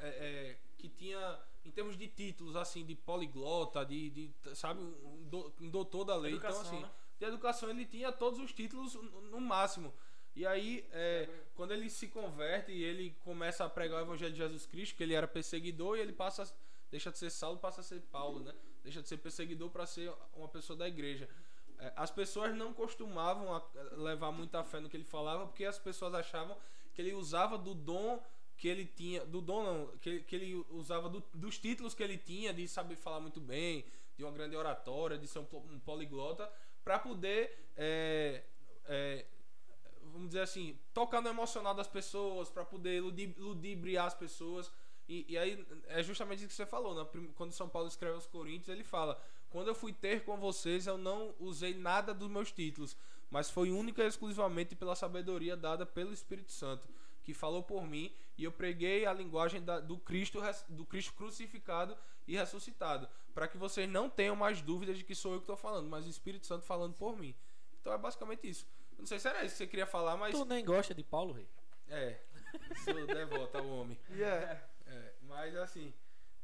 é, 0.00 0.08
é, 0.08 0.56
que 0.78 0.88
tinha 0.88 1.38
em 1.64 1.70
termos 1.70 1.96
de 1.96 2.08
títulos 2.08 2.56
assim 2.56 2.84
de 2.84 2.94
poliglota, 2.94 3.84
de, 3.84 4.10
de 4.10 4.30
sabe, 4.54 4.80
um, 4.80 5.28
do- 5.28 5.52
um 5.60 5.70
doutor 5.70 6.04
da 6.04 6.16
lei, 6.16 6.32
então 6.34 6.48
Educação, 6.50 6.72
assim, 6.72 6.82
né? 6.82 6.90
de 7.18 7.24
educação 7.26 7.70
ele 7.70 7.86
tinha 7.86 8.10
todos 8.10 8.40
os 8.40 8.52
títulos 8.52 8.94
no, 8.94 9.40
máximo. 9.40 9.92
E 10.36 10.44
aí, 10.44 10.84
é, 10.90 11.28
quando 11.54 11.72
ele 11.72 11.88
se 11.88 12.08
converte 12.08 12.72
e 12.72 12.82
ele 12.82 13.14
começa 13.22 13.64
a 13.64 13.70
pregar 13.70 14.00
o 14.00 14.04
evangelho 14.04 14.32
de 14.32 14.38
Jesus 14.38 14.66
Cristo, 14.66 14.96
que 14.96 15.02
ele 15.04 15.14
era 15.14 15.28
perseguidor 15.28 15.96
e 15.96 16.00
ele 16.00 16.12
passa 16.12 16.52
deixa 16.90 17.10
de 17.10 17.18
ser 17.18 17.30
Saulo, 17.30 17.58
passa 17.58 17.80
a 17.80 17.84
ser 17.84 18.00
Paulo, 18.12 18.40
né? 18.40 18.52
Deixa 18.82 19.00
de 19.00 19.08
ser 19.08 19.16
perseguidor 19.16 19.70
para 19.70 19.86
ser 19.86 20.12
uma 20.36 20.48
pessoa 20.48 20.76
da 20.76 20.86
igreja. 20.86 21.28
É, 21.78 21.92
As 21.96 22.10
pessoas 22.10 22.54
não 22.54 22.72
costumavam 22.72 23.54
a- 23.54 23.62
levar 23.96 24.30
muita 24.32 24.62
fé 24.64 24.80
no 24.80 24.88
que 24.88 24.96
ele 24.96 25.04
falava, 25.04 25.46
porque 25.46 25.64
as 25.64 25.78
pessoas 25.78 26.14
achavam 26.14 26.56
que 26.94 27.02
ele 27.02 27.12
usava 27.14 27.58
do 27.58 27.74
dom 27.74 28.22
que 28.56 28.68
ele 28.68 28.86
tinha, 28.86 29.24
do 29.26 29.40
dom 29.40 29.62
não, 29.64 29.98
que, 29.98 30.20
que 30.20 30.36
ele 30.36 30.64
usava 30.70 31.08
do- 31.08 31.24
dos 31.34 31.58
títulos 31.58 31.92
que 31.94 32.02
ele 32.02 32.16
tinha, 32.16 32.52
de 32.54 32.68
saber 32.68 32.94
falar 32.96 33.18
muito 33.20 33.40
bem, 33.40 33.84
de 34.16 34.22
uma 34.22 34.30
grande 34.32 34.54
oratória, 34.56 35.18
de 35.18 35.26
ser 35.26 35.40
um, 35.40 35.46
um 35.72 35.80
poliglota, 35.80 36.48
para 36.84 36.98
poder, 37.00 37.58
é, 37.76 38.44
é, 38.86 39.26
vamos 40.12 40.28
dizer 40.28 40.40
assim, 40.42 40.78
tocar 40.92 41.20
no 41.20 41.28
emocional 41.28 41.74
das 41.74 41.88
pessoas, 41.88 42.48
para 42.48 42.64
poder 42.64 43.02
ludi- 43.02 43.34
ludibriar 43.38 44.06
as 44.06 44.14
pessoas. 44.14 44.70
E, 45.08 45.26
e 45.28 45.36
aí 45.36 45.66
é 45.88 46.02
justamente 46.02 46.38
isso 46.40 46.48
que 46.48 46.54
você 46.54 46.64
falou, 46.66 46.94
né? 46.94 47.06
Quando 47.34 47.52
São 47.52 47.68
Paulo 47.68 47.88
escreve 47.88 48.14
aos 48.14 48.26
Coríntios, 48.26 48.68
ele 48.68 48.84
fala: 48.84 49.20
Quando 49.54 49.68
eu 49.68 49.74
fui 49.74 49.92
ter 49.92 50.24
com 50.24 50.36
vocês, 50.36 50.88
eu 50.88 50.98
não 50.98 51.32
usei 51.38 51.74
nada 51.74 52.12
dos 52.12 52.28
meus 52.28 52.50
títulos, 52.50 52.96
mas 53.30 53.48
foi 53.48 53.70
única 53.70 54.02
e 54.02 54.06
exclusivamente 54.08 54.74
pela 54.74 54.96
sabedoria 54.96 55.56
dada 55.56 55.86
pelo 55.86 56.12
Espírito 56.12 56.50
Santo, 56.50 56.88
que 57.22 57.32
falou 57.32 57.62
por 57.62 57.86
mim, 57.86 58.12
e 58.36 58.42
eu 58.42 58.50
preguei 58.50 59.06
a 59.06 59.12
linguagem 59.12 59.62
da- 59.64 59.78
do, 59.78 59.96
Cristo, 59.96 60.40
do 60.68 60.84
Cristo 60.84 61.12
crucificado 61.12 61.96
e 62.26 62.34
ressuscitado, 62.36 63.08
para 63.32 63.46
que 63.46 63.56
vocês 63.56 63.88
não 63.88 64.10
tenham 64.10 64.34
mais 64.34 64.60
dúvidas 64.60 64.98
de 64.98 65.04
que 65.04 65.14
sou 65.14 65.34
eu 65.34 65.38
que 65.38 65.44
estou 65.44 65.56
falando, 65.56 65.88
mas 65.88 66.04
o 66.04 66.10
Espírito 66.10 66.46
Santo 66.46 66.64
falando 66.64 66.94
por 66.94 67.16
mim. 67.16 67.32
Então 67.80 67.92
é 67.92 67.96
basicamente 67.98 68.48
isso. 68.48 68.66
Eu 68.94 68.98
Não 68.98 69.06
sei 69.06 69.20
se 69.20 69.28
era 69.28 69.44
isso 69.44 69.52
que 69.54 69.58
você 69.58 69.66
queria 69.68 69.86
falar, 69.86 70.16
mas. 70.16 70.34
Tu 70.36 70.44
nem 70.46 70.64
gosta 70.64 70.92
de 70.92 71.04
Paulo, 71.04 71.32
rei? 71.32 71.46
É, 71.88 72.18
sou 72.84 73.06
devoto 73.06 73.56
ao 73.56 73.68
homem. 73.68 73.96
E 74.10 74.20
é, 74.20 74.64
É, 74.86 75.12
mas 75.22 75.54
assim, 75.56 75.94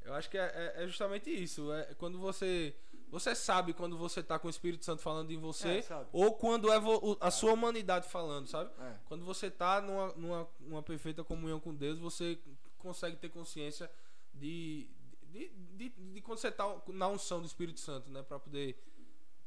eu 0.03 0.15
acho 0.15 0.31
que 0.31 0.39
é, 0.39 0.45
é- 0.77 0.85
é 0.85 0.87
justamente 0.87 1.29
isso. 1.29 1.73
É 1.73 1.93
quando 1.95 2.17
você. 2.21 2.75
Você 3.11 3.35
sabe 3.35 3.73
quando 3.75 3.99
você 3.99 4.23
tá 4.23 4.39
com 4.39 4.47
o 4.47 4.51
Espírito 4.51 4.85
Santo 4.85 5.03
falando 5.03 5.31
em 5.33 5.37
você, 5.39 5.79
É, 5.91 6.07
ou 6.13 6.33
quando 6.35 6.71
é 6.73 6.77
a 7.21 7.31
sua 7.31 7.53
humanidade 7.53 8.09
falando, 8.09 8.47
sabe? 8.47 8.71
é. 8.81 8.95
Quando 9.07 9.25
você 9.25 9.51
tá 9.51 9.81
numa, 9.81 10.13
numa, 10.15 10.49
numa 10.61 10.83
perfeita 10.83 11.25
comunhão 11.25 11.59
com 11.59 11.75
Deus, 11.75 11.99
você 11.99 12.39
consegue 12.79 13.17
ter 13.17 13.29
consciência 13.29 13.91
de, 14.33 14.87
de, 15.25 15.49
de, 15.77 15.89
de 15.89 16.21
quando 16.21 16.39
você 16.39 16.51
tá 16.53 16.65
na 16.89 17.09
unção 17.09 17.41
do 17.41 17.47
Espírito 17.47 17.81
Santo, 17.81 18.09
né? 18.11 18.23
Pra 18.23 18.39
poder 18.39 18.77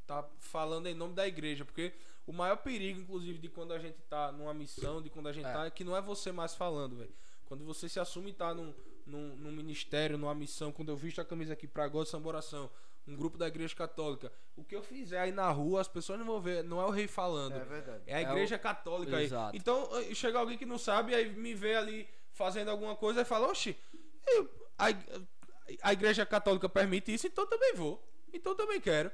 tá 0.06 0.28
falando 0.40 0.88
em 0.88 0.94
nome 0.94 1.14
da 1.14 1.26
igreja. 1.26 1.64
Porque 1.64 1.94
o 2.28 2.34
maior 2.34 2.58
perigo, 2.58 3.00
inclusive, 3.00 3.40
de 3.40 3.48
quando 3.48 3.72
a 3.74 3.80
gente 3.80 3.98
tá 4.10 4.32
numa 4.34 4.54
missão, 4.54 5.02
de 5.02 5.10
quando 5.10 5.28
a 5.28 5.32
gente 5.34 5.46
É. 5.48 5.54
tá, 5.54 5.66
é 5.66 5.72
que 5.72 5.84
não 5.86 5.96
é 5.96 6.02
você 6.02 6.32
mais 6.34 6.54
falando, 6.54 6.98
velho. 6.98 7.14
Quando 7.46 7.64
você 7.64 7.88
se 7.88 8.00
assume 8.00 8.32
e 8.32 8.34
tá 8.34 8.54
num, 8.54 8.74
num, 9.06 9.36
num 9.38 9.52
ministério, 9.54 10.18
numa 10.18 10.36
missão, 10.36 10.72
quando 10.72 10.90
eu 10.90 10.98
visto 10.98 11.22
a 11.22 11.26
camisa 11.26 11.54
aqui 11.54 11.66
pra 11.68 11.88
God 11.88 12.06
Samba 12.08 12.28
Oração, 12.28 12.70
um 13.08 13.16
grupo 13.16 13.38
da 13.38 13.48
igreja 13.48 13.76
católica, 13.76 14.32
o 14.56 14.64
que 14.64 14.76
eu 14.76 14.82
fizer 14.82 15.20
aí 15.20 15.32
na 15.32 15.50
rua, 15.52 15.82
as 15.82 15.88
pessoas 15.88 16.18
não 16.20 16.26
vão 16.26 16.40
ver, 16.42 16.64
não 16.64 16.80
é 16.82 16.86
o 16.86 16.90
rei 16.90 17.08
falando. 17.08 17.54
É 17.56 17.66
verdade. 17.66 18.04
É 18.08 18.16
a 18.16 18.20
É 18.20 18.22
igreja 18.24 18.58
católica 18.58 19.18
aí. 19.18 19.26
Exato. 19.26 19.56
Então, 19.58 19.90
eh, 20.00 20.14
chega 20.16 20.40
alguém 20.40 20.58
que 20.58 20.66
não 20.66 20.78
sabe, 20.78 21.14
aí 21.14 21.30
me 21.36 21.54
vê 21.54 21.76
ali 21.76 22.08
fazendo 22.32 22.70
alguma 22.72 22.96
coisa 22.96 23.22
e 23.22 23.26
fala, 23.26 23.48
oxi, 23.50 23.76
eu- 24.28 24.50
a, 24.78 24.86
a 25.82 25.94
igreja 25.94 26.26
católica 26.26 26.68
permite 26.70 27.14
isso, 27.14 27.28
então 27.28 27.46
também 27.48 27.74
vou. 27.76 28.02
Então 28.34 28.56
também 28.56 28.80
quero. 28.80 29.12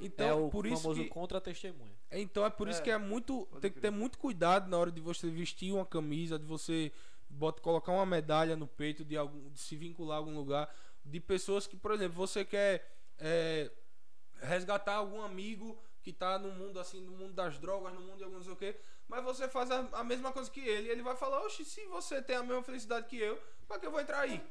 Então, 0.00 0.28
é 0.28 0.34
o 0.34 0.48
por 0.50 0.66
isso 0.66 0.82
famoso 0.82 1.02
que, 1.02 1.08
contra-testemunha. 1.08 1.94
então 2.10 2.44
é 2.44 2.50
por 2.50 2.68
isso 2.68 2.80
É, 2.80 2.84
que 2.84 2.90
é 2.90 2.98
muito. 2.98 3.46
Tem 3.60 3.70
que 3.70 3.80
ter 3.80 3.90
muito 3.90 4.18
cuidado 4.18 4.68
na 4.68 4.78
hora 4.78 4.90
de 4.90 5.00
você 5.00 5.28
vestir 5.28 5.72
uma 5.72 5.84
camisa, 5.84 6.38
de 6.38 6.44
você 6.46 6.90
bota, 7.28 7.60
colocar 7.60 7.92
uma 7.92 8.06
medalha 8.06 8.56
no 8.56 8.66
peito, 8.66 9.04
de, 9.04 9.16
algum, 9.16 9.50
de 9.50 9.60
se 9.60 9.76
vincular 9.76 10.16
a 10.16 10.18
algum 10.18 10.34
lugar. 10.34 10.74
De 11.04 11.20
pessoas 11.20 11.66
que, 11.66 11.76
por 11.76 11.92
exemplo, 11.92 12.16
você 12.16 12.44
quer 12.44 12.99
é, 13.20 13.70
resgatar 14.42 14.94
algum 14.94 15.22
amigo 15.22 15.78
que 16.02 16.12
tá 16.12 16.38
no 16.38 16.50
mundo 16.50 16.80
assim, 16.80 17.00
no 17.00 17.12
mundo 17.12 17.32
das 17.34 17.58
drogas, 17.58 17.92
no 17.92 18.00
mundo 18.00 18.16
de 18.16 18.24
algum 18.24 18.36
não 18.36 18.42
sei 18.42 18.52
o 18.52 18.56
quê, 18.56 18.74
mas 19.06 19.22
você 19.22 19.48
faz 19.48 19.70
a, 19.70 19.80
a 19.92 20.04
mesma 20.04 20.32
coisa 20.32 20.50
que 20.50 20.60
ele, 20.60 20.88
ele 20.88 21.02
vai 21.02 21.16
falar, 21.16 21.42
oxe, 21.44 21.64
se 21.64 21.84
você 21.86 22.22
tem 22.22 22.36
a 22.36 22.42
mesma 22.42 22.62
felicidade 22.62 23.06
que 23.06 23.18
eu, 23.18 23.40
pra 23.68 23.78
que 23.78 23.86
eu 23.86 23.90
vou 23.90 24.00
entrar 24.00 24.20
aí? 24.20 24.42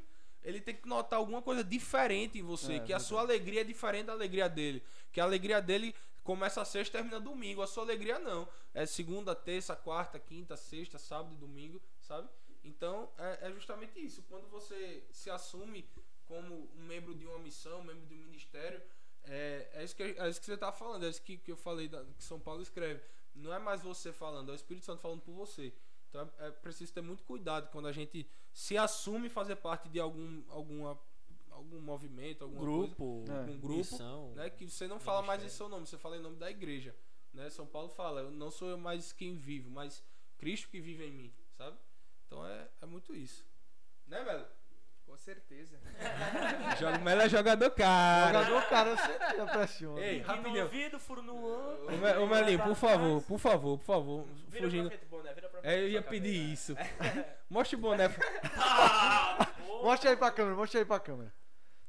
Ele 0.43 0.61
tem 0.61 0.75
que 0.75 0.87
notar 0.87 1.19
alguma 1.19 1.41
coisa 1.41 1.63
diferente 1.63 2.39
em 2.39 2.43
você, 2.43 2.75
É, 2.75 2.79
que 2.79 2.93
a 2.93 2.99
sua 2.99 3.21
alegria 3.21 3.61
é 3.61 3.63
diferente 3.63 4.05
da 4.05 4.13
alegria 4.13 4.47
dele, 4.47 4.83
que 5.11 5.19
a 5.19 5.23
alegria 5.23 5.61
dele 5.61 5.93
começa 6.23 6.63
sexta 6.63 6.97
e 6.97 7.01
termina 7.01 7.19
domingo, 7.19 7.61
a 7.61 7.67
sua 7.67 7.83
alegria 7.83 8.19
não, 8.19 8.47
é 8.73 8.85
segunda, 8.85 9.33
terça, 9.33 9.75
quarta, 9.75 10.19
quinta, 10.19 10.55
sexta, 10.55 10.97
sábado 10.99 11.33
e 11.33 11.37
domingo, 11.37 11.81
sabe? 11.99 12.29
Então 12.63 13.09
é, 13.17 13.47
é 13.47 13.51
justamente 13.51 13.99
isso, 13.99 14.23
quando 14.29 14.47
você 14.47 15.03
se 15.11 15.29
assume 15.29 15.89
como 16.29 16.69
um 16.77 16.83
membro 16.85 17.13
de 17.13 17.25
uma 17.25 17.39
missão, 17.39 17.79
um 17.81 17.83
membro 17.83 18.05
de 18.05 18.13
um 18.15 18.19
ministério, 18.19 18.81
é, 19.23 19.67
é, 19.73 19.83
isso, 19.83 19.95
que, 19.95 20.03
é 20.03 20.29
isso 20.29 20.39
que 20.39 20.45
você 20.45 20.53
está 20.53 20.71
falando, 20.71 21.05
é 21.05 21.09
isso 21.09 21.21
que, 21.21 21.37
que 21.37 21.51
eu 21.51 21.57
falei 21.57 21.87
da- 21.89 22.05
que 22.05 22.23
São 22.23 22.39
Paulo 22.39 22.61
escreve. 22.61 23.01
Não 23.35 23.51
é 23.53 23.59
mais 23.59 23.81
você 23.81 24.13
falando, 24.13 24.49
é 24.49 24.53
o 24.53 24.55
Espírito 24.55 24.85
Santo 24.85 25.01
falando 25.01 25.21
por 25.21 25.33
você. 25.33 25.73
Então 26.07 26.29
é, 26.39 26.47
é 26.47 26.51
preciso 26.51 26.93
ter 26.93 27.01
muito 27.01 27.23
cuidado 27.23 27.69
quando 27.71 27.87
a 27.87 27.91
gente 27.91 28.25
se 28.53 28.77
assume 28.77 29.27
fazer 29.29 29.55
parte 29.57 29.89
de 29.89 29.99
algum, 29.99 30.43
alguma 30.49 30.97
algum 31.51 31.79
movimento, 31.81 32.43
algum 32.43 32.57
Grupo, 32.57 33.25
É. 33.27 33.51
um 33.51 33.59
grupo, 33.59 33.77
missão. 33.79 34.31
né? 34.33 34.49
Que 34.49 34.65
você 34.69 34.87
não 34.87 34.97
fala 34.99 35.21
mais 35.21 35.43
em 35.43 35.49
seu 35.49 35.67
nome, 35.67 35.85
você 35.85 35.97
fala 35.97 36.15
em 36.15 36.21
nome 36.21 36.37
da 36.37 36.49
igreja, 36.49 36.95
né? 37.33 37.49
São 37.49 37.65
Paulo 37.67 37.89
fala, 37.89 38.21
eu 38.21 38.31
não 38.31 38.49
sou 38.49 38.69
eu 38.69 38.77
mais 38.77 39.11
quem 39.11 39.35
vivo, 39.35 39.69
mas 39.69 40.01
Cristo 40.37 40.69
que 40.69 40.79
vive 40.79 41.03
em 41.05 41.11
mim, 41.11 41.33
sabe? 41.57 41.77
Então 42.25 42.45
é, 42.47 42.69
é 42.81 42.85
muito 42.85 43.13
isso. 43.13 43.45
Né, 44.07 44.23
Melo? 44.23 44.45
Com 45.09 45.17
certeza. 45.17 45.75
Joga, 46.79 46.99
Melo 46.99 47.21
é 47.23 47.29
jogador 47.29 47.71
cara. 47.71 48.43
Jogador, 48.43 48.69
cara, 48.69 48.89
eu 48.91 48.97
sempre 48.97 49.45
pressiona. 49.57 49.99
Ei, 50.01 50.17
E 50.17 50.21
no 50.21 50.27
rapidinho. 50.27 50.63
ouvido, 50.63 50.99
furo 50.99 51.21
no. 51.23 51.33
Ô, 51.35 52.23
Ô 52.23 52.27
Melinho, 52.27 52.59
por 52.59 52.75
favor, 52.75 53.21
por 53.23 53.39
favor, 53.39 53.77
por 53.79 53.85
favor. 53.85 54.27
Vira 54.47 54.63
Fugindo. 54.65 54.89
frente, 54.89 55.05
boné, 55.05 55.33
vira 55.33 55.49
pra 55.49 55.61
frente. 55.61 55.73
É, 55.73 55.81
eu 55.81 55.89
ia 55.89 56.01
pedir 56.01 56.51
isso. 56.53 56.75
Mostra 57.49 57.77
o 57.77 57.81
boné. 57.81 58.09
Mostra 59.83 60.11
aí 60.11 60.15
pra 60.17 60.31
câmera, 60.31 60.55
mostra 60.55 60.79
aí 60.79 60.85
pra 60.85 60.99
câmera. 60.99 61.33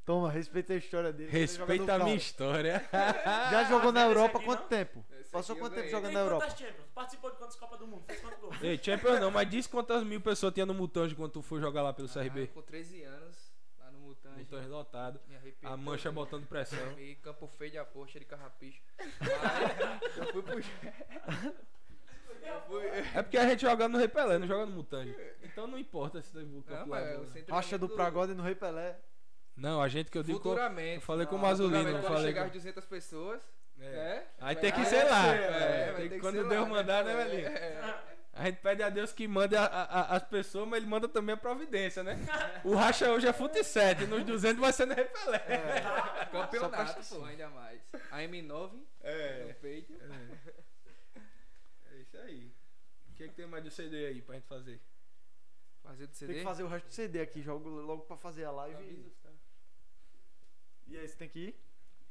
Toma, 0.05 0.30
respeita 0.30 0.72
a 0.72 0.76
história 0.76 1.12
dele. 1.12 1.28
ele 1.30 1.38
Respeita 1.40 1.94
a 1.94 1.98
minha 1.98 2.06
cara. 2.06 2.16
história. 2.16 2.88
Já 3.51 3.64
jogou 3.64 3.92
na 3.92 4.02
Europa 4.06 4.38
aqui 4.38 4.47
quanto 4.47 4.60
não? 4.62 4.68
tempo? 4.68 5.05
Passou 5.31 5.55
eu 5.57 5.61
quanto 5.61 5.74
tempo 5.74 5.89
jogando 5.89 6.12
na 6.12 6.20
Europa? 6.20 6.51
Champions? 6.51 6.86
Participou 6.94 7.31
de 7.31 7.36
quantas 7.36 7.57
Copas 7.57 7.78
do 7.78 7.86
Mundo? 7.86 8.05
Fez 8.07 8.20
quantos 8.20 8.39
gols? 8.40 8.57
Ei, 8.62 8.78
Champions 8.82 9.20
não, 9.20 9.31
mas 9.31 9.48
diz 9.48 9.66
quantas 9.66 10.02
mil 10.02 10.20
pessoas 10.20 10.52
tinha 10.52 10.66
no 10.66 10.74
Mutange 10.74 11.15
quando 11.15 11.32
tu 11.32 11.43
foi 11.43 11.61
jogar 11.61 11.82
lá 11.82 11.93
pelo 11.93 12.09
Ah, 12.09 12.12
CRB. 12.12 12.48
com 12.48 12.62
13 12.62 13.02
anos, 13.05 13.36
lá 13.78 13.90
no 13.93 13.98
Mutange. 14.01 14.39
Mutange 14.40 14.69
lotado. 14.69 15.20
A 15.62 15.77
mancha 15.77 16.11
botando 16.11 16.47
pressão. 16.47 16.98
E 16.98 17.15
campo 17.16 17.47
feio 17.47 17.70
de 17.70 17.78
aposta 17.78 18.19
de 18.19 18.24
carrapicho. 18.24 18.82
Mas 18.98 20.16
eu 20.16 20.27
fui 20.32 20.43
pro. 20.43 20.59
eu. 20.59 21.55
É 23.15 23.23
porque 23.23 23.36
a 23.39 23.48
gente 23.48 23.62
joga 23.62 23.89
no 23.89 23.98
Rei 23.98 24.09
Pelé, 24.09 24.39
não 24.39 24.47
joga 24.47 24.66
no 24.66 24.73
Mutange. 24.73 25.15
Então 25.43 25.66
não 25.66 25.78
importa 25.78 26.20
se 26.23 26.32
teve 26.32 26.57
o 26.57 26.62
campo 26.62 26.93
o 26.93 26.97
Não, 26.97 27.27
Racha 27.55 27.78
do 27.78 27.89
Pragode 27.89 28.35
no 28.35 28.43
Rei 28.43 28.55
Pelé. 28.55 28.98
Não, 29.57 29.81
a 29.82 29.89
gente 29.89 30.11
que 30.11 30.16
eu 30.16 30.23
digo. 30.23 30.39
Futuramente. 30.39 30.94
eu 30.97 31.01
falei 31.02 31.27
com 31.27 31.35
o 31.35 31.39
Não, 31.39 31.44
Mazolino, 31.47 31.77
futuramente, 31.77 32.02
não 32.02 32.09
quando 32.09 32.16
falei 32.16 32.28
chegar 32.31 32.40
com- 32.43 32.47
as 32.47 32.52
200 32.52 32.85
pessoas. 32.86 33.40
É. 33.81 33.85
É. 33.86 34.27
Aí 34.40 34.57
tem 34.57 34.70
que 34.73 34.81
vai 34.81 34.86
ser 34.90 35.05
lá. 35.05 35.35
É, 35.35 36.09
tem 36.09 36.20
quando 36.20 36.48
Deus 36.48 36.69
mandar, 36.69 37.05
né, 37.05 37.12
É, 37.12 37.16
Melinho? 37.24 37.48
é. 37.48 38.11
A 38.32 38.44
gente 38.47 38.61
pede 38.61 38.82
a 38.82 38.89
Deus 38.89 39.12
que 39.12 39.27
mande 39.27 39.57
a- 39.57 39.65
a- 39.65 40.01
a- 40.01 40.16
as 40.16 40.23
pessoas, 40.23 40.66
mas 40.69 40.78
ele 40.81 40.86
manda 40.90 41.09
também 41.09 41.35
a 41.35 41.36
providência, 41.36 42.02
né? 42.02 42.16
O 42.65 42.74
racha 42.74 43.11
hoje 43.11 43.27
é 43.27 43.32
fute 43.32 43.62
7, 43.65 44.07
nos 44.07 44.24
200 44.24 44.61
vai 44.61 44.73
ser 44.73 44.86
no 44.86 44.94
Rei 44.94 45.05
Pelé. 45.05 45.40
Só 46.31 46.43
Campeonato, 46.43 47.09
pô, 47.16 47.24
ainda 47.24 47.48
mais. 47.51 47.81
A 48.11 48.19
M9 48.23 48.82
É. 49.02 49.44
no 49.48 49.55
peito. 49.55 49.93
É 51.93 51.97
isso 52.01 52.16
aí. 52.19 52.52
O 53.11 53.15
que, 53.15 53.24
é 53.24 53.28
que 53.28 53.35
tem 53.35 53.47
mais 53.47 53.65
do 53.65 53.70
CD 53.70 54.07
aí 54.07 54.23
pra 54.23 54.36
gente 54.36 54.47
fazer? 54.47 54.81
Fazer 55.82 56.07
do 56.07 56.11
Tem 56.11 56.19
CD. 56.19 56.35
que 56.35 56.43
fazer 56.44 56.62
o 56.62 56.69
resto 56.69 56.86
do 56.86 56.93
CD 56.93 57.20
aqui, 57.20 57.43
jogo 57.43 57.69
logo 57.69 58.02
pra 58.02 58.16
fazer 58.16 58.44
a 58.44 58.51
live. 58.52 59.12
E 60.86 60.97
aí, 60.98 61.07
você 61.09 61.16
tem 61.16 61.28
que 61.28 61.39
ir? 61.39 61.61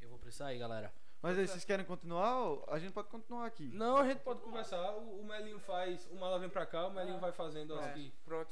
Eu 0.01 0.09
vou 0.09 0.19
precisar 0.19 0.47
aí, 0.47 0.57
galera. 0.59 0.91
Mas 1.21 1.37
aí, 1.37 1.47
vocês 1.47 1.65
querem 1.65 1.85
continuar? 1.85 2.39
ou 2.39 2.65
A 2.69 2.79
gente 2.79 2.93
pode 2.93 3.09
continuar 3.09 3.45
aqui. 3.45 3.69
Não, 3.73 3.97
a 3.97 4.07
gente 4.07 4.19
pode 4.19 4.39
conversar. 4.41 4.91
O, 4.93 5.19
o 5.19 5.25
Melinho 5.25 5.59
faz. 5.59 6.07
O 6.11 6.15
Mala 6.15 6.39
vem 6.39 6.49
pra 6.49 6.65
cá, 6.65 6.87
o 6.87 6.91
Melinho 6.91 7.19
vai 7.19 7.31
fazendo 7.33 7.77
É, 7.79 7.91
que. 7.93 8.13
Pronto. 8.23 8.49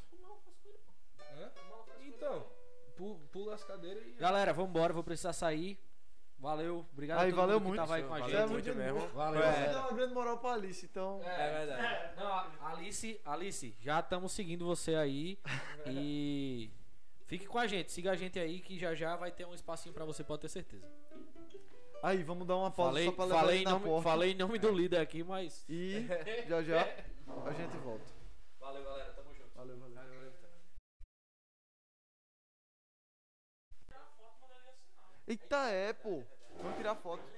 Hã? 1.20 1.52
Então, 2.02 2.46
pu- 2.96 3.20
pula 3.32 3.56
as 3.56 3.64
cadeiras 3.64 4.06
e. 4.06 4.12
Galera, 4.14 4.52
vambora, 4.54 4.92
vou 4.94 5.04
precisar 5.04 5.34
sair. 5.34 5.80
Valeu, 6.40 6.86
obrigado 6.94 7.22
Aí, 7.22 7.30
a 7.30 7.32
todo 7.32 7.40
valeu 7.42 7.60
mundo 7.60 7.72
que 7.72 7.78
muito. 7.80 7.80
tava 7.80 7.96
aí 7.96 8.04
com 8.04 8.14
a 8.14 8.20
Valeu 8.20 8.38
é 8.38 8.42
gente. 8.42 8.52
muito 8.52 8.66
muito 8.66 8.78
mesmo. 8.78 9.08
Valeu, 9.10 9.42
Você 9.42 9.48
galera. 9.48 9.74
dá 9.74 9.80
uma 9.88 9.94
grande 9.98 10.14
moral 10.14 10.38
pra 10.38 10.52
Alice, 10.54 10.86
então. 10.86 11.20
É 11.24 11.66
verdade. 11.66 12.16
Não, 12.16 12.28
a- 12.28 12.52
Alice, 12.62 13.22
Alice, 13.26 13.76
já 13.80 14.00
estamos 14.02 14.32
seguindo 14.34 14.64
você 14.64 14.94
aí 14.94 15.40
e 15.88 16.70
fique 17.26 17.48
com 17.48 17.58
a 17.58 17.66
gente, 17.66 17.92
siga 17.92 18.12
a 18.12 18.16
gente 18.16 18.38
aí 18.38 18.60
que 18.60 18.78
já 18.78 18.94
já 18.94 19.16
vai 19.16 19.32
ter 19.32 19.48
um 19.48 19.54
espacinho 19.56 19.94
pra 19.96 20.06
você, 20.06 20.24
pode 20.24 20.42
ter 20.44 20.50
certeza. 20.50 20.86
Aí, 22.08 22.24
vamos 22.24 22.48
dar 22.48 22.56
uma 22.56 22.72
pausa 22.72 22.92
Falei, 22.92 23.06
só 23.06 23.12
pra 23.12 23.26
levar 23.26 23.40
falei, 23.42 23.56
ele 23.56 23.62
em 23.62 23.66
na 23.66 23.72
nome, 23.72 23.84
porta. 23.86 24.10
falei 24.10 24.32
em 24.32 24.36
nome 24.36 24.58
do 24.60 24.72
líder 24.72 25.00
aqui, 25.02 25.24
mas 25.26 25.66
E 25.68 26.08
já 26.48 26.64
já 26.64 26.82
a 27.46 27.52
gente 27.52 27.76
volta. 27.84 28.06
valeu, 28.62 28.82
galera, 28.82 29.12
tamo 29.14 29.34
junto. 29.36 29.50
Valeu, 29.54 29.78
valeu. 29.78 29.98
Eita, 35.28 35.70
é, 35.70 35.92
pô. 35.94 36.24
Vamos 36.62 36.78
tirar 36.78 36.96
foto. 36.96 37.37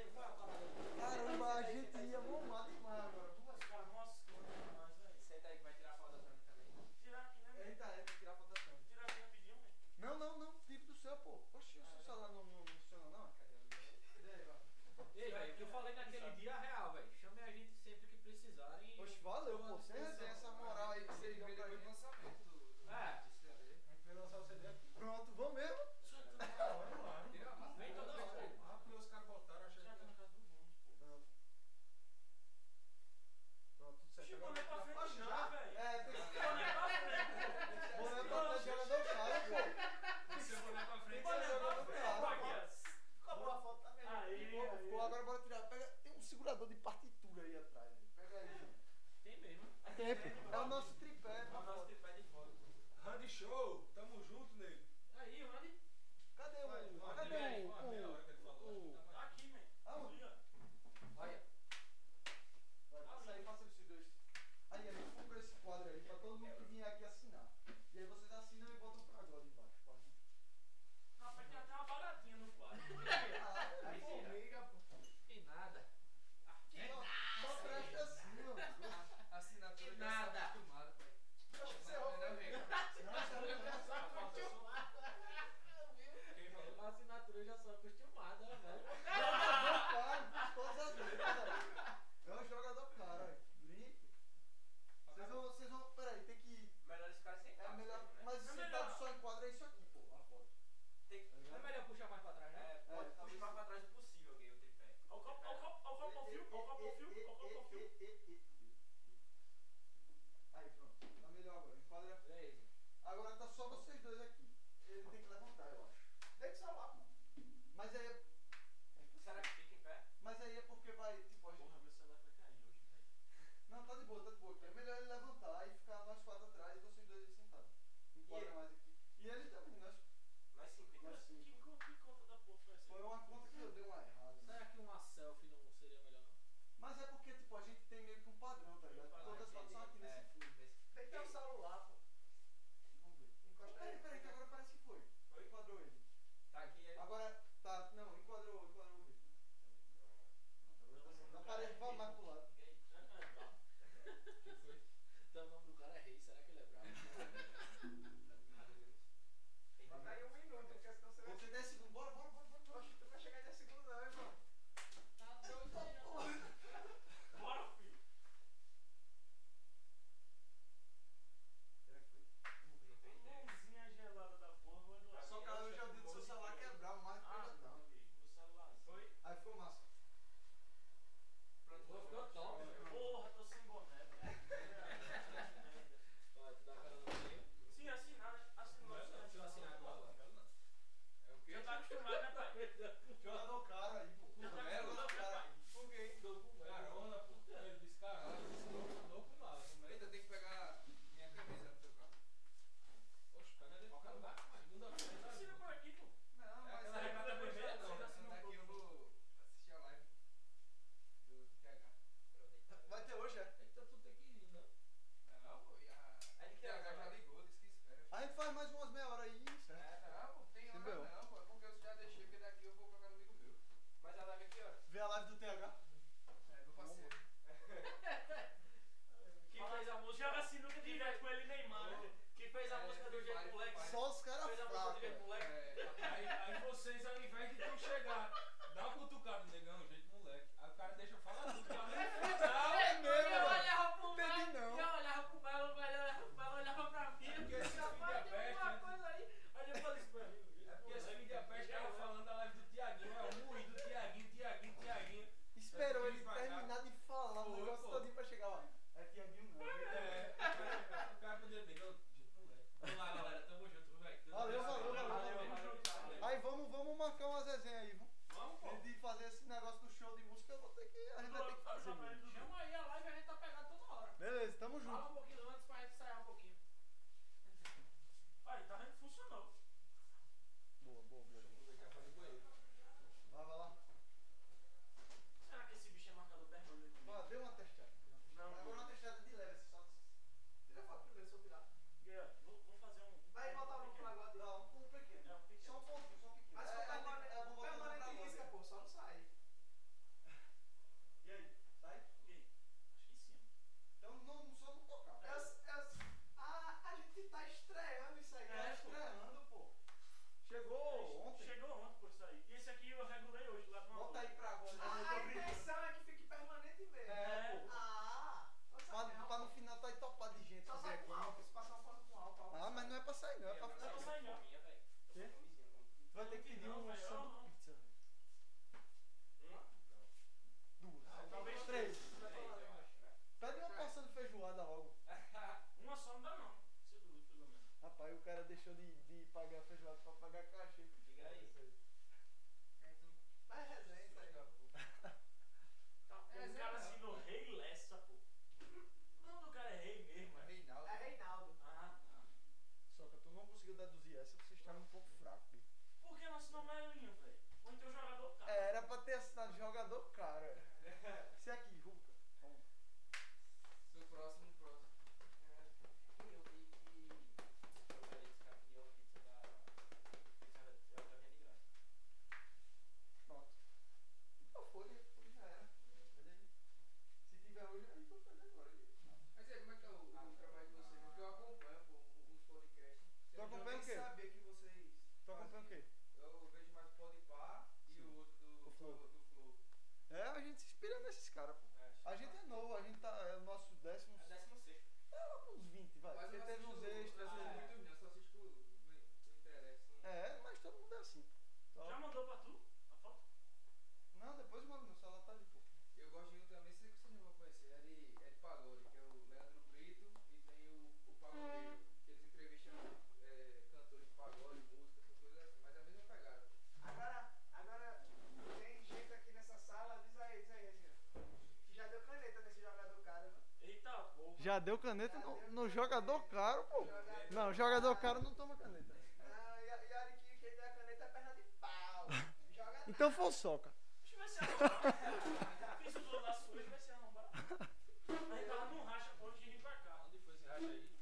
Caneta 424.90 425.20
no, 425.20 425.41
no 425.52 425.70
jogador 425.70 426.20
caro, 426.30 426.64
pô. 426.64 426.88
Não, 427.30 427.53
jogador 427.53 427.95
caro 427.98 428.22
não 428.24 428.34
toma 428.34 428.56
caneta. 428.56 428.95
Ah, 429.24 429.61
e, 429.64 429.70
a- 429.70 429.86
e 429.86 429.94
olha 429.94 430.18
que 430.26 430.38
quem 430.38 430.56
der 430.56 430.68
a 430.68 430.74
caneta 430.74 431.03
é 431.03 431.07
perna 431.10 431.34
de 431.36 431.44
pau. 431.61 432.07
Joga 432.49 432.84
Então 432.88 433.11
foi 433.14 433.26
o 433.28 433.32
soca. 433.32 433.72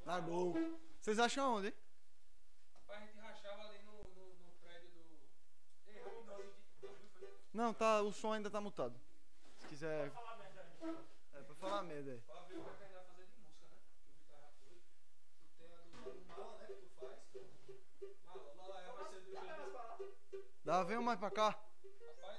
Na 0.06 0.20
gol. 0.20 0.56
Vocês 1.02 1.20
acham 1.20 1.56
onde? 1.56 1.74
Rapaz, 2.74 3.02
a 3.02 3.06
gente 3.06 3.18
rachava 3.20 3.64
ali 3.64 3.80
no, 3.84 3.92
no, 3.92 4.36
no 4.36 4.52
prédio 4.62 4.90
do. 4.90 5.20
Não, 7.54 7.74
tá, 7.74 8.02
o 8.02 8.12
som 8.14 8.34
ainda 8.34 8.50
tá 8.50 8.62
mutado. 8.62 9.00
Se 9.60 9.68
quiser. 9.68 10.10
Vou 10.10 10.22
falar 10.24 10.38
merda 10.38 10.62
aí. 10.62 10.96
É 11.34 11.42
pra 11.42 11.56
falar 11.56 11.84
merda 11.84 12.12
aí. 12.12 12.20
Pra 12.22 12.42
ver 12.42 12.58
o 12.58 12.64
que 12.64 12.84
Dá, 20.68 20.84
vem 20.84 21.00
mais 21.00 21.18
pra 21.18 21.32
cá. 21.32 21.58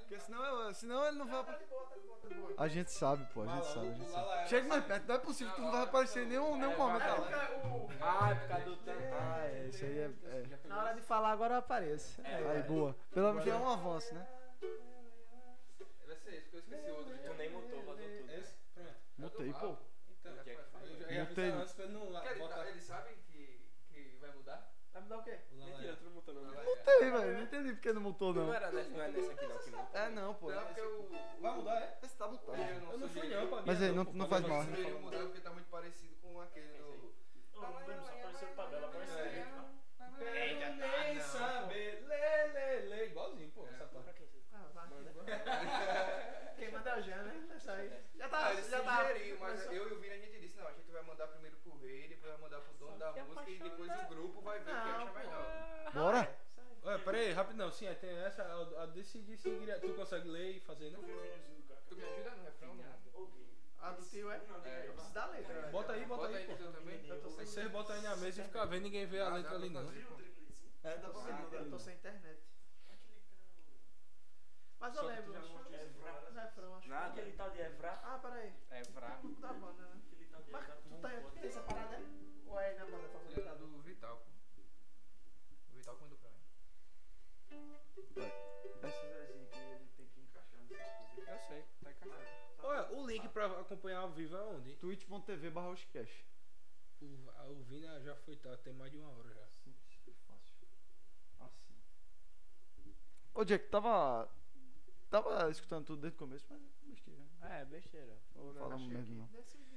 Porque 0.01 0.19
senão, 0.19 0.43
eu, 0.43 0.73
senão 0.75 1.03
ele 1.07 1.17
não 1.17 1.27
vai. 1.27 1.43
Tá 1.43 1.59
boa, 1.67 1.85
tá 1.87 1.95
boa, 1.97 2.17
tá 2.19 2.29
boa. 2.35 2.53
A 2.59 2.67
gente 2.67 2.91
sabe, 2.91 3.25
pô, 3.33 3.41
a 3.41 3.45
gente 3.47 3.55
Mala, 3.55 3.73
sabe, 3.73 3.87
a 3.87 3.91
gente 3.93 4.09
sabe. 4.11 4.29
é- 4.31 4.47
Chega 4.47 4.67
mais 4.67 4.85
perto, 4.85 5.07
não 5.07 5.15
é 5.15 5.17
possível 5.17 5.53
que 5.53 5.59
tu 5.59 5.63
não 5.65 5.71
vai 5.71 5.83
aparecer 5.83 6.23
em 6.23 6.27
nenhum, 6.27 6.55
nenhum 6.55 6.71
É, 6.73 6.77
momento. 6.77 7.03
Ah, 8.01 8.29
é 8.31 8.35
por 8.35 8.47
causa 8.47 8.65
do 8.65 8.77
tempo. 8.77 9.15
Ah, 9.19 9.39
é, 9.47 9.65
isso 9.67 9.83
aí 9.85 9.97
é. 9.99 10.03
é. 10.03 10.67
Na 10.67 10.77
hora 10.83 10.93
de 10.93 11.01
falar 11.01 11.31
agora 11.31 11.55
eu 11.55 11.57
apareço. 11.59 12.21
Aí, 12.23 12.61
boa. 12.63 12.95
Pelo 13.11 13.29
menos 13.33 13.45
já 13.45 13.53
é 13.53 13.57
um 13.57 13.67
avanço, 13.69 14.13
né? 14.13 14.27
Vai 16.05 16.15
ser 16.17 16.35
esse, 16.35 16.49
porque 16.49 16.55
eu 16.57 16.59
esqueci 16.59 16.91
outro. 16.91 17.17
Tu 17.17 17.33
nem 17.33 17.49
mutou, 17.49 17.81
botou 17.83 17.95
tudo. 17.95 18.31
Esse? 18.31 18.55
Pronto. 18.75 18.93
Mutei, 19.17 19.53
pô. 19.53 19.75
Então, 20.19 20.33
O 20.33 20.43
que 20.43 20.49
é 20.51 20.55
que 20.55 20.63
faz? 20.71 20.85
eu 20.89 20.97
já 20.99 21.21
avisar 21.23 21.61
antes 21.61 21.73
pra 21.73 21.83
ele 21.85 21.93
não 21.93 22.09
lá- 22.11 22.19
Porque 22.21 22.33
ele, 22.33 22.39
botar. 22.47 22.67
eles 22.67 22.83
sabem 22.83 23.15
que, 23.27 23.65
que 23.91 24.17
vai 24.21 24.31
mudar? 24.31 24.71
Vai 24.93 25.01
mudar 25.01 25.17
o 25.17 25.23
quê? 25.23 25.39
o 25.51 25.57
Lala 25.59 25.71
Mentira, 25.71 25.93
é. 25.93 25.95
tu 25.95 26.03
não 26.05 26.21
não. 26.89 26.93
Mutei, 26.93 27.11
velho. 27.11 27.33
Não 27.37 27.43
entendi 27.43 27.71
porque 27.73 27.93
não 27.93 28.01
mutou, 28.01 28.33
Não 28.33 28.45
não. 28.47 28.53
era 28.53 28.71
nessa, 28.71 28.89
não 28.89 29.01
é 29.01 29.07
nessa 29.09 29.31
aqui 29.31 29.45
não 29.47 29.57
que 29.57 29.69
mutou. 29.71 29.99
É, 30.01 30.09
não, 30.09 30.33
pô. 30.35 30.51
Não, 30.51 30.63
porque 30.65 30.81
o. 30.81 31.09
Vai 31.41 31.51
mudar, 31.55 31.81
é? 31.81 31.97
Esse 32.03 32.15
tá 32.17 32.27
mutado. 32.27 32.57
Eu 32.57 32.91
Eu 32.91 32.97
não 32.97 33.09
fui 33.09 33.27
não, 33.27 33.47
pra 33.47 33.61
Mas 33.65 33.81
aí, 33.81 33.91
não- 33.91 34.03
não 34.03 34.27
faz 34.27 34.45
mal, 34.47 34.57
não 34.63 34.65
né? 34.69 34.75
sei. 34.75 34.83
Sugeriu 34.85 34.99
mudar 35.01 35.19
porque 35.19 35.39
tá 35.41 35.49
muito 35.51 35.69
parecido 35.69 36.15
com 36.21 36.41
aquele 36.41 36.67
do. 36.77 37.13
Ô, 37.55 37.59
Bruno, 37.61 38.01
só 38.05 38.13
apareceu 38.13 38.47
tabela, 38.55 38.87
aparece 38.87 39.17
É. 39.19 39.23
dentro, 39.23 39.51
né? 39.55 39.65
Quero 40.19 40.75
nem 40.75 41.15
não, 41.15 41.21
saber, 41.23 42.03
lê, 42.07 42.47
lê, 42.47 42.79
lê. 42.87 43.05
Igualzinho, 43.07 43.51
pô, 43.51 43.67
essa 43.67 43.85
parte. 43.85 44.23
Ah, 44.53 44.65
vai. 44.73 44.89
Quem 46.57 46.71
manda 46.71 46.89
é 46.89 46.99
o 46.99 47.01
Jean, 47.01 47.23
né? 47.23 47.47
Essa 47.55 47.71
aí. 47.73 47.89
Já 48.15 48.27
tá, 48.27 48.47
Ah, 48.47 48.53
ele 48.53 48.63
já 48.69 48.81
tá. 48.81 49.05
mas 49.39 49.65
eu 49.71 49.89
e 49.89 49.93
o 49.93 49.99
Vini 49.99 50.13
a 50.13 50.17
gente 50.17 50.39
disse, 50.39 50.57
não, 50.57 50.67
a 50.67 50.71
gente 50.73 50.91
vai 50.91 51.01
mandar 51.03 51.27
primeiro 51.27 51.55
pro 51.57 51.77
rei, 51.77 52.07
depois 52.09 52.31
vai 52.33 52.41
mandar 52.41 52.59
pro 52.61 52.73
dono 52.73 52.97
da 52.97 53.13
música 53.13 53.49
e 53.49 53.59
depois 53.59 53.89
o 53.89 54.07
grupo 54.09 54.41
vai 54.41 54.59
ver 54.59 54.71
o 54.75 54.81
que 54.81 54.89
Não, 54.89 55.07
acha 55.07 55.11
melhor. 55.19 55.91
Bora? 55.93 56.38
Aí. 56.89 56.95
Olha, 56.95 57.03
peraí, 57.03 57.31
rapidão, 57.33 57.71
sim, 57.71 57.87
aí 57.87 57.95
tem 57.95 58.09
essa, 58.17 58.43
a, 58.43 58.83
a 58.83 58.85
decidir 58.87 59.37
seguir, 59.37 59.79
tu 59.79 59.93
consegue 59.93 60.27
ler 60.27 60.57
e 60.57 60.59
fazer, 60.59 60.89
né? 60.89 60.97
Tu 61.87 61.95
me 61.95 62.03
ajuda 62.03 62.31
no 62.31 62.43
refrão? 62.43 62.75
Não? 62.75 63.29
A 63.81 63.91
do 63.91 64.03
tio 64.05 64.29
é? 64.31 64.35
É. 64.65 64.87
Eu 64.87 64.93
preciso 64.93 65.13
da 65.13 65.25
letra. 65.27 65.67
Bota 65.71 65.93
aí, 65.93 66.05
bota, 66.05 66.21
Bota 66.23 66.37
aí, 66.37 66.43
aí 66.43 66.47
pô. 66.47 66.55
teu 66.55 66.71
também. 66.73 67.07
Eu 67.07 67.21
tô 67.21 67.29
sem 67.29 67.45
Vocês 67.45 67.71
botam 67.71 67.95
aí 67.95 68.01
na 68.01 68.15
mesa 68.17 68.41
e 68.41 68.43
fica 68.45 68.65
vendo, 68.65 68.83
ninguém 68.83 69.05
vê 69.05 69.21
a 69.21 69.27
Ah, 69.27 69.35
letra 69.35 69.51
dá 69.51 69.55
ali 69.55 69.69
pra 69.69 69.81
não. 69.81 69.91
É, 70.83 70.97
dá 70.97 71.09
pra 71.09 71.21
ver. 71.21 71.33
não, 71.33 71.49
dá 71.49 71.57
Eu 71.57 71.63
tô 71.65 71.69
não. 71.69 71.79
sem 71.79 71.95
internet. 71.95 72.39
Mas 74.79 74.95
eu 74.95 75.03
lembro. 75.05 75.23
tu 75.25 75.33
já 75.33 75.39
acho 75.39 75.49
mostrou 75.53 75.69
que 75.71 75.75
esse 75.85 75.97
o 75.99 76.33
refrão, 76.33 76.75
acho 76.75 76.83
que- 76.83 76.89
Nada. 76.89 77.07
Aquele 77.07 77.31
tal 77.33 77.49
de 77.51 77.59
Evra. 77.59 77.91
Ah, 78.03 78.19
peraí. 78.21 78.53
É. 78.71 78.81
O 78.81 79.29
da 79.41 79.53
banda, 79.53 79.81
né? 79.83 80.01
Aquele 80.13 80.25
tal 80.29 80.41
de 80.41 80.51
Mas 80.51 80.63
Evra. 80.63 80.75
tu 80.89 80.95
tá, 81.01 81.09
tem 81.39 81.49
essa 81.49 81.61
parada, 81.61 81.95
é? 81.95 82.01
Ou 82.47 82.59
é 82.59 82.69
aí 82.69 82.75
na 82.77 82.85
banda 82.85 83.07
Essas 88.07 88.83
assim 88.83 89.07
que 89.49 89.59
ele 89.59 89.87
tem 89.97 90.07
que 90.07 90.21
encaixar 90.21 90.59
nessas 90.61 91.15
coisas. 91.15 91.27
Eu 91.27 91.39
sei, 91.47 91.65
tá 91.83 91.91
encaixado. 91.91 92.39
Olha, 92.63 92.91
o 92.93 93.07
link 93.07 93.27
pra 93.29 93.45
acompanhar 93.59 93.99
ao 93.99 94.11
vivo 94.11 94.35
é 94.35 94.41
onde? 94.41 94.75
twitch.tv 94.75 95.49
barra 95.49 95.69
Oscast. 95.69 96.25
O, 97.01 97.29
a- 97.37 97.45
o 97.47 97.61
Vina 97.63 97.99
já 98.01 98.15
foi, 98.17 98.35
tá, 98.35 98.55
tem 98.57 98.73
mais 98.73 98.91
de 98.91 98.97
uma 98.97 99.09
hora 99.09 99.33
já. 99.33 99.47
Simples 99.49 99.99
e 100.07 100.11
fácil. 100.27 100.55
Assim. 101.39 101.73
Ô, 103.33 103.43
Jack, 103.45 103.69
tava. 103.69 104.29
Tava 105.09 105.49
escutando 105.49 105.85
tudo 105.85 106.01
desde 106.01 106.15
o 106.15 106.19
começo, 106.19 106.45
mas 106.49 106.61
é 106.61 106.85
besteira. 106.85 107.21
É, 107.41 107.65
besteira. 107.65 108.17
Falamos 108.33 108.87
mesmo, 108.87 109.15
não. 109.15 109.27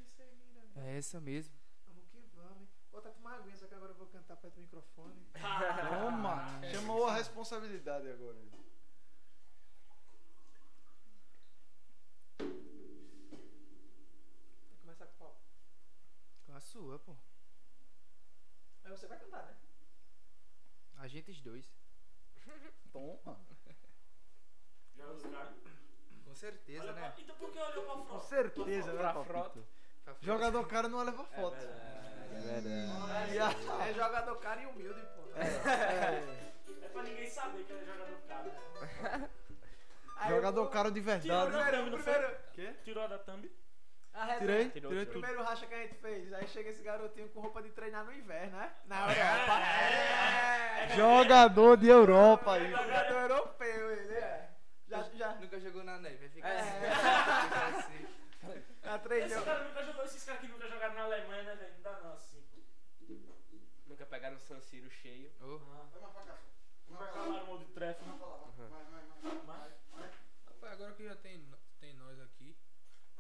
Seguir, 0.07 0.37
né? 0.53 0.73
É 0.77 0.99
essa 0.99 1.21
mesmo. 1.21 1.55
Vamos 1.87 2.05
que 2.11 2.19
vamos, 2.35 2.69
hein? 2.69 2.69
Vou 2.93 3.01
até 3.01 3.11
tomar 3.11 3.37
aguinha, 3.37 3.57
só 3.57 3.67
que 3.67 3.75
agora 3.75 3.91
eu 3.93 3.97
vou 3.97 4.07
cantar 4.07 4.37
perto 4.37 4.55
do 4.55 4.61
microfone. 4.61 5.27
Toma! 5.89 6.61
Chamou 6.73 7.07
a 7.07 7.15
responsabilidade 7.15 8.09
agora. 8.09 8.37
Vou 14.69 14.79
começar 14.81 15.07
com 15.07 15.13
qual? 15.19 15.37
Com 16.47 16.55
a 16.55 16.61
sua, 16.61 16.99
pô. 16.99 17.17
Aí 18.85 18.91
você 18.91 19.07
vai 19.07 19.19
cantar, 19.19 19.45
né? 19.47 19.57
A 20.99 21.09
gente 21.09 21.31
os 21.31 21.41
dois. 21.41 21.67
Toma! 22.93 23.39
Joga 24.97 25.13
os 25.15 25.23
caras. 25.23 25.55
Com 26.25 26.35
certeza, 26.35 26.83
Olha 26.83 26.93
né? 26.93 27.11
pra- 27.11 27.21
Então 27.23 27.37
por 27.37 27.51
que 27.53 27.59
olhou 27.59 27.85
pra 27.85 27.95
Com 27.95 28.05
frota? 28.07 28.25
certeza, 28.27 28.93
né, 28.93 28.99
Pra 29.01 29.25
frota. 29.25 29.65
Jogador 30.21 30.67
cara 30.67 30.89
não 30.89 31.03
leva 31.03 31.25
foto. 31.25 31.57
É 31.57 32.61
verdade. 32.61 33.39
É, 33.39 33.91
é 33.91 33.95
jogador 33.95 34.37
cara 34.37 34.61
e 34.63 34.67
humilde, 34.67 35.01
pô. 35.15 35.23
É, 35.41 36.85
É 36.85 36.89
pra 36.89 37.03
ninguém 37.03 37.29
saber 37.29 37.65
que 37.65 37.73
ele 37.73 37.83
é 37.83 37.85
jogador 37.87 38.19
cara. 38.29 39.31
Aí 40.17 40.31
Jogador 40.31 40.61
eu- 40.61 40.69
cara 40.71 40.91
de 40.91 41.01
Tirou 41.03 41.19
verdade. 41.19 41.53
da 41.53 41.71
thumb, 41.79 41.91
não 41.91 41.99
foi? 41.99 42.13
Primeiro, 42.13 42.37
Quê? 42.53 42.75
Tirou 42.85 43.05
a 43.05 43.07
da 43.09 43.19
thumb. 43.19 43.51
a 44.15 44.25
resenha. 44.25 44.39
Tirei, 44.41 44.71
Tirou, 44.71 44.91
tirei 44.91 45.03
O 45.03 45.07
tudo. 45.07 45.21
primeiro 45.21 45.43
racha 45.43 45.67
que 45.67 45.75
a 45.75 45.79
gente 45.83 45.95
fez, 45.97 46.33
aí 46.33 46.47
chega 46.47 46.71
esse 46.71 46.83
garotinho 46.83 47.29
com 47.31 47.41
roupa 47.41 47.63
de 47.63 47.71
treinar 47.71 48.05
no 48.05 48.13
inverno, 48.13 48.57
né? 48.57 48.71
Na 48.87 49.01
Europa. 49.09 49.61
É! 49.61 50.89
Jogador 50.97 51.77
de 51.77 51.89
Europa 51.89 52.53
aí. 52.55 52.71
Jogador 52.71 53.21
europeu, 53.31 53.91
ele 53.93 54.15
é. 54.15 54.49
Já, 54.89 55.03
já, 55.15 55.35
Nunca 55.37 55.59
jogou 55.59 55.83
na 55.83 55.99
neve, 55.99 56.17
vai 56.19 56.29
ficar 56.29 56.49
É. 56.49 56.93
assim. 57.79 58.02
Esse 58.93 59.45
cara 59.45 59.65
nunca 59.65 59.83
jogou, 59.85 60.05
esses 60.05 60.23
caras 60.25 60.41
que 60.43 60.49
nunca 60.49 60.69
jogaram 60.69 60.95
na 60.95 61.05
Alemanha, 61.05 61.43
né, 61.45 61.55
velho? 61.55 61.75
Não 61.75 61.83
dá 61.83 62.01
não 62.01 62.13
assim. 62.13 62.45
Nunca 63.87 64.05
pegaram 64.07 64.37
o 64.37 64.41
San 64.41 64.61
Siro 64.61 64.91
cheio. 64.91 65.33
Oh, 65.41 65.59
Nunca 66.89 67.07
calaram 67.07 67.45
o 67.45 67.47
modo 67.47 67.65
de 67.65 67.73
trefe. 67.73 68.05
Mas, 69.47 69.73
Rapaz, 70.47 70.73
agora 70.75 70.93
que 70.95 71.05
já 71.05 71.17
tem, 71.17 71.43
tem 71.81 71.95
nós 71.95 72.21
aqui, 72.21 72.55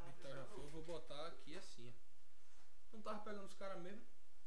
Vitor 0.06 0.34
já 0.34 0.44
foi, 0.46 0.64
eu 0.64 0.68
vou 0.68 0.82
botar 0.82 1.26
aqui 1.28 1.56
assim, 1.56 1.88
ó. 1.88 1.92
Não 2.92 3.02
tava 3.02 3.20
pegando 3.20 3.44
os 3.46 3.54
caras 3.54 3.82
mesmo? 3.82 4.02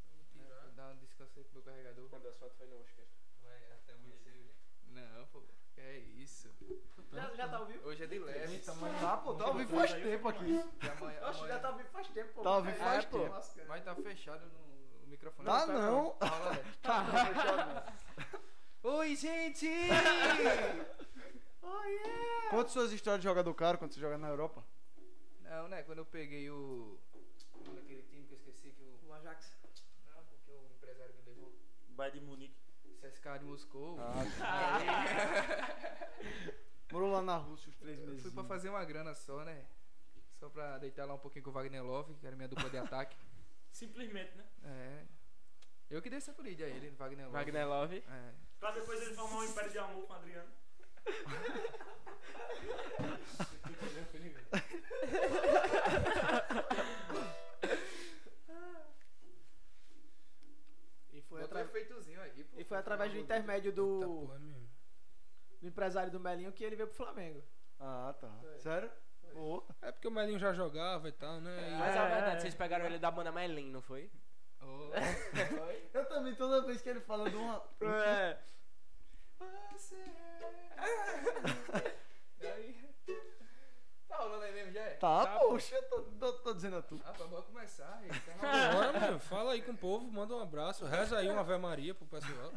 Eu 0.09 0.15
vou 0.15 0.25
tirar. 0.25 0.69
Dá 0.75 0.89
um 0.89 0.97
descanso 0.97 1.39
aí 1.39 1.43
pro 1.45 1.53
meu 1.55 1.63
carregador. 1.63 2.09
Quando 2.09 2.27
as 2.27 2.37
fotos 2.37 2.57
foi 2.57 2.67
no 2.67 2.79
Oscar. 2.79 3.05
Vai 3.41 3.71
até 3.73 3.93
amanhecer 3.93 4.31
hoje. 4.31 4.53
Não, 4.87 5.27
pô. 5.27 5.43
É 5.77 5.97
isso. 5.97 6.49
Já, 7.11 7.33
já 7.35 7.47
tá 7.47 7.57
ao 7.57 7.65
vivo? 7.65 7.87
Hoje 7.87 8.03
é 8.03 8.07
de 8.07 8.19
leve. 8.19 8.59
Tá, 8.59 9.17
pô, 9.17 9.33
tá 9.35 9.45
ao 9.45 9.53
vivo 9.53 9.75
faz 9.75 9.93
tempo 9.93 10.27
aqui. 10.27 10.51
E 10.83 10.89
amanhã, 10.89 11.27
Oxe, 11.29 11.47
já 11.47 11.59
tá 11.59 11.67
ao 11.69 11.77
vivo 11.77 11.89
faz 11.89 12.07
tempo, 12.09 12.33
pô. 12.33 12.41
Tá 12.41 12.49
ao 12.49 12.61
vivo 12.63 12.77
É, 12.77 12.79
faz 12.79 13.05
tempo. 13.05 13.35
Mas 13.67 13.83
tá 13.83 13.95
fechado 13.95 14.45
no 14.47 14.75
o 15.05 15.07
microfone. 15.07 15.47
Tá 15.47 15.61
pega 15.61 15.79
não. 15.79 16.15
Fala, 16.19 16.51
né? 16.53 16.73
Tá, 16.81 17.03
não, 17.03 17.11
fechado 17.33 17.73
não. 18.83 18.91
Oi, 18.97 19.15
gente! 19.15 19.67
Oh, 21.61 21.83
yeah! 21.83 22.49
Conta 22.49 22.69
suas 22.69 22.91
histórias 22.91 23.21
de 23.21 23.27
jogador 23.27 23.53
caro 23.53 23.77
quando 23.77 23.93
você 23.93 23.99
joga 23.99 24.17
na 24.17 24.27
Europa. 24.27 24.63
Não, 25.41 25.67
né? 25.67 25.81
Quando 25.83 25.99
eu 25.99 26.05
peguei 26.05 26.49
o. 26.49 26.99
Naquele 27.73 28.03
time 28.03 28.25
que 28.25 28.33
eu 28.33 28.37
esqueci 28.37 28.69
que 28.71 28.83
o. 28.83 28.99
O 29.09 29.13
Ajax. 29.13 29.57
Não, 30.13 30.23
porque 30.25 30.51
o 30.51 30.69
empresário 30.75 31.15
me 31.15 31.21
levou. 31.23 31.51
Bayern 31.89 32.19
de 32.19 32.25
Munique. 32.25 32.44
De 33.25 33.43
Moscou. 33.43 33.97
Morou 36.91 37.11
lá 37.11 37.21
na 37.23 37.37
Rússia 37.37 37.69
os 37.71 37.75
três 37.77 37.99
Eu 37.99 38.05
meses. 38.05 38.21
fui 38.21 38.31
pra 38.31 38.43
fazer 38.43 38.69
uma 38.69 38.85
grana 38.85 39.13
só, 39.15 39.43
né? 39.43 39.65
Só 40.33 40.47
pra 40.47 40.77
deitar 40.77 41.05
lá 41.05 41.15
um 41.15 41.19
pouquinho 41.19 41.43
com 41.43 41.49
o 41.49 41.53
Wagner 41.53 41.83
Love, 41.83 42.13
que 42.15 42.27
era 42.27 42.35
minha 42.35 42.47
dupla 42.47 42.69
de 42.69 42.77
ataque. 42.77 43.17
Simplesmente, 43.73 44.37
né? 44.37 44.45
É. 44.63 45.03
Eu 45.89 46.01
que 46.03 46.09
dei 46.09 46.17
essa 46.17 46.31
apelido 46.31 46.63
a 46.63 46.67
ele, 46.67 46.91
Wagner 46.91 47.25
Love. 47.25 47.37
Wagner 47.37 47.67
Love. 47.67 48.03
É. 48.07 48.31
Pra 48.59 48.71
depois 48.71 49.01
ele 49.01 49.15
formar 49.15 49.37
um 49.39 49.43
império 49.43 49.71
de 49.71 49.77
amor 49.79 50.05
com 50.05 50.13
o 50.13 50.15
Adriano. 50.15 50.49
E 61.13 61.21
foi, 61.21 61.41
Outro 61.41 61.57
atra- 61.57 61.69
efeitozinho 61.69 62.21
aí, 62.21 62.43
pô. 62.43 62.53
E 62.65 62.67
foi 62.67 62.77
através 62.77 63.11
do 63.13 63.19
intermédio 63.19 63.71
do, 63.71 64.27
mesmo. 64.27 64.69
do 65.61 65.67
empresário 65.67 66.11
do 66.11 66.19
Melinho 66.19 66.51
que 66.51 66.63
ele 66.63 66.75
veio 66.75 66.87
pro 66.87 66.97
Flamengo. 66.97 67.43
Ah, 67.79 68.13
tá. 68.19 68.29
Foi. 68.41 68.57
Sério? 68.59 68.91
Pô. 69.33 69.63
É 69.81 69.91
porque 69.91 70.07
o 70.07 70.11
Melinho 70.11 70.39
já 70.39 70.51
jogava 70.53 71.07
e 71.07 71.11
tal, 71.11 71.39
né? 71.41 71.51
E- 71.69 71.77
Mas 71.77 71.95
É, 71.95 71.99
a 71.99 72.05
verdade, 72.07 72.37
é. 72.37 72.39
vocês 72.39 72.55
pegaram 72.55 72.85
ele 72.85 72.97
da 72.97 73.11
banda 73.11 73.31
Melin, 73.31 73.71
não 73.71 73.81
foi? 73.81 74.09
Ô, 74.61 74.89
Eu 75.93 76.05
também, 76.05 76.33
toda 76.35 76.65
vez 76.65 76.81
que 76.81 76.89
ele 76.89 77.01
fala 77.01 77.29
de 77.29 77.35
uma. 77.35 77.61
É. 77.81 78.37
Você. 79.73 79.95
E 84.41 84.43
aí? 84.43 84.45
Tá 84.45 84.45
aí 84.45 84.53
mesmo, 84.53 84.71
já 84.71 84.81
é? 84.81 84.89
Tá, 84.95 85.25
Tá, 85.25 85.39
poxa, 85.39 85.75
eu 85.75 85.83
tô, 85.89 86.01
tô, 86.01 86.33
tô 86.33 86.53
dizendo 86.53 86.77
a 86.77 86.81
tu. 86.81 86.99
Ah, 87.05 87.13
pá, 87.13 87.25
bora 87.25 87.41
começar. 87.43 87.99
aí, 88.01 88.09
tá 88.09 88.33
Bora, 88.73 88.99
mano. 88.99 89.19
Fala 89.19 89.51
aí 89.53 89.61
com 89.61 89.71
o 89.71 89.77
povo, 89.77 90.11
manda 90.11 90.35
um 90.35 90.39
abraço. 90.41 90.85
Reza 90.85 91.17
aí 91.17 91.29
uma 91.29 91.41
Ave 91.41 91.57
Maria 91.57 91.93
pro 91.95 92.05
pessoal. 92.05 92.51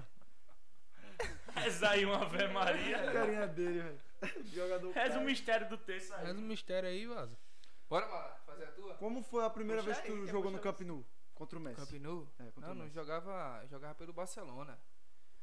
Reza 1.55 1.91
aí 1.91 2.05
uma 2.05 2.23
Ave 2.23 2.47
Maria. 2.49 3.11
A 3.11 3.13
carinha 3.13 3.47
dele, 3.49 3.81
velho. 3.81 4.01
Jogador. 4.53 4.93
Reza 4.93 5.19
o 5.19 5.23
mistério 5.23 5.69
do 5.69 5.77
texto 5.79 6.13
aí. 6.15 6.27
Reza 6.27 6.39
um 6.39 6.43
mistério 6.43 6.89
aí, 6.89 7.07
vaza. 7.07 7.37
Bora, 7.89 8.07
Mara, 8.07 8.37
fazer 8.47 8.65
a 8.65 8.73
tua? 8.73 8.95
Como 8.95 9.23
foi 9.23 9.45
a 9.45 9.51
primeira 9.51 9.83
Puxa 9.83 9.95
vez 9.95 10.05
que 10.07 10.13
aí, 10.13 10.19
tu 10.19 10.25
quer 10.27 10.31
jogou 10.33 10.51
no 10.51 10.59
Camp 10.59 10.81
Nou? 10.83 11.05
Contra 11.35 11.59
o 11.59 11.63
Messi. 11.63 11.77
Camp 11.81 11.93
Nou? 12.03 12.29
É, 12.39 12.45
contra 12.51 12.61
Não, 12.61 12.71
o 12.71 12.75
não 12.75 12.85
Messi. 12.85 12.95
jogava, 12.95 13.65
jogava 13.71 13.95
pelo 13.95 14.13
Barcelona. 14.13 14.79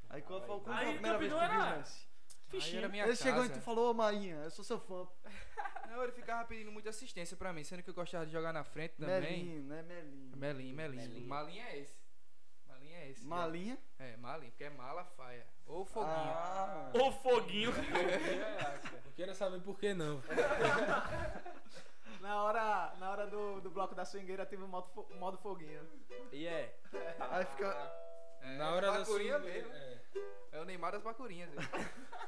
Aí 0.09 0.21
qual 0.21 0.39
foi, 0.41 0.73
Aí 0.73 0.87
a 0.87 0.89
o 0.89 0.93
primeira 0.93 1.17
Camp 1.17 1.19
vez 1.19 1.33
que 1.33 1.39
tu 1.39 1.49
viu 1.49 1.59
era- 1.59 1.73
o 1.75 1.77
Messi? 1.79 2.07
Fichinha. 2.55 2.85
Ele 2.85 2.97
casa. 2.99 3.15
chegou 3.15 3.45
e 3.45 3.49
tu 3.49 3.61
falou, 3.61 3.91
ô 3.91 3.93
Marinha, 3.93 4.35
eu 4.35 4.49
sou 4.51 4.63
seu 4.65 4.79
fã. 4.79 5.07
Não, 5.89 6.03
ele 6.03 6.11
ficava 6.11 6.43
pedindo 6.45 6.71
muita 6.71 6.89
assistência 6.89 7.37
pra 7.37 7.53
mim, 7.53 7.63
sendo 7.63 7.81
que 7.83 7.89
eu 7.89 7.93
gostava 7.93 8.25
de 8.25 8.31
jogar 8.31 8.51
na 8.51 8.63
frente 8.63 8.95
também. 8.97 9.21
Melinho, 9.45 9.63
né? 9.63 9.81
Melinho. 9.83 10.35
Melim, 10.37 10.73
Melim. 10.73 10.95
Melim. 10.97 11.25
Malinho 11.27 11.63
é 11.63 11.77
esse. 11.79 11.95
Malinho 12.67 12.95
é 12.95 13.09
esse. 13.09 13.25
Malinha. 13.25 13.77
É, 13.99 14.17
Malinho, 14.17 14.51
porque 14.51 14.63
é 14.65 14.69
mala 14.69 15.05
faia. 15.05 15.45
Ou 15.65 15.85
foguinho. 15.85 16.13
Ah. 16.13 16.91
Ô 16.93 17.11
foguinho. 17.11 17.71
Eu 19.05 19.11
quero 19.15 19.33
saber 19.33 19.61
por 19.61 19.79
que 19.79 19.93
não. 19.93 20.21
Na 22.21 22.43
hora, 22.43 22.95
na 22.99 23.11
hora 23.11 23.27
do, 23.27 23.61
do 23.61 23.69
bloco 23.69 23.93
da 23.93 24.03
swingueira 24.03 24.45
teve 24.45 24.63
o 24.63 24.67
modo, 24.67 24.87
fo- 24.89 25.07
modo 25.15 25.37
foguinho. 25.37 25.87
E 26.31 26.47
é. 26.47 26.75
Aí 27.19 27.45
fica. 27.45 28.04
É, 28.45 28.57
Na 28.57 28.71
hora 28.75 28.91
da 28.91 28.99
bacurinha 28.99 29.39
sua- 29.39 29.47
mesmo. 29.49 29.73
É. 29.73 30.01
É 30.51 30.59
o 30.61 30.65
Neymar 30.65 30.91
das 30.91 31.01
bacurinhas. 31.03 31.49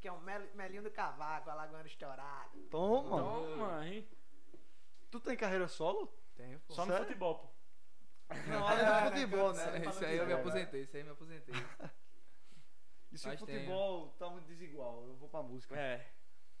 Que 0.00 0.08
é 0.08 0.12
um 0.12 0.20
mel- 0.20 0.48
melinho 0.54 0.82
do 0.82 0.90
cavaco, 0.90 1.50
alagoano 1.50 1.86
estourado. 1.86 2.56
Toma. 2.70 3.18
Toma, 3.18 3.86
hein? 3.88 4.06
Tu 5.10 5.18
tem 5.20 5.36
carreira 5.36 5.66
solo? 5.66 6.06
Tem, 6.36 6.58
pô. 6.60 6.74
Só 6.74 6.84
no 6.84 6.92
Sério? 6.92 7.06
futebol, 7.06 7.34
pô. 7.38 7.48
Não, 8.48 8.66
além 8.68 8.84
do 8.84 9.10
futebol, 9.10 9.50
Isso, 9.52 9.70
né? 9.70 9.86
isso 9.88 10.04
aí 10.04 10.16
eu 10.18 10.26
me 10.26 10.32
aposentei, 10.34 10.82
isso 10.82 10.96
aí 10.96 11.00
eu 11.02 11.06
me 11.06 11.12
aposentei. 11.12 11.54
E 13.12 13.18
se 13.18 13.24
o 13.26 13.30
Mas 13.30 13.40
tem, 13.42 13.54
futebol 13.60 14.08
tá 14.18 14.28
muito 14.28 14.44
desigual, 14.46 15.04
eu 15.06 15.14
vou 15.16 15.28
pra 15.28 15.42
música. 15.42 15.74
É. 15.76 16.06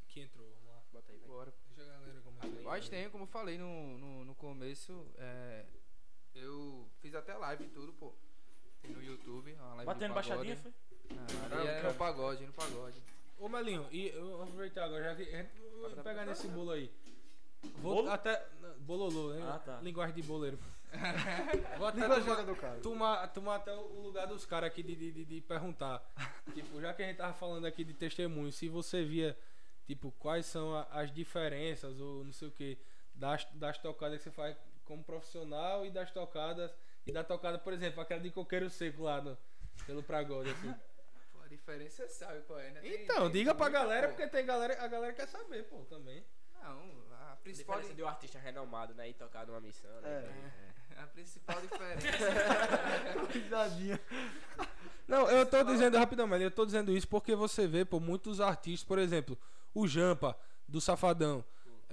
Que 0.08 0.20
entrou, 0.20 0.48
vamos 0.48 0.70
lá. 0.72 0.80
Bota 0.92 1.12
aí. 1.12 1.18
Bora. 1.26 1.52
Deixa 1.74 1.82
a 1.90 1.98
galera 1.98 2.20
começar 2.22 2.46
aí. 2.46 2.64
Mas 2.64 2.88
tem, 2.88 3.10
como 3.10 3.24
eu 3.24 3.28
falei 3.28 3.58
no, 3.58 3.98
no, 3.98 4.24
no 4.24 4.34
começo, 4.34 5.12
é, 5.18 5.66
eu 6.36 6.86
fiz 7.00 7.14
até 7.14 7.34
live 7.34 7.64
e 7.64 7.68
tudo, 7.68 7.92
pô. 7.94 8.12
Tem 8.82 8.90
no 8.92 9.02
YouTube, 9.02 9.52
uma 9.54 9.68
live 9.74 9.86
Batendo 9.86 10.08
do 10.12 10.14
pagode. 10.14 10.28
baixadinha, 10.28 10.56
foi? 10.56 10.72
Ah, 11.18 11.56
ali 11.58 11.68
é 11.68 11.82
no 11.82 11.94
pagode, 11.94 12.46
no 12.46 12.52
pagode. 12.52 13.02
Ô 13.38 13.48
Melinho, 13.48 13.86
e 13.90 14.08
eu 14.08 14.24
vou 14.38 14.42
aproveitar 14.44 14.84
agora, 14.84 15.04
já 15.04 15.14
que 15.16 15.22
a 15.22 15.42
gente 15.42 15.50
vai 15.94 16.02
pegar 16.04 16.24
nesse 16.26 16.48
bolo 16.48 16.70
aí. 16.70 16.90
Vou 17.82 17.96
Bolo? 17.96 18.10
até. 18.10 18.46
Bololô, 18.80 19.32
né? 19.34 19.42
Ah, 19.48 19.58
tá. 19.58 19.80
Linguagem 19.80 20.14
de 20.14 20.22
boleiro. 20.22 20.58
Vou 21.78 21.86
até 21.88 22.06
tomar, 22.08 22.80
tomar, 22.80 23.26
tomar 23.28 23.54
até 23.56 23.74
o 23.74 24.00
lugar 24.02 24.26
dos 24.26 24.46
caras 24.46 24.68
aqui 24.68 24.82
de, 24.82 24.94
de, 24.94 25.12
de, 25.12 25.24
de 25.24 25.40
perguntar. 25.40 26.00
tipo, 26.54 26.80
já 26.80 26.94
que 26.94 27.02
a 27.02 27.06
gente 27.06 27.16
tava 27.16 27.34
falando 27.34 27.66
aqui 27.66 27.84
de 27.84 27.92
testemunho, 27.92 28.52
se 28.52 28.68
você 28.68 29.04
via, 29.04 29.36
tipo, 29.86 30.12
quais 30.18 30.46
são 30.46 30.74
a- 30.74 30.86
as 30.92 31.12
diferenças 31.12 31.98
ou 32.00 32.24
não 32.24 32.32
sei 32.32 32.48
o 32.48 32.52
que, 32.52 32.78
das, 33.14 33.44
das 33.54 33.76
tocadas 33.78 34.18
que 34.18 34.24
você 34.24 34.30
faz 34.30 34.56
como 34.86 35.04
profissional 35.04 35.84
e 35.84 35.90
das 35.90 36.10
tocadas. 36.10 36.70
E 37.06 37.12
da 37.12 37.22
tocada, 37.22 37.58
por 37.58 37.72
exemplo, 37.72 38.00
aquela 38.00 38.20
de 38.20 38.30
coqueiro 38.30 38.68
seco 38.70 39.02
lá 39.02 39.20
no, 39.20 39.36
pelo 39.86 40.02
Pragode, 40.02 40.50
assim. 40.50 40.74
Pô, 41.32 41.40
a 41.44 41.46
diferença 41.48 42.02
você 42.04 42.08
sabe 42.08 42.40
qual 42.42 42.58
é, 42.58 42.70
né? 42.70 42.80
Tem- 42.80 43.04
Então, 43.04 43.22
tem 43.24 43.32
diga 43.32 43.54
pra 43.54 43.68
galera, 43.68 44.08
pô. 44.08 44.14
porque 44.14 44.28
tem 44.28 44.44
galera, 44.46 44.82
a 44.82 44.88
galera 44.88 45.12
quer 45.12 45.28
saber, 45.28 45.62
pô, 45.64 45.84
também. 45.84 46.24
Não, 46.60 47.04
a 47.12 47.32
A 47.32 47.36
principal, 47.36 47.76
diferença 47.76 47.94
de 47.94 48.02
um 48.02 48.08
artista 48.08 48.38
renomado, 48.40 48.92
né? 48.94 49.08
E 49.08 49.14
tocar 49.14 49.46
numa 49.46 49.60
missão, 49.60 50.00
né? 50.00 50.08
É. 50.96 51.00
a 51.00 51.06
principal 51.06 51.60
diferença. 51.62 52.06
Não, 55.06 55.30
eu 55.30 55.46
tô 55.46 55.62
dizendo 55.62 55.96
rapidão, 55.98 56.26
mas 56.26 56.42
eu 56.42 56.50
tô 56.50 56.66
dizendo 56.66 56.90
isso 56.90 57.06
porque 57.06 57.36
você 57.36 57.66
vê, 57.66 57.84
pô, 57.84 58.00
muitos 58.00 58.40
artistas, 58.40 58.82
por 58.86 58.98
exemplo, 58.98 59.38
o 59.72 59.86
Jampa, 59.86 60.36
do 60.66 60.80
Safadão, 60.80 61.44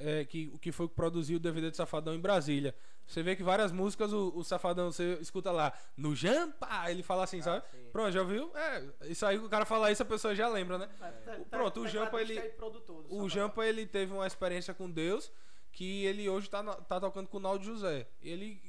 é, 0.04 0.26
que, 0.26 0.48
que 0.60 0.72
foi 0.72 0.88
que 0.88 0.94
produziu 0.96 1.38
o 1.38 1.40
DVD 1.40 1.70
do 1.70 1.76
Safadão 1.78 2.14
em 2.14 2.20
Brasília. 2.20 2.76
Você 3.06 3.22
vê 3.22 3.36
que 3.36 3.44
várias 3.44 3.72
músicas 3.72 4.14
o, 4.14 4.32
o 4.36 4.44
Safadão, 4.44 4.92
você 4.92 5.18
escuta 5.20 5.52
lá, 5.52 5.74
no 5.98 6.16
Jampa, 6.16 6.90
ele 6.90 7.04
fala 7.04 7.24
assim, 7.26 7.42
sabe? 7.42 7.64
sim. 7.72 7.90
Pronto, 7.92 8.12
já 8.12 8.22
ouviu? 8.22 8.52
É, 8.56 8.84
isso 9.10 9.26
aí, 9.26 9.38
o 9.38 9.50
cara 9.50 9.66
fala 9.66 9.92
isso, 9.92 10.02
a 10.02 10.06
pessoa 10.06 10.34
já 10.34 10.48
lembra, 10.48 10.78
né? 10.78 10.88
Te- 10.88 11.46
pronto, 11.50 11.82
o 11.82 11.86
te- 11.86 11.92
Jampa, 11.92 12.22
ele- 12.22 12.40
produtor 12.52 13.04
do 13.04 13.16
O. 13.16 13.28
Jampa, 13.30 13.66
ele 13.66 13.86
teve 13.86 14.14
uma 14.14 14.26
experiência 14.28 14.74
com 14.74 14.90
Deus 14.90 15.32
que 15.72 16.06
ele 16.06 16.30
hoje 16.30 16.50
tá, 16.50 16.64
tá 16.64 17.00
tocando 17.00 17.28
com 17.28 17.38
o 17.38 17.40
Naldo 17.42 17.66
José. 17.66 18.08
Ele 18.22 18.62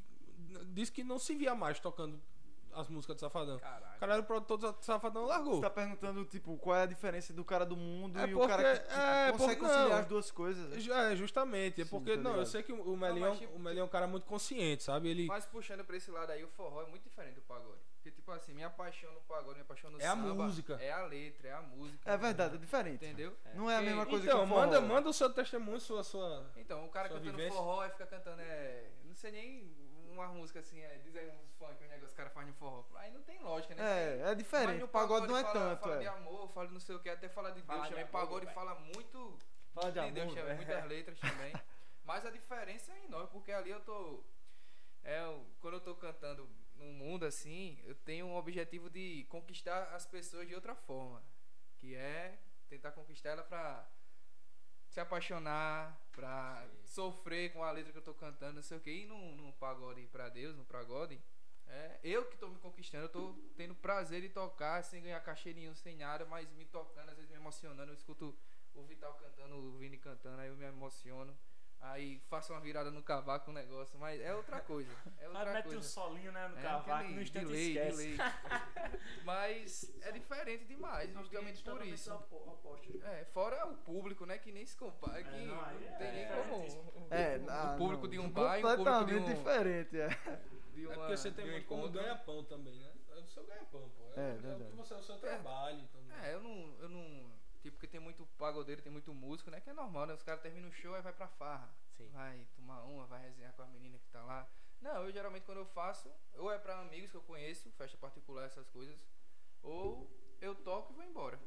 disse 0.72 0.90
que 0.90 1.04
não 1.04 1.18
se 1.18 1.34
via 1.34 1.54
mais 1.54 1.78
tocando 1.78 2.20
as 2.76 2.88
músicas 2.88 3.16
do 3.16 3.20
Safadão. 3.20 3.56
O 3.56 3.60
Caraca. 3.60 3.98
cara 3.98 4.12
era 4.14 4.22
o 4.22 4.24
produtor 4.24 4.58
do 4.58 4.76
Safadão 4.84 5.24
largou. 5.26 5.54
Você 5.56 5.60
tá 5.62 5.70
perguntando, 5.70 6.24
tipo, 6.24 6.56
qual 6.58 6.76
é 6.76 6.82
a 6.82 6.86
diferença 6.86 7.32
do 7.32 7.44
cara 7.44 7.64
do 7.64 7.76
mundo 7.76 8.18
É 8.18 8.26
e 8.28 8.34
o 8.34 8.46
cara 8.46 8.62
que 8.62 8.80
porque- 8.80 8.88
tipo, 8.88 9.00
é, 9.00 9.32
consegue 9.32 9.36
porque- 9.38 9.56
conciliar 9.60 9.88
não. 9.90 9.96
as 9.98 10.06
duas 10.06 10.30
coisas. 10.30 10.70
né? 10.86 11.12
É, 11.12 11.16
justamente. 11.16 11.80
É 11.80 11.84
Sim, 11.84 11.90
porque, 11.90 12.16
tá 12.16 12.22
não, 12.22 12.36
eu 12.36 12.46
sei 12.46 12.62
que 12.62 12.72
o 12.72 12.96
Melião, 12.96 13.30
mas, 13.30 13.38
tipo, 13.38 13.54
o 13.56 13.58
Melião 13.58 13.82
é 13.82 13.86
um 13.86 13.90
cara 13.90 14.06
muito 14.06 14.26
consciente, 14.26 14.82
sabe? 14.82 15.08
Ele 15.08 15.26
Mas 15.26 15.46
puxando 15.46 15.84
pra 15.84 15.96
esse 15.96 16.10
lado 16.10 16.30
aí, 16.30 16.42
o 16.44 16.48
forró 16.48 16.82
é 16.82 16.86
muito 16.86 17.02
diferente 17.04 17.34
do 17.36 17.42
pagode. 17.42 17.80
Porque, 17.96 18.10
tipo 18.10 18.30
assim, 18.32 18.52
minha 18.52 18.68
paixão 18.68 19.10
no 19.14 19.20
pagode, 19.22 19.54
minha 19.54 19.64
paixão 19.64 19.90
no 19.90 19.98
É 19.98 20.06
a 20.06 20.10
samba 20.10 20.34
música. 20.34 20.74
É 20.78 20.92
a 20.92 21.06
letra, 21.06 21.48
é 21.48 21.52
a 21.54 21.62
música. 21.62 22.10
É 22.10 22.16
verdade, 22.18 22.56
é 22.56 22.58
diferente. 22.58 22.96
Entendeu? 23.02 23.34
Não 23.54 23.70
é 23.70 23.76
a 23.76 23.78
Porque- 23.78 23.88
mesma 23.90 24.06
coisa 24.06 24.24
Então, 24.26 24.38
que 24.40 24.44
o 24.44 24.48
forró. 24.48 24.60
manda, 24.60 24.80
manda 24.82 25.08
o 25.08 25.12
seu 25.12 25.30
testemunho, 25.32 25.80
sua 25.80 26.04
sua 26.04 26.44
Então, 26.56 26.84
o 26.84 26.88
cara 26.90 27.08
cantando 27.08 27.30
vivência. 27.30 27.56
forró 27.56 27.82
e 27.86 27.90
fica 27.90 28.06
cantando, 28.06 28.42
é. 28.42 28.90
Não 29.06 29.14
sei 29.14 29.30
nem 29.32 29.74
uma 30.14 30.28
música 30.28 30.60
assim, 30.60 30.80
é. 30.80 30.98
Diz 30.98 31.14
aí 31.16 31.28
uns 31.28 31.52
funk, 31.58 31.74
um 31.82 31.88
negócio 31.88 32.00
que 32.00 32.06
os 32.06 32.14
caras 32.14 32.32
fazem 32.32 32.50
no 32.50 32.56
forró. 32.56 32.84
Aí 32.96 33.10
não 33.12 33.22
tem 33.22 33.38
lógica, 33.40 33.74
né? 33.74 33.82
É, 33.82 34.18
é 34.20 34.24
Mas 34.24 34.36
diferente. 34.38 34.78
no 34.78 34.84
O 34.86 34.88
pagode 34.88 35.26
não 35.26 35.36
é 35.36 35.42
fala, 35.42 35.52
tanto, 35.70 35.80
Fala 35.82 35.98
de 35.98 36.04
é. 36.04 36.08
amor, 36.08 36.48
fala 36.50 36.66
de 36.68 36.72
não 36.72 36.80
sei 36.80 36.94
o 36.96 37.00
que, 37.00 37.08
até 37.08 37.28
fala 37.28 37.48
de 37.50 37.56
Deus 37.56 37.66
Fala 37.66 37.82
de 37.82 37.88
também. 37.90 38.02
amor, 38.04 38.12
pagode 38.12 38.44
velho. 38.46 38.54
fala 38.54 38.74
muito. 38.74 39.38
Fala 39.74 39.92
de 39.92 40.00
de 40.00 40.10
Deus 40.12 40.26
amor, 40.28 40.36
também, 40.40 40.56
muitas 40.56 40.84
letras 40.86 41.18
também. 41.20 41.52
Mas 42.04 42.26
a 42.26 42.30
diferença 42.30 42.92
é 42.92 43.04
enorme, 43.04 43.28
porque 43.32 43.50
ali 43.52 43.70
eu 43.70 43.80
tô. 43.80 44.22
É, 45.02 45.20
quando 45.60 45.74
eu 45.74 45.80
tô 45.80 45.94
cantando 45.94 46.48
no 46.76 46.86
mundo 46.86 47.24
assim, 47.24 47.80
eu 47.84 47.94
tenho 47.94 48.26
um 48.26 48.36
objetivo 48.36 48.88
de 48.90 49.24
conquistar 49.28 49.94
as 49.94 50.06
pessoas 50.06 50.46
de 50.46 50.54
outra 50.54 50.74
forma. 50.74 51.22
Que 51.78 51.94
é 51.94 52.38
tentar 52.68 52.92
conquistar 52.92 53.30
ela 53.30 53.42
pra 53.42 53.86
se 54.94 55.00
apaixonar, 55.00 56.00
pra 56.12 56.64
sofrer 56.84 57.52
com 57.52 57.64
a 57.64 57.70
letra 57.72 57.90
que 57.90 57.98
eu 57.98 58.02
tô 58.02 58.14
cantando, 58.14 58.54
não 58.54 58.62
sei 58.62 58.76
o 58.78 58.80
que. 58.80 58.92
E 58.92 59.06
no, 59.06 59.34
no 59.34 59.52
pagode 59.54 60.06
pra 60.06 60.28
Deus, 60.28 60.56
no 60.56 60.64
pagode, 60.64 61.20
é 61.66 61.98
eu 62.04 62.24
que 62.26 62.36
tô 62.36 62.46
me 62.46 62.60
conquistando, 62.60 63.06
eu 63.06 63.08
tô 63.08 63.34
tendo 63.56 63.74
prazer 63.74 64.22
de 64.22 64.28
tocar 64.28 64.84
sem 64.84 65.02
ganhar 65.02 65.20
nenhum, 65.46 65.74
sem 65.74 65.96
nada, 65.96 66.24
mas 66.24 66.48
me 66.52 66.64
tocando, 66.66 67.08
às 67.08 67.16
vezes 67.16 67.28
me 67.28 67.36
emocionando. 67.36 67.90
Eu 67.90 67.96
escuto 67.96 68.38
o 68.72 68.84
Vital 68.84 69.14
cantando, 69.14 69.56
o 69.56 69.76
Vini 69.78 69.98
cantando, 69.98 70.40
aí 70.40 70.48
eu 70.48 70.54
me 70.54 70.64
emociono. 70.64 71.36
Aí 71.86 72.18
faço 72.30 72.52
uma 72.52 72.60
virada 72.60 72.90
no 72.90 73.02
cavaco, 73.02 73.50
um 73.50 73.54
negócio, 73.54 73.98
mas 73.98 74.18
é 74.20 74.34
outra 74.34 74.58
coisa. 74.60 74.90
É 75.20 75.28
outra 75.28 75.52
mete 75.52 75.64
coisa. 75.64 75.78
um 75.78 75.82
solinho, 75.82 76.32
né, 76.32 76.48
no 76.48 76.58
É, 76.58 76.62
cavaco, 76.62 77.10
no 77.10 77.20
instante 77.22 77.44
delay, 77.46 77.68
esquece. 77.78 78.16
delay. 78.16 78.16
Mas 79.24 79.94
é 80.02 80.12
diferente 80.12 80.64
demais, 80.64 81.12
justamente 81.12 81.62
por 81.62 81.84
isso. 81.86 82.10
É, 83.04 83.24
fora 83.26 83.66
o 83.66 83.76
público, 83.76 84.24
né, 84.26 84.38
que 84.38 84.50
nem 84.50 84.64
se 84.66 84.76
compara, 84.76 85.22
que 85.22 85.28
É, 85.28 85.40
não, 85.44 85.56
não 85.56 85.64
é 85.70 85.74
tem 85.98 86.12
nem 86.12 86.26
como. 86.28 87.08
É, 87.10 87.38
o, 87.38 87.50
ah, 87.50 87.74
o 87.74 87.78
público 87.78 88.02
não. 88.04 88.10
de 88.10 88.18
um 88.18 88.30
bar 88.30 88.58
e 88.58 88.64
o 88.64 88.76
público 88.76 88.84
de 88.84 88.84
Completamente 89.14 89.30
um... 89.30 89.34
diferente, 89.34 90.00
é. 90.00 90.08
de 90.72 90.84
É 90.84 90.86
uma- 90.88 90.94
porque 90.96 91.16
você 91.16 91.30
tem 91.30 91.50
muito 91.50 91.66
como 91.66 91.88
ganha-pão 91.90 92.44
também, 92.44 92.78
né? 92.80 92.92
É 93.10 93.14
o 93.20 93.26
seu 93.26 93.44
ganha-pão, 93.46 93.90
pô. 93.96 94.04
É, 94.16 94.20
É, 94.20 94.52
é 94.52 94.56
o 94.56 94.64
que 94.70 94.76
você 94.76 94.94
é 94.94 94.96
o 94.96 95.02
seu 95.02 95.18
trabalho. 95.18 95.80
Então, 95.80 96.00
É, 96.22 96.34
eu 96.34 96.40
não, 96.40 96.74
eu 96.80 96.88
não. 96.88 97.33
Tipo, 97.64 97.78
porque 97.78 97.88
tem 97.88 97.98
muito 97.98 98.26
pagodeiro, 98.36 98.82
tem 98.82 98.92
muito 98.92 99.14
músico, 99.14 99.50
né? 99.50 99.58
Que 99.58 99.70
é 99.70 99.72
normal, 99.72 100.04
né? 100.04 100.12
Os 100.12 100.22
caras 100.22 100.42
terminam 100.42 100.68
o 100.68 100.72
show 100.72 100.94
e 100.98 101.00
vai 101.00 101.14
pra 101.14 101.26
farra. 101.26 101.74
Sim. 101.96 102.10
Vai 102.12 102.46
tomar 102.54 102.82
uma, 102.82 103.06
vai 103.06 103.22
resenhar 103.22 103.54
com 103.54 103.62
a 103.62 103.66
menina 103.66 103.98
que 103.98 104.06
tá 104.10 104.22
lá. 104.22 104.46
Não, 104.82 105.02
eu 105.02 105.10
geralmente 105.10 105.46
quando 105.46 105.56
eu 105.58 105.64
faço, 105.64 106.12
ou 106.34 106.52
é 106.52 106.58
pra 106.58 106.80
amigos 106.80 107.10
que 107.10 107.16
eu 107.16 107.22
conheço, 107.22 107.70
festa 107.70 107.96
particular, 107.96 108.44
essas 108.44 108.68
coisas, 108.68 109.02
ou 109.62 110.10
eu 110.42 110.54
toco 110.54 110.92
e 110.92 110.96
vou 110.96 111.04
embora. 111.04 111.40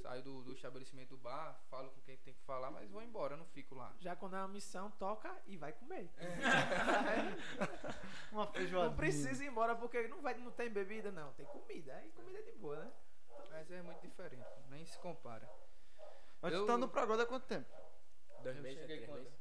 Saio 0.00 0.22
do, 0.22 0.44
do 0.44 0.52
estabelecimento 0.52 1.08
do 1.08 1.16
bar, 1.16 1.60
falo 1.68 1.90
com 1.90 2.00
quem 2.02 2.16
tem 2.18 2.32
que 2.32 2.44
falar, 2.44 2.70
mas 2.70 2.88
vou 2.88 3.02
embora, 3.02 3.34
eu 3.34 3.38
não 3.38 3.46
fico 3.46 3.74
lá. 3.74 3.92
Já 3.98 4.14
quando 4.14 4.36
é 4.36 4.38
uma 4.38 4.46
missão, 4.46 4.92
toca 4.92 5.36
e 5.48 5.56
vai 5.56 5.72
comer. 5.72 6.08
Uma 8.30 8.46
feijoada. 8.46 8.90
Não 8.90 8.96
precisa 8.96 9.42
ir 9.42 9.48
embora 9.48 9.74
porque 9.74 10.06
não, 10.06 10.22
vai, 10.22 10.34
não 10.34 10.52
tem 10.52 10.70
bebida, 10.70 11.10
não. 11.10 11.32
Tem 11.32 11.46
comida. 11.46 11.96
Aí 11.96 12.12
comida 12.12 12.38
é 12.38 12.42
de 12.42 12.52
boa, 12.52 12.84
né? 12.84 12.92
Mas 13.50 13.70
é 13.70 13.82
muito 13.82 14.00
diferente, 14.00 14.46
nem 14.68 14.84
se 14.84 14.98
compara. 14.98 15.48
Mas 16.40 16.52
tu 16.52 16.58
Eu- 16.58 16.66
tá 16.66 16.76
no 16.76 16.88
Pagoda 16.88 17.22
há 17.22 17.26
quanto 17.26 17.46
tempo? 17.46 17.66
Dois 18.42 18.56
Eu 18.56 18.62
meses, 18.62 18.80
cheguei 18.80 19.06
três 19.06 19.10
meses. 19.14 19.32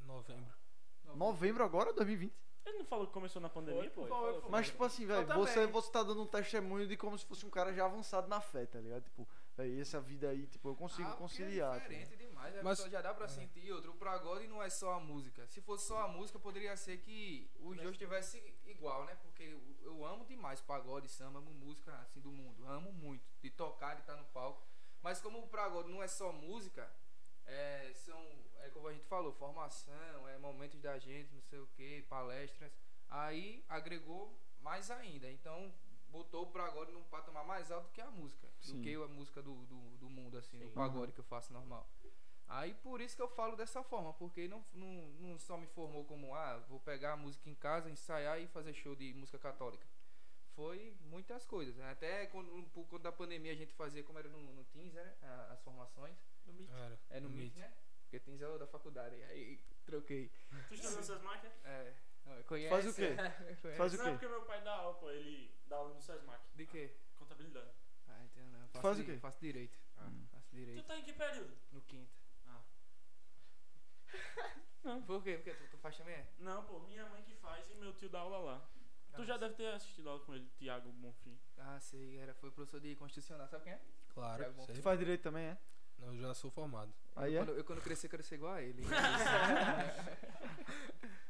Novembro. 0.00 0.54
Novembro 1.14 1.64
agora 1.64 1.90
ou 1.90 1.94
2020? 1.96 2.32
Ele 2.66 2.78
não 2.78 2.84
falou 2.84 3.06
que 3.06 3.12
começou 3.12 3.40
na 3.40 3.48
pandemia, 3.48 3.90
pô? 3.90 4.06
Mas, 4.50 4.66
tipo 4.66 4.84
assim, 4.84 5.06
velho, 5.06 5.26
você, 5.26 5.66
você 5.66 5.90
tá 5.90 6.02
dando 6.02 6.22
um 6.22 6.26
testemunho 6.26 6.86
de 6.86 6.96
como 6.96 7.18
se 7.18 7.24
fosse 7.24 7.46
um 7.46 7.50
cara 7.50 7.72
já 7.72 7.86
avançado 7.86 8.28
na 8.28 8.40
fé, 8.40 8.66
tá 8.66 8.78
ligado? 8.78 9.04
Tipo, 9.04 9.26
véi, 9.58 9.80
essa 9.80 10.00
vida 10.00 10.28
aí, 10.30 10.46
tipo, 10.46 10.68
eu 10.68 10.76
consigo 10.76 11.02
Ah, 11.02 11.10
porque 11.10 11.22
conciliar. 11.22 11.76
É 11.76 11.80
tá 11.80 11.88
diferente 11.88 12.16
demais, 12.16 12.56
a 12.56 12.62
Mas- 12.62 12.78
já 12.78 13.02
dá 13.02 13.12
pra 13.12 13.26
sentir. 13.28 13.72
Outro, 13.72 13.90
o 13.92 13.96
pagode 13.96 14.46
não 14.46 14.62
é 14.62 14.70
só 14.70 14.92
a 14.94 15.00
música. 15.00 15.46
Se 15.48 15.60
fosse 15.60 15.86
só 15.88 16.02
a 16.02 16.08
música, 16.08 16.38
poderia 16.38 16.76
ser 16.76 16.98
que 16.98 17.50
os 17.58 17.76
dois 17.76 17.90
estivessem 17.90 18.42
igual, 18.66 19.04
né? 19.04 19.16
Porque 19.22 19.42
eu, 19.42 19.60
eu 19.82 20.04
amo 20.04 20.24
demais 20.24 20.60
pagode, 20.60 21.08
samba, 21.08 21.40
amo 21.40 21.52
música 21.52 21.92
assim 21.98 22.20
do 22.20 22.30
mundo. 22.30 22.64
Amo 22.66 22.92
muito. 22.92 23.24
De 23.42 23.50
tocar, 23.50 23.94
de 23.94 24.02
estar 24.02 24.16
no 24.16 24.24
palco. 24.26 24.62
Mas 25.02 25.20
como 25.20 25.38
o 25.40 25.48
pagode 25.48 25.88
não 25.90 26.02
é 26.02 26.06
só 26.08 26.32
música, 26.32 26.88
é, 27.44 27.92
são, 27.94 28.20
é 28.60 28.70
como 28.70 28.86
a 28.88 28.92
gente 28.92 29.06
falou, 29.06 29.32
formação, 29.32 30.28
é 30.28 30.38
momentos 30.38 30.80
da 30.80 30.98
gente, 30.98 31.34
não 31.34 31.42
sei 31.42 31.58
o 31.58 31.66
que, 31.68 32.02
palestras. 32.02 32.72
Aí 33.08 33.64
agregou 33.68 34.38
mais 34.60 34.90
ainda. 34.90 35.28
Então 35.30 35.72
botou 36.10 36.44
o 36.44 36.50
pagode 36.50 36.92
num 36.92 37.02
patamar 37.04 37.44
mais 37.44 37.70
alto 37.70 37.90
que 37.92 38.00
a 38.00 38.10
música. 38.10 38.48
Sim. 38.60 38.76
Do 38.76 38.82
que 38.82 38.94
a 38.94 39.08
música 39.08 39.42
do, 39.42 39.54
do, 39.66 39.96
do 39.98 40.08
mundo, 40.10 40.36
assim, 40.38 40.58
Sim. 40.58 40.64
o 40.66 40.70
pagode 40.70 41.12
que 41.12 41.20
eu 41.20 41.24
faço 41.24 41.52
normal. 41.52 41.88
Aí 42.46 42.72
por 42.74 43.00
isso 43.00 43.14
que 43.14 43.20
eu 43.22 43.28
falo 43.28 43.56
dessa 43.56 43.82
forma, 43.82 44.12
porque 44.14 44.48
não, 44.48 44.64
não, 44.72 44.88
não 45.20 45.38
só 45.38 45.56
me 45.58 45.66
formou 45.66 46.04
como, 46.06 46.34
ah, 46.34 46.56
vou 46.68 46.80
pegar 46.80 47.12
a 47.12 47.16
música 47.16 47.48
em 47.50 47.54
casa, 47.54 47.90
ensaiar 47.90 48.40
e 48.40 48.46
fazer 48.46 48.72
show 48.72 48.96
de 48.96 49.12
música 49.12 49.38
católica. 49.38 49.86
Foi 50.56 50.96
muitas 51.02 51.44
coisas. 51.44 51.76
né? 51.76 51.90
Até 51.90 52.26
quando, 52.26 52.50
por 52.70 52.86
conta 52.86 53.04
da 53.04 53.12
pandemia 53.12 53.52
a 53.52 53.54
gente 53.54 53.74
fazia, 53.74 54.02
como 54.02 54.18
era 54.18 54.28
no, 54.28 54.40
no 54.54 54.64
Teams, 54.64 54.92
né? 54.94 55.14
As 55.50 55.60
formações. 55.62 56.16
Era, 56.70 56.98
É 57.10 57.20
no 57.20 57.28
no 57.28 57.36
Meet, 57.36 57.54
Meet. 57.54 57.68
né? 57.68 57.72
Porque 58.02 58.18
Teams 58.18 58.40
é 58.40 58.48
o 58.48 58.58
da 58.58 58.66
faculdade. 58.66 59.14
Aí 59.24 59.60
troquei. 59.84 60.32
Tu 60.68 60.74
estudou 60.74 60.98
essas 61.00 61.22
máquinas? 61.22 61.52
É. 61.64 61.94
não, 62.28 62.42
Conhece? 62.44 62.70
Faz 62.70 62.86
o 62.86 62.94
quê? 62.94 63.08
Conhece? 63.62 63.76
Faz 63.78 63.94
o 63.94 63.96
Não, 63.98 64.04
é 64.04 64.06
quê? 64.06 64.12
porque 64.12 64.28
meu 64.28 64.42
pai 64.42 64.62
dá 64.62 64.72
aula, 64.74 64.94
pô. 64.94 65.10
Ele 65.10 65.52
dá 65.66 65.76
aula 65.76 65.94
no 65.94 66.00
SESMAC. 66.00 66.40
De 66.54 66.66
quê? 66.66 66.94
Contabilidade. 67.16 67.70
Ah, 68.08 68.24
entendo 68.24 68.50
não. 68.52 68.68
Faço 68.68 68.82
faz 68.82 68.98
o 69.00 69.04
quê? 69.04 69.18
Faço 69.18 69.40
direito. 69.40 69.78
Ah. 69.96 70.10
Faço 70.30 70.48
Tu 70.50 70.56
direito. 70.56 70.86
tá 70.86 70.96
em 70.98 71.02
que 71.02 71.12
período? 71.12 71.56
No 71.72 71.80
quinto. 71.82 72.12
Ah. 72.46 72.62
Não. 74.84 75.02
Por 75.02 75.22
quê? 75.22 75.34
Porque 75.34 75.52
tu, 75.54 75.68
tu 75.70 75.76
faz 75.78 75.96
também? 75.98 76.14
é? 76.14 76.26
Não, 76.38 76.64
pô. 76.64 76.78
Minha 76.80 77.04
mãe 77.08 77.22
que 77.22 77.34
faz 77.34 77.68
e 77.70 77.74
meu 77.74 77.92
tio 77.94 78.08
dá 78.08 78.20
aula 78.20 78.38
lá. 78.38 78.68
Tu 79.14 79.22
Ah, 79.22 79.24
já 79.24 79.34
sim. 79.34 79.40
deve 79.40 79.54
ter 79.54 79.66
assistido 79.74 80.08
aula 80.08 80.24
com 80.24 80.34
ele, 80.34 80.48
Tiago 80.56 80.90
Bonfim. 80.92 81.38
Ah, 81.58 81.78
sei. 81.80 82.16
Era, 82.18 82.32
foi 82.34 82.50
professor 82.50 82.80
de 82.80 82.94
constitucional. 82.96 83.48
Sabe 83.48 83.64
quem 83.64 83.72
é? 83.72 83.80
Claro. 84.14 84.54
Tu 84.66 84.80
faz 84.82 84.98
direito 84.98 85.22
também, 85.22 85.46
é? 85.46 85.58
Eu 86.00 86.16
já 86.16 86.34
sou 86.34 86.50
formado. 86.50 86.92
Aí 87.16 87.34
eu, 87.34 87.42
é? 87.42 87.44
quando, 87.44 87.56
eu 87.56 87.64
quando 87.64 87.80
crescer, 87.80 88.08
quero 88.08 88.22
ser 88.22 88.36
igual 88.36 88.52
a 88.52 88.62
ele. 88.62 88.82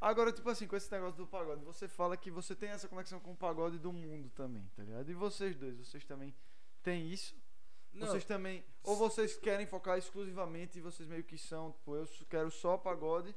Agora, 0.00 0.30
tipo 0.30 0.48
assim, 0.48 0.66
com 0.66 0.76
esse 0.76 0.90
negócio 0.92 1.16
do 1.16 1.26
pagode, 1.26 1.64
você 1.64 1.88
fala 1.88 2.16
que 2.16 2.30
você 2.30 2.54
tem 2.54 2.68
essa 2.70 2.86
conexão 2.86 3.18
com 3.18 3.32
o 3.32 3.36
pagode 3.36 3.78
do 3.78 3.92
mundo 3.92 4.30
também, 4.30 4.70
tá 4.76 4.82
ligado? 4.84 5.10
E 5.10 5.14
vocês 5.14 5.56
dois, 5.56 5.76
vocês 5.76 6.04
também 6.04 6.32
têm 6.82 7.10
isso? 7.10 7.34
Não, 7.92 8.06
Vocês 8.06 8.24
também. 8.24 8.64
Ou 8.84 8.96
vocês 8.96 9.36
querem 9.36 9.66
focar 9.66 9.98
exclusivamente 9.98 10.78
e 10.78 10.80
vocês 10.80 11.08
meio 11.08 11.24
que 11.24 11.36
são, 11.36 11.72
tipo, 11.72 11.96
eu 11.96 12.08
quero 12.28 12.50
só 12.50 12.76
pagode. 12.76 13.34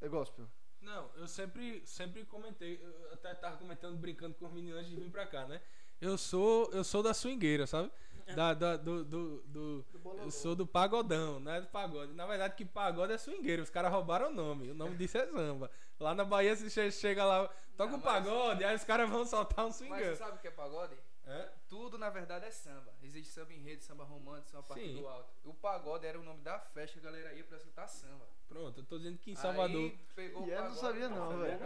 É 0.00 0.08
gospel. 0.08 0.48
Não, 0.80 1.10
eu 1.16 1.26
sempre, 1.26 1.82
sempre 1.86 2.24
comentei, 2.24 2.80
eu 2.82 3.12
até 3.12 3.34
tava 3.34 3.56
comentando, 3.56 3.96
brincando 3.96 4.34
com 4.34 4.46
os 4.46 4.52
meninos 4.52 4.78
antes 4.78 4.90
de 4.90 4.96
vir 4.96 5.10
pra 5.10 5.26
cá, 5.26 5.46
né? 5.46 5.60
Eu 6.00 6.18
sou, 6.18 6.70
eu 6.72 6.84
sou 6.84 7.02
da 7.02 7.14
swingueira, 7.14 7.66
sabe? 7.66 7.90
Da, 8.34 8.54
da- 8.54 8.76
do, 8.76 9.04
do, 9.04 9.42
do- 9.42 9.84
eu 10.18 10.30
sou 10.30 10.56
do 10.56 10.66
pagodão, 10.66 11.38
não 11.38 11.52
é 11.52 11.60
do 11.60 11.68
pagode. 11.68 12.12
Na 12.12 12.26
verdade, 12.26 12.54
que 12.56 12.64
pagode 12.64 13.12
é 13.12 13.18
swingueiro, 13.18 13.62
os 13.62 13.70
caras 13.70 13.92
roubaram 13.92 14.30
o 14.30 14.34
nome, 14.34 14.70
o 14.70 14.74
nome 14.74 14.96
disso 14.96 15.16
é 15.18 15.26
samba. 15.26 15.70
Lá 16.00 16.14
na 16.14 16.24
Bahia, 16.24 16.54
você 16.56 16.68
che- 16.68 16.90
chega 16.90 17.24
lá, 17.24 17.48
toca 17.76 17.92
Não, 17.92 17.98
um 17.98 18.02
mas- 18.02 18.24
pagode, 18.24 18.64
aí 18.64 18.74
os 18.74 18.84
caras 18.84 19.08
vão 19.08 19.24
soltar 19.24 19.64
um 19.64 19.68
Mas 19.68 19.76
você 19.76 19.84
swingueiro. 19.86 20.16
sabe 20.16 20.36
o 20.36 20.38
que 20.40 20.48
é 20.48 20.50
pagode? 20.50 20.94
É? 21.28 21.48
Tudo 21.68 21.98
na 21.98 22.08
verdade 22.10 22.46
é 22.46 22.50
samba. 22.52 22.92
Existe 23.02 23.32
samba 23.32 23.52
em 23.52 23.58
rede, 23.60 23.82
samba 23.82 24.04
romântico, 24.04 24.50
samba 24.50 24.74
Sim. 24.74 24.96
do 25.00 25.08
alto. 25.08 25.28
O 25.44 25.52
pagode 25.54 26.06
era 26.06 26.18
o 26.18 26.22
nome 26.22 26.40
da 26.42 26.58
festa, 26.58 26.98
a 26.98 27.02
galera 27.02 27.32
ia 27.32 27.42
pra 27.44 27.56
escutar 27.56 27.86
samba. 27.88 28.26
Pronto, 28.48 28.78
eu 28.80 28.84
tô 28.84 28.96
dizendo 28.98 29.18
que 29.18 29.32
em 29.32 29.34
Salvador. 29.34 29.76
Aí 29.90 29.98
pegou 30.14 30.46
E 30.46 30.50
eu 30.50 30.62
não 30.64 30.74
sabia 30.74 31.08
não, 31.08 31.36
velho. 31.38 31.58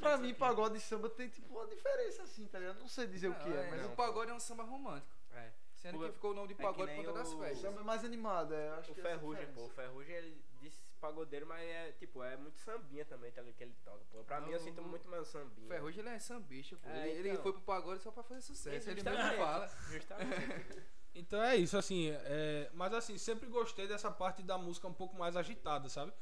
Pra 0.00 0.16
mim, 0.18 0.30
aqui. 0.30 0.38
pagode 0.38 0.78
e 0.78 0.80
samba 0.80 1.08
tem 1.10 1.28
tipo 1.28 1.52
uma 1.56 1.66
diferença 1.68 2.22
assim, 2.24 2.46
tá 2.48 2.58
ligado? 2.58 2.80
Não 2.80 2.88
sei 2.88 3.06
dizer 3.06 3.28
o 3.28 3.34
que 3.36 3.48
Não, 3.48 3.56
é, 3.56 3.70
mas 3.70 3.84
o 3.84 3.88
o 3.88 3.96
pagode 3.96 4.30
é 4.30 4.34
um 4.34 4.40
samba 4.40 4.64
romântico. 4.64 5.12
É. 5.32 5.50
Sendo 5.84 5.98
que 6.06 6.12
ficou 6.12 6.30
o 6.30 6.34
nome 6.34 6.48
de 6.48 6.54
é 6.54 6.56
pagode 6.56 6.86
nem 6.92 6.96
por 6.96 7.12
conta 7.12 7.18
das 7.18 7.34
festas. 7.34 7.58
samba 7.58 7.80
é 7.80 7.84
mais 7.84 8.04
animado, 8.04 8.54
é. 8.54 8.68
eu 8.68 8.74
Acho 8.74 8.92
O 8.92 8.98
é 8.98 9.02
Ferrugem, 9.02 9.46
pô. 9.52 9.64
O. 9.66 9.68
Ferrugem, 9.68 10.14
ele 10.14 10.42
disse 10.62 10.82
pagodeiro, 10.98 11.46
mas 11.46 11.60
é, 11.62 11.92
tipo, 11.92 12.22
é 12.22 12.38
muito 12.38 12.58
sambinha 12.58 13.04
também, 13.04 13.30
tá 13.30 13.42
ligado? 13.42 13.56
Que 13.58 13.64
ele 13.64 13.74
toca, 13.84 14.02
pô. 14.10 14.24
Pra 14.24 14.40
Não, 14.40 14.46
mim, 14.46 14.54
eu 14.54 14.60
sinto 14.60 14.80
muito 14.80 15.06
mais 15.08 15.28
sambinha. 15.28 15.66
O 15.66 15.68
Ferrugem 15.68 16.00
ele 16.00 16.08
é 16.08 16.18
sambista, 16.18 16.76
pô. 16.76 16.88
É, 16.88 17.08
ele, 17.10 17.18
ele 17.18 17.28
então. 17.32 17.42
foi 17.42 17.52
pro 17.52 17.60
pagode 17.60 18.02
só 18.02 18.10
pra 18.10 18.22
fazer 18.22 18.40
sucesso. 18.40 18.88
Ele 18.88 19.00
Justamente. 19.00 19.22
mesmo 19.28 19.44
fala. 19.44 19.68
Justamente. 19.90 20.82
Então 21.16 21.40
é 21.40 21.54
isso, 21.54 21.78
assim, 21.78 22.08
é, 22.10 22.68
mas 22.74 22.92
assim, 22.92 23.16
sempre 23.16 23.48
gostei 23.48 23.86
dessa 23.86 24.10
parte 24.10 24.42
da 24.42 24.58
música 24.58 24.88
um 24.88 24.92
pouco 24.92 25.16
mais 25.16 25.36
agitada, 25.36 25.88
sabe? 25.88 26.12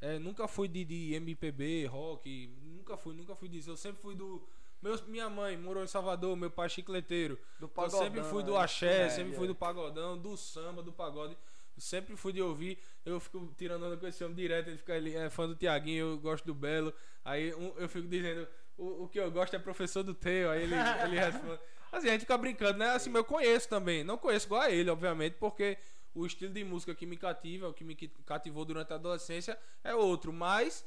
É, 0.00 0.18
nunca 0.18 0.48
fui 0.48 0.66
de, 0.66 0.84
de 0.84 1.14
MPB, 1.14 1.86
rock, 1.86 2.48
nunca 2.60 2.96
fui, 2.96 3.14
nunca 3.14 3.36
fui 3.36 3.48
disso. 3.48 3.70
Eu 3.70 3.76
sempre 3.76 4.02
fui 4.02 4.16
do. 4.16 4.44
Meus, 4.82 5.02
minha 5.02 5.28
mãe 5.28 5.56
morou 5.56 5.82
em 5.84 5.86
Salvador, 5.86 6.34
meu 6.36 6.50
pai 6.50 6.66
é 6.66 6.68
chicleteiro. 6.70 7.38
Do 7.58 7.64
Eu 7.64 7.68
pagodão, 7.68 7.98
sempre 8.00 8.22
fui 8.24 8.42
do 8.42 8.52
né? 8.52 8.58
axé, 8.60 9.02
É, 9.06 9.08
sempre 9.10 9.32
é. 9.32 9.36
fui 9.36 9.46
do 9.46 9.54
pagodão, 9.54 10.16
do 10.16 10.36
samba, 10.36 10.82
do 10.82 10.92
pagode. 10.92 11.34
Eu 11.76 11.82
sempre 11.82 12.16
fui 12.16 12.32
de 12.32 12.40
ouvir. 12.40 12.78
Eu 13.04 13.20
fico 13.20 13.52
tirando 13.58 13.84
onda 13.86 13.96
com 13.96 14.06
esse 14.06 14.22
homem 14.24 14.36
direto, 14.36 14.68
ele 14.68 14.78
fica 14.78 14.94
ali, 14.94 15.14
é 15.14 15.28
fã 15.30 15.46
do 15.46 15.54
Tiaguinho, 15.54 16.12
eu 16.12 16.18
gosto 16.18 16.44
do 16.46 16.54
Belo. 16.54 16.92
Aí 17.24 17.54
um- 17.54 17.74
eu 17.76 17.88
fico 17.88 18.08
dizendo, 18.08 18.48
o, 18.78 19.04
o 19.04 19.08
que 19.08 19.20
eu 19.20 19.30
gosto 19.30 19.54
é 19.54 19.58
professor 19.58 20.02
do 20.02 20.14
Teu. 20.14 20.50
Aí 20.50 20.62
ele, 20.62 20.74
ele 21.04 21.18
responde. 21.18 21.60
Assim, 21.92 22.08
a 22.08 22.12
gente 22.12 22.20
fica 22.22 22.38
brincando, 22.38 22.78
né? 22.78 22.90
Assim, 22.90 23.12
eu 23.14 23.24
conheço 23.24 23.68
também. 23.68 24.02
Não 24.04 24.16
conheço 24.16 24.46
igual 24.46 24.62
a 24.62 24.70
ele, 24.70 24.88
obviamente, 24.90 25.34
porque 25.38 25.76
o 26.14 26.24
estilo 26.24 26.52
de 26.52 26.64
música 26.64 26.94
que 26.94 27.04
me 27.04 27.16
cativa, 27.16 27.68
o 27.68 27.74
que 27.74 27.84
me 27.84 27.94
cativou 28.24 28.64
durante 28.64 28.92
a 28.92 28.96
adolescência 28.96 29.58
é 29.84 29.94
outro. 29.94 30.32
Mas 30.32 30.84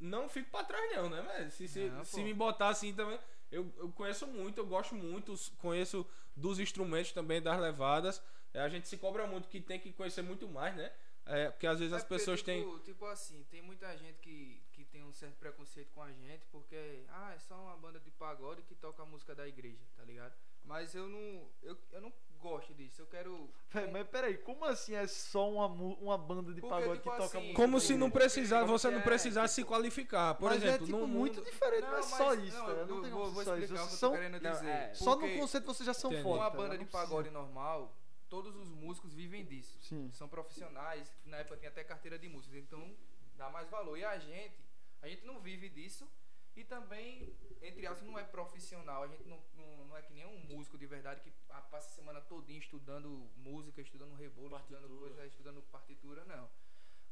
não 0.00 0.28
fico 0.28 0.50
pra 0.50 0.64
trás, 0.64 0.92
não, 0.96 1.08
né? 1.08 1.22
Mas 1.22 1.54
se, 1.54 1.68
se, 1.68 1.84
Não, 1.90 2.04
se 2.04 2.22
me 2.22 2.34
botar 2.34 2.68
assim 2.68 2.92
também. 2.94 3.18
Eu, 3.50 3.72
eu 3.78 3.90
conheço 3.92 4.26
muito, 4.26 4.58
eu 4.58 4.66
gosto 4.66 4.94
muito, 4.94 5.34
conheço 5.58 6.04
dos 6.34 6.58
instrumentos 6.58 7.12
também, 7.12 7.40
das 7.40 7.58
levadas. 7.60 8.20
É, 8.52 8.60
a 8.60 8.68
gente 8.68 8.88
se 8.88 8.96
cobra 8.96 9.26
muito 9.26 9.48
que 9.48 9.60
tem 9.60 9.78
que 9.78 9.92
conhecer 9.92 10.22
muito 10.22 10.48
mais, 10.48 10.74
né? 10.74 10.92
É, 11.24 11.50
porque 11.50 11.66
às 11.66 11.78
vezes 11.78 11.92
É 11.92 11.96
as 11.96 12.02
porque, 12.02 12.14
pessoas 12.14 12.42
têm. 12.42 12.62
tipo, 12.62 12.78
Tipo 12.80 13.04
assim, 13.06 13.44
tem 13.50 13.62
muita 13.62 13.96
gente 13.96 14.18
que, 14.20 14.62
que 14.72 14.84
tem 14.84 15.02
um 15.04 15.12
certo 15.12 15.36
preconceito 15.38 15.90
com 15.92 16.02
a 16.02 16.12
gente, 16.12 16.46
porque, 16.52 17.04
ah, 17.08 17.32
é 17.34 17.38
só 17.38 17.54
uma 17.54 17.76
banda 17.76 17.98
de 18.00 18.10
pagode 18.12 18.62
que 18.62 18.74
toca 18.74 19.02
a 19.02 19.06
música 19.06 19.34
da 19.34 19.46
igreja, 19.46 19.82
tá 19.96 20.04
ligado? 20.04 20.34
Mas 20.64 20.94
eu 20.94 21.08
não, 21.08 21.48
eu, 21.62 21.76
eu 21.92 22.00
não 22.00 22.12
gosto 22.48 22.72
disso, 22.74 23.02
eu 23.02 23.06
quero... 23.06 23.48
Peraí, 23.70 23.90
mas 23.90 24.08
peraí, 24.08 24.38
como 24.38 24.64
assim 24.64 24.94
é 24.94 25.06
só 25.06 25.50
uma, 25.50 25.66
uma 25.66 26.16
banda 26.18 26.52
de 26.54 26.60
Porque, 26.60 26.74
pagode 26.74 27.00
tipo 27.00 27.10
que 27.10 27.16
toca 27.16 27.24
assim, 27.24 27.38
música? 27.48 27.54
Como 27.62 27.80
se 27.80 27.96
não 27.96 28.10
precisar, 28.10 28.64
você 28.64 28.90
não 28.90 29.00
é, 29.00 29.02
precisasse 29.02 29.54
se 29.54 29.60
tipo, 29.62 29.68
qualificar. 29.72 30.34
Por 30.36 30.50
Mas 30.50 30.62
exemplo, 30.62 30.84
é 30.84 30.86
tipo 30.86 30.98
no 30.98 31.06
muito 31.06 31.42
diferente, 31.42 31.82
não, 31.82 31.88
é 31.88 31.96
mas- 31.96 32.04
só 32.06 32.34
isso, 32.34 32.56
tá? 32.56 32.70
eu 32.70 32.86
Não 32.86 33.02
tem 33.02 33.10
vou, 33.10 33.24
só 33.32 33.56
explicar 33.56 33.58
isso. 33.58 33.74
o 33.74 33.88
que 33.88 33.94
São, 33.94 34.08
eu 34.10 34.14
tô 34.16 34.22
querendo 34.22 34.42
Não, 34.42 34.50
dizer. 34.52 34.66
é, 34.68 34.94
só 34.94 35.16
no 35.16 35.28
conceito 35.38 35.64
vocês 35.66 35.86
já 35.86 35.94
são 35.94 36.10
Entendi. 36.10 36.22
fortes. 36.24 36.42
Uma 36.46 36.50
banda 36.50 36.74
Não 36.76 36.84
de 36.84 36.90
pagode 36.90 37.30
normal, 37.30 37.96
todos 38.28 38.54
os 38.56 38.68
músicos 38.70 39.12
vivem 39.12 39.44
disso. 39.44 39.78
Sim. 39.82 40.10
São 40.12 40.28
profissionais, 40.28 41.12
na 41.24 41.38
época 41.38 41.56
tinha 41.56 41.70
até 41.70 41.82
carteira 41.84 42.18
de 42.18 42.28
músicos, 42.28 42.56
então 42.56 42.94
dá 43.36 43.50
mais 43.50 43.68
valor. 43.68 43.96
E 43.98 44.04
a 44.04 44.18
gente, 44.18 44.54
a 45.02 45.08
gente 45.08 45.24
não 45.26 45.38
vive 45.40 45.68
disso 45.68 46.08
e 46.56 46.64
também, 46.64 47.36
entre 47.60 47.86
aspas, 47.86 48.06
não 48.06 48.18
é 48.18 48.24
profissional. 48.24 49.02
A 49.02 49.06
gente 49.08 49.24
não, 49.28 49.38
não, 49.54 49.84
não 49.84 49.96
é 49.96 50.00
que 50.00 50.14
nem 50.14 50.24
um 50.24 50.38
músico 50.38 50.78
de 50.78 50.86
verdade 50.86 51.20
que 51.20 51.30
passa 51.70 51.76
a 51.76 51.94
semana 51.94 52.20
todinha 52.22 52.58
estudando 52.58 53.30
música, 53.36 53.82
estudando 53.82 54.14
rebolo, 54.14 54.56
estudando 54.56 54.88
Partitura. 54.88 54.98
coisa, 55.00 55.26
estudando 55.26 55.62
partitura, 55.70 56.24
não. 56.24 56.48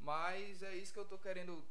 Mas 0.01 0.62
é 0.62 0.75
isso 0.75 0.93
que 0.95 0.99
eu 0.99 1.05
tô 1.05 1.19
querendo, 1.19 1.62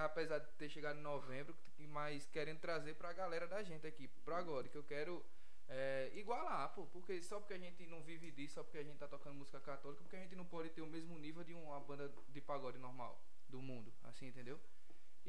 apesar 0.00 0.38
de 0.38 0.48
ter 0.54 0.68
chegado 0.68 0.98
em 0.98 1.02
novembro, 1.02 1.56
mas 1.78 2.26
querendo 2.26 2.58
trazer 2.58 2.94
pra 2.94 3.12
galera 3.12 3.46
da 3.46 3.62
gente 3.62 3.86
aqui, 3.86 4.08
pro 4.24 4.34
agora, 4.34 4.68
que 4.68 4.76
eu 4.76 4.84
quero 4.84 5.24
é, 5.68 6.10
igualar, 6.14 6.74
pô, 6.74 6.86
porque 6.86 7.22
só 7.22 7.38
porque 7.38 7.54
a 7.54 7.58
gente 7.58 7.86
não 7.86 8.02
vive 8.02 8.32
disso, 8.32 8.54
só 8.54 8.64
porque 8.64 8.78
a 8.78 8.82
gente 8.82 8.98
tá 8.98 9.06
tocando 9.06 9.36
música 9.36 9.60
católica, 9.60 10.02
porque 10.02 10.16
a 10.16 10.20
gente 10.20 10.34
não 10.34 10.44
pode 10.44 10.70
ter 10.70 10.82
o 10.82 10.86
mesmo 10.86 11.16
nível 11.18 11.44
de 11.44 11.54
uma 11.54 11.78
banda 11.78 12.12
de 12.28 12.40
pagode 12.40 12.78
normal 12.78 13.20
do 13.48 13.60
mundo, 13.60 13.92
assim, 14.04 14.26
entendeu? 14.26 14.58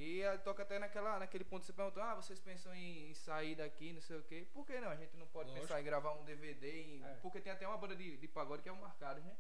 E 0.02 0.24
toca 0.46 0.64
até 0.64 0.80
naquela, 0.80 1.20
naquele 1.20 1.44
ponto 1.44 1.60
que 1.62 1.68
você 1.68 1.74
perguntou, 1.74 2.02
ah, 2.02 2.16
vocês 2.16 2.40
pensam 2.40 2.74
em, 2.74 3.10
em 3.10 3.14
sair 3.14 3.54
daqui, 3.56 3.92
não 3.92 4.00
sei 4.00 4.18
o 4.18 4.24
quê. 4.24 4.48
Por 4.54 4.66
que 4.66 4.80
não? 4.80 4.88
A 4.90 4.96
gente 4.96 5.18
não 5.18 5.28
pode 5.28 5.50
Lógico. 5.50 5.68
pensar 5.68 5.82
em 5.82 5.84
gravar 5.84 6.14
um 6.14 6.24
DVD, 6.24 6.82
em- 6.84 7.04
É. 7.04 7.18
porque 7.22 7.42
tem 7.42 7.52
até 7.52 7.68
uma 7.68 7.78
banda 7.78 7.96
de, 7.98 8.16
de 8.16 8.28
pagode 8.28 8.64
que 8.64 8.70
é 8.70 8.72
o 8.72 8.78
Marcado, 8.80 9.20
né? 9.22 9.36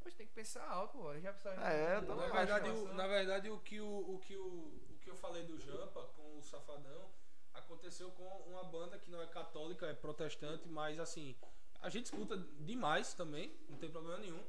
Pois 0.00 0.12
tem 0.14 0.26
que 0.26 0.32
pensar 0.32 0.66
alto, 0.68 0.98
pô. 0.98 1.16
Já 1.20 1.32
pensou 1.32 1.52
É, 1.52 1.96
eu 1.98 2.06
tô 2.06 2.14
Na 2.16 2.26
verdade, 2.26 2.68
o, 2.70 2.94
na 2.94 3.06
verdade 3.06 3.48
o, 3.50 3.58
que 3.60 3.80
o, 3.80 4.14
o, 4.14 4.18
que 4.18 4.36
o, 4.36 4.44
o 4.90 4.98
que 5.00 5.08
eu 5.10 5.16
falei 5.16 5.44
do 5.44 5.56
Jampa 5.58 6.02
com 6.16 6.36
o 6.38 6.42
Safadão 6.42 7.08
aconteceu 7.54 8.10
com 8.10 8.24
uma 8.50 8.64
banda 8.64 8.98
que 8.98 9.08
não 9.10 9.22
é 9.22 9.26
católica, 9.28 9.86
é 9.86 9.94
protestante, 9.94 10.68
mas 10.68 10.98
assim, 10.98 11.36
a 11.80 11.88
gente 11.88 12.06
escuta 12.06 12.36
demais 12.60 13.14
também, 13.14 13.56
não 13.68 13.78
tem 13.78 13.88
problema 13.90 14.18
nenhum. 14.18 14.42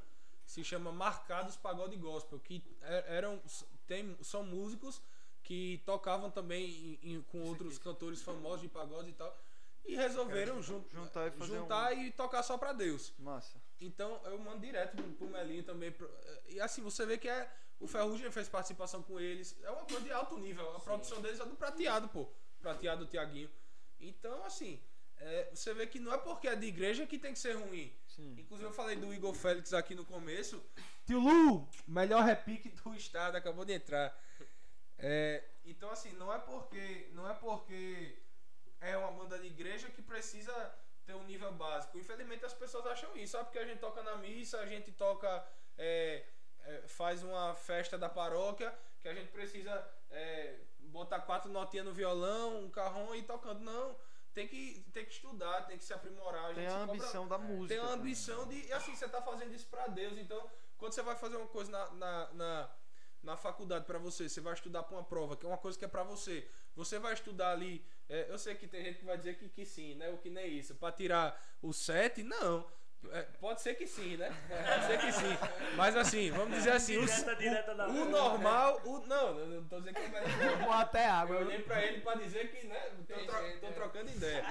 Se 0.44 0.64
chama 0.64 0.90
Marcados 0.90 1.56
Pagode 1.56 1.96
Gospel, 1.96 2.40
que 2.40 2.62
é- 2.82 3.16
eram 3.16 3.40
tem, 3.86 4.16
são 4.22 4.42
músicos 4.42 5.00
que 5.48 5.82
tocavam 5.86 6.30
também 6.30 6.68
em- 7.02 7.14
em- 7.14 7.22
com 7.22 7.40
outros 7.40 7.78
cantores 7.78 8.20
famosos 8.20 8.60
de 8.60 8.68
pagode 8.68 9.08
e 9.08 9.12
tal. 9.14 9.34
E 9.86 9.96
resolveram 9.96 10.60
jun- 10.62 10.84
juntar 10.92 11.26
e 11.28 11.30
fazer 11.30 11.56
juntar 11.56 11.92
e 11.96 12.12
tocar 12.12 12.42
só 12.42 12.58
pra 12.58 12.74
Deus. 12.74 13.14
Massa. 13.18 13.56
Então 13.80 14.20
eu 14.26 14.38
mando 14.38 14.60
direto 14.60 14.94
pro, 14.94 15.04
pro 15.14 15.26
Melinho 15.30 15.62
também. 15.64 15.90
pro- 15.90 16.10
e 16.50 16.60
assim, 16.60 16.82
você 16.82 17.06
vê 17.06 17.16
que 17.16 17.26
é. 17.30 17.50
O 17.80 17.86
Ferrugem 17.86 18.30
fez 18.30 18.46
participação 18.46 19.02
com 19.02 19.18
eles. 19.18 19.56
É 19.62 19.70
uma 19.70 19.84
coisa 19.86 20.02
de 20.02 20.12
alto 20.12 20.36
nível. 20.36 20.76
A 20.76 20.80
produção 20.80 21.22
deles 21.22 21.40
é 21.40 21.46
do 21.46 21.56
prateado, 21.56 22.08
pô. 22.08 22.28
Prateado 22.60 23.06
do 23.06 23.10
Tiaguinho. 23.10 23.48
Então, 23.98 24.44
assim, 24.44 24.78
é, 25.16 25.48
você 25.54 25.72
vê 25.72 25.86
que 25.86 25.98
não 25.98 26.12
é 26.12 26.18
porque 26.18 26.46
é 26.48 26.56
de 26.56 26.66
igreja 26.66 27.06
que 27.06 27.18
tem 27.18 27.32
que 27.32 27.38
ser 27.38 27.52
ruim. 27.56 27.90
Sim. 28.06 28.34
Inclusive 28.38 28.68
eu 28.68 28.72
falei 28.74 28.96
do 28.96 29.14
Igor 29.14 29.32
Félix 29.32 29.72
aqui 29.72 29.94
no 29.94 30.04
começo. 30.04 30.62
Tio 31.06 31.20
Lu, 31.20 31.66
melhor 31.86 32.22
repique 32.24 32.68
do 32.68 32.92
estado, 32.94 33.36
acabou 33.36 33.64
de 33.64 33.72
entrar. 33.72 34.14
É, 34.98 35.44
então 35.64 35.90
assim, 35.90 36.12
não 36.14 36.32
é 36.32 36.38
porque 36.38 37.08
não 37.12 37.28
é 37.28 37.34
porque 37.34 38.18
é 38.80 38.96
uma 38.96 39.12
banda 39.12 39.38
de 39.38 39.46
igreja 39.46 39.88
que 39.90 40.02
precisa 40.02 40.52
ter 41.06 41.14
um 41.14 41.24
nível 41.24 41.52
básico. 41.52 41.98
Infelizmente 41.98 42.44
as 42.44 42.54
pessoas 42.54 42.86
acham 42.86 43.16
isso, 43.16 43.32
sabe? 43.32 43.44
Porque 43.46 43.58
a 43.58 43.64
gente 43.66 43.78
toca 43.78 44.02
na 44.02 44.16
missa, 44.16 44.58
a 44.60 44.66
gente 44.66 44.90
toca 44.92 45.46
é, 45.76 46.24
é, 46.64 46.82
faz 46.88 47.22
uma 47.22 47.54
festa 47.54 47.96
da 47.96 48.08
paróquia 48.08 48.76
que 49.00 49.08
a 49.08 49.14
gente 49.14 49.30
precisa 49.30 49.88
é, 50.10 50.58
botar 50.80 51.20
quatro 51.20 51.50
notinhas 51.50 51.86
no 51.86 51.92
violão, 51.92 52.64
um 52.64 52.70
carrão 52.70 53.14
e 53.14 53.22
tocando. 53.22 53.60
Não, 53.60 53.96
tem 54.34 54.46
que, 54.48 54.84
tem 54.92 55.04
que 55.04 55.12
estudar, 55.12 55.62
tem 55.66 55.78
que 55.78 55.84
se 55.84 55.92
aprimorar. 55.92 56.46
A 56.46 56.48
gente 56.54 56.56
Tem 56.56 56.66
a 56.66 56.70
cobra- 56.80 56.92
ambição 56.94 57.28
da 57.28 57.38
música. 57.38 57.68
tem 57.68 57.78
também. 57.78 57.94
ambição 58.00 58.48
de. 58.48 58.66
E 58.66 58.72
assim, 58.72 58.94
você 58.96 59.08
tá 59.08 59.22
fazendo 59.22 59.54
isso 59.54 59.66
pra 59.68 59.86
Deus. 59.86 60.18
Então, 60.18 60.50
quando 60.76 60.92
você 60.92 61.02
vai 61.02 61.16
fazer 61.16 61.36
uma 61.36 61.46
coisa 61.46 61.70
na, 61.70 61.90
na, 61.94 62.32
na, 62.34 62.70
na 63.22 63.36
faculdade 63.36 63.84
pra 63.84 63.98
você, 63.98 64.28
você 64.28 64.40
vai 64.40 64.54
estudar 64.54 64.82
pra 64.84 64.96
uma 64.96 65.04
prova, 65.04 65.36
que 65.36 65.44
é 65.44 65.48
uma 65.48 65.58
coisa 65.58 65.78
que 65.78 65.84
é 65.84 65.88
pra 65.88 66.02
você. 66.02 66.46
Você 66.76 66.98
vai 66.98 67.12
estudar 67.14 67.50
ali. 67.52 67.84
é, 68.08 68.26
eu 68.30 68.38
sei 68.38 68.54
que 68.54 68.66
tem 68.66 68.84
gente 68.84 69.00
que 69.00 69.04
vai 69.04 69.16
dizer 69.18 69.36
que, 69.36 69.48
que 69.48 69.64
sim, 69.66 69.94
né? 69.96 70.08
O 70.10 70.18
que 70.18 70.30
nem 70.30 70.56
isso. 70.56 70.74
Pra 70.76 70.92
tirar 70.92 71.40
o 71.60 71.72
7, 71.72 72.22
não. 72.22 72.64
É, 73.12 73.22
pode 73.40 73.60
ser 73.60 73.76
que 73.76 73.86
sim, 73.86 74.16
né? 74.16 74.28
Pode 74.50 74.86
ser 74.86 74.98
que 74.98 75.12
sim. 75.12 75.38
Mas 75.76 75.96
assim, 75.96 76.32
vamos 76.32 76.56
dizer 76.56 76.72
assim, 76.72 76.96
o, 76.96 77.06
Direta, 77.06 77.36
direta 77.36 77.74
da 77.74 77.86
o, 77.86 77.90
o 77.90 77.94
boca. 77.94 78.10
normal. 78.10 78.80
O, 78.84 78.98
não, 79.06 79.38
eu 79.38 79.46
não 79.46 79.68
tô 79.68 79.78
dizendo 79.78 79.94
que 79.94 80.00
ele 80.00 80.10
vai. 80.10 80.24
Ou 80.66 80.72
até 80.72 81.06
água. 81.06 81.36
Eu 81.36 81.46
olhei 81.46 81.62
pra 81.62 81.80
ele 81.84 82.00
pra 82.00 82.16
dizer 82.16 82.50
que, 82.50 82.66
né, 82.66 82.76
tô, 83.06 83.14
tro- 83.24 83.60
tô 83.60 83.66
é. 83.68 83.70
trocando 83.72 84.10
ideia. 84.10 84.44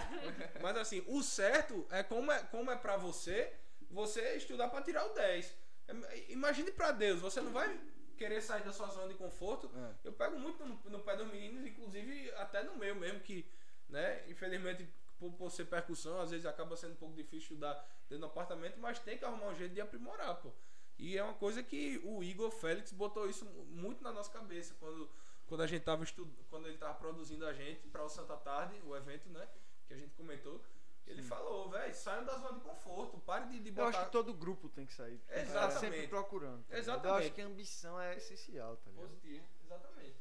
Mas 0.62 0.78
assim, 0.78 1.04
o 1.08 1.22
certo 1.22 1.86
é 1.92 2.02
como 2.04 2.32
é, 2.32 2.40
como 2.44 2.72
é 2.72 2.78
pra 2.78 2.96
você, 2.96 3.52
você 3.92 4.36
estudar 4.38 4.70
pra 4.70 4.82
tirar 4.82 5.06
o 5.06 5.14
10. 5.14 5.54
É, 5.90 6.32
Imagine 6.32 6.72
pra 6.72 6.92
Deus, 6.94 7.20
você 7.20 7.42
não 7.42 7.52
vai 7.52 7.78
querer 8.18 8.42
sair 8.42 8.64
da 8.64 8.74
sua 8.74 8.88
zona 8.88 9.08
de 9.08 9.14
conforto. 9.14 9.70
É. 9.76 10.08
Eu 10.08 10.14
pego 10.14 10.38
muito 10.40 10.66
no, 10.66 10.76
no 10.90 11.00
pé 11.00 11.16
dos 11.16 11.28
meninos, 11.28 11.66
inclusive 11.66 12.32
até 12.32 12.64
no 12.64 12.76
meu 12.76 12.96
mesmo, 12.96 13.20
que, 13.22 13.46
né, 13.88 14.24
infelizmente, 14.28 14.88
por, 15.18 15.32
por 15.34 15.52
ser 15.52 15.66
percussão, 15.66 16.20
às 16.20 16.32
vezes 16.32 16.46
acaba 16.46 16.76
sendo 16.76 16.94
um 16.94 16.98
pouco 16.98 17.16
difícil 17.16 17.54
estudar 17.54 17.74
dentro 18.10 18.20
do 18.20 18.26
apartamento, 18.26 18.80
mas 18.80 19.00
tem 19.00 19.18
que 19.18 19.26
arrumar 19.26 19.48
um 19.48 19.56
jeito 19.56 19.74
de 19.74 19.82
aprimorar, 19.82 20.36
pô. 20.36 20.52
E 20.98 21.18
é 21.18 21.24
uma 21.24 21.36
coisa 21.36 21.62
que 21.62 22.02
o 22.04 22.24
Igor 22.24 22.50
Félix 22.50 22.92
botou 22.92 23.30
isso 23.30 23.46
muito 23.70 24.04
na 24.04 24.12
nossa 24.12 24.32
cabeça 24.32 24.76
quando, 24.80 25.10
quando 25.46 25.62
a 25.62 25.68
gente 25.68 25.84
tava 25.84 26.04
estu... 26.04 26.28
quando 26.50 26.68
ele 26.68 26.78
tava 26.78 26.96
produzindo 26.96 27.46
a 27.46 27.54
gente 27.54 27.88
para 27.88 28.04
o 28.04 28.10
Santa 28.10 28.36
Tarde, 28.36 28.82
o 28.84 28.96
evento, 28.96 29.30
né, 29.30 29.48
que 29.88 29.94
a 29.94 29.98
gente 29.98 30.14
comentou. 30.16 30.62
Ele 31.08 31.24
falou, 31.24 31.70
velho, 31.70 31.94
saiam 31.96 32.26
da 32.26 32.38
zona 32.38 32.54
de 32.60 32.60
conforto, 32.66 33.18
pare 33.20 33.48
de, 33.50 33.60
de 33.62 33.70
Eu 33.70 33.76
botar 33.76 33.88
acho 33.90 34.06
que 34.06 34.12
todo 34.12 34.34
grupo 34.34 34.68
tem 34.70 34.86
que 34.86 34.94
sair. 34.94 35.18
Tá 35.20 35.40
Exatamente. 35.40 35.80
Sempre 35.80 36.08
procurando. 36.08 36.64
tá 36.66 36.76
ligado? 36.76 36.78
Eu 36.78 36.80
Exatamente. 36.80 37.26
acho 37.26 37.34
que 37.36 37.42
a 37.42 37.46
ambição 37.46 38.00
é 38.02 38.16
essencial, 38.18 38.76
tá 38.78 38.90
ligado? 38.92 39.08
positivo, 39.08 39.46
exatamente. 39.64 40.18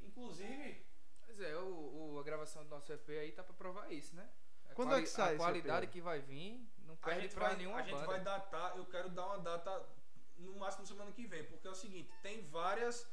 Inclusive, 0.00 0.86
Pois 1.24 1.40
é, 1.40 1.56
o, 1.56 2.12
o- 2.14 2.18
a 2.20 2.22
gravação 2.22 2.62
do 2.62 2.68
nosso 2.68 2.92
EP 2.92 3.08
aí 3.10 3.32
tá 3.32 3.42
pra 3.42 3.54
provar 3.54 3.90
isso, 3.90 4.14
né? 4.14 4.28
A 4.70 4.74
Quando 4.74 4.94
é 4.94 5.00
que 5.00 5.06
sai 5.08 5.34
A 5.34 5.38
qualidade 5.38 5.86
EP? 5.86 5.92
que 5.92 6.00
vai 6.00 6.20
vir 6.20 6.66
não 6.84 6.94
a 6.94 6.96
perde 6.98 7.22
gente 7.22 7.34
pra 7.34 7.48
vai, 7.48 7.56
nenhuma 7.56 7.78
a 7.78 7.82
gente 7.82 7.94
banda. 7.94 8.06
vai 8.06 8.20
datar, 8.20 8.76
eu 8.76 8.84
quero 8.86 9.08
dar 9.08 9.26
uma 9.26 9.38
data 9.38 9.88
no 10.36 10.54
máximo 10.56 10.86
semana 10.86 11.10
que 11.12 11.26
vem, 11.26 11.44
porque 11.44 11.66
é 11.66 11.70
o 11.70 11.74
seguinte, 11.74 12.10
tem 12.22 12.46
várias 12.48 13.08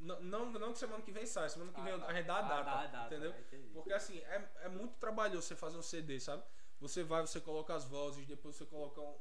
não, 0.00 0.20
não, 0.20 0.46
não 0.52 0.72
que 0.72 0.78
semana 0.78 1.02
que 1.02 1.10
vem 1.10 1.26
sai, 1.26 1.48
semana 1.48 1.72
que 1.72 1.80
vem 1.80 1.92
a 1.92 2.12
gente 2.12 2.26
dá 2.26 2.36
a 2.36 2.38
Ah, 2.38 2.42
data, 2.42 2.70
a 2.70 2.86
data, 2.86 3.06
entendeu? 3.14 3.34
Entendi. 3.38 3.68
Porque 3.72 3.92
assim, 3.92 4.18
é, 4.18 4.48
é 4.62 4.68
muito 4.68 4.94
trabalhoso 4.96 5.42
você 5.46 5.56
fazer 5.56 5.76
um 5.76 5.82
CD, 5.82 6.20
sabe? 6.20 6.42
Você 6.80 7.02
vai, 7.02 7.22
você 7.22 7.40
coloca 7.40 7.74
as 7.74 7.84
vozes, 7.84 8.24
depois 8.26 8.54
você 8.56 8.64
coloca 8.64 9.00
um, 9.00 9.16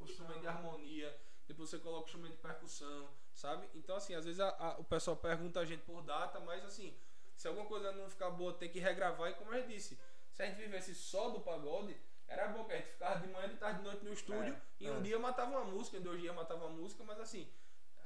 um 0.00 0.04
instrumento 0.04 0.40
de 0.40 0.46
harmonia, 0.46 1.20
depois 1.48 1.68
você 1.70 1.78
coloca 1.78 2.04
o 2.04 2.06
instrumento 2.06 2.32
de 2.32 2.38
percussão, 2.38 3.08
sabe? 3.34 3.68
Então 3.74 3.96
assim, 3.96 4.14
às 4.14 4.24
vezes 4.24 4.38
a- 4.40 4.56
a- 4.58 4.78
o 4.78 4.84
pessoal 4.84 5.16
pergunta 5.16 5.58
a 5.58 5.64
gente 5.64 5.82
por 5.82 6.02
data, 6.02 6.38
mas 6.40 6.64
assim, 6.64 6.96
se 7.34 7.48
alguma 7.48 7.66
coisa 7.66 7.90
não 7.92 8.08
ficar 8.08 8.30
boa, 8.30 8.52
tem 8.54 8.68
que 8.68 8.78
regravar 8.78 9.30
e 9.30 9.34
como 9.34 9.52
eu 9.52 9.66
disse, 9.66 9.98
se 10.32 10.42
a 10.42 10.46
gente 10.46 10.58
vivesse 10.58 10.94
só 10.94 11.30
do 11.30 11.40
pagode, 11.40 11.96
era 12.28 12.48
bom 12.48 12.64
que 12.64 12.72
a 12.72 12.76
gente 12.76 12.88
ficava 12.92 13.20
de 13.20 13.26
manhã, 13.32 13.48
de 13.48 13.56
tarde, 13.56 13.78
de 13.78 13.84
noite 13.84 14.04
no 14.04 14.12
estúdio, 14.12 14.56
e 14.80 14.88
um 14.88 14.98
é. 14.98 15.00
dia 15.02 15.18
matava 15.18 15.50
uma 15.50 15.64
música, 15.64 15.96
em 15.96 16.00
dois 16.00 16.20
dias 16.20 16.34
matava 16.34 16.64
uma 16.66 16.70
música, 16.74 17.04
mas 17.04 17.20
assim, 17.20 17.46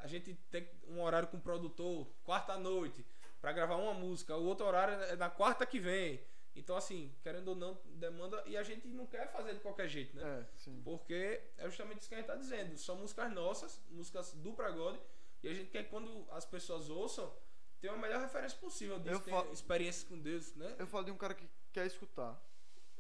a 0.07 0.09
gente 0.09 0.35
tem 0.51 0.69
um 0.87 1.03
horário 1.03 1.29
com 1.29 1.37
o 1.37 1.41
produtor, 1.41 2.07
quarta 2.23 2.57
noite, 2.57 3.05
pra 3.41 3.53
gravar 3.53 3.77
uma 3.77 3.93
música, 3.93 4.37
o 4.37 4.45
outro 4.45 4.65
horário 4.65 4.95
é 4.95 5.17
na 5.17 5.29
quarta 5.29 5.67
que 5.67 5.81
vem. 5.81 6.21
Então, 6.55 6.77
assim, 6.77 7.13
querendo 7.23 7.49
ou 7.49 7.55
não, 7.55 7.79
demanda. 7.87 8.43
E 8.47 8.57
a 8.57 8.63
gente 8.63 8.87
não 8.89 9.05
quer 9.05 9.31
fazer 9.31 9.53
de 9.55 9.61
qualquer 9.61 9.89
jeito, 9.89 10.17
né? 10.17 10.23
É, 10.41 10.57
sim. 10.57 10.81
Porque 10.83 11.43
é 11.59 11.65
justamente 11.67 12.01
isso 12.01 12.09
que 12.09 12.15
a 12.15 12.19
gente 12.19 12.27
tá 12.29 12.37
dizendo. 12.37 12.79
São 12.79 12.97
músicas 12.97 13.31
nossas, 13.33 13.83
músicas 13.91 14.33
do 14.33 14.53
Pragode, 14.53 14.99
e 15.43 15.49
a 15.49 15.53
gente 15.53 15.71
quer 15.71 15.85
que 15.85 15.91
quando 15.91 16.27
as 16.31 16.47
pessoas 16.47 16.89
ouçam, 16.89 17.31
ter 17.81 17.89
uma 17.89 17.99
melhor 17.99 18.21
referência 18.21 18.57
possível 18.59 18.99
disso, 19.01 19.23
experiências 19.53 20.09
com 20.09 20.19
Deus, 20.19 20.55
né? 20.55 20.77
Eu 20.79 20.87
falo 20.87 21.05
de 21.05 21.11
um 21.11 21.17
cara 21.17 21.35
que 21.35 21.47
quer 21.73 21.85
escutar. 21.85 22.41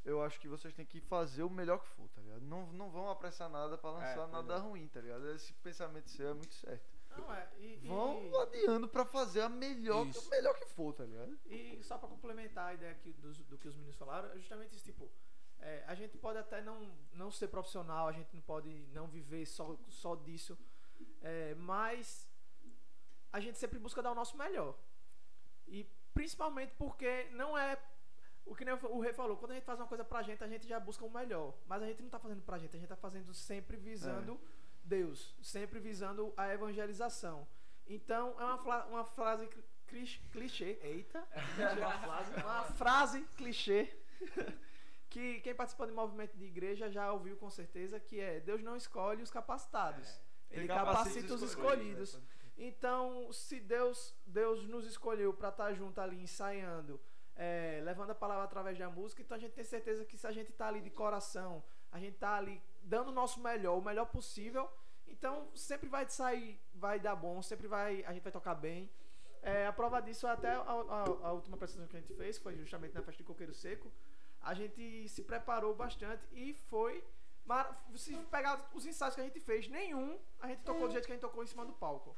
Eu 0.05 0.23
acho 0.23 0.39
que 0.39 0.47
vocês 0.47 0.73
têm 0.75 0.87
que 0.87 1.01
fazer 1.01 1.43
o 1.43 1.51
melhor 1.51 1.79
que 1.81 1.89
for, 1.89 2.09
tá 2.11 2.21
ligado? 2.21 2.43
Não, 2.43 2.67
não 2.73 2.91
vão 2.91 3.11
apressar 3.11 3.49
nada 3.49 3.77
pra 3.77 3.91
lançar 3.91 4.29
É, 4.29 4.33
nada 4.33 4.57
ruim, 4.59 4.87
tá 4.87 5.01
ligado? 5.01 5.29
Esse 5.31 5.53
pensamento 5.55 6.09
seu 6.11 6.29
é 6.29 6.35
muito 6.35 6.55
certo. 6.55 6.96
Não, 7.19 7.35
é. 7.35 7.49
E, 7.59 7.77
Vão 8.31 8.41
adiando 8.43 8.89
pra 8.89 9.05
fazer 9.05 9.41
a 9.43 9.49
melhor, 9.49 10.05
o 10.07 10.29
melhor 10.31 10.55
que 10.59 10.67
for, 10.67 10.93
tá 10.95 11.05
ligado? 11.05 11.39
E, 11.47 11.79
e 11.79 11.83
só 11.85 11.97
pra 11.99 12.09
complementar 12.09 12.69
a 12.69 12.75
ideia 12.75 12.93
aqui 12.93 13.13
dos- 13.13 13.39
do, 13.45 13.57
que 13.59 13.69
os 13.69 13.77
meninos 13.77 13.97
falaram, 13.97 14.31
é 14.33 14.39
justamente 14.39 14.75
isso, 14.75 14.85
tipo, 14.85 15.11
é, 15.61 15.85
a 15.87 15.95
gente 15.95 16.17
pode 16.19 16.39
até 16.39 16.61
não, 16.63 16.91
não 17.13 17.31
ser 17.31 17.49
profissional, 17.49 18.09
a 18.09 18.13
gente 18.13 18.35
não 18.35 18.43
pode 18.43 18.69
não 18.93 19.07
viver 19.07 19.47
só, 19.47 19.77
só 19.89 20.15
disso, 20.17 20.59
é, 21.23 21.55
mas 21.55 22.29
a 23.33 23.41
gente 23.41 23.59
sempre 23.59 23.79
busca 23.79 24.03
dar 24.03 24.13
o 24.13 24.15
nosso 24.15 24.37
melhor. 24.37 24.77
E 25.67 25.85
principalmente 26.15 26.73
porque 26.79 27.25
não 27.33 27.57
é 27.57 27.79
o 28.45 28.55
que 28.55 28.65
nem 28.65 28.75
o 28.75 29.01
Rei 29.01 29.13
falou, 29.13 29.37
quando 29.37 29.51
a 29.51 29.55
gente 29.55 29.65
faz 29.65 29.79
uma 29.81 29.89
coisa 29.89 30.05
pra 30.05 30.23
gente, 30.23 30.43
a 30.45 30.47
gente 30.49 30.69
já 30.69 30.79
busca 30.79 31.05
o 31.05 31.11
melhor. 31.11 31.53
Mas 31.67 31.83
a 31.83 31.87
gente 31.87 32.01
não 32.03 32.09
tá 32.09 32.19
fazendo 32.19 32.43
pra 32.43 32.59
gente, 32.59 32.77
a 32.77 32.79
gente 32.79 32.89
tá 32.89 32.95
fazendo 32.97 33.35
sempre 33.35 33.77
visando 33.77 34.41
Deus, 34.87 35.35
sempre 35.43 35.79
visando 35.79 36.33
a 36.37 36.53
evangelização. 36.53 37.47
Então, 37.87 38.35
é 38.41 38.45
uma, 38.45 38.85
uma 38.87 39.05
frase 39.05 39.49
clichê. 40.33 40.79
Eita! 40.83 41.23
uma, 41.79 41.99
frase, 41.99 42.35
uma 42.41 42.65
frase 42.65 43.23
clichê. 43.37 43.97
que 45.09 45.41
quem 45.41 45.55
participa 45.55 45.87
de 45.87 45.93
movimento 45.93 46.37
de 46.37 46.45
igreja 46.45 46.91
já 46.91 47.13
ouviu 47.13 47.37
com 47.37 47.49
certeza, 47.49 47.99
que 47.99 48.21
é 48.21 48.41
Deus 48.41 48.63
não 48.63 48.77
escolhe 48.77 49.23
os 49.23 49.31
capacitados. 49.31 50.21
Ele 50.51 50.63
Ele 50.63 50.69
capacita 50.69 51.35
os 51.35 51.43
escolhidos, 51.43 52.11
escolhidos. 52.11 52.37
Então, 52.59 53.33
se 53.33 53.61
Deus, 53.61 54.15
Deus 54.27 54.67
nos 54.67 54.87
escolheu 54.87 55.33
para 55.33 55.51
estar 55.51 55.73
junto 55.75 56.01
ali 56.01 56.21
ensaiando, 56.21 57.01
é, 57.35 57.81
levando 57.85 58.11
a 58.11 58.15
palavra 58.15 58.45
através 58.45 58.79
da 58.79 58.89
música, 58.89 59.21
então 59.23 59.37
a 59.37 59.41
gente 59.41 59.53
tem 59.53 59.65
certeza 59.65 60.05
que 60.05 60.17
se 60.17 60.27
a 60.27 60.33
gente 60.33 60.53
tá 60.53 60.69
ali 60.69 60.81
de 60.81 60.91
coração, 60.91 61.63
a 61.93 61.99
gente 61.99 62.17
tá 62.17 62.37
ali 62.37 62.63
dando 62.95 63.09
o 63.09 63.13
nosso 63.21 63.39
melhor, 63.41 63.77
o 63.79 63.83
melhor 63.91 64.07
possível, 64.07 64.65
então 65.15 65.35
sempre 65.55 65.89
vai 65.89 66.05
sair, 66.09 66.51
vai 66.75 66.99
dar 67.07 67.17
bom, 67.17 67.43
sempre 67.43 67.67
vai, 67.67 68.05
a 68.05 68.13
gente 68.13 68.23
vai 68.23 68.33
tocar 68.33 68.55
bem. 68.55 68.89
É, 69.43 69.67
a 69.67 69.73
prova 69.73 70.01
disso 70.01 70.27
é 70.27 70.31
até 70.31 70.53
a, 70.55 70.61
a- 70.63 71.29
a 71.29 71.33
última 71.33 71.55
apresentação 71.57 71.89
que 71.89 71.97
a 71.97 72.01
gente 72.01 72.15
fez 72.15 72.39
foi 72.39 72.57
justamente 72.57 72.95
na 72.95 73.03
festa 73.03 73.19
de 73.23 73.25
Coqueiro 73.31 73.55
Seco. 73.55 73.93
a 74.41 74.55
gente 74.55 75.09
se 75.09 75.23
preparou 75.25 75.75
bastante 75.75 76.23
e 76.33 76.55
foi. 76.71 77.03
Se 77.95 78.17
pegar 78.37 78.55
os 78.75 78.85
ensaios 78.87 79.15
que 79.15 79.21
a 79.21 79.25
gente 79.25 79.41
fez, 79.41 79.69
nenhum 79.69 80.19
a 80.41 80.49
gente 80.49 80.63
tocou 80.63 80.87
do 80.89 80.93
jeito 80.93 81.07
que 81.07 81.13
a 81.13 81.15
gente 81.17 81.23
tocou 81.29 81.43
em 81.45 81.47
cima 81.47 81.65
do 81.65 81.73
palco. 81.73 82.17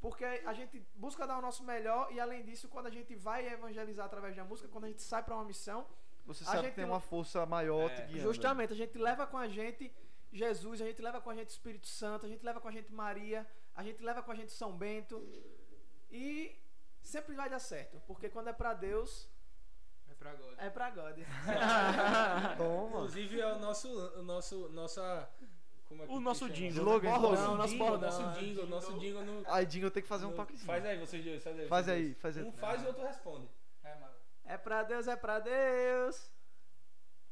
Porque 0.00 0.24
a 0.24 0.54
gente 0.54 0.78
busca 0.94 1.26
dar 1.26 1.38
o 1.38 1.42
nosso 1.42 1.62
melhor 1.64 2.10
e 2.12 2.18
além 2.20 2.42
disso, 2.44 2.68
quando 2.68 2.86
a 2.86 2.90
gente 2.98 3.14
vai 3.16 3.46
evangelizar 3.48 4.06
através 4.06 4.34
da 4.36 4.44
música, 4.44 4.68
quando 4.68 4.84
a 4.84 4.88
gente 4.88 5.02
sai 5.02 5.22
para 5.24 5.34
uma 5.34 5.44
missão, 5.44 5.86
Você 6.34 6.44
A 6.44 6.46
sabe 6.46 6.58
gente 6.62 6.70
que 6.70 6.76
tem 6.76 6.84
não- 6.86 6.92
uma 6.94 7.00
força 7.00 7.44
maior 7.46 7.90
É, 7.90 7.94
te 7.94 8.02
guiando. 8.02 8.22
Justamente, 8.32 8.72
a 8.72 8.76
gente 8.76 8.96
leva 8.98 9.26
com 9.26 9.36
a 9.38 9.48
gente 9.48 9.92
Jesus, 10.32 10.80
a 10.80 10.84
gente 10.86 11.02
leva 11.02 11.20
com 11.20 11.28
a 11.30 11.34
gente 11.34 11.48
Espírito 11.48 11.86
Santo, 11.88 12.24
a 12.26 12.28
gente 12.28 12.44
leva 12.44 12.60
com 12.60 12.68
a 12.68 12.70
gente 12.70 12.92
Maria, 12.92 13.44
a 13.74 13.82
gente 13.82 14.00
leva 14.02 14.22
com 14.22 14.30
a 14.30 14.34
gente 14.34 14.52
São 14.52 14.72
Bento. 14.76 15.20
E 16.10 16.56
sempre 17.02 17.34
vai 17.34 17.48
dar 17.50 17.58
certo, 17.58 18.00
porque 18.06 18.28
quando 18.28 18.48
é 18.48 18.52
pra 18.52 18.72
Deus, 18.74 19.28
É 20.08 20.14
pra 20.14 20.32
God. 20.34 20.54
é 20.58 20.70
pra 20.70 20.90
God. 20.90 21.16
Toma. 22.58 22.86
Inclusive 22.98 23.40
é 23.40 23.52
o 23.52 23.58
nosso, 23.58 23.88
o 24.18 24.22
nosso, 24.22 24.68
nossa. 24.70 25.28
Como 25.88 26.02
é 26.04 26.06
que 26.06 26.12
O 26.12 26.20
nosso 26.20 26.48
jingle. 26.48 26.76
Slogan, 26.78 27.10
Bordão, 27.20 27.34
slogan. 27.34 27.56
nosso 27.56 27.72
Jingle. 27.74 27.98
Nosso 27.98 28.22
jingle, 28.40 28.66
nosso 28.66 28.98
jingle 29.00 29.24
no. 29.24 29.42
Aí, 29.52 29.66
Dingo, 29.66 29.90
tem 29.90 30.02
que 30.02 30.08
fazer 30.08 30.26
um 30.26 30.30
no- 30.30 30.36
toquezinho. 30.36 30.66
Faz 30.66 30.84
aí, 30.86 30.98
vocês 30.98 31.24
dois, 31.24 31.42
faz 31.42 31.58
aí. 31.58 31.66
Faz 31.68 31.88
aí, 31.88 32.14
faz 32.14 32.36
aí. 32.38 32.44
Um 32.44 32.52
faz 32.52 32.80
e 32.80 32.84
o 32.84 32.88
outro 32.88 33.02
responde. 33.04 33.48
É, 33.82 33.94
mano. 33.96 34.12
É 34.50 34.58
pra 34.58 34.82
Deus, 34.82 35.06
é 35.06 35.14
pra 35.16 35.38
Deus. 35.38 36.30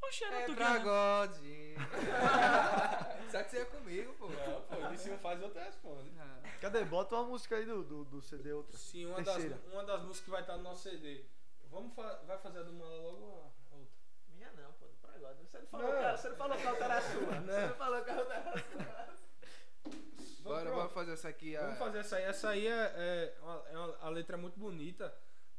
Oxe, 0.03 0.25
era 0.25 0.37
É 0.41 0.45
tu 0.47 0.53
que 0.53 0.57
pra 0.57 0.79
God. 0.79 1.33
Sabe 3.31 3.45
que 3.45 3.51
você 3.51 3.59
ia 3.59 3.67
comigo, 3.67 4.15
pô. 4.15 4.29
Não, 4.29 4.63
pô, 4.63 4.75
ele 4.77 4.89
disse 4.91 5.11
um 5.11 5.19
faz 5.19 5.39
e 5.39 5.43
o 5.43 5.47
outro 5.47 5.61
responde. 5.61 6.13
Cadê? 6.61 6.85
Bota 6.85 7.17
uma 7.17 7.25
música 7.25 7.57
aí 7.57 7.65
do, 7.67 7.83
do, 7.83 8.05
do 8.05 8.23
CD, 8.23 8.53
outra. 8.53 8.77
Sim, 8.79 9.07
uma 9.07 9.21
das, 9.21 9.45
uma 9.73 9.85
das 9.85 10.01
músicas 10.03 10.25
que 10.25 10.31
vai 10.31 10.41
estar 10.43 10.57
no 10.57 10.63
nosso 10.63 10.83
CD. 10.89 11.25
Vamos 11.71 11.93
fa 11.95 12.21
vai 12.27 12.39
fazer 12.39 12.61
a 12.61 12.63
do 12.63 12.73
Mala 12.73 12.97
logo 12.97 13.25
ou 13.25 13.53
a 13.73 13.75
outra? 13.75 13.95
Minha 14.29 14.51
não, 14.53 14.73
pô, 14.75 14.87
pra 15.03 15.19
God. 15.19 15.37
Você 15.45 15.59
não 15.59 15.67
falou, 15.67 15.93
Não. 15.93 15.99
que, 16.13 16.17
você 16.21 16.29
não 16.29 16.37
falou 16.37 16.57
que 16.57 16.67
a 16.67 16.71
outra 16.71 16.85
era 16.85 17.01
sua. 17.03 17.21
Você 17.41 17.67
não 17.67 17.75
falou 17.75 18.05
que 18.05 18.11
a 18.11 18.17
outra 18.19 18.35
era 18.35 18.53
sua. 18.63 19.09
Bora, 20.43 20.61
pronto. 20.63 20.75
bora 20.77 20.89
fazer 20.89 21.13
essa 21.13 21.29
aqui. 21.29 21.57
a- 21.57 21.63
Vamos 21.63 21.79
fazer 21.79 21.99
essa 21.99 22.17
aí. 22.17 22.23
Essa 22.25 22.49
aí 22.51 22.67
é, 22.69 22.93
é, 22.97 23.35
uma, 23.43 23.65
é 23.71 23.77
uma- 23.79 23.99
a 24.01 24.09
letra 24.09 24.37
é 24.37 24.41
muito 24.41 24.59
bonita. 24.59 25.13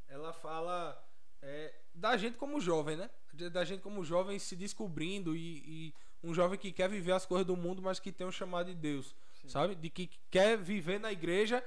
Ela 0.08 0.32
fala 0.32 1.00
é, 1.42 1.74
da 1.94 2.16
gente 2.16 2.36
como 2.36 2.60
jovem, 2.60 2.96
né? 2.96 3.10
Da 3.52 3.64
gente 3.64 3.80
como 3.82 4.04
jovem 4.04 4.38
se 4.38 4.54
descobrindo 4.56 5.34
e, 5.36 5.58
e 5.66 5.94
um 6.22 6.34
jovem 6.34 6.58
que 6.58 6.70
quer 6.72 6.88
viver 6.88 7.12
as 7.12 7.24
coisas 7.24 7.46
do 7.46 7.56
mundo, 7.56 7.80
mas 7.80 7.98
que 7.98 8.12
tem 8.12 8.26
um 8.26 8.32
chamado 8.32 8.66
de 8.66 8.74
Deus, 8.74 9.14
sabe? 9.46 9.74
De 9.74 9.88
que 9.88 10.10
quer 10.30 10.58
viver 10.58 11.00
na 11.00 11.10
igreja, 11.12 11.64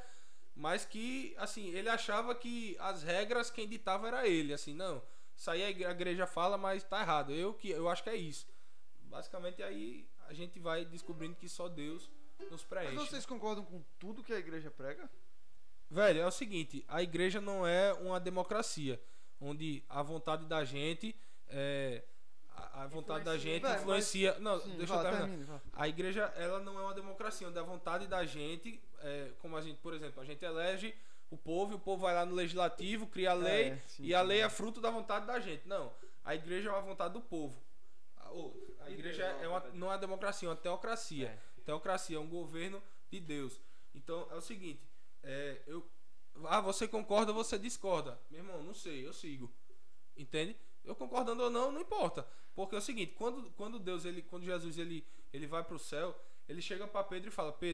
mas 0.56 0.86
que, 0.86 1.34
assim, 1.38 1.70
ele 1.70 1.90
achava 1.90 2.36
que 2.36 2.76
as 2.80 3.02
regras 3.02 3.50
quem 3.50 3.68
ditava 3.68 4.08
era 4.08 4.28
ele, 4.28 4.54
assim, 4.54 4.74
não. 4.74 5.02
Isso 5.36 5.50
aí 5.50 5.64
a 5.64 5.70
igre- 5.72 5.86
a 5.86 5.92
igreja 5.92 6.28
fala, 6.28 6.58
mas 6.58 6.84
tá 6.84 7.02
errado. 7.02 7.32
Eu 7.34 7.54
que 7.56 7.70
eu 7.72 7.90
acho 7.90 8.04
que 8.04 8.10
é 8.12 8.16
isso. 8.16 8.46
Basicamente 9.04 9.64
aí 9.64 10.08
a 10.28 10.34
gente 10.34 10.60
vai 10.60 10.86
descobrindo 10.86 11.36
que 11.36 11.50
só 11.50 11.68
Deus 11.68 12.10
nos 12.52 12.52
Mas 12.52 12.64
preenche. 12.64 12.96
vocês 12.96 13.26
concordam 13.26 13.66
com 13.66 13.84
tudo 13.98 14.24
que 14.24 14.34
a 14.34 14.38
igreja 14.40 14.70
prega? 14.70 15.10
Velho, 15.90 16.22
é 16.22 16.26
o 16.28 16.32
seguinte, 16.32 16.84
a 16.88 17.02
igreja 17.04 17.40
não 17.42 17.66
é 17.66 17.94
uma 17.94 18.20
democracia, 18.20 19.00
onde 19.44 19.84
a 19.90 20.02
vontade 20.02 20.46
da 20.46 20.64
gente 20.64 21.16
é, 21.50 22.04
a, 22.56 22.84
a 22.84 22.88
vontade 22.88 23.24
da 23.24 23.38
gente 23.38 23.62
Velho, 23.62 23.76
influencia. 23.80 24.38
Não, 24.40 24.60
Sim, 24.60 24.76
deixa 24.78 24.96
vá, 24.96 25.04
eu 25.04 25.18
terminar. 25.18 25.38
termine. 25.38 25.62
A 25.74 25.88
igreja, 25.88 26.34
ela 26.36 26.60
não 26.60 26.78
é 26.80 26.82
uma 26.82 26.94
democracia, 26.94 27.48
onde 27.48 27.60
a 27.60 27.64
vontade 27.64 28.08
da 28.08 28.26
gente, 28.26 28.82
é, 29.00 29.32
como 29.40 29.56
a 29.58 29.62
gente, 29.62 29.78
por 29.80 29.94
exemplo, 29.94 30.22
a 30.22 30.26
gente 30.26 30.44
elege 30.44 30.94
o 31.30 31.38
povo 31.38 31.74
e 31.74 31.76
o 31.76 31.80
povo 31.80 32.04
vai 32.04 32.14
lá 32.14 32.26
no 32.26 32.36
legislativo, 32.36 33.08
cria 33.08 33.32
a 33.32 33.34
lei 33.34 33.70
É, 33.70 33.78
sim, 33.88 34.04
e 34.04 34.14
a 34.14 34.22
lei 34.22 34.42
é 34.42 34.50
fruto 34.50 34.80
da 34.80 34.90
vontade 34.90 35.26
da 35.26 35.40
gente. 35.40 35.68
Não, 35.68 35.92
a 36.24 36.36
igreja 36.36 36.70
é 36.70 36.72
uma 36.72 36.82
vontade 36.82 37.14
do 37.14 37.22
povo. 37.22 37.60
A, 38.18 38.32
ô, 38.32 38.54
a 38.82 38.90
igreja 38.90 39.24
é 39.24 39.48
uma, 39.48 39.60
não 39.74 39.88
é 39.88 39.92
uma 39.92 39.98
democracia, 39.98 40.48
é 40.48 40.50
uma 40.52 40.58
teocracia. 40.58 41.38
Teocracia 41.66 42.18
é 42.18 42.20
um 42.20 42.28
governo 42.28 42.82
de 43.10 43.20
Deus. 43.20 43.60
Então 43.96 44.28
é 44.32 44.36
o 44.36 44.42
seguinte, 44.42 44.82
é, 45.24 45.62
eu, 45.68 45.88
ah, 46.46 46.62
você 46.62 46.88
concorda, 46.88 47.32
você 47.32 47.58
discorda. 47.58 48.20
Meu 48.30 48.40
irmão, 48.40 48.64
não 48.64 48.74
sei, 48.74 49.06
eu 49.06 49.14
sigo. 49.14 49.52
Entende? 50.16 50.56
Eu 50.84 50.96
concordando 50.96 51.44
ou 51.44 51.50
não, 51.50 51.72
não 51.72 51.82
importa. 51.82 52.28
Porque 52.56 52.76
é 52.76 52.78
o 52.78 52.82
seguinte, 52.82 53.14
quando, 53.18 53.50
quando 53.52 53.80
Deus, 53.80 54.06
ele, 54.06 54.22
quando 54.22 54.44
Jesus 54.44 54.78
ele, 54.78 55.06
ele 55.32 55.48
vai 55.48 55.64
para 55.64 55.76
o 55.76 55.80
céu, 55.80 56.16
ele 56.48 56.62
chega 56.62 56.88
para 56.88 57.04
Pedro 57.04 57.30
e 57.30 57.32
fala: 57.32 57.52
Pedro, 57.52 57.74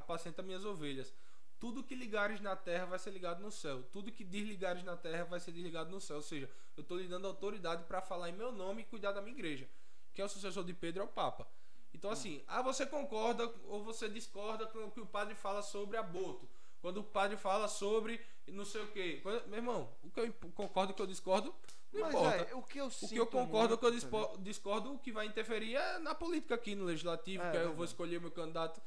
apacenta 0.00 0.42
minhas 0.42 0.64
ovelhas. 0.64 1.12
Tudo 1.58 1.82
que 1.82 1.94
ligares 1.94 2.40
na 2.40 2.54
terra 2.54 2.84
vai 2.84 2.98
ser 2.98 3.10
ligado 3.10 3.40
no 3.40 3.50
céu. 3.50 3.82
Tudo 3.84 4.12
que 4.12 4.24
desligares 4.24 4.84
na 4.84 4.96
terra 4.96 5.24
vai 5.24 5.40
ser 5.40 5.52
desligado 5.52 5.90
no 5.90 6.00
céu. 6.00 6.16
Ou 6.16 6.22
seja, 6.22 6.50
eu 6.76 6.82
estou 6.82 6.98
lhe 6.98 7.08
dando 7.08 7.26
autoridade 7.26 7.84
para 7.84 8.02
falar 8.02 8.28
em 8.28 8.32
meu 8.32 8.52
nome 8.52 8.82
e 8.82 8.84
cuidar 8.84 9.12
da 9.12 9.22
minha 9.22 9.34
igreja. 9.34 9.68
Que 10.12 10.20
é 10.20 10.24
o 10.24 10.28
sucessor 10.28 10.64
de 10.64 10.74
Pedro 10.74 11.02
é 11.02 11.04
o 11.04 11.08
Papa. 11.08 11.46
Então, 11.94 12.10
assim, 12.10 12.42
ah, 12.46 12.60
você 12.60 12.84
concorda 12.84 13.50
ou 13.66 13.82
você 13.82 14.08
discorda 14.08 14.66
com 14.66 14.84
o 14.84 14.90
que 14.90 15.00
o 15.00 15.06
padre 15.06 15.34
fala 15.34 15.62
sobre 15.62 15.96
aborto. 15.96 16.46
Quando 16.84 16.98
o 16.98 17.02
padre 17.02 17.38
fala 17.38 17.66
sobre 17.66 18.20
não 18.46 18.62
sei 18.66 18.82
o 18.82 18.86
quê. 18.88 19.20
Quando- 19.22 19.46
meu 19.48 19.56
irmão, 19.56 19.90
o 20.02 20.10
que 20.10 20.20
eu 20.20 20.30
concordo 20.54 20.92
o 20.92 20.94
que 20.94 21.00
eu 21.00 21.06
discordo, 21.06 21.54
não 21.90 22.02
Mas, 22.02 22.14
importa. 22.14 22.36
é, 22.50 22.54
o 22.54 22.62
que 22.62 22.78
eu 22.78 22.84
O 22.84 22.90
sinto 22.90 23.08
que 23.14 23.18
eu 23.18 23.26
concordo, 23.26 23.72
o 23.74 23.78
que 23.78 23.86
eu 23.86 23.90
dispo- 23.90 24.36
discordo, 24.40 24.92
o 24.92 24.98
que 24.98 25.10
vai 25.10 25.24
interferir 25.24 25.76
é 25.76 25.98
na 25.98 26.14
política 26.14 26.54
aqui, 26.56 26.74
no 26.74 26.84
legislativo, 26.84 27.42
É, 27.42 27.50
que 27.52 27.56
aí 27.56 27.64
eu 27.64 27.72
vou 27.74 27.86
escolher 27.86 28.20
meu 28.20 28.30
candidato. 28.30 28.82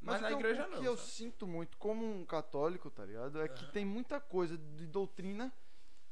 Mas, 0.00 0.20
Mas 0.20 0.22
na 0.22 0.26
o 0.28 0.30
que 0.30 0.34
eu- 0.34 0.38
igreja 0.50 0.64
o 0.68 0.70
não. 0.70 0.78
que 0.80 0.84
eu 0.86 0.96
sabe? 0.96 1.10
sinto 1.10 1.44
muito 1.44 1.76
como 1.76 2.06
um 2.08 2.24
católico, 2.24 2.88
tá 2.88 3.04
ligado? 3.04 3.40
É 3.42 3.48
que 3.48 3.66
tem 3.72 3.84
muita 3.84 4.20
coisa 4.20 4.56
de 4.56 4.86
doutrina 4.86 5.52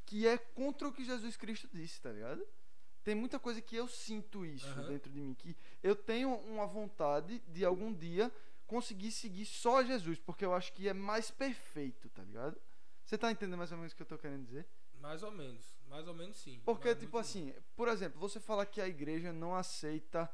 que 0.04 0.26
é 0.26 0.36
contra 0.38 0.88
o 0.88 0.92
que 0.92 1.04
Jesus 1.04 1.36
Cristo 1.36 1.68
disse, 1.72 2.00
tá 2.00 2.10
ligado? 2.10 2.44
Tem 3.04 3.14
muita 3.14 3.38
coisa 3.38 3.62
que 3.62 3.76
eu 3.76 3.86
sinto 3.86 4.44
isso 4.44 4.66
Aham. 4.66 4.88
dentro 4.88 5.08
de 5.12 5.20
mim, 5.20 5.34
que 5.34 5.56
eu 5.84 5.94
tenho 5.94 6.34
uma 6.34 6.66
vontade 6.66 7.38
de 7.46 7.64
algum 7.64 7.94
dia 7.94 8.28
conseguir 8.68 9.10
seguir 9.10 9.46
só 9.46 9.82
Jesus, 9.82 10.18
porque 10.20 10.44
eu 10.44 10.54
acho 10.54 10.72
que 10.74 10.86
é 10.86 10.92
mais 10.92 11.30
perfeito, 11.30 12.08
tá 12.10 12.22
ligado? 12.22 12.60
Você 13.02 13.16
tá 13.16 13.32
entendendo 13.32 13.56
mais 13.56 13.72
ou 13.72 13.78
menos 13.78 13.92
o 13.92 13.96
que 13.96 14.02
eu 14.02 14.06
tô 14.06 14.18
querendo 14.18 14.44
dizer? 14.44 14.68
Mais 15.00 15.22
ou 15.22 15.32
menos. 15.32 15.64
Mais 15.88 16.06
ou 16.06 16.14
menos 16.14 16.36
sim. 16.36 16.60
Porque, 16.64 16.90
Mas 16.90 16.98
tipo 16.98 17.16
assim, 17.16 17.54
por 17.74 17.88
exemplo, 17.88 18.20
você 18.20 18.38
fala 18.38 18.66
que 18.66 18.80
a 18.80 18.86
igreja 18.86 19.32
não 19.32 19.54
aceita, 19.54 20.30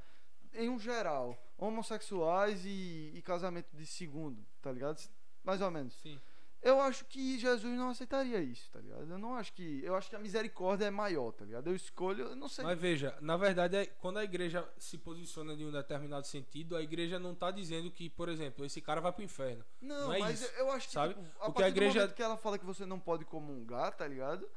em 0.52 0.68
um 0.68 0.78
geral, 0.78 1.40
homossexuais 1.56 2.64
e, 2.66 3.12
e 3.14 3.22
casamento 3.22 3.74
de 3.76 3.86
segundo, 3.86 4.44
tá 4.60 4.72
ligado? 4.72 5.00
Mais 5.44 5.60
ou 5.60 5.70
menos. 5.70 5.94
Sim. 5.94 6.20
Eu 6.64 6.80
acho 6.80 7.04
que 7.04 7.38
Jesus 7.38 7.76
não 7.76 7.90
aceitaria 7.90 8.40
isso, 8.40 8.70
tá 8.72 8.80
ligado? 8.80 9.02
Eu 9.10 9.18
não 9.18 9.34
acho 9.36 9.52
que. 9.52 9.82
Eu 9.84 9.94
acho 9.94 10.08
que 10.08 10.16
a 10.16 10.18
misericórdia 10.18 10.86
é 10.86 10.90
maior, 10.90 11.30
tá 11.30 11.44
ligado? 11.44 11.66
Eu 11.68 11.76
escolho, 11.76 12.24
eu 12.28 12.34
não 12.36 12.48
sei. 12.48 12.64
Mas 12.64 12.78
veja, 12.78 13.14
na 13.20 13.36
verdade, 13.36 13.76
é- 13.76 13.84
quando 13.84 14.16
a 14.18 14.24
igreja 14.24 14.66
se 14.78 14.96
posiciona 14.96 15.54
de 15.54 15.62
um 15.62 15.70
determinado 15.70 16.26
sentido, 16.26 16.74
a 16.74 16.80
igreja 16.82 17.18
não 17.18 17.34
tá 17.34 17.50
dizendo 17.50 17.90
que, 17.90 18.08
por 18.08 18.30
exemplo, 18.30 18.64
esse 18.64 18.80
cara 18.80 18.98
vai 18.98 19.12
pro 19.12 19.22
inferno. 19.22 19.62
não, 19.78 20.06
não 20.06 20.14
é 20.14 20.18
mas 20.20 20.40
isso, 20.40 20.50
eu 20.56 20.70
acho 20.70 20.86
que, 20.88 20.94
sabe? 20.94 21.12
tipo, 21.12 21.26
a 21.38 21.44
Porque 21.46 21.62
a 21.62 21.68
igreja- 21.68 22.08
que 22.08 22.22
ela 22.22 22.38
fala 22.38 22.58
que 22.58 22.64
você 22.64 22.86
não 22.86 22.98
pode 22.98 23.26
comungar, 23.26 23.94
tá 23.94 24.08
ligado? 24.08 24.48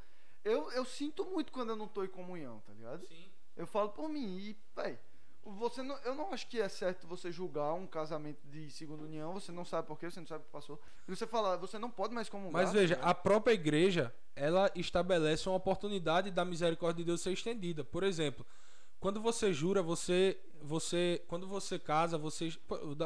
Eu, 0.42 0.72
eu 0.72 0.86
sinto 0.86 1.26
muito 1.26 1.52
quando 1.52 1.68
eu 1.70 1.76
não 1.76 1.86
tô 1.86 2.02
em 2.04 2.08
comunhão, 2.08 2.62
tá 2.66 2.72
ligado? 2.72 3.06
Sim. 3.06 3.30
Eu 3.54 3.66
falo 3.66 3.90
por 3.90 4.08
mim 4.08 4.38
e, 4.38 4.56
véi, 4.74 4.98
você 5.44 5.82
não, 5.82 5.96
eu 5.98 6.14
não 6.14 6.32
acho 6.32 6.46
que 6.46 6.60
é 6.60 6.68
certo 6.68 7.06
você 7.06 7.32
julgar 7.32 7.72
um 7.74 7.86
casamento 7.86 8.38
de 8.46 8.70
segunda 8.70 9.02
união, 9.04 9.32
você 9.34 9.50
não 9.50 9.64
sabe 9.64 9.86
por 9.88 9.98
quê, 9.98 10.10
você 10.10 10.20
não 10.20 10.26
sabe 10.26 10.42
o 10.42 10.46
que 10.46 10.52
passou. 10.52 10.80
E 11.06 11.14
você 11.16 11.26
fala, 11.26 11.56
você 11.56 11.78
não 11.78 11.90
pode 11.90 12.14
mais 12.14 12.28
comungar. 12.28 12.52
Mas 12.62 12.72
veja, 12.72 12.94
tá 12.94 13.00
ligado? 13.00 13.10
a 13.10 13.14
própria 13.14 13.52
igreja, 13.54 14.14
ela 14.36 14.70
estabelece 14.74 15.48
uma 15.48 15.56
oportunidade 15.56 16.30
da 16.30 16.44
misericórdia 16.44 17.02
de 17.02 17.06
Deus 17.06 17.20
ser 17.22 17.32
estendida. 17.32 17.82
Por 17.82 18.02
exemplo, 18.02 18.44
quando 19.00 19.20
você 19.22 19.52
jura, 19.52 19.80
você, 19.82 20.38
você, 20.60 21.22
quando 21.28 21.46
você 21.46 21.78
casa, 21.78 22.18
você 22.18 22.50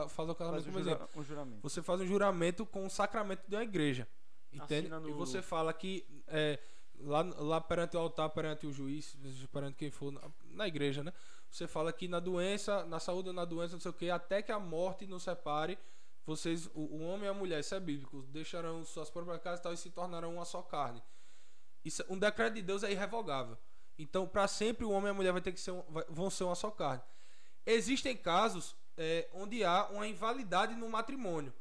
faz 0.08 0.28
o 0.28 0.34
casamento 0.34 0.64
Faz 0.64 0.66
um, 0.66 0.72
como 0.72 0.82
jura- 0.84 0.90
exemplo. 0.96 1.08
um 1.16 1.22
juramento. 1.24 1.60
Você 1.62 1.82
faz 1.82 2.00
um 2.00 2.06
juramento 2.06 2.66
com 2.66 2.84
o 2.86 2.90
sacramento 2.90 3.42
de 3.46 3.54
uma 3.54 3.62
igreja. 3.62 4.08
Entende? 4.52 4.88
No- 4.88 5.08
E 5.08 5.12
você 5.12 5.40
fala 5.40 5.72
que 5.72 6.04
é, 6.28 6.58
lá, 6.98 7.22
lá 7.38 7.60
perante 7.60 7.96
o 7.96 8.00
altar, 8.00 8.28
perante 8.30 8.66
o 8.66 8.72
juiz, 8.72 9.16
perante 9.52 9.76
quem 9.76 9.90
for, 9.90 10.10
na, 10.12 10.20
na 10.50 10.66
igreja, 10.68 11.02
né? 11.04 11.12
Você 11.52 11.68
fala 11.68 11.92
que 11.92 12.08
na 12.08 12.18
doença, 12.18 12.82
na 12.86 12.98
saúde 12.98 13.28
ou 13.28 13.34
na 13.34 13.44
doença, 13.44 13.74
não 13.74 13.80
sei 13.80 13.90
o 13.90 13.94
que, 13.94 14.08
até 14.08 14.40
que 14.40 14.50
a 14.50 14.58
morte 14.58 15.06
nos 15.06 15.22
separe, 15.22 15.78
vocês, 16.24 16.66
o, 16.74 16.80
o 16.80 17.02
homem 17.02 17.26
e 17.26 17.28
a 17.28 17.34
mulher, 17.34 17.60
isso 17.60 17.74
é 17.74 17.78
bíblico, 17.78 18.22
deixarão 18.22 18.82
suas 18.86 19.10
próprias 19.10 19.38
casas 19.42 19.60
e 19.60 19.62
tal 19.62 19.72
e 19.74 19.76
se 19.76 19.90
tornarão 19.90 20.36
uma 20.36 20.46
só 20.46 20.62
carne. 20.62 21.02
Isso, 21.84 22.02
um 22.08 22.18
decreto 22.18 22.54
de 22.54 22.62
Deus 22.62 22.82
é 22.82 22.90
irrevogável. 22.90 23.58
Então, 23.98 24.26
para 24.26 24.48
sempre, 24.48 24.86
o 24.86 24.90
homem 24.90 25.08
e 25.08 25.10
a 25.10 25.14
mulher 25.14 25.30
vai 25.30 25.42
ter 25.42 25.52
que 25.52 25.60
ser 25.60 25.74
vai- 25.90 26.06
vão 26.08 26.30
ser 26.30 26.44
uma 26.44 26.54
só 26.54 26.70
carne. 26.70 27.02
Existem 27.66 28.16
casos 28.16 28.74
é, 28.96 29.28
onde 29.34 29.62
há 29.62 29.88
uma 29.90 30.06
invalidade 30.06 30.74
no 30.74 30.88
matrimônio. 30.88 31.52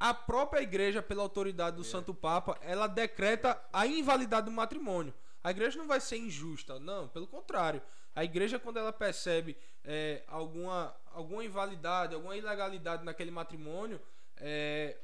A 0.00 0.12
própria 0.12 0.60
igreja, 0.62 1.00
pela 1.00 1.22
autoridade 1.22 1.76
do 1.76 1.84
Santo 1.84 2.12
Papa, 2.12 2.58
ela 2.60 2.88
decreta 2.88 3.60
a 3.72 3.86
invalidade 3.86 4.46
do 4.46 4.52
matrimônio. 4.52 5.14
A 5.44 5.50
igreja 5.52 5.78
não 5.78 5.86
vai 5.86 6.00
ser 6.00 6.16
injusta, 6.18 6.80
não, 6.80 7.06
pelo 7.08 7.26
contrário. 7.26 7.80
A 8.18 8.24
igreja, 8.24 8.58
quando 8.58 8.80
ela 8.80 8.92
percebe 8.92 9.56
é, 9.84 10.24
alguma, 10.26 10.92
alguma 11.12 11.44
invalidade, 11.44 12.16
alguma 12.16 12.36
ilegalidade 12.36 13.04
naquele 13.04 13.30
matrimônio, 13.30 14.00
é, 14.38 14.98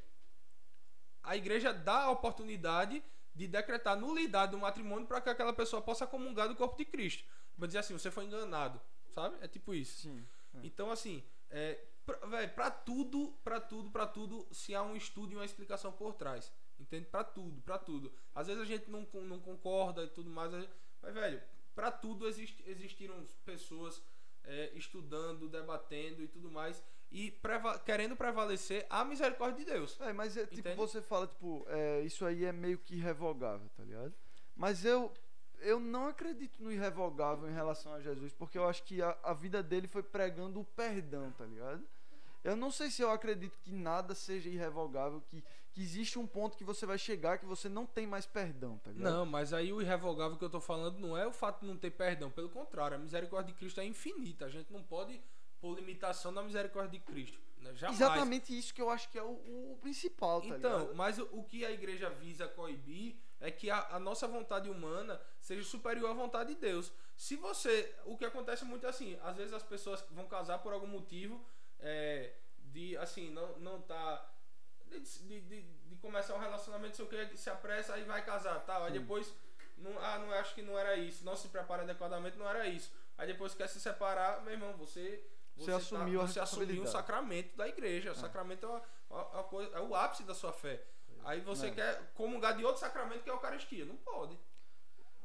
a 1.23 1.33
igreja 1.33 1.71
dá 1.71 2.03
a 2.03 2.11
oportunidade 2.11 3.01
de 3.33 3.47
decretar 3.47 3.97
nulidade 3.97 4.51
do 4.51 4.57
matrimônio 4.57 5.07
para 5.07 5.21
que 5.21 5.29
aquela 5.29 5.53
pessoa 5.53 5.81
possa 5.81 6.05
comungar 6.05 6.49
do 6.49 6.57
corpo 6.57 6.75
de 6.75 6.83
Cristo. 6.83 7.23
Vou 7.57 7.65
dizer 7.65 7.79
assim, 7.79 7.97
você 7.97 8.11
foi 8.11 8.25
enganado, 8.25 8.81
sabe? 9.13 9.37
É 9.39 9.47
tipo 9.47 9.73
isso. 9.73 10.01
Sim. 10.01 10.27
Então, 10.61 10.91
assim, 10.91 11.23
é, 11.49 11.79
pra 12.53 12.69
tudo, 12.69 13.33
pra 13.45 13.61
tudo, 13.61 13.89
pra 13.91 14.05
tudo, 14.05 14.45
se 14.51 14.75
há 14.75 14.83
um 14.83 14.93
estudo 14.93 15.31
e 15.31 15.35
uma 15.37 15.45
explicação 15.45 15.89
por 15.89 16.15
trás. 16.15 16.51
Entende? 16.77 17.05
Pra 17.05 17.23
tudo, 17.23 17.61
pra 17.61 17.77
tudo. 17.77 18.11
Às 18.33 18.47
vezes 18.47 18.61
a 18.61 18.65
gente 18.65 18.91
não, 18.91 19.07
não 19.21 19.39
concorda 19.39 20.03
e 20.03 20.09
tudo 20.09 20.29
mais, 20.29 20.51
mas, 21.01 21.13
velho, 21.13 21.41
pra 21.75 21.91
tudo 21.91 22.27
exist, 22.27 22.63
existiram 22.65 23.23
pessoas 23.45 24.01
é, 24.45 24.71
estudando, 24.75 25.47
debatendo 25.49 26.23
e 26.23 26.27
tudo 26.27 26.49
mais, 26.49 26.81
e 27.11 27.31
preva- 27.31 27.77
querendo 27.79 28.15
prevalecer 28.15 28.85
a 28.89 29.03
misericórdia 29.05 29.63
de 29.63 29.71
Deus. 29.71 29.99
É, 30.01 30.13
mas 30.13 30.35
é 30.37 30.45
tipo, 30.45 30.75
você 30.75 31.01
fala, 31.01 31.27
tipo, 31.27 31.65
é, 31.67 32.01
isso 32.01 32.25
aí 32.25 32.45
é 32.45 32.51
meio 32.51 32.77
que 32.77 32.95
irrevogável, 32.95 33.69
tá 33.75 33.83
ligado? 33.83 34.13
Mas 34.55 34.83
eu 34.85 35.11
eu 35.61 35.79
não 35.79 36.07
acredito 36.07 36.61
no 36.61 36.71
irrevogável 36.71 37.49
em 37.49 37.53
relação 37.53 37.93
a 37.93 38.01
Jesus, 38.01 38.33
porque 38.33 38.57
eu 38.57 38.67
acho 38.67 38.83
que 38.83 39.01
a, 39.01 39.17
a 39.23 39.33
vida 39.33 39.63
dele 39.63 39.87
foi 39.87 40.03
pregando 40.03 40.59
o 40.59 40.65
perdão, 40.65 41.31
tá 41.31 41.45
ligado? 41.45 41.83
Eu 42.43 42.55
não 42.55 42.69
sei 42.69 42.91
se 42.91 43.01
eu 43.01 43.09
acredito 43.09 43.57
que 43.63 43.71
nada 43.71 44.13
seja 44.13 44.49
irrevogável, 44.49 45.21
que, 45.29 45.43
que 45.75 45.81
existe 45.81 46.17
um 46.17 46.25
ponto 46.25 46.55
que 46.55 46.63
você 46.63 46.85
vai 46.85 46.97
chegar 46.97 47.37
que 47.37 47.45
você 47.45 47.67
não 47.67 47.85
tem 47.85 48.07
mais 48.07 48.25
perdão, 48.25 48.77
tá 48.77 48.91
ligado? 48.91 49.11
Não, 49.11 49.25
mas 49.25 49.51
aí 49.51 49.73
o 49.73 49.81
irrevogável 49.81 50.37
que 50.37 50.43
eu 50.45 50.49
tô 50.49 50.61
falando 50.61 50.97
não 50.99 51.17
é 51.17 51.27
o 51.27 51.33
fato 51.33 51.59
de 51.59 51.67
não 51.67 51.75
ter 51.75 51.91
perdão, 51.91 52.31
pelo 52.31 52.47
contrário, 52.47 52.95
a 52.95 52.97
misericórdia 52.97 53.51
de 53.51 53.59
Cristo 53.59 53.81
é 53.81 53.85
infinita. 53.85 54.45
A 54.45 54.49
gente 54.49 54.71
não 54.71 54.81
pode 54.81 55.21
pôr 55.59 55.75
limitação 55.75 56.31
na 56.31 56.41
misericórdia 56.41 56.97
de 56.97 57.05
Cristo. 57.05 57.37
Né? 57.61 57.73
Jamais. 57.75 57.99
Exatamente 57.99 58.57
isso 58.57 58.73
que 58.73 58.81
eu 58.81 58.89
acho 58.89 59.09
que 59.09 59.17
é 59.17 59.23
o, 59.23 59.33
o 59.73 59.77
principal, 59.81 60.39
tá 60.39 60.47
Então, 60.47 60.79
ligado? 60.79 60.95
mas 60.95 61.19
o, 61.19 61.27
o 61.33 61.43
que 61.43 61.65
a 61.65 61.71
igreja 61.71 62.09
visa 62.09 62.47
coibir 62.47 63.17
é 63.41 63.51
que 63.51 63.69
a, 63.69 63.95
a 63.95 63.99
nossa 63.99 64.29
vontade 64.29 64.69
humana 64.69 65.19
seja 65.41 65.63
superior 65.63 66.09
à 66.09 66.13
vontade 66.13 66.55
de 66.55 66.61
Deus. 66.61 66.89
Se 67.17 67.35
você. 67.35 67.93
O 68.05 68.17
que 68.17 68.23
acontece 68.23 68.63
muito 68.63 68.85
é 68.85 68.89
assim, 68.89 69.17
às 69.21 69.35
vezes 69.35 69.51
as 69.51 69.63
pessoas 69.63 70.01
vão 70.11 70.25
casar 70.25 70.59
por 70.59 70.71
algum 70.71 70.87
motivo 70.87 71.43
é, 71.79 72.33
de 72.71 72.95
assim, 72.95 73.29
não, 73.29 73.59
não 73.59 73.81
tá. 73.81 74.31
De, 74.99 75.19
de, 75.23 75.41
de, 75.41 75.61
de 75.61 75.95
começar 75.97 76.35
um 76.35 76.39
relacionamento, 76.39 76.95
sei 76.95 77.05
o 77.05 77.07
que, 77.07 77.37
se 77.37 77.49
apressa 77.49 77.93
aí 77.93 78.03
vai 78.03 78.23
casar, 78.25 78.59
tal. 78.65 78.83
Aí 78.85 78.93
depois. 78.93 79.33
Não, 79.77 79.91
ah, 79.99 80.17
não 80.19 80.31
acho 80.31 80.55
que 80.55 80.61
não 80.61 80.77
era 80.79 80.95
isso. 80.95 81.25
Não 81.25 81.35
se 81.35 81.49
prepara 81.49 81.83
adequadamente, 81.83 82.37
não 82.37 82.49
era 82.49 82.65
isso. 82.67 82.91
Aí 83.17 83.27
depois 83.27 83.53
quer 83.53 83.67
se 83.67 83.79
separar, 83.79 84.41
meu 84.41 84.53
irmão, 84.53 84.73
você. 84.77 85.23
Você 85.57 85.71
assumiu 85.71 86.21
a 86.21 86.27
você 86.27 86.39
assumiu 86.39 86.83
o 86.83 86.87
sacramento 86.87 87.55
da 87.55 87.67
igreja. 87.67 88.11
O 88.11 88.15
sacramento 88.15 88.65
é, 88.65 88.69
uma- 88.69 88.81
uma- 89.09 89.27
uma 89.29 89.43
coisa- 89.43 89.75
é 89.75 89.79
o 89.79 89.95
ápice 89.95 90.23
da 90.23 90.33
sua 90.33 90.51
fé. 90.51 90.83
Aí 91.23 91.39
você 91.41 91.67
É. 91.67 91.71
quer 91.71 92.11
comungar 92.13 92.55
de 92.57 92.63
outro 92.65 92.79
sacramento 92.81 93.23
que 93.23 93.29
é 93.29 93.33
a 93.33 93.35
Eucaristia. 93.35 93.85
Não 93.85 93.95
pode. 93.97 94.37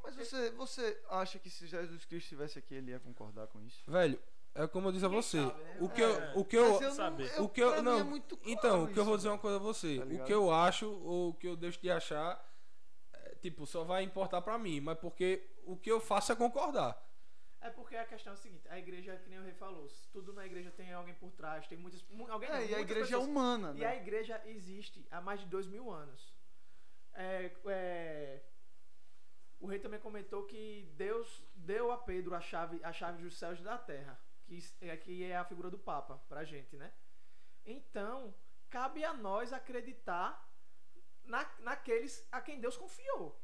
Mas 0.02 0.14
você, 0.16 0.50
você 0.52 0.98
acha 1.10 1.38
que 1.38 1.50
se 1.50 1.66
Jesus 1.66 2.04
Cristo 2.06 2.24
estivesse 2.24 2.58
aqui, 2.58 2.74
ele 2.74 2.90
ia 2.92 2.98
concordar 3.00 3.46
com 3.48 3.60
isso? 3.60 3.82
Velho, 3.90 4.18
é 4.54 4.66
como 4.66 4.88
eu 4.88 4.92
disse 4.92 5.04
a 5.04 5.08
você. 5.08 5.38
sabe, 5.42 5.62
né? 5.62 5.76
O 5.80 5.88
que 5.88 6.02
É. 6.02 6.04
eu. 6.06 6.40
O 6.40 6.44
que 6.44 6.56
eu 6.56 6.80
eu 6.80 6.94
não, 6.94 7.20
eu, 7.20 7.44
o 7.44 7.48
que 7.48 7.60
eu 7.62 7.82
não 7.82 7.98
é 7.98 8.02
muito 8.02 8.36
claro 8.36 8.50
então 8.52 8.84
o 8.84 8.92
que 8.92 8.98
eu 8.98 9.04
vou 9.04 9.16
dizer 9.16 9.28
uma 9.28 9.38
coisa 9.38 9.56
a 9.56 9.60
você 9.60 9.98
Tá 9.98 10.04
o 10.04 10.24
que 10.24 10.32
eu 10.34 10.52
acho 10.52 10.90
ou 10.90 11.30
o 11.30 11.34
que 11.34 11.46
eu 11.48 11.56
deixo 11.56 11.80
de 11.80 11.90
achar 11.90 12.44
é, 13.12 13.34
tipo 13.36 13.66
só 13.66 13.84
vai 13.84 14.02
importar 14.02 14.42
pra 14.42 14.58
mim 14.58 14.80
mas 14.80 14.98
porque 14.98 15.48
o 15.64 15.76
que 15.76 15.90
eu 15.90 16.00
faço 16.00 16.32
é 16.32 16.36
concordar 16.36 17.00
É 17.60 17.70
porque 17.70 17.94
a 17.96 18.04
questão 18.04 18.32
é 18.32 18.34
a 18.34 18.36
seguinte, 18.38 18.66
a 18.68 18.78
igreja, 18.78 19.16
que 19.22 19.28
nem 19.28 19.38
o 19.38 19.42
rei 19.42 19.52
falou, 19.54 19.86
tudo 20.12 20.32
na 20.32 20.44
igreja 20.46 20.70
tem 20.70 20.92
alguém 20.92 21.14
por 21.14 21.30
trás, 21.32 21.66
tem 21.68 21.76
muitas. 21.78 22.02
mu- 22.08 22.26
Alguém 22.30 22.48
não, 22.48 22.56
É, 22.56 22.66
e 22.66 22.74
a 22.74 22.80
igreja 22.80 23.04
pessoas. 23.10 23.26
é 23.28 23.30
humana, 23.30 23.72
E 23.76 23.84
a 23.84 23.90
né? 23.90 23.96
igreja 23.98 24.40
existe 24.46 25.06
há 25.10 25.20
mais 25.20 25.40
de 25.40 25.46
dois 25.46 25.66
mil 25.66 25.90
anos. 25.90 26.34
É, 27.12 27.52
é, 27.66 28.40
o 29.60 29.66
rei 29.66 29.78
também 29.78 30.00
comentou 30.00 30.44
que 30.44 30.90
Deus 30.96 31.42
deu 31.54 31.92
a 31.92 31.98
Pedro 31.98 32.34
a 32.34 32.40
chave, 32.40 32.80
a 32.82 32.92
chave 32.94 33.22
dos 33.22 33.36
céus 33.38 33.58
e 33.58 33.62
da 33.62 33.76
terra, 33.76 34.18
que 34.50 34.58
é, 34.80 34.96
que 34.96 35.24
é 35.24 35.36
a 35.36 35.44
figura 35.44 35.70
do 35.70 35.78
Papa 35.78 36.20
pra 36.28 36.42
gente, 36.44 36.76
né? 36.76 36.92
Então, 37.64 38.34
cabe 38.68 39.04
a 39.04 39.12
nós 39.12 39.52
acreditar 39.52 40.28
na, 41.24 41.48
naqueles 41.60 42.26
a 42.32 42.40
quem 42.40 42.60
Deus 42.60 42.76
confiou. 42.76 43.40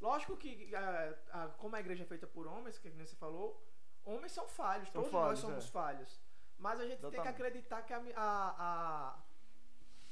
Lógico 0.00 0.36
que, 0.36 0.74
a- 0.74 1.14
a- 1.32 1.48
como 1.58 1.76
a 1.76 1.80
igreja 1.80 2.02
é 2.04 2.06
feita 2.06 2.26
por 2.26 2.46
homens, 2.46 2.78
que 2.78 2.88
você 2.90 3.14
falou, 3.16 3.62
homens 4.04 4.32
são 4.32 4.48
falhos, 4.48 4.88
São 4.88 5.02
todos 5.02 5.10
falhos, 5.12 5.28
nós 5.30 5.38
somos 5.40 5.66
é. 5.66 5.70
falhos. 5.70 6.20
Mas 6.58 6.80
a 6.80 6.86
gente 6.86 7.00
tem 7.00 7.20
que 7.22 7.28
acreditar 7.28 7.82
que 7.82 7.92
a, 7.92 7.98
a, 8.16 9.18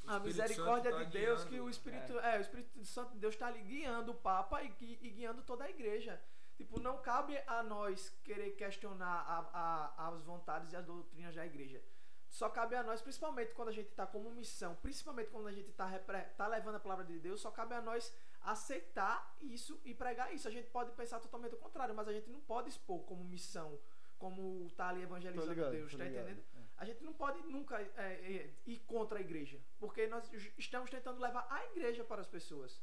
a, 0.06 0.16
a 0.16 0.20
misericórdia 0.20 0.90
Santo 0.90 1.04
de 1.04 1.10
tá 1.12 1.18
Deus, 1.18 1.38
guiando, 1.44 1.50
que 1.50 1.60
o 1.60 1.70
Espírito, 1.70 2.18
é. 2.20 2.38
o 2.38 2.40
Espírito 2.40 2.84
Santo 2.84 3.12
de 3.12 3.18
Deus 3.18 3.34
está 3.34 3.46
ali 3.46 3.62
guiando 3.62 4.12
o 4.12 4.14
Papa 4.14 4.62
e, 4.62 4.68
gui- 4.68 4.98
e 5.00 5.10
guiando 5.10 5.42
toda 5.42 5.64
a 5.64 5.70
igreja. 5.70 6.20
Tipo, 6.60 6.78
não 6.78 6.98
cabe 7.00 7.38
a 7.46 7.62
nós 7.62 8.10
querer 8.22 8.50
questionar 8.50 9.06
a- 9.34 9.50
a- 9.98 10.08
as 10.08 10.22
vontades 10.22 10.70
e 10.72 10.76
as 10.76 10.84
doutrinas 10.84 11.34
da 11.34 11.46
igreja. 11.46 11.82
Só 12.28 12.50
cabe 12.50 12.76
a 12.76 12.82
nós, 12.82 13.00
principalmente 13.00 13.54
quando 13.54 13.70
a 13.70 13.72
gente 13.72 13.88
está 13.88 14.06
como 14.06 14.30
missão, 14.30 14.74
principalmente 14.76 15.30
quando 15.30 15.48
a 15.48 15.52
gente 15.52 15.70
está 15.70 15.88
tá 16.36 16.46
levando 16.46 16.74
a 16.74 16.80
palavra 16.80 17.04
de 17.06 17.18
Deus, 17.18 17.40
só 17.40 17.50
cabe 17.50 17.74
a 17.74 17.80
nós 17.80 18.14
aceitar 18.42 19.34
isso 19.40 19.80
e 19.86 19.94
pregar 19.94 20.34
isso. 20.34 20.46
A 20.46 20.50
gente 20.50 20.68
pode 20.68 20.90
pensar 20.92 21.18
totalmente 21.18 21.54
o 21.54 21.58
contrário, 21.58 21.94
mas 21.94 22.06
a 22.08 22.12
gente 22.12 22.28
não 22.28 22.40
pode 22.40 22.68
expor 22.68 23.02
como 23.04 23.24
missão, 23.24 23.80
como 24.18 24.68
tá 24.76 24.88
ali 24.90 25.02
evangelizando 25.02 25.48
ligado, 25.54 25.70
Deus, 25.72 25.92
tá 25.96 26.04
ligado. 26.04 26.24
entendendo? 26.28 26.44
É. 26.58 26.60
A 26.76 26.84
gente 26.84 27.02
não 27.02 27.14
pode 27.14 27.40
nunca 27.44 27.80
é, 27.80 27.88
é, 27.96 28.54
ir 28.66 28.80
contra 28.80 29.16
a 29.18 29.20
igreja, 29.22 29.58
porque 29.78 30.06
nós 30.06 30.30
estamos 30.58 30.90
tentando 30.90 31.18
levar 31.20 31.46
a 31.50 31.64
igreja 31.72 32.04
para 32.04 32.20
as 32.20 32.28
pessoas, 32.28 32.82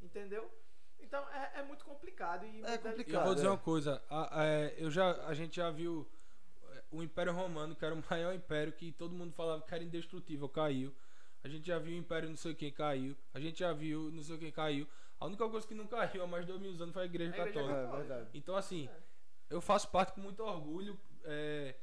entendeu? 0.00 0.50
Então 1.02 1.28
é, 1.30 1.60
é 1.60 1.62
muito 1.62 1.84
complicado 1.84 2.44
e 2.46 2.52
muito 2.52 2.66
complicado. 2.80 3.14
eu 3.14 3.24
vou 3.24 3.34
dizer 3.34 3.46
é. 3.46 3.50
uma 3.50 3.58
coisa 3.58 4.02
a- 4.08 4.44
é, 4.44 4.74
eu 4.78 4.90
já 4.90 5.26
a 5.26 5.34
gente 5.34 5.56
já 5.56 5.70
viu 5.70 6.08
é, 6.70 6.82
o 6.90 7.02
Império 7.02 7.32
Romano 7.32 7.74
que 7.76 7.84
era 7.84 7.94
o 7.94 8.02
maior 8.10 8.34
império 8.34 8.72
que 8.72 8.92
todo 8.92 9.14
mundo 9.14 9.32
falava 9.32 9.62
que 9.62 9.74
era 9.74 9.84
indestrutível 9.84 10.48
caiu 10.48 10.94
a 11.44 11.48
gente 11.48 11.66
já 11.66 11.78
viu 11.78 11.94
o 11.94 11.98
Império 11.98 12.28
não 12.28 12.36
sei 12.36 12.54
quem 12.54 12.72
caiu 12.72 13.16
a 13.34 13.40
gente 13.40 13.58
já 13.58 13.72
viu 13.72 14.10
não 14.12 14.22
sei 14.22 14.38
quem 14.38 14.52
caiu 14.52 14.86
a 15.20 15.26
única 15.26 15.48
coisa 15.48 15.66
que 15.66 15.74
não 15.74 15.86
caiu 15.86 16.22
há 16.24 16.26
mais 16.26 16.44
de 16.44 16.50
dois 16.50 16.60
mil 16.60 16.72
anos 16.82 16.92
foi 16.92 17.02
a 17.02 17.06
Igreja 17.06 17.32
A 17.32 17.46
igreja 17.46 17.52
Católica 17.52 17.78
É 17.78 17.96
verdade. 17.96 18.30
Então, 18.34 18.56
assim, 18.56 18.88
eu 19.48 19.60
faço 19.60 19.88
parte 19.88 20.12
com 20.14 20.20
muito 20.20 20.42
orgulho. 20.42 20.98
é, 21.24 21.76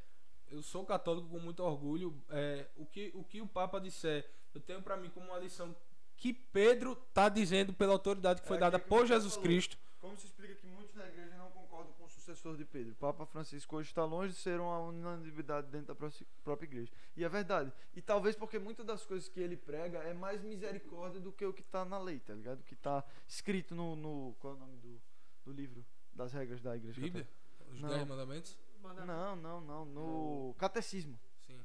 eu 0.49 0.61
sou 0.61 0.85
católico 0.85 1.29
com 1.29 1.39
muito 1.39 1.63
orgulho. 1.63 2.21
é, 2.31 2.65
o, 2.75 2.85
que, 2.85 3.11
o 3.13 3.23
que 3.23 3.39
o 3.39 3.47
Papa 3.47 3.79
disser, 3.79 4.29
eu 4.53 4.59
tenho 4.59 4.81
pra 4.81 4.97
mim 4.97 5.09
como 5.09 5.27
uma 5.27 5.39
lição 5.39 5.73
que 6.19 6.33
Pedro 6.33 6.95
tá 7.13 7.29
dizendo 7.29 7.73
pela 7.73 7.93
autoridade 7.93 8.41
que 8.41 8.47
foi 8.47 8.57
É 8.57 8.59
dada 8.59 8.79
que 8.79 8.87
por 8.87 9.05
Jesus 9.07 9.33
falou. 9.33 9.47
Cristo. 9.47 9.77
Como 10.01 10.15
se 10.17 10.25
explica 10.27 10.55
que 10.55 10.67
muitos 10.67 10.95
na 10.95 11.05
igreja 11.07 11.35
não 11.37 11.49
concordam 11.51 11.91
com 11.93 12.03
o 12.05 12.09
sucessor 12.09 12.55
de 12.57 12.63
Pedro? 12.65 12.91
O 12.93 12.95
Papa 12.95 13.25
Francisco 13.25 13.75
hoje 13.77 13.89
está 13.89 14.03
longe 14.05 14.33
de 14.33 14.39
ser 14.39 14.59
uma 14.59 14.79
unanimidade 14.79 15.67
dentro 15.67 15.87
da 15.87 15.95
pró- 15.95 16.09
própria 16.43 16.67
igreja. 16.67 16.91
E 17.17 17.23
é 17.23 17.29
verdade. 17.29 17.71
E 17.95 18.01
talvez 18.01 18.35
porque 18.35 18.57
muitas 18.59 18.85
das 18.85 19.05
coisas 19.05 19.27
que 19.27 19.39
ele 19.39 19.57
prega 19.57 19.99
é 19.99 20.13
mais 20.13 20.41
misericórdia 20.41 21.19
do 21.19 21.31
que 21.31 21.45
o 21.45 21.51
que 21.53 21.61
está 21.61 21.83
na 21.83 21.97
lei, 21.99 22.19
tá 22.19 22.33
ligado? 22.33 22.59
O 22.59 22.63
que 22.63 22.73
está 22.75 23.03
escrito 23.27 23.73
no, 23.75 23.95
no. 23.95 24.35
Qual 24.39 24.53
é 24.53 24.55
o 24.55 24.59
nome 24.59 24.77
do, 24.77 25.01
do 25.45 25.51
livro 25.51 25.85
das 26.13 26.31
regras 26.33 26.61
da 26.61 26.75
igreja? 26.77 26.99
Bíblia? 26.99 27.27
Os 27.71 27.79
Não. 27.81 27.89
Dez 27.89 28.07
Mandamentos? 28.07 28.57
Manda- 28.81 29.05
Não, 29.05 29.35
não, 29.35 29.61
não. 29.61 29.85
No 29.85 30.55
catecismo, 30.57 31.19
Sim. 31.45 31.59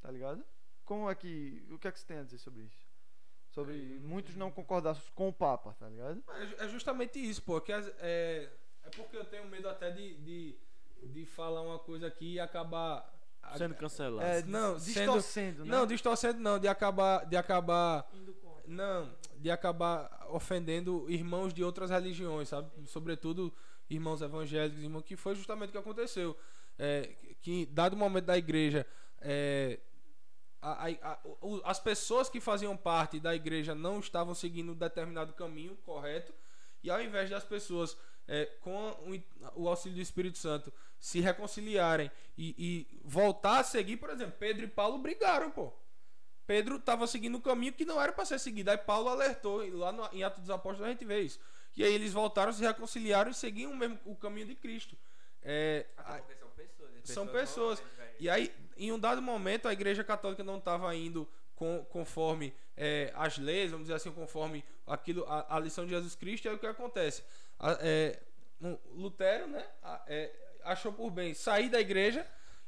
tá 0.00 0.10
ligado? 0.10 0.44
Como 0.84 1.10
é 1.10 1.14
que. 1.16 1.66
O 1.70 1.78
que 1.78 1.88
é 1.88 1.92
que 1.92 1.98
você 1.98 2.06
tem 2.06 2.18
a 2.18 2.22
dizer 2.22 2.38
sobre 2.38 2.62
isso? 2.62 2.83
Sobre 3.54 4.00
muitos 4.02 4.34
não 4.34 4.50
concordar 4.50 5.00
com 5.14 5.28
o 5.28 5.32
Papa, 5.32 5.74
tá 5.78 5.88
ligado? 5.88 6.20
É 6.58 6.64
É 6.64 6.68
justamente 6.68 7.18
isso, 7.20 7.40
pô. 7.40 7.60
Que 7.60 7.72
as- 7.72 7.86
é, 8.00 8.50
é 8.82 8.90
porque 8.96 9.16
eu 9.16 9.24
tenho 9.24 9.46
medo 9.46 9.68
até 9.68 9.92
de, 9.92 10.14
de, 10.16 10.56
de 11.04 11.24
falar 11.24 11.62
uma 11.62 11.78
coisa 11.78 12.08
aqui 12.08 12.34
e 12.34 12.40
acabar. 12.40 13.08
Sendo 13.56 13.74
cancelado. 13.76 14.26
É, 14.26 14.42
não, 14.42 14.76
sendo- 14.80 14.94
distorcendo, 14.94 15.64
né? 15.64 15.70
Não, 15.70 15.86
distorcendo 15.86 16.40
não, 16.40 16.58
de 16.58 16.66
acabar. 16.66 17.24
De 17.26 17.36
acabar. 17.36 18.10
Não, 18.66 19.14
de 19.36 19.50
acabar 19.52 20.26
ofendendo 20.30 21.08
irmãos 21.08 21.54
de 21.54 21.62
outras 21.62 21.90
religiões, 21.90 22.48
sabe? 22.48 22.68
Sobretudo 22.86 23.52
irmãos 23.88 24.20
evangélicos, 24.20 24.82
irmãos, 24.82 25.02
que 25.02 25.14
foi 25.14 25.34
justamente 25.36 25.68
o 25.68 25.72
que 25.72 25.78
aconteceu. 25.78 26.36
É, 26.76 27.14
que, 27.40 27.66
dado 27.66 27.92
o 27.92 27.96
momento 27.96 28.24
da 28.24 28.36
igreja, 28.36 28.84
é, 29.20 29.78
a- 30.72 31.12
a- 31.12 31.18
o- 31.40 31.60
as 31.64 31.78
pessoas 31.78 32.28
que 32.28 32.40
faziam 32.40 32.76
parte 32.76 33.20
da 33.20 33.34
igreja 33.34 33.74
não 33.74 34.00
estavam 34.00 34.34
seguindo 34.34 34.72
um 34.72 34.76
determinado 34.76 35.32
caminho 35.32 35.76
correto, 35.84 36.32
e 36.82 36.90
ao 36.90 37.00
invés 37.02 37.28
das 37.30 37.44
pessoas, 37.44 37.96
é, 38.26 38.46
com 38.60 38.90
o, 39.54 39.62
o 39.62 39.68
auxílio 39.68 39.96
do 39.96 40.02
Espírito 40.02 40.38
Santo, 40.38 40.72
se 40.98 41.20
reconciliarem 41.20 42.10
e, 42.36 42.54
e 42.92 43.00
voltar 43.04 43.58
a 43.60 43.64
seguir, 43.64 43.96
por 43.98 44.10
exemplo, 44.10 44.34
Pedro 44.38 44.64
e 44.64 44.68
Paulo 44.68 44.98
brigaram, 44.98 45.50
pô. 45.50 45.72
Pedro 46.46 46.76
estava 46.76 47.06
seguindo 47.06 47.38
um 47.38 47.40
caminho 47.40 47.72
que 47.72 47.84
não 47.86 48.00
era 48.00 48.12
para 48.12 48.24
ser 48.26 48.38
seguido. 48.38 48.70
Aí 48.70 48.76
Paulo 48.76 49.08
alertou, 49.08 49.64
e 49.64 49.70
lá 49.70 49.90
no, 49.92 50.06
em 50.12 50.22
Atos 50.22 50.40
dos 50.40 50.50
Apóstolos 50.50 50.86
a 50.86 50.90
gente 50.90 51.04
vê 51.04 51.20
isso. 51.22 51.40
E 51.76 51.82
aí 51.82 51.92
eles 51.92 52.12
voltaram, 52.12 52.52
se 52.52 52.62
reconciliaram 52.62 53.30
e 53.30 53.34
seguiam 53.34 53.72
o, 53.72 53.76
mesmo, 53.76 53.98
o 54.04 54.14
caminho 54.14 54.46
de 54.46 54.54
Cristo. 54.54 54.96
É, 55.42 55.86
são 55.96 56.46
pessoas. 56.56 56.90
né? 56.92 57.00
são 57.04 57.26
pessoas. 57.26 57.80
velho. 57.80 58.10
e 58.20 58.30
aí, 58.30 58.54
em 58.76 58.92
um 58.92 58.98
dado 58.98 59.20
momento, 59.22 59.68
a 59.68 59.72
Igreja 59.72 60.02
Católica 60.04 60.42
não 60.44 60.58
estava 60.58 60.94
indo 60.94 61.28
com- 61.54 61.84
conforme 61.90 62.52
é, 62.76 63.12
as 63.14 63.38
leis, 63.38 63.70
vamos 63.70 63.86
dizer 63.86 63.94
assim, 63.94 64.10
conforme 64.12 64.64
aquilo, 64.86 65.24
a, 65.28 65.56
a 65.56 65.60
lição 65.60 65.84
de 65.84 65.90
Jesus 65.90 66.14
Cristo. 66.14 66.46
E 66.46 66.48
aí 66.48 66.54
o 66.54 66.58
que 66.58 66.66
acontece? 66.66 67.22
A- 67.58 67.78
é, 67.80 68.18
um 68.60 68.76
Lutero, 68.94 69.46
né? 69.46 69.64
a- 69.82 70.02
é, 70.06 70.32
achou 70.64 70.92
por 70.92 71.10
bem 71.10 71.34
sair 71.34 71.68
da 71.68 71.80
igreja 71.80 72.26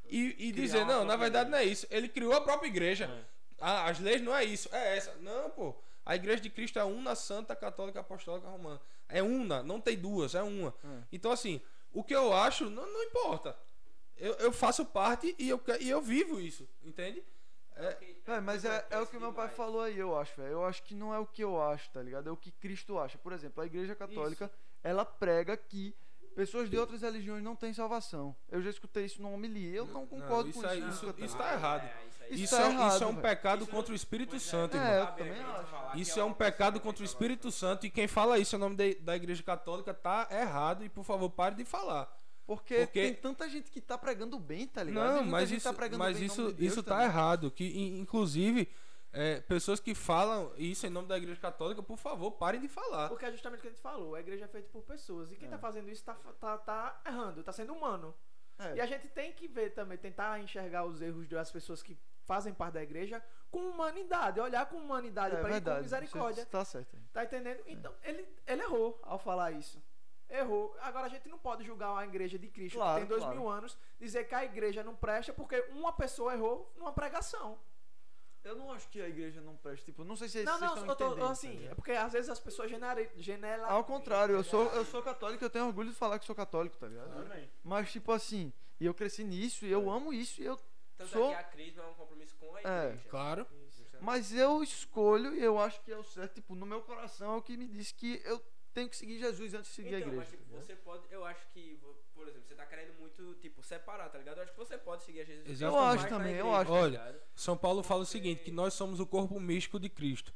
e, 0.08 0.34
e 0.48 0.52
dizer, 0.52 0.78
uma 0.78 0.86
não, 0.94 1.04
na 1.04 1.16
verdade 1.16 1.50
não 1.50 1.58
é 1.58 1.64
isso. 1.64 1.86
Ele 1.90 2.08
criou 2.08 2.32
a 2.34 2.40
própria 2.40 2.68
igreja. 2.68 3.06
É. 3.06 3.36
Ah, 3.60 3.86
as 3.88 3.98
leis 3.98 4.20
não 4.22 4.36
é 4.36 4.44
isso, 4.44 4.68
é 4.72 4.96
essa. 4.96 5.14
Não, 5.16 5.50
pô. 5.50 5.74
A 6.04 6.14
igreja 6.14 6.40
de 6.40 6.50
Cristo 6.50 6.78
é 6.78 6.84
una, 6.84 7.14
santa, 7.16 7.56
católica, 7.56 7.98
apostólica, 8.00 8.46
romana. 8.48 8.80
É 9.08 9.22
una, 9.22 9.62
não 9.62 9.80
tem 9.80 9.96
duas, 9.98 10.34
é 10.36 10.42
uma. 10.42 10.72
Hum. 10.84 11.02
Então, 11.10 11.32
assim, 11.32 11.60
o 11.92 12.04
que 12.04 12.14
eu 12.14 12.32
acho 12.32 12.70
não, 12.70 12.86
não 12.86 13.02
importa. 13.02 13.56
Eu, 14.18 14.32
eu 14.34 14.52
faço 14.52 14.84
parte 14.84 15.34
e 15.38 15.48
eu, 15.48 15.60
e 15.80 15.88
eu 15.90 16.00
vivo 16.00 16.40
isso, 16.40 16.66
entende? 16.82 17.22
É, 18.26 18.40
mas 18.40 18.64
é, 18.64 18.86
é 18.90 18.98
o 18.98 19.06
que 19.06 19.18
meu 19.18 19.32
pai 19.34 19.48
falou 19.50 19.82
aí, 19.82 19.98
eu 19.98 20.18
acho, 20.18 20.34
velho. 20.36 20.52
Eu 20.52 20.64
acho 20.64 20.82
que 20.82 20.94
não 20.94 21.12
é 21.12 21.18
o 21.18 21.26
que 21.26 21.44
eu 21.44 21.60
acho, 21.62 21.90
tá 21.90 22.02
ligado? 22.02 22.26
É 22.28 22.32
o 22.32 22.36
que 22.36 22.50
Cristo 22.50 22.98
acha. 22.98 23.18
Por 23.18 23.32
exemplo, 23.32 23.62
a 23.62 23.66
Igreja 23.66 23.94
Católica, 23.94 24.50
ela 24.82 25.04
prega 25.04 25.54
que 25.58 25.94
pessoas 26.34 26.70
de 26.70 26.78
outras 26.78 27.02
religiões 27.02 27.42
não 27.42 27.54
têm 27.54 27.74
salvação. 27.74 28.34
Eu 28.50 28.62
já 28.62 28.70
escutei 28.70 29.04
isso 29.04 29.20
numa 29.20 29.34
homilia. 29.34 29.76
Eu 29.76 29.86
não 29.86 30.06
concordo 30.06 30.48
isso 30.48 30.60
com 30.62 30.66
isso. 30.66 30.88
isso- 30.88 31.12
tá 31.12 31.24
isso 31.24 31.36
ligado? 31.36 31.38
tá 31.38 31.52
errado. 31.52 31.82
É, 31.84 32.06
isso. 32.06 32.16
Isso 32.28 32.44
Isso, 32.44 32.56
tá 32.56 32.62
é, 32.62 32.70
errado, 32.72 32.94
isso 32.94 33.04
é 33.04 33.06
um 33.06 33.16
pecado 33.16 33.62
Isso- 33.62 33.70
contra 33.70 33.92
o 33.92 33.94
Espírito 33.94 34.40
Santo, 34.40 34.76
É, 34.76 35.00
irmão. 35.20 35.94
Isso 35.94 36.18
é 36.18 36.24
um 36.24 36.32
pecado 36.32 36.80
contra 36.80 37.02
o 37.02 37.04
Espírito 37.04 37.52
Santo 37.52 37.86
e 37.86 37.90
quem 37.90 38.08
fala 38.08 38.38
isso 38.38 38.56
em 38.56 38.58
nome 38.58 38.74
de- 38.74 38.96
da 38.96 39.14
Igreja 39.14 39.42
Católica 39.44 39.94
tá 39.94 40.26
errado 40.30 40.82
e 40.84 40.88
por 40.88 41.04
favor 41.04 41.30
pare 41.30 41.54
de 41.54 41.64
falar. 41.64 42.12
Porque, 42.46 42.86
Porque- 42.86 43.02
tem 43.02 43.14
tanta 43.14 43.48
gente 43.48 43.70
que 43.70 43.80
tá 43.80 43.98
pregando 43.98 44.38
bem, 44.38 44.66
tá 44.68 44.82
ligado? 44.82 45.06
Não, 45.06 45.14
muita 45.16 45.30
mas 45.30 45.48
gente 45.48 45.58
isso, 45.58 45.68
tá 45.68 45.74
pregando 45.74 45.98
mas 45.98 46.20
isso, 46.20 46.52
de 46.52 46.64
isso 46.64 46.82
tá 46.82 47.02
errado. 47.04 47.50
Que 47.50 47.64
in- 47.64 47.98
inclusive 48.00 48.68
é, 49.12 49.40
pessoas 49.40 49.80
que 49.80 49.94
falam 49.94 50.52
isso 50.56 50.86
em 50.86 50.90
nome 50.90 51.08
da 51.08 51.16
Igreja 51.16 51.40
Católica, 51.40 51.82
por 51.82 51.96
favor, 51.96 52.30
parem 52.32 52.60
de 52.60 52.68
falar. 52.68 53.08
Porque 53.08 53.24
é 53.24 53.32
justamente 53.32 53.58
o 53.58 53.62
que 53.62 53.68
a 53.68 53.70
gente 53.70 53.80
falou, 53.82 54.14
a 54.14 54.20
igreja 54.20 54.44
é 54.44 54.48
feita 54.48 54.68
por 54.70 54.82
pessoas. 54.82 55.32
E 55.32 55.36
quem 55.36 55.48
tá 55.48 55.58
fazendo 55.58 55.88
isso 55.90 56.04
tá, 56.04 56.14
tá, 56.38 56.58
tá 56.58 57.00
errando, 57.04 57.42
tá 57.42 57.50
sendo 57.52 57.72
humano. 57.72 58.14
É. 58.58 58.76
E 58.76 58.80
a 58.80 58.86
gente 58.86 59.08
tem 59.08 59.32
que 59.32 59.48
ver 59.48 59.70
também, 59.70 59.98
tentar 59.98 60.38
enxergar 60.40 60.84
os 60.84 61.02
erros 61.02 61.26
das 61.28 61.50
pessoas 61.50 61.82
que 61.82 61.98
fazem 62.24 62.54
parte 62.54 62.74
da 62.74 62.82
igreja 62.82 63.22
com 63.50 63.58
humanidade, 63.70 64.40
olhar 64.40 64.66
com 64.66 64.76
humanidade 64.76 65.34
É 65.36 65.40
pra 65.40 65.50
ele 65.56 65.60
com 65.60 65.80
misericórdia. 65.82 66.44
Você 66.44 66.50
Tá 66.50 66.64
certo. 66.64 66.96
Tá 67.12 67.24
entendendo? 67.24 67.60
Então, 67.66 67.92
ele, 68.02 68.26
ele 68.46 68.62
errou 68.62 68.98
ao 69.02 69.18
falar 69.18 69.52
isso. 69.52 69.82
Errou. 70.28 70.76
Agora 70.80 71.06
a 71.06 71.08
gente 71.08 71.28
não 71.28 71.38
pode 71.38 71.64
julgar 71.64 71.96
a 71.96 72.04
igreja 72.04 72.38
de 72.38 72.48
Cristo, 72.48 72.76
Claro, 72.76 72.94
que 72.94 73.00
tem 73.00 73.08
dois 73.08 73.22
claro. 73.22 73.38
mil 73.38 73.48
anos, 73.48 73.78
dizer 73.98 74.24
que 74.24 74.34
a 74.34 74.44
igreja 74.44 74.82
não 74.82 74.96
presta 74.96 75.32
porque 75.32 75.60
uma 75.70 75.92
pessoa 75.92 76.32
errou 76.34 76.72
numa 76.76 76.92
pregação. 76.92 77.58
Eu 78.42 78.54
não 78.54 78.70
acho 78.72 78.88
que 78.88 79.00
a 79.00 79.08
igreja 79.08 79.40
não 79.40 79.56
presta. 79.56 79.84
Tipo, 79.86 80.04
não 80.04 80.14
sei 80.14 80.28
se 80.28 80.42
não, 80.44 80.52
vocês 80.58 80.60
não, 80.70 80.76
estão 80.78 80.88
eu 80.88 80.96
tô, 80.96 81.06
entendendo, 81.06 81.30
assim, 81.30 81.58
tá 81.64 81.70
é 81.72 81.74
porque 81.74 81.90
às 81.92 82.12
vezes 82.12 82.30
as 82.30 82.38
pessoas 82.38 82.70
genera, 82.70 83.08
genera 83.16 83.66
Ao 83.66 83.82
contrário, 83.82 84.36
eu 84.36 84.44
sou, 84.44 84.66
eu 84.72 84.84
sou 84.84 85.02
católico 85.02 85.44
eu 85.44 85.50
tenho 85.50 85.66
orgulho 85.66 85.90
de 85.90 85.96
falar 85.96 86.18
que 86.18 86.24
sou 86.24 86.34
católico, 86.34 86.76
tá 86.76 86.86
ligado? 86.86 87.12
Também. 87.12 87.50
Mas, 87.64 87.90
tipo 87.90 88.12
assim, 88.12 88.52
e 88.80 88.86
eu 88.86 88.94
cresci 88.94 89.24
nisso 89.24 89.64
e 89.66 89.70
eu 89.72 89.90
amo 89.90 90.12
isso 90.12 90.40
e 90.40 90.44
eu. 90.44 90.56
Tanto 90.96 91.10
Sou- 91.10 91.30
é 91.30 91.34
que 91.34 91.40
a 91.40 91.44
crisma 91.44 91.82
é 91.82 91.86
um 91.86 91.94
compromisso 91.94 92.36
com 92.36 92.54
a 92.54 92.60
É, 92.62 92.86
igreja. 92.90 93.08
Claro. 93.10 93.46
Justamente. 93.76 94.04
Mas 94.04 94.32
eu 94.32 94.62
escolho 94.62 95.34
e 95.34 95.42
eu 95.42 95.58
acho 95.58 95.80
que 95.82 95.92
é 95.92 95.96
o 95.96 96.04
certo. 96.04 96.34
Tipo, 96.34 96.54
no 96.54 96.64
meu 96.66 96.82
coração 96.82 97.34
é 97.34 97.36
o 97.36 97.42
que 97.42 97.56
me 97.56 97.66
diz 97.66 97.90
que 97.92 98.22
eu 98.24 98.40
tenho 98.76 98.88
que 98.90 98.96
seguir 98.96 99.18
Jesus 99.18 99.54
antes 99.54 99.70
de 99.70 99.74
seguir 99.74 99.94
a 99.94 99.98
Então, 99.98 100.12
igreja. 100.12 100.16
mas 100.16 100.28
tipo, 100.28 100.44
ligado? 100.44 100.62
você 100.66 100.76
pode, 100.76 101.02
eu 101.10 101.24
acho 101.24 101.46
que, 101.52 101.80
por 102.14 102.28
exemplo, 102.28 102.46
você 102.46 102.54
tá 102.54 102.66
querendo 102.66 102.92
muito, 103.00 103.34
tipo, 103.40 103.62
separar, 103.62 104.08
tá 104.10 104.18
ligado? 104.18 104.36
Eu 104.36 104.42
acho 104.42 104.52
que 104.52 104.58
você 104.58 104.76
pode 104.76 105.02
seguir 105.02 105.20
a 105.22 105.24
Jesus. 105.24 105.60
Eu 105.62 105.76
acho 105.78 106.06
também, 106.08 106.34
eu 106.34 106.46
igreja, 106.46 106.58
acho. 106.60 106.70
tá 106.70 106.76
Olha? 106.76 107.22
São 107.34 107.56
Paulo 107.56 107.82
fala 107.82 108.02
o 108.02 108.06
seguinte, 108.06 108.42
que 108.44 108.50
nós 108.50 108.74
somos 108.74 109.00
o 109.00 109.06
corpo 109.06 109.40
místico 109.40 109.80
de 109.80 109.88
Cristo, 109.88 110.32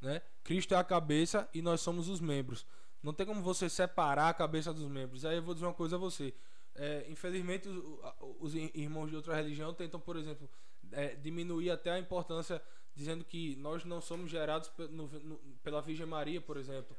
né? 0.00 0.22
Cristo 0.42 0.74
é 0.74 0.78
a 0.78 0.84
cabeça 0.84 1.48
e 1.52 1.60
nós 1.60 1.80
somos 1.82 2.08
os 2.08 2.18
membros. 2.20 2.66
Não 3.02 3.12
tem 3.12 3.26
como 3.26 3.42
você 3.42 3.68
separar 3.68 4.28
a 4.30 4.34
cabeça 4.34 4.72
dos 4.72 4.88
membros. 4.88 5.24
Aí 5.24 5.36
eu 5.36 5.42
vou 5.42 5.52
dizer 5.54 5.66
uma 5.66 5.74
coisa 5.74 5.96
a 5.96 5.98
você. 5.98 6.32
É, 6.74 7.04
infelizmente, 7.10 7.68
os, 7.68 8.00
os 8.40 8.54
ir- 8.54 8.70
irmãos 8.74 9.10
de 9.10 9.16
outra 9.16 9.34
religião 9.34 9.74
tentam, 9.74 10.00
por 10.00 10.16
exemplo, 10.16 10.48
é, 10.92 11.14
diminuir 11.16 11.70
até 11.70 11.90
a 11.90 11.98
importância, 11.98 12.62
dizendo 12.94 13.22
que 13.24 13.54
nós 13.56 13.84
não 13.84 14.00
somos 14.00 14.30
gerados 14.30 14.68
pe- 14.70 14.88
no- 14.88 15.08
no- 15.08 15.38
pela 15.62 15.82
Virgem 15.82 16.06
Maria, 16.06 16.40
por 16.40 16.56
exemplo. 16.56 16.96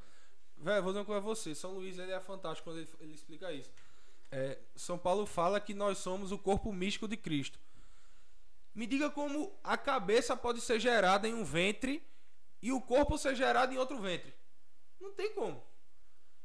Velho, 0.64 0.82
vou 0.82 0.94
dizer 0.94 1.00
uma 1.00 1.06
coisa 1.06 1.20
a 1.20 1.24
você. 1.24 1.54
São 1.54 1.74
Luís 1.74 2.00
ele 2.00 2.14
é 2.14 2.20
fantástico 2.22 2.70
quando 2.70 2.80
ele, 2.80 2.90
ele 3.02 3.14
explica 3.14 3.52
isso. 3.52 3.70
É, 4.32 4.58
São 4.76 4.98
Paulo 4.98 5.26
fala 5.26 5.60
que 5.60 5.74
nós 5.74 5.98
somos 5.98 6.32
o 6.32 6.38
corpo 6.38 6.72
místico 6.72 7.06
de 7.06 7.18
Cristo. 7.18 7.60
Me 8.74 8.88
diga 8.88 9.10
como 9.10 9.54
a 9.62 9.78
cabeça 9.78 10.38
pode 10.38 10.62
ser 10.62 10.80
gerada 10.80 11.28
em 11.28 11.34
um 11.34 11.44
ventre 11.44 12.02
e 12.62 12.72
o 12.72 12.80
corpo 12.80 13.18
ser 13.18 13.36
gerado 13.36 13.74
em 13.74 13.78
outro 13.78 14.00
ventre. 14.00 14.34
Não 15.02 15.12
tem 15.12 15.34
como. 15.34 15.62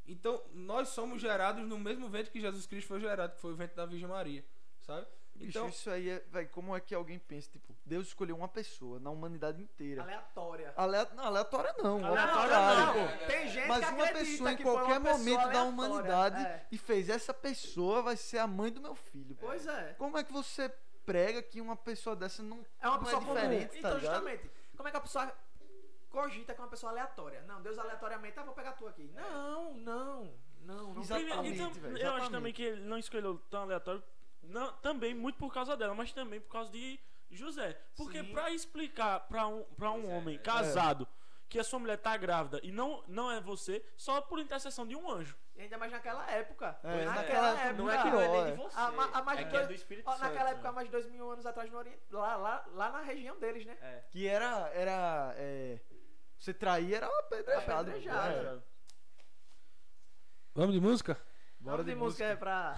Então, 0.05 0.43
nós 0.53 0.89
somos 0.89 1.23
gerados 1.23 1.65
no 1.65 1.79
mesmo 1.79 2.09
ventre 2.09 2.33
que 2.33 2.41
Jesus 2.41 2.67
Cristo 2.67 2.89
foi 2.89 2.99
gerado, 2.99 3.37
que 3.37 3.41
foi 3.41 3.53
o 3.53 3.57
ventre 3.57 3.77
da 3.77 3.87
Virgem 3.87 4.09
Maria, 4.09 4.45
sabe? 4.81 5.07
Bicho, 5.39 5.51
Então, 5.59 5.69
isso 5.69 5.91
aí 5.91 6.11
é. 6.11 6.25
Véi, 6.31 6.47
como 6.47 6.77
é 6.77 6.81
que 6.81 6.95
alguém 6.95 7.19
pensa? 7.19 7.51
Tipo, 7.51 7.75
Deus 7.87 8.09
escolheu 8.09 8.37
uma 8.37 8.49
pessoa 8.49 8.99
na 9.01 9.11
humanidade 9.11 9.63
inteira. 9.63 10.03
aleatória. 10.03 10.73
Ale... 10.77 10.97
Não, 11.15 11.25
aleatória 11.25 11.75
não. 11.79 12.05
Aleatória 12.05 12.57
não. 12.87 12.93
pô. 12.95 13.27
Tem 13.27 13.49
gente 13.49 13.69
Mas 13.69 13.85
que 13.87 13.95
uma 13.95 14.07
pessoa 14.09 14.53
em 14.53 14.57
qualquer 14.59 15.01
pessoa 15.01 15.19
momento 15.19 15.37
da 15.37 15.43
aleatória. 15.61 15.69
humanidade 15.71 16.43
É. 16.45 16.67
e 16.73 16.77
fez 16.79 17.09
essa 17.09 17.33
pessoa 17.33 18.03
vai 18.03 18.17
ser 18.17 18.39
a 18.39 18.47
mãe 18.47 18.71
do 18.73 18.81
meu 18.81 18.95
filho. 18.95 19.35
pô. 19.37 19.47
Pois 19.47 19.67
é. 19.67 19.95
Como 19.99 20.19
é 20.19 20.25
que 20.25 20.33
você 20.33 20.73
prega 21.07 21.41
que 21.43 21.61
uma 21.61 21.77
pessoa 21.77 22.15
dessa 22.15 22.43
não, 22.43 22.65
É 22.81 22.89
uma 22.89 22.97
não 22.99 23.05
pessoa 23.05 23.23
é 23.23 23.25
comum. 23.25 23.35
diferente, 23.35 23.79
Então, 23.79 23.91
tá 23.93 23.97
ligado? 23.97 24.13
justamente, 24.15 24.51
como 24.77 24.89
é 24.89 24.91
que 24.91 24.97
a 24.97 25.01
pessoa 25.01 25.33
cogita 26.11 26.55
que 26.55 26.61
é 26.61 26.65
uma 26.65 26.71
pessoa 26.71 26.91
aleatória? 26.93 27.43
Não, 27.47 27.63
Deus 27.63 27.79
aleatoriamente, 27.79 28.39
ah, 28.39 28.43
vou 28.43 28.55
pegar 28.55 28.73
tu 28.73 28.87
aqui. 28.87 29.11
Não, 29.15 29.75
não, 29.75 30.33
não. 30.63 30.93
não 30.95 31.01
Exatamente, 31.03 31.55
então, 31.55 31.71
velho, 31.73 31.99
eu 31.99 32.13
acho 32.15 32.31
também 32.31 32.53
que 32.53 32.63
ele 32.63 32.83
não 32.83 32.99
escolheu 32.99 33.39
tão 33.51 33.63
aleatório, 33.63 34.03
não, 34.49 34.73
também 34.79 35.15
muito 35.15 35.39
por 35.39 35.53
causa 35.53 35.77
dela, 35.77 35.95
mas 35.95 36.13
também 36.13 36.41
por 36.41 36.51
causa 36.51 36.71
de 36.71 36.99
José. 37.31 37.79
Porque 37.97 38.23
pra 38.23 38.51
explicar 38.51 39.21
pra 39.21 39.47
um, 39.47 39.63
pra 39.77 39.93
um 39.93 40.11
é, 40.11 40.17
homem 40.17 40.37
é. 40.37 40.39
casado 40.39 41.07
que 41.49 41.59
a 41.59 41.65
sua 41.65 41.79
mulher 41.79 41.99
tá 41.99 42.17
grávida 42.17 42.61
e 42.63 42.71
não, 42.71 43.03
não 43.07 43.31
é 43.31 43.41
você, 43.41 43.85
só 43.97 44.21
por 44.21 44.39
intercessão 44.39 44.87
de 44.87 44.95
um 44.97 45.11
anjo. 45.11 45.37
E 45.57 45.63
ainda 45.63 45.79
mais 45.79 45.91
naquela 45.91 46.31
época. 46.31 46.79
É, 46.85 47.05
naquela 47.05 47.61
época. 47.61 47.73
Não 47.73 47.91
é 47.91 48.03
que 48.03 48.11
não 48.11 48.21
é 48.21 48.29
nem 48.29 48.45
de 48.47 48.53
pior, 48.53 48.71
você. 48.71 48.79
A, 48.79 48.91
ma- 48.93 49.11
a 49.13 49.23
mais 49.23 49.41
é 49.41 49.45
de 49.45 49.51
que 49.51 49.57
é 49.57 49.67
do 49.67 49.73
Espírito 49.73 50.09
ó, 50.09 50.13
Santo. 50.13 50.23
naquela 50.23 50.51
época, 50.51 50.69
há 50.69 50.73
mais 50.73 50.87
de 50.87 50.93
dois 50.93 51.07
mil 51.07 51.31
anos 51.31 51.47
atrás, 51.47 51.71
no 51.71 51.79
Oriente, 51.79 52.01
lá, 52.11 52.37
lá, 52.37 52.65
lá 52.75 52.91
na 52.91 53.01
região 53.01 53.39
deles, 53.39 53.67
né? 53.67 53.77
É. 53.81 54.05
Que 54.11 54.27
era. 54.27 54.71
era 54.73 55.35
é, 55.37 55.81
você 56.39 56.55
trair 56.55 56.95
era 56.95 57.07
apedrejado. 57.07 57.91
Apedrejado. 57.91 58.35
É. 58.37 58.63
vamos 60.55 60.75
de 60.75 60.81
música? 60.81 61.21
Bora 61.61 61.83
de 61.83 61.95
música 61.95 62.25
é 62.25 62.37
pra. 62.37 62.77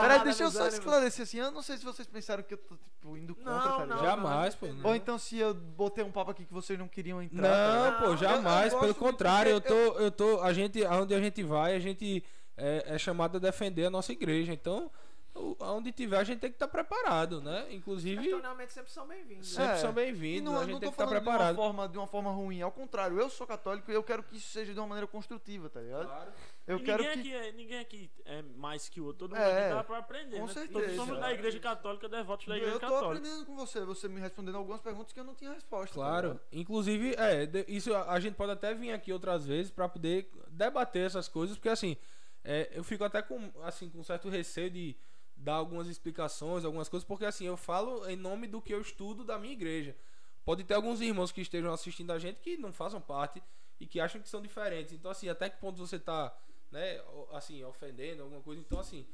Peraí, 0.00 0.22
deixa 0.24 0.44
eu 0.44 0.50
só 0.50 0.66
esclarecer 0.68 1.24
assim. 1.24 1.38
Eu 1.38 1.50
não 1.50 1.62
sei 1.62 1.76
se 1.76 1.84
vocês 1.84 2.06
pensaram 2.06 2.42
que 2.42 2.54
eu 2.54 2.58
tô 2.58 2.76
tipo, 2.76 3.16
indo 3.16 3.34
contra, 3.34 3.52
Não, 3.52 3.60
tá 3.60 3.86
não, 3.86 3.96
ligado? 3.96 4.02
Jamais, 4.04 4.54
pô. 4.54 4.66
Ou 4.84 4.94
então 4.94 5.18
se 5.18 5.36
eu 5.36 5.52
botei 5.52 6.04
um 6.04 6.12
papo 6.12 6.30
aqui 6.30 6.44
que 6.44 6.52
vocês 6.52 6.78
não 6.78 6.86
queriam 6.88 7.20
entrar. 7.20 7.42
Não, 7.42 7.92
tá 7.92 7.98
pô, 7.98 8.06
Não, 8.10 8.16
jamais. 8.16 8.72
eu- 8.72 8.78
eu 8.78 8.82
Pelo 8.82 8.94
contrário, 8.94 9.50
eu 9.50 9.60
tô, 9.60 9.74
eu 9.74 10.10
tô, 10.10 10.40
a 10.42 10.52
gente, 10.52 10.84
aonde 10.84 11.12
a 11.14 11.20
gente 11.20 11.42
vai, 11.42 11.74
a 11.74 11.80
gente 11.80 12.24
é, 12.56 12.94
é 12.94 12.98
chamado 12.98 13.36
a 13.36 13.40
defender 13.40 13.86
a 13.86 13.90
nossa 13.90 14.12
igreja. 14.12 14.52
Então, 14.52 14.90
o- 15.34 15.56
aonde 15.60 15.92
tiver, 15.92 16.18
a 16.18 16.24
gente 16.24 16.40
tem 16.40 16.50
que 16.50 16.56
estar 16.56 16.66
preparado, 16.68 17.40
né? 17.40 17.66
Inclusive, 17.70 18.20
Questionamentos 18.22 18.74
sempre 18.74 18.90
são 18.92 19.06
bem-vindos. 19.06 19.48
sempre 19.48 19.72
É. 19.72 19.76
são 19.76 19.92
bem-vindos. 19.92 20.42
não, 20.44 20.52
A 20.52 20.54
eu 20.56 20.60
gente 20.64 20.72
não 20.72 20.80
tem 20.80 20.88
que 20.88 20.94
estar 20.94 21.04
falando 21.06 21.22
de 21.22 21.28
uma, 21.28 21.36
preparado. 21.36 21.56
forma, 21.56 21.88
de 21.88 21.98
uma 21.98 22.06
forma 22.06 22.30
ruim. 22.30 22.60
Ao 22.62 22.72
contrário, 22.72 23.18
eu 23.18 23.30
sou 23.30 23.46
católico 23.46 23.90
e 23.90 23.94
eu 23.94 24.02
quero 24.02 24.22
que 24.22 24.36
isso 24.36 24.48
seja 24.48 24.72
de 24.74 24.78
uma 24.80 24.86
maneira 24.88 25.06
construtiva, 25.06 25.68
tá 25.70 25.80
ligado? 25.80 26.06
Claro. 26.06 26.32
Eu 26.66 26.76
E 26.78 26.82
quero 26.82 27.02
ninguém, 27.02 27.22
que. 27.22 27.34
aqui 27.34 27.48
é, 27.48 27.52
ninguém 27.52 27.78
aqui 27.78 28.10
é 28.24 28.42
mais 28.42 28.88
que 28.88 29.00
o 29.00 29.04
outro, 29.06 29.28
todo 29.28 29.36
mundo 29.36 29.44
É, 29.44 29.66
aqui 29.66 29.74
tá 29.76 29.84
pra 29.84 29.98
aprender. 29.98 30.36
com 30.38 30.46
né? 30.46 30.52
certeza. 30.52 30.80
Todos 30.80 30.96
somos 30.96 31.18
da 31.20 31.32
igreja 31.32 31.58
católica, 31.60 32.08
devotos 32.08 32.46
da 32.46 32.56
igreja 32.56 32.74
Eu 32.76 32.80
tô 32.80 32.86
católica. 32.86 33.06
aprendendo 33.18 33.46
com 33.46 33.56
você, 33.56 33.80
você 33.84 34.08
me 34.08 34.20
respondendo 34.20 34.56
algumas 34.56 34.80
perguntas 34.80 35.12
que 35.12 35.20
eu 35.20 35.24
não 35.24 35.34
tinha 35.34 35.52
resposta. 35.52 35.88
tá 35.88 35.94
Claro, 35.94 36.28
ligado? 36.28 36.40
inclusive, 36.52 37.14
é, 37.16 37.48
isso 37.68 37.94
a 37.94 38.10
a 38.12 38.20
gente 38.20 38.34
pode 38.34 38.52
até 38.52 38.74
vir 38.74 38.92
aqui 38.92 39.12
outras 39.12 39.46
vezes 39.46 39.70
pra 39.70 39.88
poder 39.88 40.30
debater 40.48 41.06
essas 41.06 41.28
coisas, 41.28 41.56
porque 41.56 41.68
assim, 41.68 41.96
é, 42.44 42.68
eu 42.72 42.82
fico 42.84 43.04
até 43.04 43.22
com 43.22 43.50
assim 43.62 43.88
com 43.88 44.02
certo 44.02 44.28
receio 44.28 44.70
de 44.70 44.96
dar 45.40 45.54
algumas 45.54 45.88
explicações, 45.88 46.64
algumas 46.64 46.88
coisas, 46.88 47.06
porque 47.06 47.24
assim, 47.24 47.46
eu 47.46 47.56
falo 47.56 48.08
em 48.08 48.16
nome 48.16 48.46
do 48.46 48.60
que 48.60 48.74
eu 48.74 48.80
estudo 48.80 49.24
da 49.24 49.38
minha 49.38 49.52
igreja. 49.52 49.96
Pode 50.44 50.64
ter 50.64 50.74
alguns 50.74 51.00
irmãos 51.00 51.32
que 51.32 51.40
estejam 51.40 51.72
assistindo 51.72 52.12
a 52.12 52.18
gente 52.18 52.40
que 52.40 52.56
não 52.56 52.72
façam 52.72 53.00
parte 53.00 53.42
e 53.78 53.86
que 53.86 53.98
acham 54.00 54.20
que 54.20 54.28
são 54.28 54.42
diferentes. 54.42 54.92
Então 54.92 55.10
assim, 55.10 55.28
até 55.28 55.48
que 55.48 55.58
ponto 55.58 55.78
você 55.78 55.98
tá, 55.98 56.36
né, 56.70 57.00
assim, 57.32 57.64
ofendendo 57.64 58.22
alguma 58.22 58.42
coisa. 58.42 58.60
Então 58.60 58.78
assim, 58.78 59.06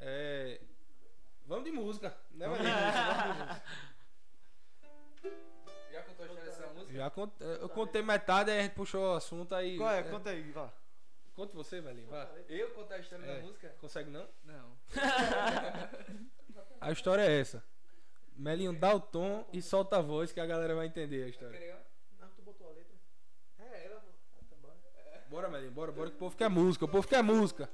é, 0.00 0.60
vamos 1.46 1.64
de 1.64 1.70
música, 1.70 2.16
né? 2.32 2.48
Vamos 2.48 2.58
de 2.58 2.72
música. 2.72 3.62
Já 5.92 6.02
contou 6.02 6.24
a 6.24 6.28
história 6.28 6.44
dessa 6.44 6.66
música? 6.66 6.92
Já 6.92 7.10
cont... 7.10 7.32
eu 7.40 7.68
contei 7.68 8.02
metade, 8.02 8.50
aí 8.50 8.58
a 8.58 8.62
gente 8.62 8.74
puxou 8.74 9.12
o 9.12 9.14
assunto 9.14 9.54
aí. 9.54 9.76
Qual 9.76 9.90
é? 9.90 10.02
Conta 10.02 10.30
aí, 10.30 10.50
vá. 10.50 10.72
Conta 11.34 11.52
você, 11.54 11.80
velhinho. 11.80 12.08
Vá. 12.08 12.28
Eu 12.48 12.70
contar 12.70 12.94
a 12.96 12.98
história 13.00 13.24
É. 13.24 13.36
da 13.36 13.42
música? 13.42 13.68
Consegue 13.80 14.10
não? 14.10 14.28
Não. 14.44 14.76
A 16.80 16.92
história 16.92 17.22
é 17.22 17.40
essa. 17.40 17.64
Melinho 18.36 18.72
dá 18.72 18.94
o 18.94 19.00
tom 19.00 19.44
e 19.52 19.60
solta 19.62 19.96
a 19.98 20.00
voz 20.02 20.32
que 20.32 20.38
a 20.40 20.46
galera 20.46 20.74
vai 20.74 20.86
entender 20.86 21.24
a 21.24 21.28
história. 21.28 21.58
Queria- 21.58 21.80
Não, 22.20 22.28
tu 22.30 22.42
botou 22.42 22.68
a 22.68 22.70
letra. 22.72 22.94
É, 23.58 23.86
ela. 23.86 24.04
Ah, 24.34 24.44
tá. 24.50 24.56
Bora, 25.28 25.48
Melinho, 25.48 25.72
bora, 25.72 25.90
bora 25.92 26.10
que 26.10 26.16
o 26.16 26.18
povo 26.18 26.36
quer 26.36 26.48
música, 26.50 26.84
o 26.84 26.88
povo 26.88 27.06
quer 27.08 27.22
música. 27.22 27.68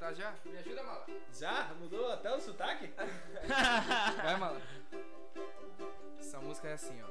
Já, 0.00 0.12
já? 0.14 0.34
Me 0.44 0.58
ajuda, 0.58 0.82
Mala. 0.82 1.06
Já? 1.32 1.74
Mudou 1.74 2.10
até 2.10 2.34
o 2.34 2.40
sotaque? 2.40 2.90
Vai, 4.24 4.36
Mala. 4.36 4.60
Essa 6.18 6.40
música 6.40 6.68
é 6.68 6.72
assim, 6.72 7.00
ó. 7.02 7.08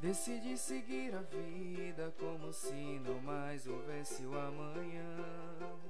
Decidi 0.00 0.56
seguir 0.56 1.14
a 1.14 1.20
vida 1.20 2.10
como 2.18 2.50
se 2.54 2.98
não 3.04 3.20
mais 3.20 3.66
houvesse 3.66 4.24
o 4.24 4.34
amanhã. 4.34 5.89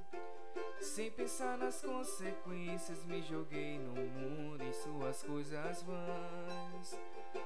Sem 0.80 1.10
pensar 1.10 1.58
nas 1.58 1.82
consequências, 1.82 3.04
me 3.04 3.20
joguei 3.22 3.78
no 3.78 3.92
mundo 3.92 4.64
em 4.64 4.72
suas 4.72 5.22
coisas 5.22 5.82
vãs. 5.82 6.98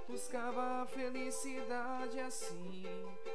Buscava 0.09 0.83
a 0.83 0.87
felicidade 0.87 2.21
assim, 2.21 2.87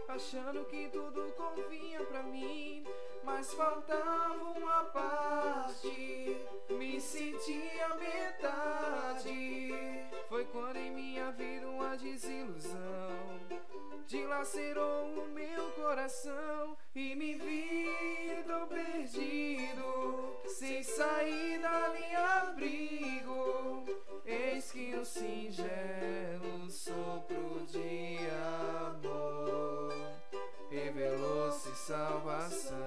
achando 0.07 0.63
que 0.65 0.87
tudo 0.89 1.33
convinha 1.33 2.03
pra 2.05 2.23
mim. 2.23 2.85
Mas 3.23 3.53
faltava 3.53 4.41
uma 4.57 4.85
parte, 4.85 6.37
me 6.69 6.99
sentia 7.01 7.89
metade. 7.95 9.69
Foi 10.29 10.45
quando 10.45 10.77
em 10.77 10.91
minha 10.91 11.29
vida 11.31 11.69
uma 11.69 11.97
desilusão 11.97 13.68
dilacerou 14.09 15.05
o 15.19 15.27
meu 15.27 15.69
coração 15.73 16.75
e 16.95 17.15
me 17.15 17.35
vi 17.35 17.85
tão 18.47 18.67
perdido, 18.67 20.35
sem 20.47 20.81
saída 20.81 21.89
nem 21.93 22.15
abrigo. 22.15 23.85
Eis 24.25 24.71
que 24.71 24.95
um 24.95 25.05
singelo 25.05 26.67
sopro 26.71 27.63
de 27.67 28.17
amor 28.87 29.93
revelou-se 30.71 31.69
salvação. 31.75 32.79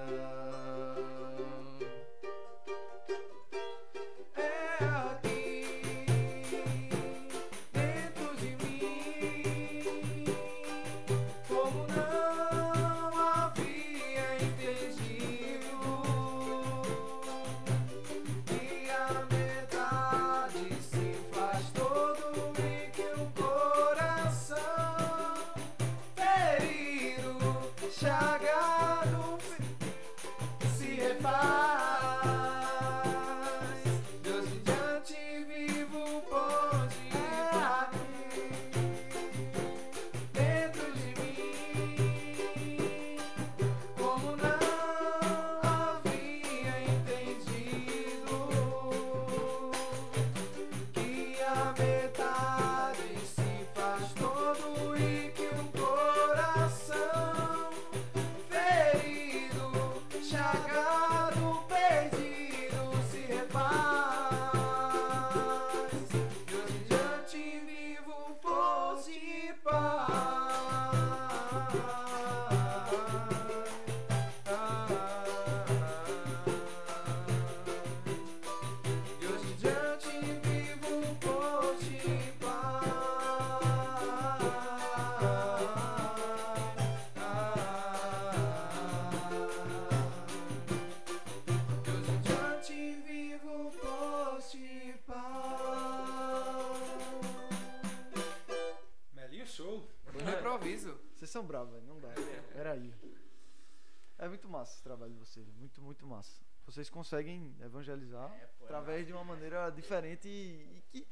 Muito, 105.93 106.07
massa. 106.07 106.41
Vocês 106.65 106.89
conseguem 106.89 107.55
evangelizar 107.61 108.31
É, 108.33 108.47
pô, 108.57 108.63
é 108.63 108.65
através 108.65 109.05
de 109.05 109.13
uma 109.13 109.23
maneira 109.23 109.69
diferente 109.69 110.27
e, 110.27 110.83
e 110.91 111.01
que 111.01 111.07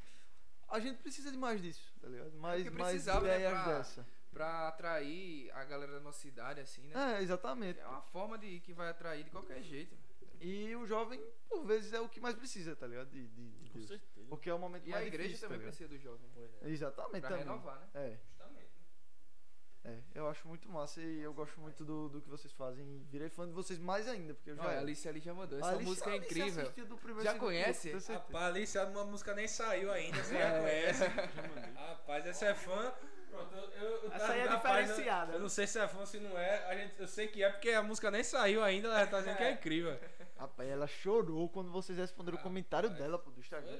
a 0.69 0.79
gente 0.79 0.97
precisa 1.03 1.29
de 1.31 1.37
mais 1.37 1.61
disso, 1.61 1.93
tá 2.01 2.07
ligado? 2.07 2.31
Mais, 2.39 2.63
que 2.63 2.69
mais 2.71 2.89
precisava, 2.93 3.27
né, 3.27 3.35
ideias 3.35 3.51
pra- 3.61 3.77
dessa. 3.77 4.07
Pra 4.31 4.67
atrair 4.69 5.51
a 5.51 5.63
galera 5.65 5.91
da 5.91 5.99
nossa 5.99 6.19
cidade, 6.19 6.61
assim, 6.61 6.81
né? 6.87 7.17
É, 7.17 7.21
exatamente. 7.21 7.79
É 7.79 7.85
uma 7.85 8.01
forma 8.01 8.39
de 8.39 8.59
que 8.61 8.73
vai 8.73 8.89
atrair 8.89 9.23
de 9.23 9.29
qualquer 9.29 9.61
jeito. 9.61 9.95
E 10.39 10.75
o 10.75 10.87
jovem, 10.87 11.21
por 11.47 11.63
vezes, 11.65 11.93
é 11.93 11.99
o 12.01 12.09
que 12.09 12.19
mais 12.19 12.33
precisa, 12.35 12.75
tá 12.75 12.87
ligado? 12.87 13.09
De, 13.11 13.27
de, 13.27 13.49
de 13.51 13.69
Com 13.69 13.77
Deus. 13.77 13.87
certeza. 13.89 14.27
Porque 14.29 14.49
é 14.49 14.53
o 14.53 14.57
momento 14.57 14.87
E 14.87 14.89
mais 14.89 15.03
a 15.03 15.05
igreja 15.07 15.27
difícil, 15.27 15.47
também 15.47 15.59
tá 15.61 15.67
precisa 15.67 15.89
do 15.89 15.97
jovem. 15.99 16.27
né? 16.35 16.47
Exatamente, 16.63 17.19
Pra 17.21 17.29
também. 17.29 17.43
renovar, 17.45 17.79
né? 17.81 17.87
É, 17.93 18.17
Justamente. 18.17 18.40
É. 19.83 19.97
Eu 20.13 20.27
acho 20.29 20.47
muito 20.47 20.69
massa 20.69 21.01
e 21.01 21.21
eu 21.21 21.33
gosto 21.33 21.59
muito 21.59 21.83
do, 21.83 22.09
do 22.09 22.21
que 22.21 22.29
vocês 22.29 22.53
fazem. 22.53 23.03
Virei 23.09 23.29
fã 23.29 23.47
de 23.47 23.53
vocês 23.53 23.79
mais 23.79 24.07
ainda, 24.07 24.33
porque 24.33 24.51
eu 24.51 24.55
já. 24.55 24.63
Olha, 24.63 24.77
a 24.77 24.79
Alice 24.81 25.07
ali 25.09 25.19
já 25.19 25.33
mandou. 25.33 25.57
Essa 25.59 25.69
Alice- 25.69 25.83
música 25.85 26.09
é 26.09 26.13
Alice 26.13 26.25
incrível. 26.27 26.61
assistiu 26.63 26.85
do 26.85 26.97
primeiro 26.97 27.23
Já 27.23 27.37
conhece? 27.37 27.91
Rapaz, 28.13 28.45
ali 28.45 28.67
sabe 28.67 28.91
uma 28.91 29.05
música 29.05 29.33
nem 29.33 29.47
saiu 29.47 29.91
ainda, 29.91 30.23
você 30.23 30.35
É. 30.35 30.39
já 30.43 30.59
conhece. 30.59 31.03
Rapaz, 31.75 32.25
essa 32.27 32.45
é 32.47 32.53
fã. 32.53 32.93
Pronto, 33.31 33.55
eu, 33.55 33.61
eu, 33.61 34.03
eu 34.03 34.11
Essa 34.11 34.33
aí 34.33 34.39
é 34.41 34.43
rapaz, 34.43 34.75
eu- 34.75 34.95
diferenciada. 34.95 35.33
Eu, 35.33 35.39
não 35.39 35.47
sei 35.49 35.65
se 35.65 35.79
é 35.79 35.87
fã, 35.87 36.05
se 36.05 36.19
não 36.19 36.37
é. 36.37 36.65
A 36.65 36.75
gente, 36.75 36.99
eu 36.99 37.07
sei 37.07 37.27
que 37.27 37.41
é 37.41 37.49
porque 37.49 37.69
a 37.69 37.81
música 37.81 38.11
nem 38.11 38.23
saiu 38.25 38.61
ainda, 38.61 38.89
ela 38.89 39.07
tá 39.07 39.19
dizendo 39.19 39.37
que 39.37 39.43
é 39.43 39.51
incrível. 39.53 39.97
Rapaz, 40.37 40.69
ela 40.69 40.85
chorou 40.85 41.47
quando 41.49 41.71
vocês 41.71 41.97
responderam 41.97 42.37
o 42.37 42.41
comentário 42.41 42.89
dela, 42.89 43.17
pô, 43.17 43.31
do 43.31 43.39
Instagram. 43.39 43.79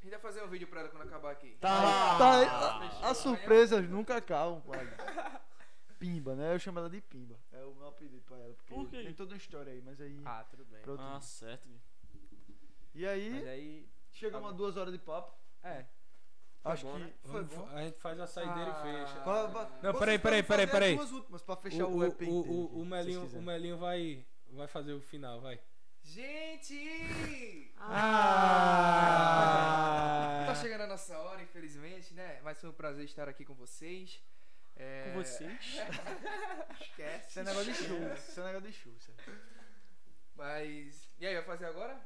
Foi. 0.00 0.08
A 0.08 0.10
gente 0.10 0.10
vai 0.10 0.20
fazer 0.20 0.42
um 0.42 0.48
vídeo 0.48 0.66
pra 0.66 0.80
ela 0.80 0.88
quando 0.88 1.02
acabar 1.02 1.30
aqui. 1.32 1.56
Tá, 1.60 2.18
tá, 2.18 3.08
as 3.08 3.16
surpresas 3.18 3.88
nunca 3.88 4.16
acabam, 4.16 4.60
pai. 4.62 4.86
Pimba, 5.98 6.34
né? 6.34 6.54
Eu 6.54 6.58
chamo 6.58 6.78
ela 6.78 6.88
de 6.88 7.00
Pimba. 7.02 7.36
É 7.52 7.62
o 7.64 7.74
meu 7.74 7.88
apelido 7.88 8.22
pra 8.22 8.38
ela. 8.38 8.54
Porque 8.54 8.74
Por 8.74 8.88
quê? 8.88 9.02
tem 9.02 9.12
toda 9.14 9.32
uma 9.32 9.36
história 9.36 9.72
aí, 9.72 9.82
mas 9.82 10.00
aí. 10.00 10.22
Ah, 10.24 10.44
tudo 10.50 10.64
bem. 10.64 10.80
pra 10.80 10.92
outro 10.92 11.06
Ah, 11.06 11.20
certo. 11.20 11.68
E 12.94 13.06
aí, 13.06 13.30
Mas 13.30 13.46
aí. 13.48 13.88
chegamos 14.10 14.48
a 14.50 14.52
duas 14.52 14.76
horas 14.76 14.92
de 14.92 14.98
papo. 14.98 15.32
É. 15.62 15.84
Acho 16.64 16.86
bom, 16.86 16.92
que 16.94 16.98
né? 17.00 17.12
foi 17.24 17.44
bom. 17.44 17.68
A 17.72 17.82
gente 17.82 17.98
faz 18.00 18.18
a 18.20 18.26
saideira 18.26 18.72
Ah. 18.74 18.78
e 18.78 18.82
fecha. 19.06 19.20
Pra- 19.20 19.48
pra- 19.48 19.70
Não, 19.82 19.98
peraí, 19.98 20.18
peraí, 20.18 20.42
peraí, 20.42 20.66
fazer 20.66 20.70
peraí. 20.72 20.92
as 20.94 20.98
duas 20.98 21.12
últimas 21.12 21.42
pra 21.42 21.56
fechar 21.56 21.86
o, 21.86 21.96
o, 21.98 22.04
EP 22.04 22.22
o, 22.22 22.32
o, 22.32 22.80
o, 22.80 22.84
Melinho, 22.84 23.24
o. 23.24 23.42
Melinho 23.42 23.78
vai, 23.78 24.26
vai 24.52 24.66
fazer 24.66 24.92
o 24.92 25.00
final, 25.00 25.40
vai. 25.40 25.60
Gente! 26.10 27.70
Ah! 27.78 29.12
Tá 30.44 30.54
chegando 30.56 30.80
a 30.80 30.86
nossa 30.88 31.16
hora, 31.16 31.40
infelizmente, 31.40 32.12
né? 32.14 32.40
Mas 32.42 32.60
foi 32.60 32.68
um 32.68 32.72
prazer 32.72 33.04
estar 33.04 33.28
aqui 33.28 33.44
com 33.44 33.54
vocês. 33.54 34.20
É... 34.74 35.04
Com 35.12 35.22
vocês? 35.22 35.78
Esquece. 36.82 37.28
Isso 37.28 37.38
é 37.38 37.44
negócio 37.44 37.72
de 37.72 37.78
show. 37.78 38.12
Isso 38.12 38.40
é 38.40 38.44
negócio 38.44 38.66
de 38.68 38.72
show. 38.72 38.92
É. 39.08 39.32
Mas. 40.34 41.08
E 41.20 41.26
aí, 41.28 41.34
vai 41.36 41.44
fazer 41.44 41.66
agora? 41.66 41.96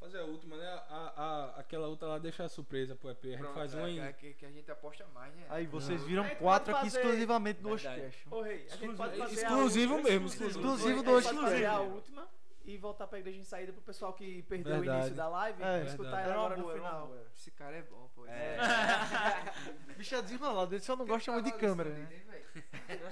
Fazer 0.00 0.20
a 0.20 0.24
última, 0.24 0.56
né? 0.56 0.66
A, 0.88 1.12
a, 1.16 1.60
aquela 1.60 1.88
outra 1.88 2.08
lá 2.08 2.18
deixa 2.18 2.42
a 2.44 2.48
surpresa 2.48 2.96
pro 2.96 3.10
EP. 3.10 3.22
A 3.22 3.28
gente 3.28 3.38
Pronto, 3.40 3.54
faz 3.54 3.74
é, 3.74 3.76
uma 3.76 3.90
em. 3.90 4.00
é 4.00 4.14
que, 4.14 4.32
que 4.32 4.46
a 4.46 4.50
gente 4.50 4.70
aposta 4.70 5.04
mais, 5.08 5.34
né? 5.34 5.44
Aí 5.50 5.66
vocês 5.66 6.02
viram 6.04 6.24
gente 6.24 6.38
quatro 6.38 6.74
aqui 6.74 6.86
fazer- 6.86 7.00
exclusivamente 7.00 7.60
do. 7.60 7.68
Oscast. 7.68 8.26
Ô, 8.30 8.40
rei, 8.40 8.66
a 8.70 8.76
gente 8.76 8.96
pode 8.96 9.18
fazer 9.18 9.34
Exclusivo 9.34 9.92
a 9.92 9.96
última, 9.96 10.10
mesmo, 10.10 10.26
exclusivo. 10.26 10.58
exclusivo 10.58 11.02
do 11.02 11.10
Oscast. 11.12 11.38
fazer 11.42 11.66
a 11.66 11.80
última 11.80 12.35
e 12.66 12.76
voltar 12.76 13.06
pra 13.06 13.18
igreja 13.18 13.38
em 13.38 13.44
saída 13.44 13.72
pro 13.72 13.80
pessoal 13.82 14.12
que 14.12 14.42
perdeu 14.42 14.74
o 14.74 14.80
Verdade. 14.80 14.98
início 14.98 15.14
da 15.16 15.28
live 15.28 15.62
É, 15.62 15.84
escutar 15.84 16.02
verdade. 16.16 16.30
ela 16.30 16.34
agora 16.44 16.56
no 16.56 16.62
boa, 16.64 16.74
final. 16.74 17.06
boa. 17.06 17.26
Esse 17.34 17.50
cara 17.52 17.76
é 17.76 17.82
bom, 17.82 18.10
pô. 18.14 18.26
É. 18.26 18.56
Bicho 19.96 20.14
é 20.16 20.22
desenrolado, 20.22 20.74
ele 20.74 20.82
só 20.82 20.96
não 20.96 21.06
gosta 21.06 21.30
muito 21.32 21.44
de 21.46 21.52
câmera, 21.52 21.90
né? 21.90 22.08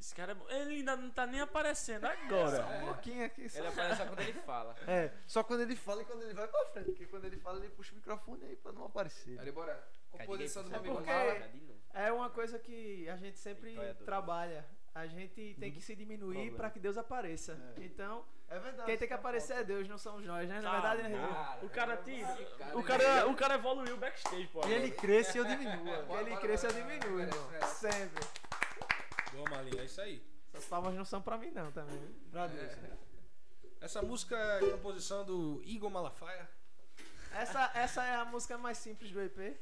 Esse 0.00 0.14
cara, 0.14 0.32
é 0.32 0.34
bom. 0.34 0.46
ele 0.48 0.76
ainda 0.76 0.96
não 0.96 1.10
tá 1.10 1.26
nem 1.26 1.40
aparecendo 1.42 2.06
agora. 2.06 2.64
Um 2.66 2.86
pouquinho 2.86 3.24
aqui. 3.24 3.48
Só. 3.50 3.58
Ele 3.58 3.68
aparece 3.68 3.96
só 3.98 4.06
quando 4.06 4.20
ele 4.20 4.32
fala. 4.32 4.74
É, 4.86 5.10
só 5.26 5.42
quando 5.44 5.60
ele 5.60 5.76
fala 5.76 6.00
e 6.02 6.04
quando 6.06 6.22
ele 6.22 6.32
vai 6.34 6.48
pra 6.48 6.64
frente. 6.66 6.86
Porque 6.86 7.06
quando 7.06 7.26
ele 7.26 7.36
fala, 7.36 7.58
ele 7.58 7.68
puxa 7.68 7.92
o 7.92 7.96
microfone 7.96 8.44
aí 8.44 8.56
pra 8.56 8.72
não 8.72 8.86
aparecer. 8.86 9.38
Ali, 9.38 9.52
bora. 9.52 9.86
Composição 10.10 10.64
do 10.64 10.74
É 10.74 10.78
meu 10.80 10.98
amigo. 10.98 11.74
É 11.92 12.10
uma 12.10 12.30
coisa 12.30 12.58
que 12.58 13.08
a 13.10 13.16
gente 13.16 13.38
sempre 13.38 13.74
do- 13.74 14.04
trabalha. 14.04 14.64
a 14.94 15.06
gente 15.06 15.54
tem 15.60 15.70
que 15.70 15.80
se 15.82 15.94
diminuir 15.94 16.52
pra 16.54 16.70
que 16.70 16.80
Deus 16.80 16.96
apareça. 16.96 17.52
É. 17.76 17.84
Então, 17.84 18.24
É 18.50 18.58
verdade. 18.58 18.86
quem 18.86 18.98
tem 18.98 19.06
que 19.06 19.14
isso 19.14 19.20
aparecer 19.20 19.56
é 19.58 19.64
Deus, 19.64 19.88
não 19.88 19.96
somos 19.96 20.26
nós, 20.26 20.48
né? 20.48 20.60
Na 20.60 20.70
Tá, 20.80 20.94
verdade, 20.94 21.08
né? 21.08 21.58
O 21.62 21.68
cara 21.68 21.96
tira. 21.98 22.36
O 22.74 22.82
cara, 22.82 23.28
o 23.28 23.36
cara 23.36 23.54
evoluiu 23.54 23.96
backstage, 23.96 24.48
pô. 24.48 24.66
E 24.66 24.72
ele 24.72 24.90
cresce 24.90 25.38
e 25.38 25.40
eu 25.40 25.44
diminuo. 25.44 25.86
Que 26.08 26.14
ele 26.14 26.36
cresça, 26.36 26.66
eu 26.66 26.72
diminuo, 26.72 27.20
irmão. 27.20 27.50
Sempre. 27.68 28.26
Boa, 29.32 29.48
Malinha, 29.50 29.82
é 29.82 29.84
isso 29.84 30.00
aí. 30.00 30.20
Essas 30.52 30.66
palmas 30.66 30.94
não 30.94 31.04
são 31.04 31.22
pra 31.22 31.38
mim, 31.38 31.52
não, 31.52 31.70
também. 31.70 31.96
Pra 32.32 32.48
Deus. 32.48 32.72
Essa 33.80 34.02
música 34.02 34.36
é 34.36 34.70
composição 34.72 35.24
do 35.24 35.62
Igor 35.64 35.88
Malafaia. 35.88 36.48
Essa, 37.32 37.70
essa 37.72 38.02
é 38.04 38.16
a 38.16 38.24
música 38.24 38.58
mais 38.58 38.76
simples 38.78 39.12
do 39.12 39.20
EP. 39.22 39.56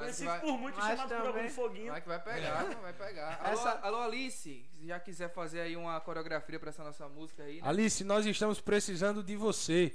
Mas 0.00 0.16
Conhecido 0.16 0.26
vai, 0.30 0.40
por 0.40 0.58
muitos 0.58 0.80
mas 0.80 0.90
chamado 0.98 1.08
por 1.08 1.16
também- 1.26 1.42
algum 1.42 1.54
foguinho. 1.54 1.92
vai 1.92 2.00
que 2.00 2.08
vai 2.08 2.20
pegar, 2.22 2.64
vai 2.80 2.92
pegar. 2.92 3.40
Alô, 3.42 3.52
Essa- 3.52 3.78
alô, 3.82 3.98
Alice, 4.02 4.66
se 4.72 4.86
já 4.86 4.98
quiser 4.98 5.28
fazer 5.32 5.60
aí 5.60 5.76
uma 5.76 6.00
coreografia 6.00 6.58
pra 6.58 6.70
essa 6.70 6.82
nossa 6.82 7.08
música 7.08 7.42
aí, 7.42 7.60
né? 7.60 7.68
Alice, 7.68 8.02
nós 8.04 8.24
estamos 8.26 8.60
precisando 8.60 9.22
de 9.22 9.36
você. 9.36 9.94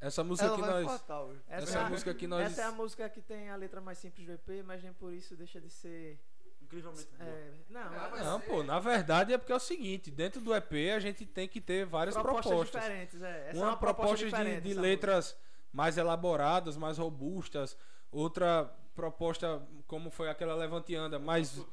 Essa 0.00 0.22
música 0.22 0.46
Ela 0.46 0.56
que 0.56 0.62
nós. 0.62 0.86
Essa, 0.94 1.26
Essa 1.48 1.78
é 1.78 1.82
a- 1.82 1.88
música 1.90 2.14
que 2.14 2.26
nós. 2.26 2.46
essa 2.52 2.62
é 2.62 2.64
a 2.64 2.72
música 2.72 3.08
que 3.08 3.20
tem 3.20 3.50
a 3.50 3.56
letra 3.56 3.80
mais 3.80 3.98
simples 3.98 4.26
do 4.26 4.32
EP, 4.32 4.62
mas 4.64 4.82
nem 4.82 4.92
por 4.92 5.12
isso 5.12 5.34
deixa 5.36 5.60
de 5.60 5.68
ser. 5.70 6.18
Incrivelmente. 6.62 7.08
É, 7.18 7.50
não, 7.70 7.88
vai 8.10 8.22
Não, 8.24 8.40
pô, 8.42 8.62
na 8.62 8.78
verdade 8.78 9.32
é 9.32 9.38
porque 9.38 9.50
é 9.52 9.56
o 9.56 9.58
seguinte, 9.60 10.10
dentro 10.10 10.38
do 10.40 10.54
EP 10.54 10.90
a 10.94 11.00
gente 11.00 11.24
tem 11.24 11.48
que 11.48 11.62
ter 11.62 11.86
várias 11.86 12.14
propostas, 12.14 12.46
propostas. 12.52 12.82
diferentes. 12.82 13.22
É. 13.22 13.48
Essa 13.48 13.56
uma, 13.58 13.66
é 13.66 13.68
uma 13.70 13.76
proposta, 13.78 14.16
proposta 14.26 14.44
de, 14.44 14.60
de 14.60 14.74
letras 14.74 15.34
mais 15.72 15.96
elaboradas, 15.96 16.76
mais 16.76 16.98
robustas. 16.98 17.74
Outra 18.12 18.70
proposta, 18.98 19.62
como 19.86 20.10
foi 20.10 20.28
aquela 20.28 20.56
Levanteanda, 20.56 21.20
mais, 21.20 21.64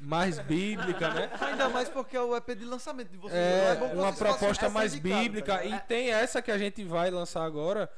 mais 0.00 0.38
bíblica, 0.38 1.12
né? 1.12 1.30
Ainda 1.42 1.68
mais 1.68 1.86
porque 1.90 2.16
é 2.16 2.20
o 2.22 2.34
EP 2.34 2.54
de 2.56 2.64
lançamento 2.64 3.10
de 3.10 3.18
vocês. 3.18 3.38
É, 3.38 3.76
bom 3.76 3.90
que 3.90 3.96
uma 3.96 4.12
proposta 4.14 4.70
mais 4.70 4.92
cara, 4.94 5.02
tá 5.14 5.20
bíblica. 5.20 5.62
ligado? 5.62 5.82
e 5.82 5.86
tem 5.86 6.10
essa 6.10 6.40
que 6.40 6.50
a 6.50 6.56
gente 6.56 6.82
vai 6.82 7.10
lançar 7.10 7.44
agora, 7.44 7.90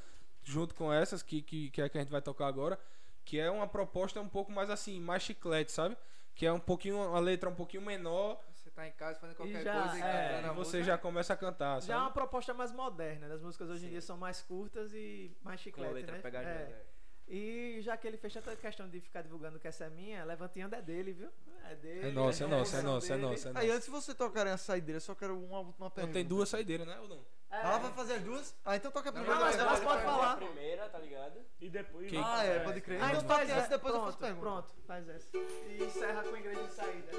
junto 0.43 0.75
com 0.75 0.93
essas, 0.93 1.23
que, 1.23 1.41
que, 1.41 1.71
que 1.71 1.81
é 1.81 1.89
que 1.89 1.97
a 1.97 2.01
gente 2.01 2.11
vai 2.11 2.21
tocar 2.21 2.49
agora, 2.49 2.77
que 3.25 3.39
é 3.39 3.49
uma 3.49 3.69
proposta 3.69 4.21
um 4.21 4.29
pouco 4.29 4.51
mais 4.51 4.69
assim, 4.69 4.99
mais 5.01 5.23
chiclete, 5.23 5.71
sabe? 5.71 5.97
Que 6.35 6.45
é 6.45 6.53
um 6.53 6.59
pouquinho, 6.59 6.97
uma 6.97 7.21
letra 7.21 7.49
um 7.49 7.55
pouquinho 7.55 7.83
menor 7.85 8.41
Você 8.53 8.69
tá 8.71 8.89
em 8.89 8.93
casa 8.93 9.21
fazendo 9.21 9.37
qualquer 9.37 9.63
já, 9.63 9.73
coisa 9.83 9.99
e 9.99 10.03
é, 10.03 10.41
e 10.41 10.49
você 10.49 10.79
música. 10.79 10.83
já 10.83 10.99
começa 10.99 11.33
a 11.33 11.37
cantar, 11.37 11.81
Já 11.81 11.95
é 11.95 11.97
uma 11.97 12.03
sabe? 12.07 12.15
proposta 12.15 12.53
mais 12.53 12.73
moderna. 12.73 13.29
né? 13.29 13.35
As 13.37 13.41
músicas 13.41 13.71
hoje 13.71 13.87
em 13.87 13.91
dia 13.91 14.01
são 14.01 14.17
mais 14.17 14.43
curtas 14.43 14.93
e 14.93 15.31
mais 15.45 15.61
Com 15.63 15.71
a 15.71 15.73
chiclete, 15.87 15.95
letra 15.95 16.31
né? 16.31 16.45
É. 16.45 16.94
é. 17.29 17.33
E 17.33 17.81
já 17.83 17.97
que 17.97 18.07
ele 18.07 18.17
fez 18.17 18.33
tanta 18.33 18.55
questão 18.57 18.89
de 18.89 19.01
ficar 19.01 19.23
divulgando 19.23 19.59
que 19.59 19.67
essa 19.69 19.85
é 19.85 19.91
minha, 19.91 20.25
Levanteando 20.25 20.75
é 20.75 20.83
dele, 20.83 21.13
viu? 21.13 21.31
É 21.71 21.75
dele. 21.75 22.09
É 22.09 22.11
nossa, 22.11 22.45
é 22.45 22.47
a 22.47 22.51
nossa, 22.51 22.77
é 22.77 22.83
composição 22.83 22.93
nossa, 22.93 23.07
é 23.07 23.17
dele. 23.17 23.29
nossa. 23.29 23.49
É 23.49 23.53
Aí 23.57 23.71
antes 23.71 23.85
de 23.87 23.91
você 23.91 24.15
tocarem 24.15 24.53
a 24.53 24.57
saideira, 24.59 25.01
só 25.01 25.15
quero 25.15 25.39
uma 25.39 25.61
última 25.61 25.87
Não 25.87 25.91
pergunta. 25.91 26.13
tem 26.15 26.25
duas 26.25 26.49
saideiras, 26.49 26.87
né, 26.87 26.99
ou 27.01 27.09
não? 27.09 27.25
É. 27.51 27.61
Ela 27.61 27.79
vai 27.79 27.93
fazer 27.93 28.15
as 28.15 28.23
duas? 28.23 28.55
Ah, 28.65 28.75
então 28.77 28.91
toca 28.91 29.11
a 29.11 29.13
Não, 29.13 29.21
primeira. 29.23 29.45
mas 29.45 29.57
vai, 29.57 29.65
elas 29.67 29.81
podem 29.81 30.05
falar. 30.05 30.33
A 30.33 30.37
primeira, 30.37 30.89
tá 30.89 30.99
ligado? 30.99 31.41
E 31.61 31.71
depois. 31.71 32.11
Quem- 32.11 32.21
Ah, 32.23 32.43
é, 32.45 32.59
pode 32.61 32.81
crer. 32.81 33.01
Ah, 33.01 33.07
Então 33.11 33.23
então 33.23 33.37
faz 33.37 33.49
essa, 33.49 33.59
essa, 33.61 33.69
depois 33.69 33.95
eu 33.95 34.01
pronto, 34.01 34.07
faço 34.07 34.19
pergunta. 34.19 34.41
pronto, 34.43 34.75
faz 34.87 35.09
essa. 35.09 35.29
E 35.69 35.85
encerra 35.85 36.23
com 36.25 36.31
o 36.31 36.37
ingrediente 36.37 36.69
de 36.69 36.75
saída. 36.75 37.13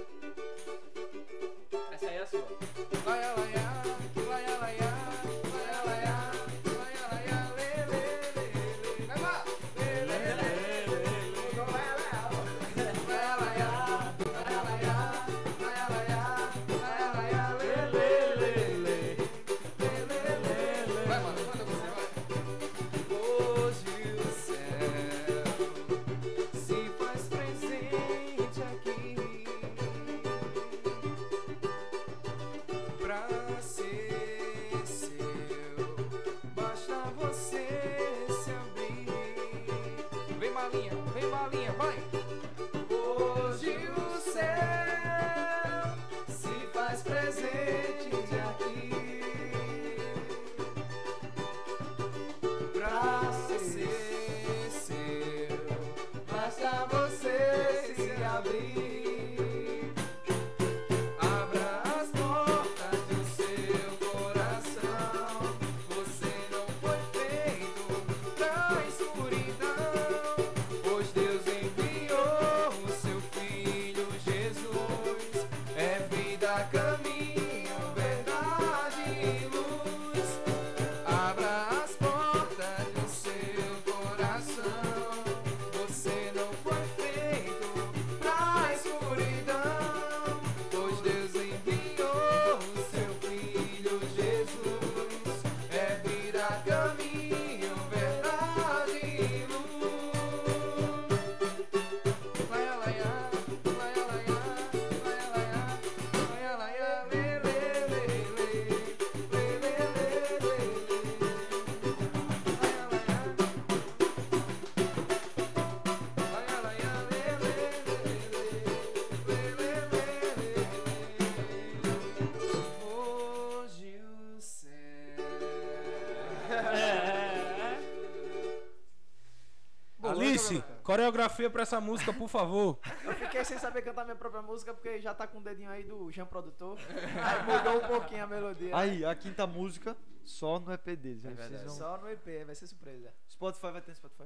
Coreografia 130.96 131.50
pra 131.50 131.64
essa 131.64 131.82
música, 131.82 132.14
por 132.14 132.30
favor. 132.30 132.80
Eu 133.04 133.14
fiquei 133.16 133.44
sem 133.44 133.58
saber 133.60 133.82
cantar 133.82 134.06
minha 134.06 134.16
própria 134.16 134.42
música 134.42 134.74
porque 134.74 135.00
já 135.02 135.14
tá 135.14 135.28
com 135.28 135.40
o 135.40 135.42
dedinho 135.42 135.70
aí 135.70 135.84
do 135.84 136.10
Jean 136.10 136.26
Produtor. 136.26 136.78
Aí 136.90 137.44
mudou 137.44 137.84
um 137.84 137.88
pouquinho 137.88 138.24
a 138.24 138.28
melodia. 138.28 138.76
Aí, 138.76 139.04
a 139.04 139.14
quinta 139.14 139.46
música, 139.46 139.96
só 140.24 140.58
no 140.60 140.72
EP 140.72 140.96
deles. 140.96 141.26
É 141.26 141.30
vocês 141.30 141.38
verdade. 141.50 141.66
vão- 141.66 141.76
Só 141.76 141.98
no 141.98 142.10
EP, 142.10 142.46
vai 142.46 142.56
ser 142.56 142.68
surpresa. 142.68 143.14
Spotify 143.30 143.72
vai 143.72 143.82
ter 143.82 143.96
Spotify? 143.96 144.24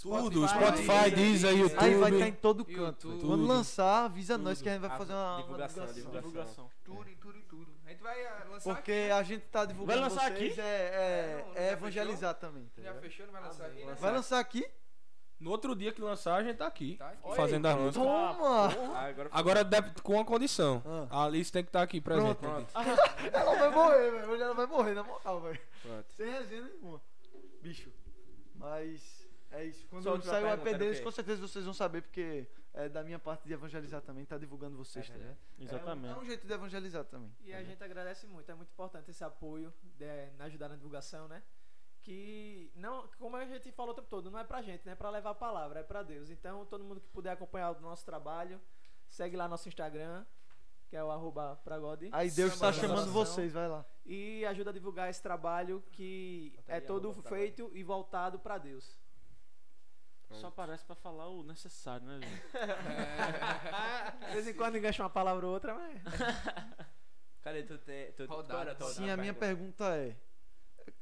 Tudo, 0.00 0.46
Spotify, 0.46 1.10
Deezer, 1.10 1.56
YouTube. 1.56 1.84
Aí 1.84 1.94
vai 1.94 2.12
estar 2.12 2.28
em 2.28 2.32
todo 2.32 2.64
canto. 2.66 3.08
YouTube. 3.08 3.26
Quando 3.26 3.46
lançar, 3.46 4.04
avisa 4.04 4.36
nós 4.36 4.58
Tudo. 4.58 4.64
que 4.64 4.68
a 4.68 4.72
gente 4.72 4.80
vai 4.82 4.98
fazer 4.98 5.12
uma 5.14 5.32
uma 5.36 5.42
divulgação, 5.42 5.86
divulgação. 5.86 6.20
Divulgação. 6.20 6.70
Tudo, 6.84 7.08
em 7.10 7.16
tudo, 7.16 7.38
em 7.38 7.42
tudo. 7.42 7.72
A 7.86 7.88
gente 7.90 8.02
vai 8.02 8.26
ah, 8.26 8.46
lançar 8.50 8.74
Porque 8.74 8.92
aqui. 8.92 9.10
a 9.10 9.22
gente 9.22 9.46
tá 9.46 9.64
divulgando 9.64 9.98
Vai 10.00 10.08
lançar 10.10 10.30
vocês 10.32 10.52
aqui? 10.52 10.60
é, 10.60 10.64
é, 10.64 11.44
É, 11.44 11.44
não, 11.46 11.52
é 11.54 11.66
já 11.68 11.72
evangelizar 11.72 12.34
também. 12.34 12.70
Tá 12.76 12.82
Já 12.82 12.94
fechou, 12.94 13.24
não 13.26 13.32
vai 13.32 13.42
lançar 13.42 13.66
aqui, 13.66 13.84
né? 13.86 13.94
Vai 13.98 14.12
lançar 14.12 14.38
aqui? 14.38 14.70
No 15.38 15.50
outro 15.50 15.74
dia 15.76 15.92
que 15.92 16.00
lançar, 16.00 16.36
a 16.36 16.42
gente 16.42 16.56
tá 16.56 16.66
aqui. 16.66 16.96
Tá 16.96 17.10
aqui. 17.10 17.36
Fazendo 17.36 17.66
as 17.66 17.76
músicas. 17.76 18.06
Toma! 18.06 18.96
Agora 18.98 19.28
Agora 19.32 19.64
deve- 19.64 20.00
com 20.02 20.14
uma 20.14 20.24
condição. 20.24 20.82
Ah. 20.86 21.06
A 21.22 21.24
Alice 21.26 21.52
tem 21.52 21.62
que 21.62 21.68
estar 21.68 21.82
aqui 21.82 22.00
presente. 22.00 22.36
Pronto. 22.36 22.66
Ela 23.32 23.54
vai 23.56 23.70
morrer, 23.70 24.10
velho. 24.12 24.30
Hoje 24.30 24.42
ela 24.42 24.54
vai 24.54 24.66
morrer, 24.66 24.94
na 24.94 25.02
moral, 25.02 25.40
velho. 25.42 25.60
Pronto. 25.82 26.06
Sem 26.16 26.30
resenha 26.30 26.62
nenhuma. 26.62 27.00
Bicho. 27.62 27.90
Mas 28.54 29.28
é 29.50 29.64
isso. 29.64 29.86
Quando 29.88 30.02
Só 30.04 30.20
sair 30.22 30.44
o 30.44 30.48
EP 30.54 30.78
deles, 30.78 31.00
com 31.00 31.10
certeza 31.10 31.40
vocês 31.46 31.64
vão 31.64 31.74
saber, 31.74 32.02
porque 32.02 32.46
é 32.72 32.88
da 32.88 33.02
minha 33.02 33.18
parte 33.18 33.46
de 33.46 33.52
evangelizar 33.52 34.00
também, 34.00 34.24
tá 34.24 34.38
divulgando 34.38 34.76
vocês, 34.76 35.06
É 35.06 35.12
tá 35.12 35.18
ligado? 35.18 35.36
É 35.36 35.60
um- 35.60 35.64
Exatamente. 35.64 36.14
É 36.14 36.18
um 36.18 36.24
jeito 36.24 36.46
de 36.46 36.52
evangelizar 36.52 37.04
também. 37.04 37.30
E 37.44 37.52
a 37.52 37.62
gente 37.62 37.82
agradece 37.82 38.26
muito, 38.26 38.50
é 38.50 38.54
muito 38.54 38.70
importante 38.70 39.10
esse 39.10 39.22
apoio 39.24 39.72
de, 39.98 40.30
na 40.38 40.44
ajudar 40.46 40.68
na 40.68 40.76
divulgação, 40.76 41.28
né? 41.28 41.42
Que 42.06 42.70
não, 42.76 43.08
como 43.18 43.34
a 43.34 43.44
gente 43.44 43.72
falou 43.72 43.90
o 43.90 43.94
tempo 43.96 44.06
todo, 44.06 44.30
não 44.30 44.38
é 44.38 44.44
pra 44.44 44.62
gente, 44.62 44.86
né? 44.86 44.92
É 44.92 44.94
pra 44.94 45.10
levar 45.10 45.30
a 45.30 45.34
palavra, 45.34 45.80
é 45.80 45.82
pra 45.82 46.04
Deus. 46.04 46.30
Então, 46.30 46.64
todo 46.64 46.84
mundo 46.84 47.00
que 47.00 47.08
puder 47.08 47.32
acompanhar 47.32 47.72
o 47.72 47.80
nosso 47.80 48.06
trabalho, 48.06 48.60
segue 49.08 49.36
lá 49.36 49.48
nosso 49.48 49.66
Instagram, 49.66 50.24
que 50.86 50.96
é 50.96 51.02
o 51.02 51.10
arroba 51.10 51.60
Pragode. 51.64 52.08
Aí 52.12 52.30
Deus 52.30 52.52
Samba 52.52 52.66
tá 52.66 52.72
chamando 52.80 53.10
vocês, 53.10 53.52
vai 53.52 53.66
lá. 53.66 53.84
E 54.04 54.46
ajuda 54.46 54.70
a 54.70 54.72
divulgar 54.72 55.10
esse 55.10 55.20
trabalho 55.20 55.82
que 55.90 56.56
é 56.68 56.80
todo 56.80 57.12
feito 57.24 57.72
e 57.74 57.82
voltado 57.82 58.38
pra 58.38 58.56
Deus. 58.56 59.00
Só 60.30 60.48
parece 60.48 60.84
pra 60.84 60.94
falar 60.94 61.28
o 61.28 61.42
necessário, 61.42 62.06
né, 62.06 62.20
velho? 62.20 62.42
De 64.28 64.32
vez 64.32 64.46
em 64.46 64.54
quando 64.54 64.78
engancha 64.78 65.02
uma 65.02 65.10
palavra 65.10 65.44
ou 65.44 65.52
outra, 65.52 65.74
mas. 65.74 66.00
Cadê 67.42 67.64
tu 67.64 67.78
tem. 67.78 68.12
Tu, 68.12 68.28
Sim, 68.94 69.10
a 69.10 69.16
minha 69.16 69.34
pergunta 69.34 69.84
é. 69.96 70.16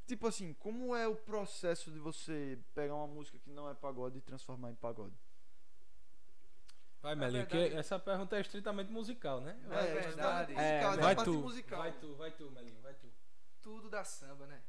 Tipo 0.07 0.27
assim, 0.27 0.53
como 0.55 0.95
é 0.95 1.09
o 1.09 1.15
processo 1.17 1.91
de 1.91 1.99
você 1.99 2.59
pegar 2.75 2.95
uma 2.95 3.07
música 3.07 3.39
que 3.39 3.51
não 3.51 3.69
é 3.71 3.75
pagode 3.75 4.19
e 4.19 4.21
transformar 4.21 4.71
em 4.71 4.75
pagode? 4.75 5.15
Vai, 7.01 7.15
Melinho, 7.15 7.47
que 7.47 7.57
essa 7.75 7.99
pergunta 7.99 8.37
é 8.37 8.41
estritamente 8.41 8.91
musical, 8.91 9.41
né? 9.41 9.59
É 9.71 9.93
verdade. 9.93 10.53
exatamente 10.53 10.53
musical, 10.55 10.63
É, 10.65 10.79
é, 10.79 10.97
da 10.97 11.03
vai 11.03 11.17
tu, 11.17 11.33
musical. 11.35 11.79
vai 11.79 11.93
tu, 11.93 12.15
vai 12.17 12.31
tu, 12.31 12.51
Melinho, 12.51 12.81
vai 12.81 12.95
tu. 12.95 13.13
Tudo 13.63 13.91
dá 13.91 14.05
samba, 14.05 14.47
né? 14.47 14.63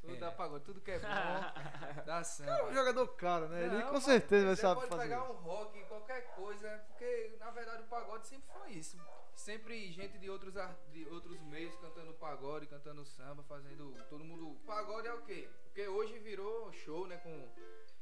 Tudo 0.00 0.14
É. 0.14 0.18
dá 0.18 0.30
pagode, 0.32 0.64
tudo 0.64 0.80
que 0.80 0.90
é 0.90 0.98
bom 0.98 1.04
dá 2.06 2.16
É 2.16 2.20
um 2.20 2.24
samba. 2.24 2.72
jogador 2.72 3.06
caro, 3.16 3.48
né? 3.48 3.64
Ele 3.64 3.76
Não, 3.78 3.86
com 3.88 3.92
mas 3.94 4.04
certeza 4.04 4.46
vai 4.46 4.56
você 4.56 4.62
saber 4.62 4.74
pode 4.80 4.90
fazer. 4.90 5.02
pegar 5.02 5.22
isso. 5.24 5.32
um 5.32 5.36
rock, 5.36 5.84
qualquer 5.84 6.34
coisa, 6.34 6.84
porque 6.88 7.36
na 7.38 7.50
verdade 7.50 7.82
o 7.82 7.86
pagode 7.86 8.26
sempre 8.26 8.48
foi 8.50 8.70
isso. 8.72 8.98
Sempre 9.44 9.90
gente 9.90 10.18
de 10.18 10.28
outros, 10.28 10.52
de 10.92 11.08
outros 11.08 11.40
meios 11.40 11.74
cantando 11.76 12.12
pagode, 12.14 12.66
cantando 12.66 13.04
samba, 13.06 13.42
fazendo 13.44 13.96
todo 14.10 14.22
mundo. 14.22 14.60
Pagode 14.66 15.08
é 15.08 15.14
o 15.14 15.22
quê? 15.22 15.48
Porque 15.64 15.88
hoje 15.88 16.18
virou 16.18 16.70
show, 16.72 17.06
né? 17.06 17.16
Com 17.16 17.48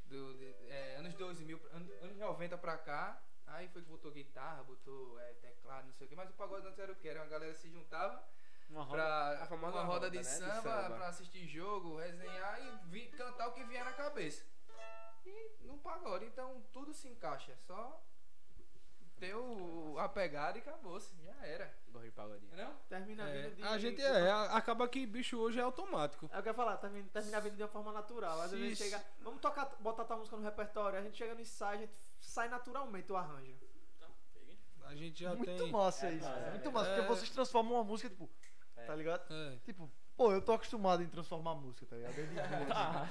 do, 0.05 0.33
de- 0.37 0.53
é, 0.67 0.97
anos 0.97 1.13
2000, 1.15 1.57
an- 1.71 1.87
anos 2.03 2.17
90 2.17 2.57
pra 2.57 2.77
cá. 2.77 3.23
Aí 3.47 3.69
foi 3.69 3.81
que 3.81 3.87
botou 3.87 4.11
guitarra, 4.11 4.63
botou 4.63 5.17
é, 5.19 5.33
teclado, 5.35 5.85
não 5.87 5.93
sei 5.93 6.05
o 6.07 6.09
que. 6.09 6.15
Mas 6.15 6.29
o 6.29 6.33
pagode 6.33 6.67
antes 6.67 6.77
era 6.77 6.91
o 6.91 6.95
quê? 6.95 7.07
Era 7.07 7.21
uma 7.21 7.27
galera 7.29 7.53
que 7.53 7.59
se 7.61 7.69
juntava 7.69 8.21
Uma 8.69 8.83
roda. 8.83 8.97
pra 9.01 9.43
a 9.43 9.45
famosa 9.47 9.77
uma 9.77 9.83
roda, 9.85 10.07
roda, 10.07 10.09
de, 10.11 10.17
né, 10.17 10.21
de 10.23 10.29
samba, 10.29 10.61
samba. 10.61 10.95
pra 10.97 11.07
assistir 11.07 11.47
jogo, 11.47 11.97
resenhar 11.99 12.59
e 12.61 12.89
vi- 12.89 13.07
cantar 13.11 13.47
o 13.47 13.53
que 13.53 13.63
vier 13.63 13.83
na 13.85 13.93
cabeça. 13.93 14.45
E 15.25 15.57
num 15.61 15.79
pagode, 15.79 16.25
então 16.25 16.61
tudo 16.73 16.93
se 16.93 17.07
encaixa. 17.07 17.55
Só 17.55 18.03
ter 19.19 19.35
o, 19.35 19.95
a 19.99 20.07
pegada 20.09 20.57
e 20.57 20.61
acabou-se. 20.61 21.13
Já 21.23 21.45
era. 21.45 21.73
Gosto 21.89 22.05
de 22.05 22.11
pagodinho. 22.11 22.47
Entendeu? 22.47 22.73
Termina 22.87 23.29
É, 23.29 23.41
vindo 23.49 23.55
de. 23.55 23.63
a 23.63 23.77
gente 23.77 24.01
é, 24.01 24.29
a- 24.31 24.55
acaba 24.57 24.87
que 24.87 25.05
bicho 25.05 25.37
hoje 25.37 25.59
é 25.59 25.63
automático. 25.63 26.29
É 26.31 26.39
o 26.39 26.41
que 26.43 26.49
eu 26.49 26.51
ia 26.51 26.55
falar, 26.55 26.77
termina, 26.77 27.07
termina 27.11 27.41
vindo 27.41 27.55
de 27.55 27.63
uma 27.63 27.69
forma 27.69 27.91
natural. 27.91 28.41
Às 28.41 28.51
vezes 28.51 28.79
a 28.79 28.83
chega. 28.83 29.03
Vamos 29.21 29.41
tocar, 29.41 29.65
botar 29.79 30.05
tua 30.05 30.17
música 30.17 30.37
no 30.37 30.43
repertório. 30.43 30.97
A 30.97 31.01
gente 31.01 31.17
chega 31.17 31.33
no 31.35 31.41
ensaio, 31.41 31.77
a 31.77 31.81
gente 31.81 31.93
sai 32.19 32.47
naturalmente 32.49 33.11
o 33.11 33.15
arranjo. 33.17 33.55
A 34.85 34.95
gente 34.95 35.19
já 35.23 35.35
Muito 35.35 35.55
tem. 35.55 35.71
massa 35.71 36.09
isso, 36.09 36.27
é, 36.27 36.49
muito 36.49 36.71
massa. 36.71 36.89
é. 36.89 36.95
Porque 36.95 37.07
vocês 37.09 37.29
transformam 37.29 37.75
uma 37.75 37.83
música, 37.83 38.09
tipo, 38.09 38.27
tá 38.87 38.95
ligado? 38.95 39.31
É, 39.31 39.57
Tipo, 39.63 39.91
pô, 40.19 40.33
eu 40.33 40.41
tô 40.41 40.51
acostumado 40.51 41.01
em 41.01 41.07
transformar 41.07 41.55
música, 41.55 41.85
tá 41.85 41.95
ligado? 41.95 42.13
Desde 42.13 42.35
boa, 42.35 43.07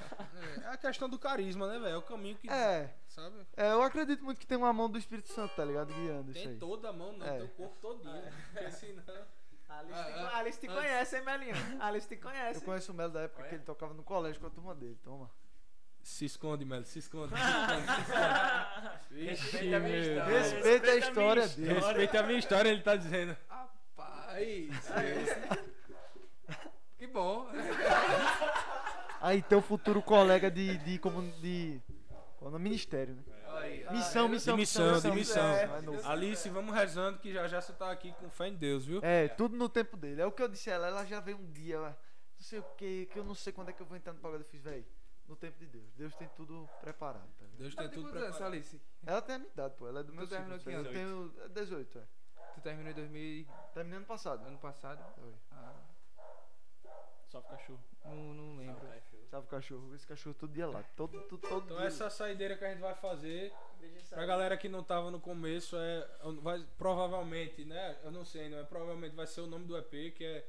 é 0.63 0.67
a 0.67 0.77
questão 0.77 1.09
do 1.09 1.17
carisma, 1.17 1.65
né, 1.67 1.79
velho? 1.79 1.95
É 1.95 1.97
o 1.97 2.03
caminho 2.03 2.35
que. 2.37 2.47
assim. 2.47 2.59
É, 2.61 2.93
Sabe? 3.07 3.47
é, 3.57 3.71
eu 3.71 3.81
acredito 3.81 4.23
muito 4.23 4.39
que 4.39 4.45
tem 4.45 4.57
uma 4.59 4.71
mão 4.71 4.87
do 4.87 4.99
Espírito 4.99 5.33
Santo, 5.33 5.55
tá 5.55 5.65
ligado? 5.65 5.91
Guiando 5.91 6.29
isso 6.29 6.39
Tem 6.43 6.49
aí. 6.51 6.57
toda 6.59 6.89
a 6.89 6.93
mão, 6.93 7.13
não, 7.17 7.25
É. 7.25 7.31
tem 7.37 7.45
o 7.45 7.49
corpo 7.49 7.75
todinho. 7.81 8.21
Porque 8.53 8.69
senão. 8.71 9.03
A 9.67 9.79
Alice, 9.79 9.93
Ah, 9.99 10.03
te, 10.03 10.11
ah, 10.19 10.27
a 10.29 10.37
Alice 10.37 10.59
te 10.59 10.67
antes- 10.67 10.77
conhece, 10.79 11.17
hein, 11.17 11.23
Melinho? 11.25 11.55
A 11.79 11.87
Alice 11.87 12.07
te 12.07 12.13
Eu 12.15 12.21
conhece. 12.21 12.61
conheço 12.65 12.91
o 12.91 12.95
Melo 12.95 13.11
da 13.13 13.21
época 13.21 13.43
que 13.47 13.55
ele 13.55 13.63
tocava 13.63 13.93
no 13.95 14.03
colégio 14.03 14.39
com 14.39 14.47
a 14.47 14.49
turma 14.51 14.75
dele, 14.75 14.97
toma. 15.03 15.29
Se 16.03 16.25
esconde, 16.25 16.63
Melo, 16.65 16.85
se 16.85 16.99
esconde. 16.99 17.33
Respeita 19.11 19.77
a 19.77 19.79
minha 19.79 19.79
meu 19.79 20.01
história. 20.01 20.25
Deus. 20.25 20.51
Respeita 20.53 20.91
a 20.91 20.95
história 20.95 21.47
dele. 21.49 21.73
Respeita 21.73 22.19
a 22.19 22.23
minha 22.23 22.39
história, 22.39 22.69
ele 22.69 22.81
tá 22.81 22.95
dizendo. 22.95 23.35
Rapaz! 23.47 24.89
Bom. 27.09 27.47
Aí, 29.21 29.41
teu 29.41 29.61
futuro 29.61 30.01
colega 30.01 30.49
de. 30.49 30.77
de 30.77 30.97
como. 30.99 31.21
de. 31.41 31.81
Qual 32.37 32.45
é 32.45 32.47
o 32.47 32.51
nome? 32.51 32.63
Ministério, 32.63 33.15
né? 33.15 33.23
Aí, 33.57 33.85
Missão, 33.91 34.25
ah, 34.25 34.29
missão, 34.29 34.55
De 34.55 34.59
missão, 34.61 34.99
de 35.01 35.11
missão. 35.11 35.43
É, 35.43 35.63
é. 35.63 36.05
Alice, 36.05 36.47
vamos 36.49 36.73
rezando 36.73 37.19
que 37.19 37.33
já 37.33 37.45
já 37.47 37.59
você 37.59 37.73
tá 37.73 37.91
aqui 37.91 38.13
com 38.13 38.29
fé 38.29 38.47
em 38.47 38.55
Deus, 38.55 38.85
viu? 38.85 39.01
É, 39.03 39.27
tudo 39.27 39.57
no 39.57 39.67
tempo 39.67 39.97
dele. 39.97 40.21
É 40.21 40.25
o 40.25 40.31
que 40.31 40.41
eu 40.41 40.47
disse 40.47 40.69
a 40.71 40.75
ela, 40.75 40.87
ela 40.87 41.05
já 41.05 41.19
veio 41.19 41.37
um 41.37 41.51
dia, 41.51 41.75
ela, 41.75 41.89
não 41.89 42.41
sei 42.45 42.59
o 42.59 42.63
que, 42.77 43.07
que 43.07 43.19
eu 43.19 43.25
não 43.25 43.35
sei 43.35 43.51
quando 43.51 43.69
é 43.69 43.73
que 43.73 43.81
eu 43.81 43.85
vou 43.85 43.97
entrar 43.97 44.13
no 44.13 44.19
pagode. 44.19 44.43
Eu 44.43 44.49
fiz, 44.49 44.61
véi, 44.61 44.85
no 45.27 45.35
tempo 45.35 45.59
de 45.59 45.65
Deus. 45.65 45.91
Deus 45.97 46.15
tem 46.15 46.29
tudo 46.37 46.69
preparado, 46.79 47.27
tá? 47.37 47.45
Deus 47.57 47.75
tem 47.75 47.89
tudo 47.89 48.07
anos, 48.07 48.21
preparado. 48.21 48.43
Alice? 48.45 48.79
Ela 49.05 49.21
tem 49.21 49.35
a 49.35 49.39
minha 49.39 49.51
idade, 49.51 49.73
pô. 49.77 49.87
Ela 49.89 49.99
é 49.99 50.03
do 50.03 50.13
meu 50.13 50.25
Tu 50.25 50.29
terminou 50.29 50.57
ciclo. 50.59 50.71
que 50.83 50.87
Eu 50.87 50.93
tenho 50.93 51.33
é 51.43 51.49
18, 51.49 51.99
é. 51.99 52.03
Tu 52.55 52.61
terminou 52.61 52.91
em 52.91 52.95
2000 52.95 53.21
e- 53.21 53.47
Terminei 53.73 53.97
ano 53.97 54.05
passado. 54.05 54.47
ano 54.47 54.57
passado? 54.59 55.03
Foi. 55.15 55.33
Ah, 55.51 55.73
Só 57.29 57.39
pro 57.41 57.51
cachorro. 57.57 57.79
não, 58.05 58.15
não 58.33 58.55
lembro. 58.57 58.81
Sabe 59.29 59.45
o 59.45 59.49
cachorro? 59.49 59.93
Esse 59.93 60.07
cachorro 60.07 60.35
todo 60.39 60.51
dia 60.51 60.65
lá. 60.67 60.81
Todo, 60.95 61.21
todo, 61.27 61.37
todo 61.39 61.65
Então 61.65 61.77
dia. 61.77 61.85
essa 61.85 62.09
saideira 62.09 62.57
que 62.57 62.65
a 62.65 62.69
gente 62.71 62.79
vai 62.79 62.95
fazer, 62.95 63.53
pra 64.09 64.25
galera 64.25 64.57
que 64.57 64.67
não 64.67 64.83
tava 64.83 65.11
no 65.11 65.19
começo, 65.19 65.75
é 65.77 66.07
vai, 66.41 66.65
provavelmente, 66.77 67.63
né? 67.63 67.99
Eu 68.03 68.11
não 68.11 68.25
sei, 68.25 68.49
não 68.49 68.57
é 68.57 68.63
provavelmente 68.63 69.15
vai 69.15 69.27
ser 69.27 69.41
o 69.41 69.47
nome 69.47 69.65
do 69.65 69.77
EP, 69.77 70.11
que 70.15 70.25
é 70.25 70.47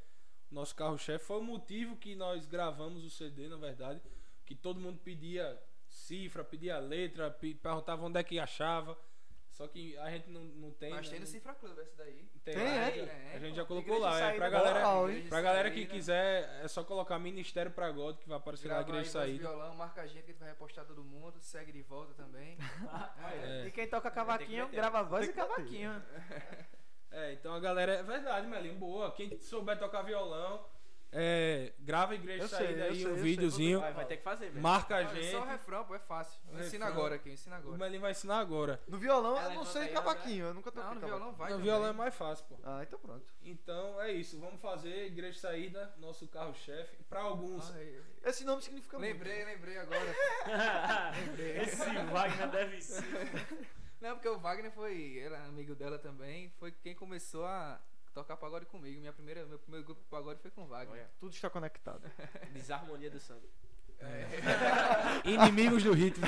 o 0.50 0.54
nosso 0.54 0.74
carro-chefe. 0.74 1.24
Foi 1.26 1.38
o 1.38 1.42
motivo 1.44 1.94
que 1.96 2.14
nós 2.14 2.46
gravamos 2.46 3.04
o 3.04 3.10
CD, 3.10 3.48
na 3.48 3.56
verdade, 3.58 4.00
que 4.46 4.54
todo 4.54 4.80
mundo 4.80 4.98
pedia 5.04 5.62
cifra, 5.86 6.42
pedia 6.42 6.78
letra, 6.78 7.30
pe- 7.30 7.54
perguntava 7.54 8.02
onde 8.06 8.18
é 8.18 8.24
que 8.24 8.38
achava. 8.38 8.96
Só 9.60 9.68
que 9.68 9.94
a 9.98 10.10
gente 10.10 10.30
não, 10.30 10.40
não 10.40 10.70
tem. 10.70 10.88
Mas 10.88 11.04
né? 11.04 11.10
tem 11.10 11.20
no 11.20 11.26
Cifra 11.26 11.52
Club 11.52 11.78
essa 11.78 11.94
daí. 11.94 12.26
Tem, 12.42 12.54
Tem, 12.54 12.66
é? 12.66 13.30
É, 13.34 13.36
A 13.36 13.38
gente 13.40 13.56
já 13.56 13.64
colocou 13.66 13.98
lá. 13.98 14.18
É 14.18 14.34
pra 14.34 14.48
galera? 14.48 14.80
Igreja 15.10 15.28
pra 15.28 15.42
galera 15.42 15.70
que 15.70 15.84
quiser, 15.84 16.62
é 16.64 16.66
só 16.66 16.82
colocar 16.82 17.18
Ministério 17.18 17.70
pra 17.70 17.90
God, 17.90 18.16
que 18.16 18.26
vai 18.26 18.38
aparecer 18.38 18.68
lá 18.68 18.76
na 18.76 18.82
Grava 18.84 18.96
aí 18.96 19.00
igreja 19.00 19.18
saída. 19.18 19.38
violão, 19.40 19.74
marca 19.74 20.00
a 20.00 20.06
gente 20.06 20.22
que 20.22 20.30
a 20.30 20.32
gente 20.32 20.38
vai 20.38 20.48
repostar 20.48 20.86
todo 20.86 21.04
mundo, 21.04 21.38
segue 21.40 21.72
de 21.72 21.82
volta 21.82 22.14
também. 22.14 22.56
É. 23.42 23.66
E 23.66 23.70
quem 23.70 23.86
toca 23.86 24.10
cavaquinho, 24.10 24.66
grava 24.70 25.02
voz 25.02 25.28
e 25.28 25.32
cavaquinho. 25.34 25.92
É, 27.12 27.32
então 27.32 27.52
a 27.52 27.58
galera. 27.58 27.92
É 27.94 28.02
verdade, 28.04 28.46
Melinho, 28.46 28.78
boa. 28.78 29.10
Quem 29.10 29.36
souber 29.40 29.76
tocar 29.76 30.02
violão, 30.02 30.64
é, 31.12 31.72
grava 31.80 32.12
a 32.12 32.14
igreja 32.14 32.44
Eu 32.44 32.48
sei, 32.48 32.58
saída 32.58 32.80
eu 32.86 32.90
aí, 32.90 32.96
sei, 32.96 33.06
um 33.06 33.10
eu 33.10 33.14
sei, 33.16 33.22
videozinho. 33.24 33.80
Vai, 33.80 33.92
vai 33.92 34.04
ter 34.06 34.16
que 34.18 34.22
fazer, 34.22 34.48
velho. 34.50 34.62
Marca 34.62 34.96
a 34.96 35.04
gente. 35.04 35.30
Só 35.30 35.40
o 35.42 35.44
refrão, 35.46 35.84
pô, 35.84 35.94
é 35.94 35.98
fácil. 35.98 36.40
O 36.52 36.56
refrão. 36.56 36.86
agora 36.86 37.14
aqui, 37.16 37.28
eu 37.28 37.32
ensino 37.34 37.54
O 37.54 37.58
agora. 37.58 37.78
Melinho 37.78 38.00
vai 38.00 38.10
ensinar 38.12 38.38
agora. 38.38 38.80
No 38.86 38.96
violão 38.98 39.36
Ela 39.36 39.40
eu 39.40 39.54
não 39.54 39.62
levanta 39.62 39.70
sei 39.70 39.88
cavaquinho, 39.88 40.46
eu 40.46 40.54
nunca 40.54 40.70
toquei 40.70 40.88
Não, 40.88 40.94
no 40.94 41.00
cavaquinho. 41.00 41.18
violão 41.18 41.34
vai 41.36 41.50
no 41.50 41.56
também. 41.56 41.64
violão 41.72 41.88
é 41.88 41.92
mais 41.92 42.14
fácil, 42.14 42.44
pô. 42.48 42.56
Ah, 42.62 42.80
então 42.82 42.98
pronto. 42.98 43.34
Então 43.42 44.00
é 44.00 44.12
isso, 44.12 44.38
vamos 44.38 44.60
fazer 44.60 45.06
igreja 45.06 45.38
saída, 45.40 45.92
nosso 45.98 46.28
carro-chefe. 46.28 46.96
Pra 47.08 47.20
alguns. 47.22 47.70
Ai, 47.74 48.00
Esse 48.24 48.44
nome 48.44 48.62
significa 48.62 48.98
muito. 48.98 49.10
Lembrei, 49.12 49.44
lembrei 49.44 49.78
agora. 49.78 50.14
Esse 51.62 51.84
Wagner 52.12 52.50
deve 52.50 52.80
ser. 52.80 53.04
Não, 54.00 54.14
porque 54.14 54.28
o 54.28 54.38
Wagner 54.38 54.70
foi, 54.70 55.18
era 55.18 55.44
amigo 55.44 55.74
dela 55.74 55.98
também, 55.98 56.48
foi 56.58 56.72
quem 56.72 56.94
começou 56.94 57.44
a 57.44 57.78
tocar 58.14 58.36
pagode 58.36 58.66
comigo. 58.66 59.00
Minha 59.00 59.12
primeira, 59.12 59.44
meu 59.46 59.58
primeiro 59.58 59.84
grupo 59.86 60.00
de 60.02 60.08
pagode 60.08 60.40
foi 60.40 60.50
com 60.50 60.62
o 60.64 60.66
Wagner. 60.66 60.94
Olha, 61.02 61.10
Tudo 61.18 61.32
está 61.34 61.48
conectado. 61.50 62.02
desarmonia 62.52 63.10
do 63.10 63.20
samba. 63.20 63.46
Inimigos 65.24 65.82
do 65.82 65.92
ritmo. 65.92 66.26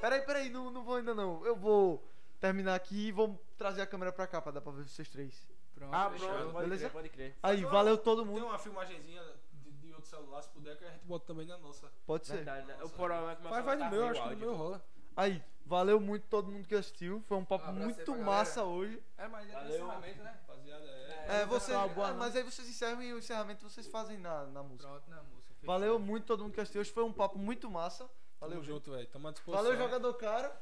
Peraí, 0.00 0.22
peraí, 0.22 0.50
não, 0.50 0.70
não 0.70 0.82
vou 0.82 0.96
ainda 0.96 1.14
não. 1.14 1.44
Eu 1.44 1.56
vou 1.56 2.02
terminar 2.40 2.74
aqui 2.74 3.08
e 3.08 3.12
vou 3.12 3.38
trazer 3.56 3.82
a 3.82 3.86
câmera 3.86 4.12
pra 4.12 4.26
cá 4.26 4.40
pra 4.40 4.52
dar 4.52 4.60
pra 4.60 4.72
ver 4.72 4.84
vocês 4.88 5.08
três. 5.08 5.46
Pronto, 5.74 5.94
Ah, 5.94 6.08
pronto, 6.08 6.52
pode 6.52 6.64
Beleza? 6.64 6.80
crer, 6.88 6.92
pode 6.92 7.08
crer. 7.10 7.36
Aí, 7.42 7.60
uma- 7.62 7.70
valeu 7.70 7.98
todo 7.98 8.22
Tem 8.22 8.30
mundo. 8.32 8.46
uma 8.46 8.58
filmagenzinha 8.58 9.22
de, 9.62 9.70
de 9.72 9.92
outro 9.92 10.08
celular, 10.08 10.40
se 10.42 10.48
puder, 10.48 10.76
que 10.78 10.84
a 10.84 10.90
gente 10.90 11.04
bota 11.04 11.26
também 11.26 11.46
na 11.46 11.58
nossa. 11.58 11.90
Pode 12.06 12.26
ser. 12.26 12.36
Verdade, 12.36 12.66
né? 12.66 12.78
O 12.82 12.88
problema 12.88 13.32
é 13.32 13.36
que 13.36 13.42
Vai, 13.42 13.62
vai 13.62 13.76
no 13.76 13.90
meu, 13.90 14.08
acho 14.08 14.22
que 14.22 14.28
no 14.30 14.36
meu 14.38 14.54
rola. 14.54 14.82
Aí, 15.14 15.42
valeu 15.66 16.00
muito 16.00 16.26
todo 16.28 16.50
mundo 16.50 16.66
que 16.66 16.74
assistiu. 16.74 17.22
Foi 17.26 17.36
um 17.36 17.44
papo 17.44 17.70
Um 17.70 17.74
muito 17.74 18.16
massa 18.16 18.60
galera. 18.60 18.76
hoje. 18.76 19.02
É, 19.18 19.28
mas 19.28 19.50
é 19.50 19.68
encerramento, 19.68 20.22
né? 20.22 20.34
Rapaziada, 20.46 20.84
é. 20.86 21.40
É, 21.42 21.46
boa 21.46 21.60
ah, 21.68 21.88
noite. 21.88 22.16
mas 22.16 22.36
aí 22.36 22.42
vocês 22.42 22.68
encerram 22.68 23.02
e 23.02 23.12
o 23.12 23.18
encerramento 23.18 23.68
vocês 23.68 23.86
fazem 23.88 24.16
na, 24.16 24.46
na 24.46 24.62
música. 24.62 24.88
Pronto, 24.88 25.10
na 25.10 25.22
música. 25.24 25.54
Valeu 25.62 25.98
muito 25.98 26.24
todo 26.24 26.44
mundo 26.44 26.54
que 26.54 26.60
assistiu. 26.60 26.80
Hoje 26.80 26.92
foi 26.92 27.02
um 27.02 27.12
papo 27.12 27.38
muito 27.38 27.68
massa. 27.68 28.08
Valeu, 28.40 28.56
Tamo 28.56 28.64
junto. 28.64 28.90
velho. 28.92 29.06
Tamo 29.08 29.28
à 29.28 29.32
disposição. 29.32 29.64
Valeu, 29.64 29.78
jogador 29.78 30.14
cara. 30.14 30.60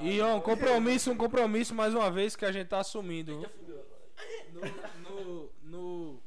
E 0.00 0.20
ó, 0.20 0.36
um 0.36 0.40
compromisso, 0.40 1.10
um 1.10 1.16
compromisso 1.16 1.74
mais 1.74 1.94
uma 1.94 2.10
vez 2.10 2.34
que 2.34 2.44
a 2.44 2.52
gente 2.52 2.68
tá 2.68 2.80
assumindo. 2.80 3.40
No, 4.52 4.60
no, 5.02 5.52
no, 5.62 6.22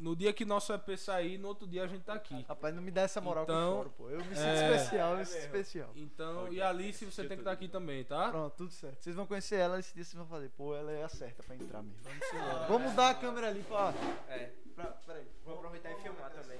no 0.00 0.16
dia 0.16 0.32
que 0.32 0.44
nosso 0.44 0.72
EP 0.72 0.96
sair, 0.96 1.38
no 1.38 1.48
outro 1.48 1.66
dia 1.66 1.84
a 1.84 1.86
gente 1.86 2.02
tá 2.02 2.14
aqui. 2.14 2.44
Rapaz, 2.48 2.74
não 2.74 2.82
me 2.82 2.90
dá 2.90 3.02
essa 3.02 3.20
moral 3.20 3.44
que 3.44 3.52
eu 3.52 3.56
Então, 3.56 3.72
choro, 3.76 3.90
pô. 3.96 4.10
Eu 4.10 4.18
me 4.18 4.34
sinto 4.34 4.46
é. 4.46 4.76
especial, 4.76 5.12
eu 5.12 5.18
me 5.18 5.26
sinto 5.26 5.40
especial. 5.40 5.90
Então, 5.94 6.52
e 6.52 6.60
a 6.60 6.68
Alice 6.68 7.04
você 7.04 7.22
tem 7.22 7.36
que 7.36 7.42
estar 7.42 7.52
aqui 7.52 7.68
também, 7.68 8.04
tá? 8.04 8.30
Pronto, 8.30 8.54
tudo 8.56 8.70
certo. 8.72 9.02
Vocês 9.02 9.14
vão 9.16 9.26
conhecer 9.26 9.56
ela 9.56 9.78
esse 9.78 9.94
dia 9.94 10.04
vocês 10.04 10.14
vão 10.14 10.26
fazer. 10.26 10.48
Pô, 10.50 10.74
ela 10.74 10.90
é 10.92 11.04
a 11.04 11.08
certa 11.08 11.42
pra 11.42 11.54
entrar 11.54 11.82
mesmo. 11.82 11.98
Vamos 12.02 12.32
embora. 12.32 12.66
Vamos 12.66 12.92
dar 12.94 13.10
a 13.10 13.14
câmera 13.14 13.48
ali 13.48 13.62
pra. 13.62 13.92
É, 14.28 14.50
pra 14.74 14.86
peraí. 15.06 15.26
vou 15.44 15.54
aproveitar 15.54 15.90
e 15.92 16.02
filmar 16.02 16.30
também. 16.30 16.58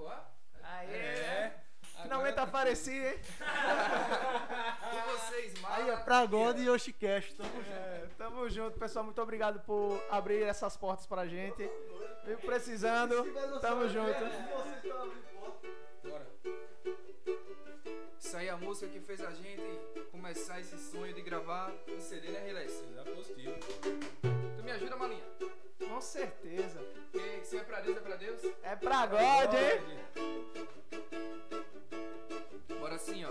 tempo. 0.00 0.12
Aê! 0.62 0.96
É. 0.96 1.60
Finalmente 2.02 2.32
Agora... 2.32 2.34
Tá 2.34 2.42
apareci, 2.44 2.92
hein? 2.92 3.18
Com 4.90 5.12
vocês, 5.12 5.60
Marcos. 5.60 5.84
Aí, 5.84 5.90
é 5.90 5.96
pra 5.98 6.24
God 6.24 6.58
e 6.58 6.64
Yoshicast. 6.64 7.34
Tamo 7.34 7.62
junto. 7.62 7.72
É, 7.72 8.06
tamo 8.16 8.48
junto, 8.48 8.78
pessoal. 8.78 9.04
Muito 9.04 9.20
obrigado 9.20 9.60
por 9.60 10.02
abrir 10.10 10.42
essas 10.42 10.76
portas 10.76 11.06
pra 11.06 11.26
gente. 11.26 11.70
Vem 12.24 12.36
precisando. 12.38 13.22
Tamo 13.60 13.88
junto. 13.88 14.20
Bora. 16.02 16.26
Isso 18.18 18.36
aí 18.36 18.48
é 18.48 18.50
a 18.50 18.56
música 18.56 18.90
que 18.90 19.00
fez 19.00 19.20
a 19.20 19.32
gente 19.32 19.62
começar 20.10 20.60
esse 20.60 20.78
sonho 20.78 21.12
de 21.12 21.20
gravar 21.20 21.72
um 21.88 22.00
CD, 22.00 22.28
né, 22.28 22.50
é 22.50 23.10
Positivo. 23.14 23.54
Tu 24.56 24.62
me 24.62 24.70
ajuda, 24.70 24.96
Malinha? 24.96 25.29
Com 25.90 26.00
certeza. 26.00 26.78
Porque 27.10 27.44
se 27.44 27.56
é 27.56 27.64
pra 27.64 27.80
Deus, 27.80 27.96
é 27.96 28.00
pra 28.00 28.16
Deus. 28.16 28.40
É 28.62 28.76
pra 28.76 29.06
God, 29.06 29.54
hein? 29.54 29.80
Bora 32.78 32.94
assim, 32.94 33.24
ó. 33.24 33.30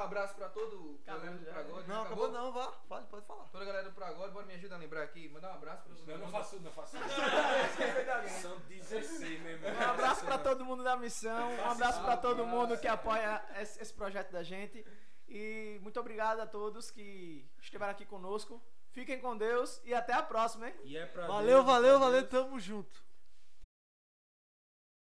Mandar 0.00 0.02
um 0.02 0.06
abraço 0.06 0.34
pra 0.34 0.48
todo 0.48 0.98
a 1.06 1.12
galera 1.12 1.36
do 1.36 1.44
Pragode. 1.44 1.88
Não, 1.88 2.02
acabou 2.02 2.30
não, 2.30 2.52
vá. 2.52 2.66
Pode, 2.88 3.06
pode 3.08 3.26
falar. 3.26 3.44
Toda 3.44 3.64
a 3.64 3.66
galera 3.66 3.84
do 3.88 3.94
Pragode, 3.94 4.32
bora 4.32 4.46
me 4.46 4.54
ajudar 4.54 4.76
a 4.76 4.78
lembrar 4.78 5.02
aqui. 5.02 5.28
Mandar 5.28 5.50
um 5.50 5.54
abraço 5.54 5.82
pra 5.82 5.94
todo 5.94 6.10
Eu 6.10 6.18
mundo. 6.18 6.24
não 6.24 6.32
faço, 6.32 6.60
não 6.60 6.72
faço. 6.72 6.96
isso. 8.26 8.40
São 8.40 8.58
16, 8.68 9.40
meu 9.42 9.52
irmão. 9.52 9.70
Um 9.70 9.90
abraço 9.90 10.24
pra 10.24 10.38
todo 10.38 10.64
mundo 10.64 10.82
da 10.82 10.96
missão, 10.96 11.52
um 11.54 11.70
abraço 11.70 12.02
pra 12.02 12.16
todo 12.16 12.46
mundo 12.46 12.78
que 12.78 12.88
apoia 12.88 13.44
esse 13.58 13.80
esse 13.82 13.92
projeto 13.92 14.30
da 14.30 14.42
gente. 14.42 14.84
E 15.28 15.78
muito 15.82 16.00
obrigado 16.00 16.40
a 16.40 16.46
todos 16.46 16.90
que 16.90 17.46
estiveram 17.58 17.92
aqui 17.92 18.04
conosco. 18.06 18.60
Fiquem 18.92 19.20
com 19.20 19.36
Deus 19.36 19.80
e 19.84 19.94
até 19.94 20.12
a 20.12 20.22
próxima, 20.22 20.68
hein? 20.68 20.74
E 20.82 20.96
é 20.96 21.06
pra 21.06 21.26
Valeu, 21.26 21.56
Deus, 21.62 21.64
valeu, 21.66 21.98
pra 21.98 22.06
valeu, 22.06 22.20
Deus. 22.22 22.30
tamo 22.30 22.58
junto. 22.58 23.09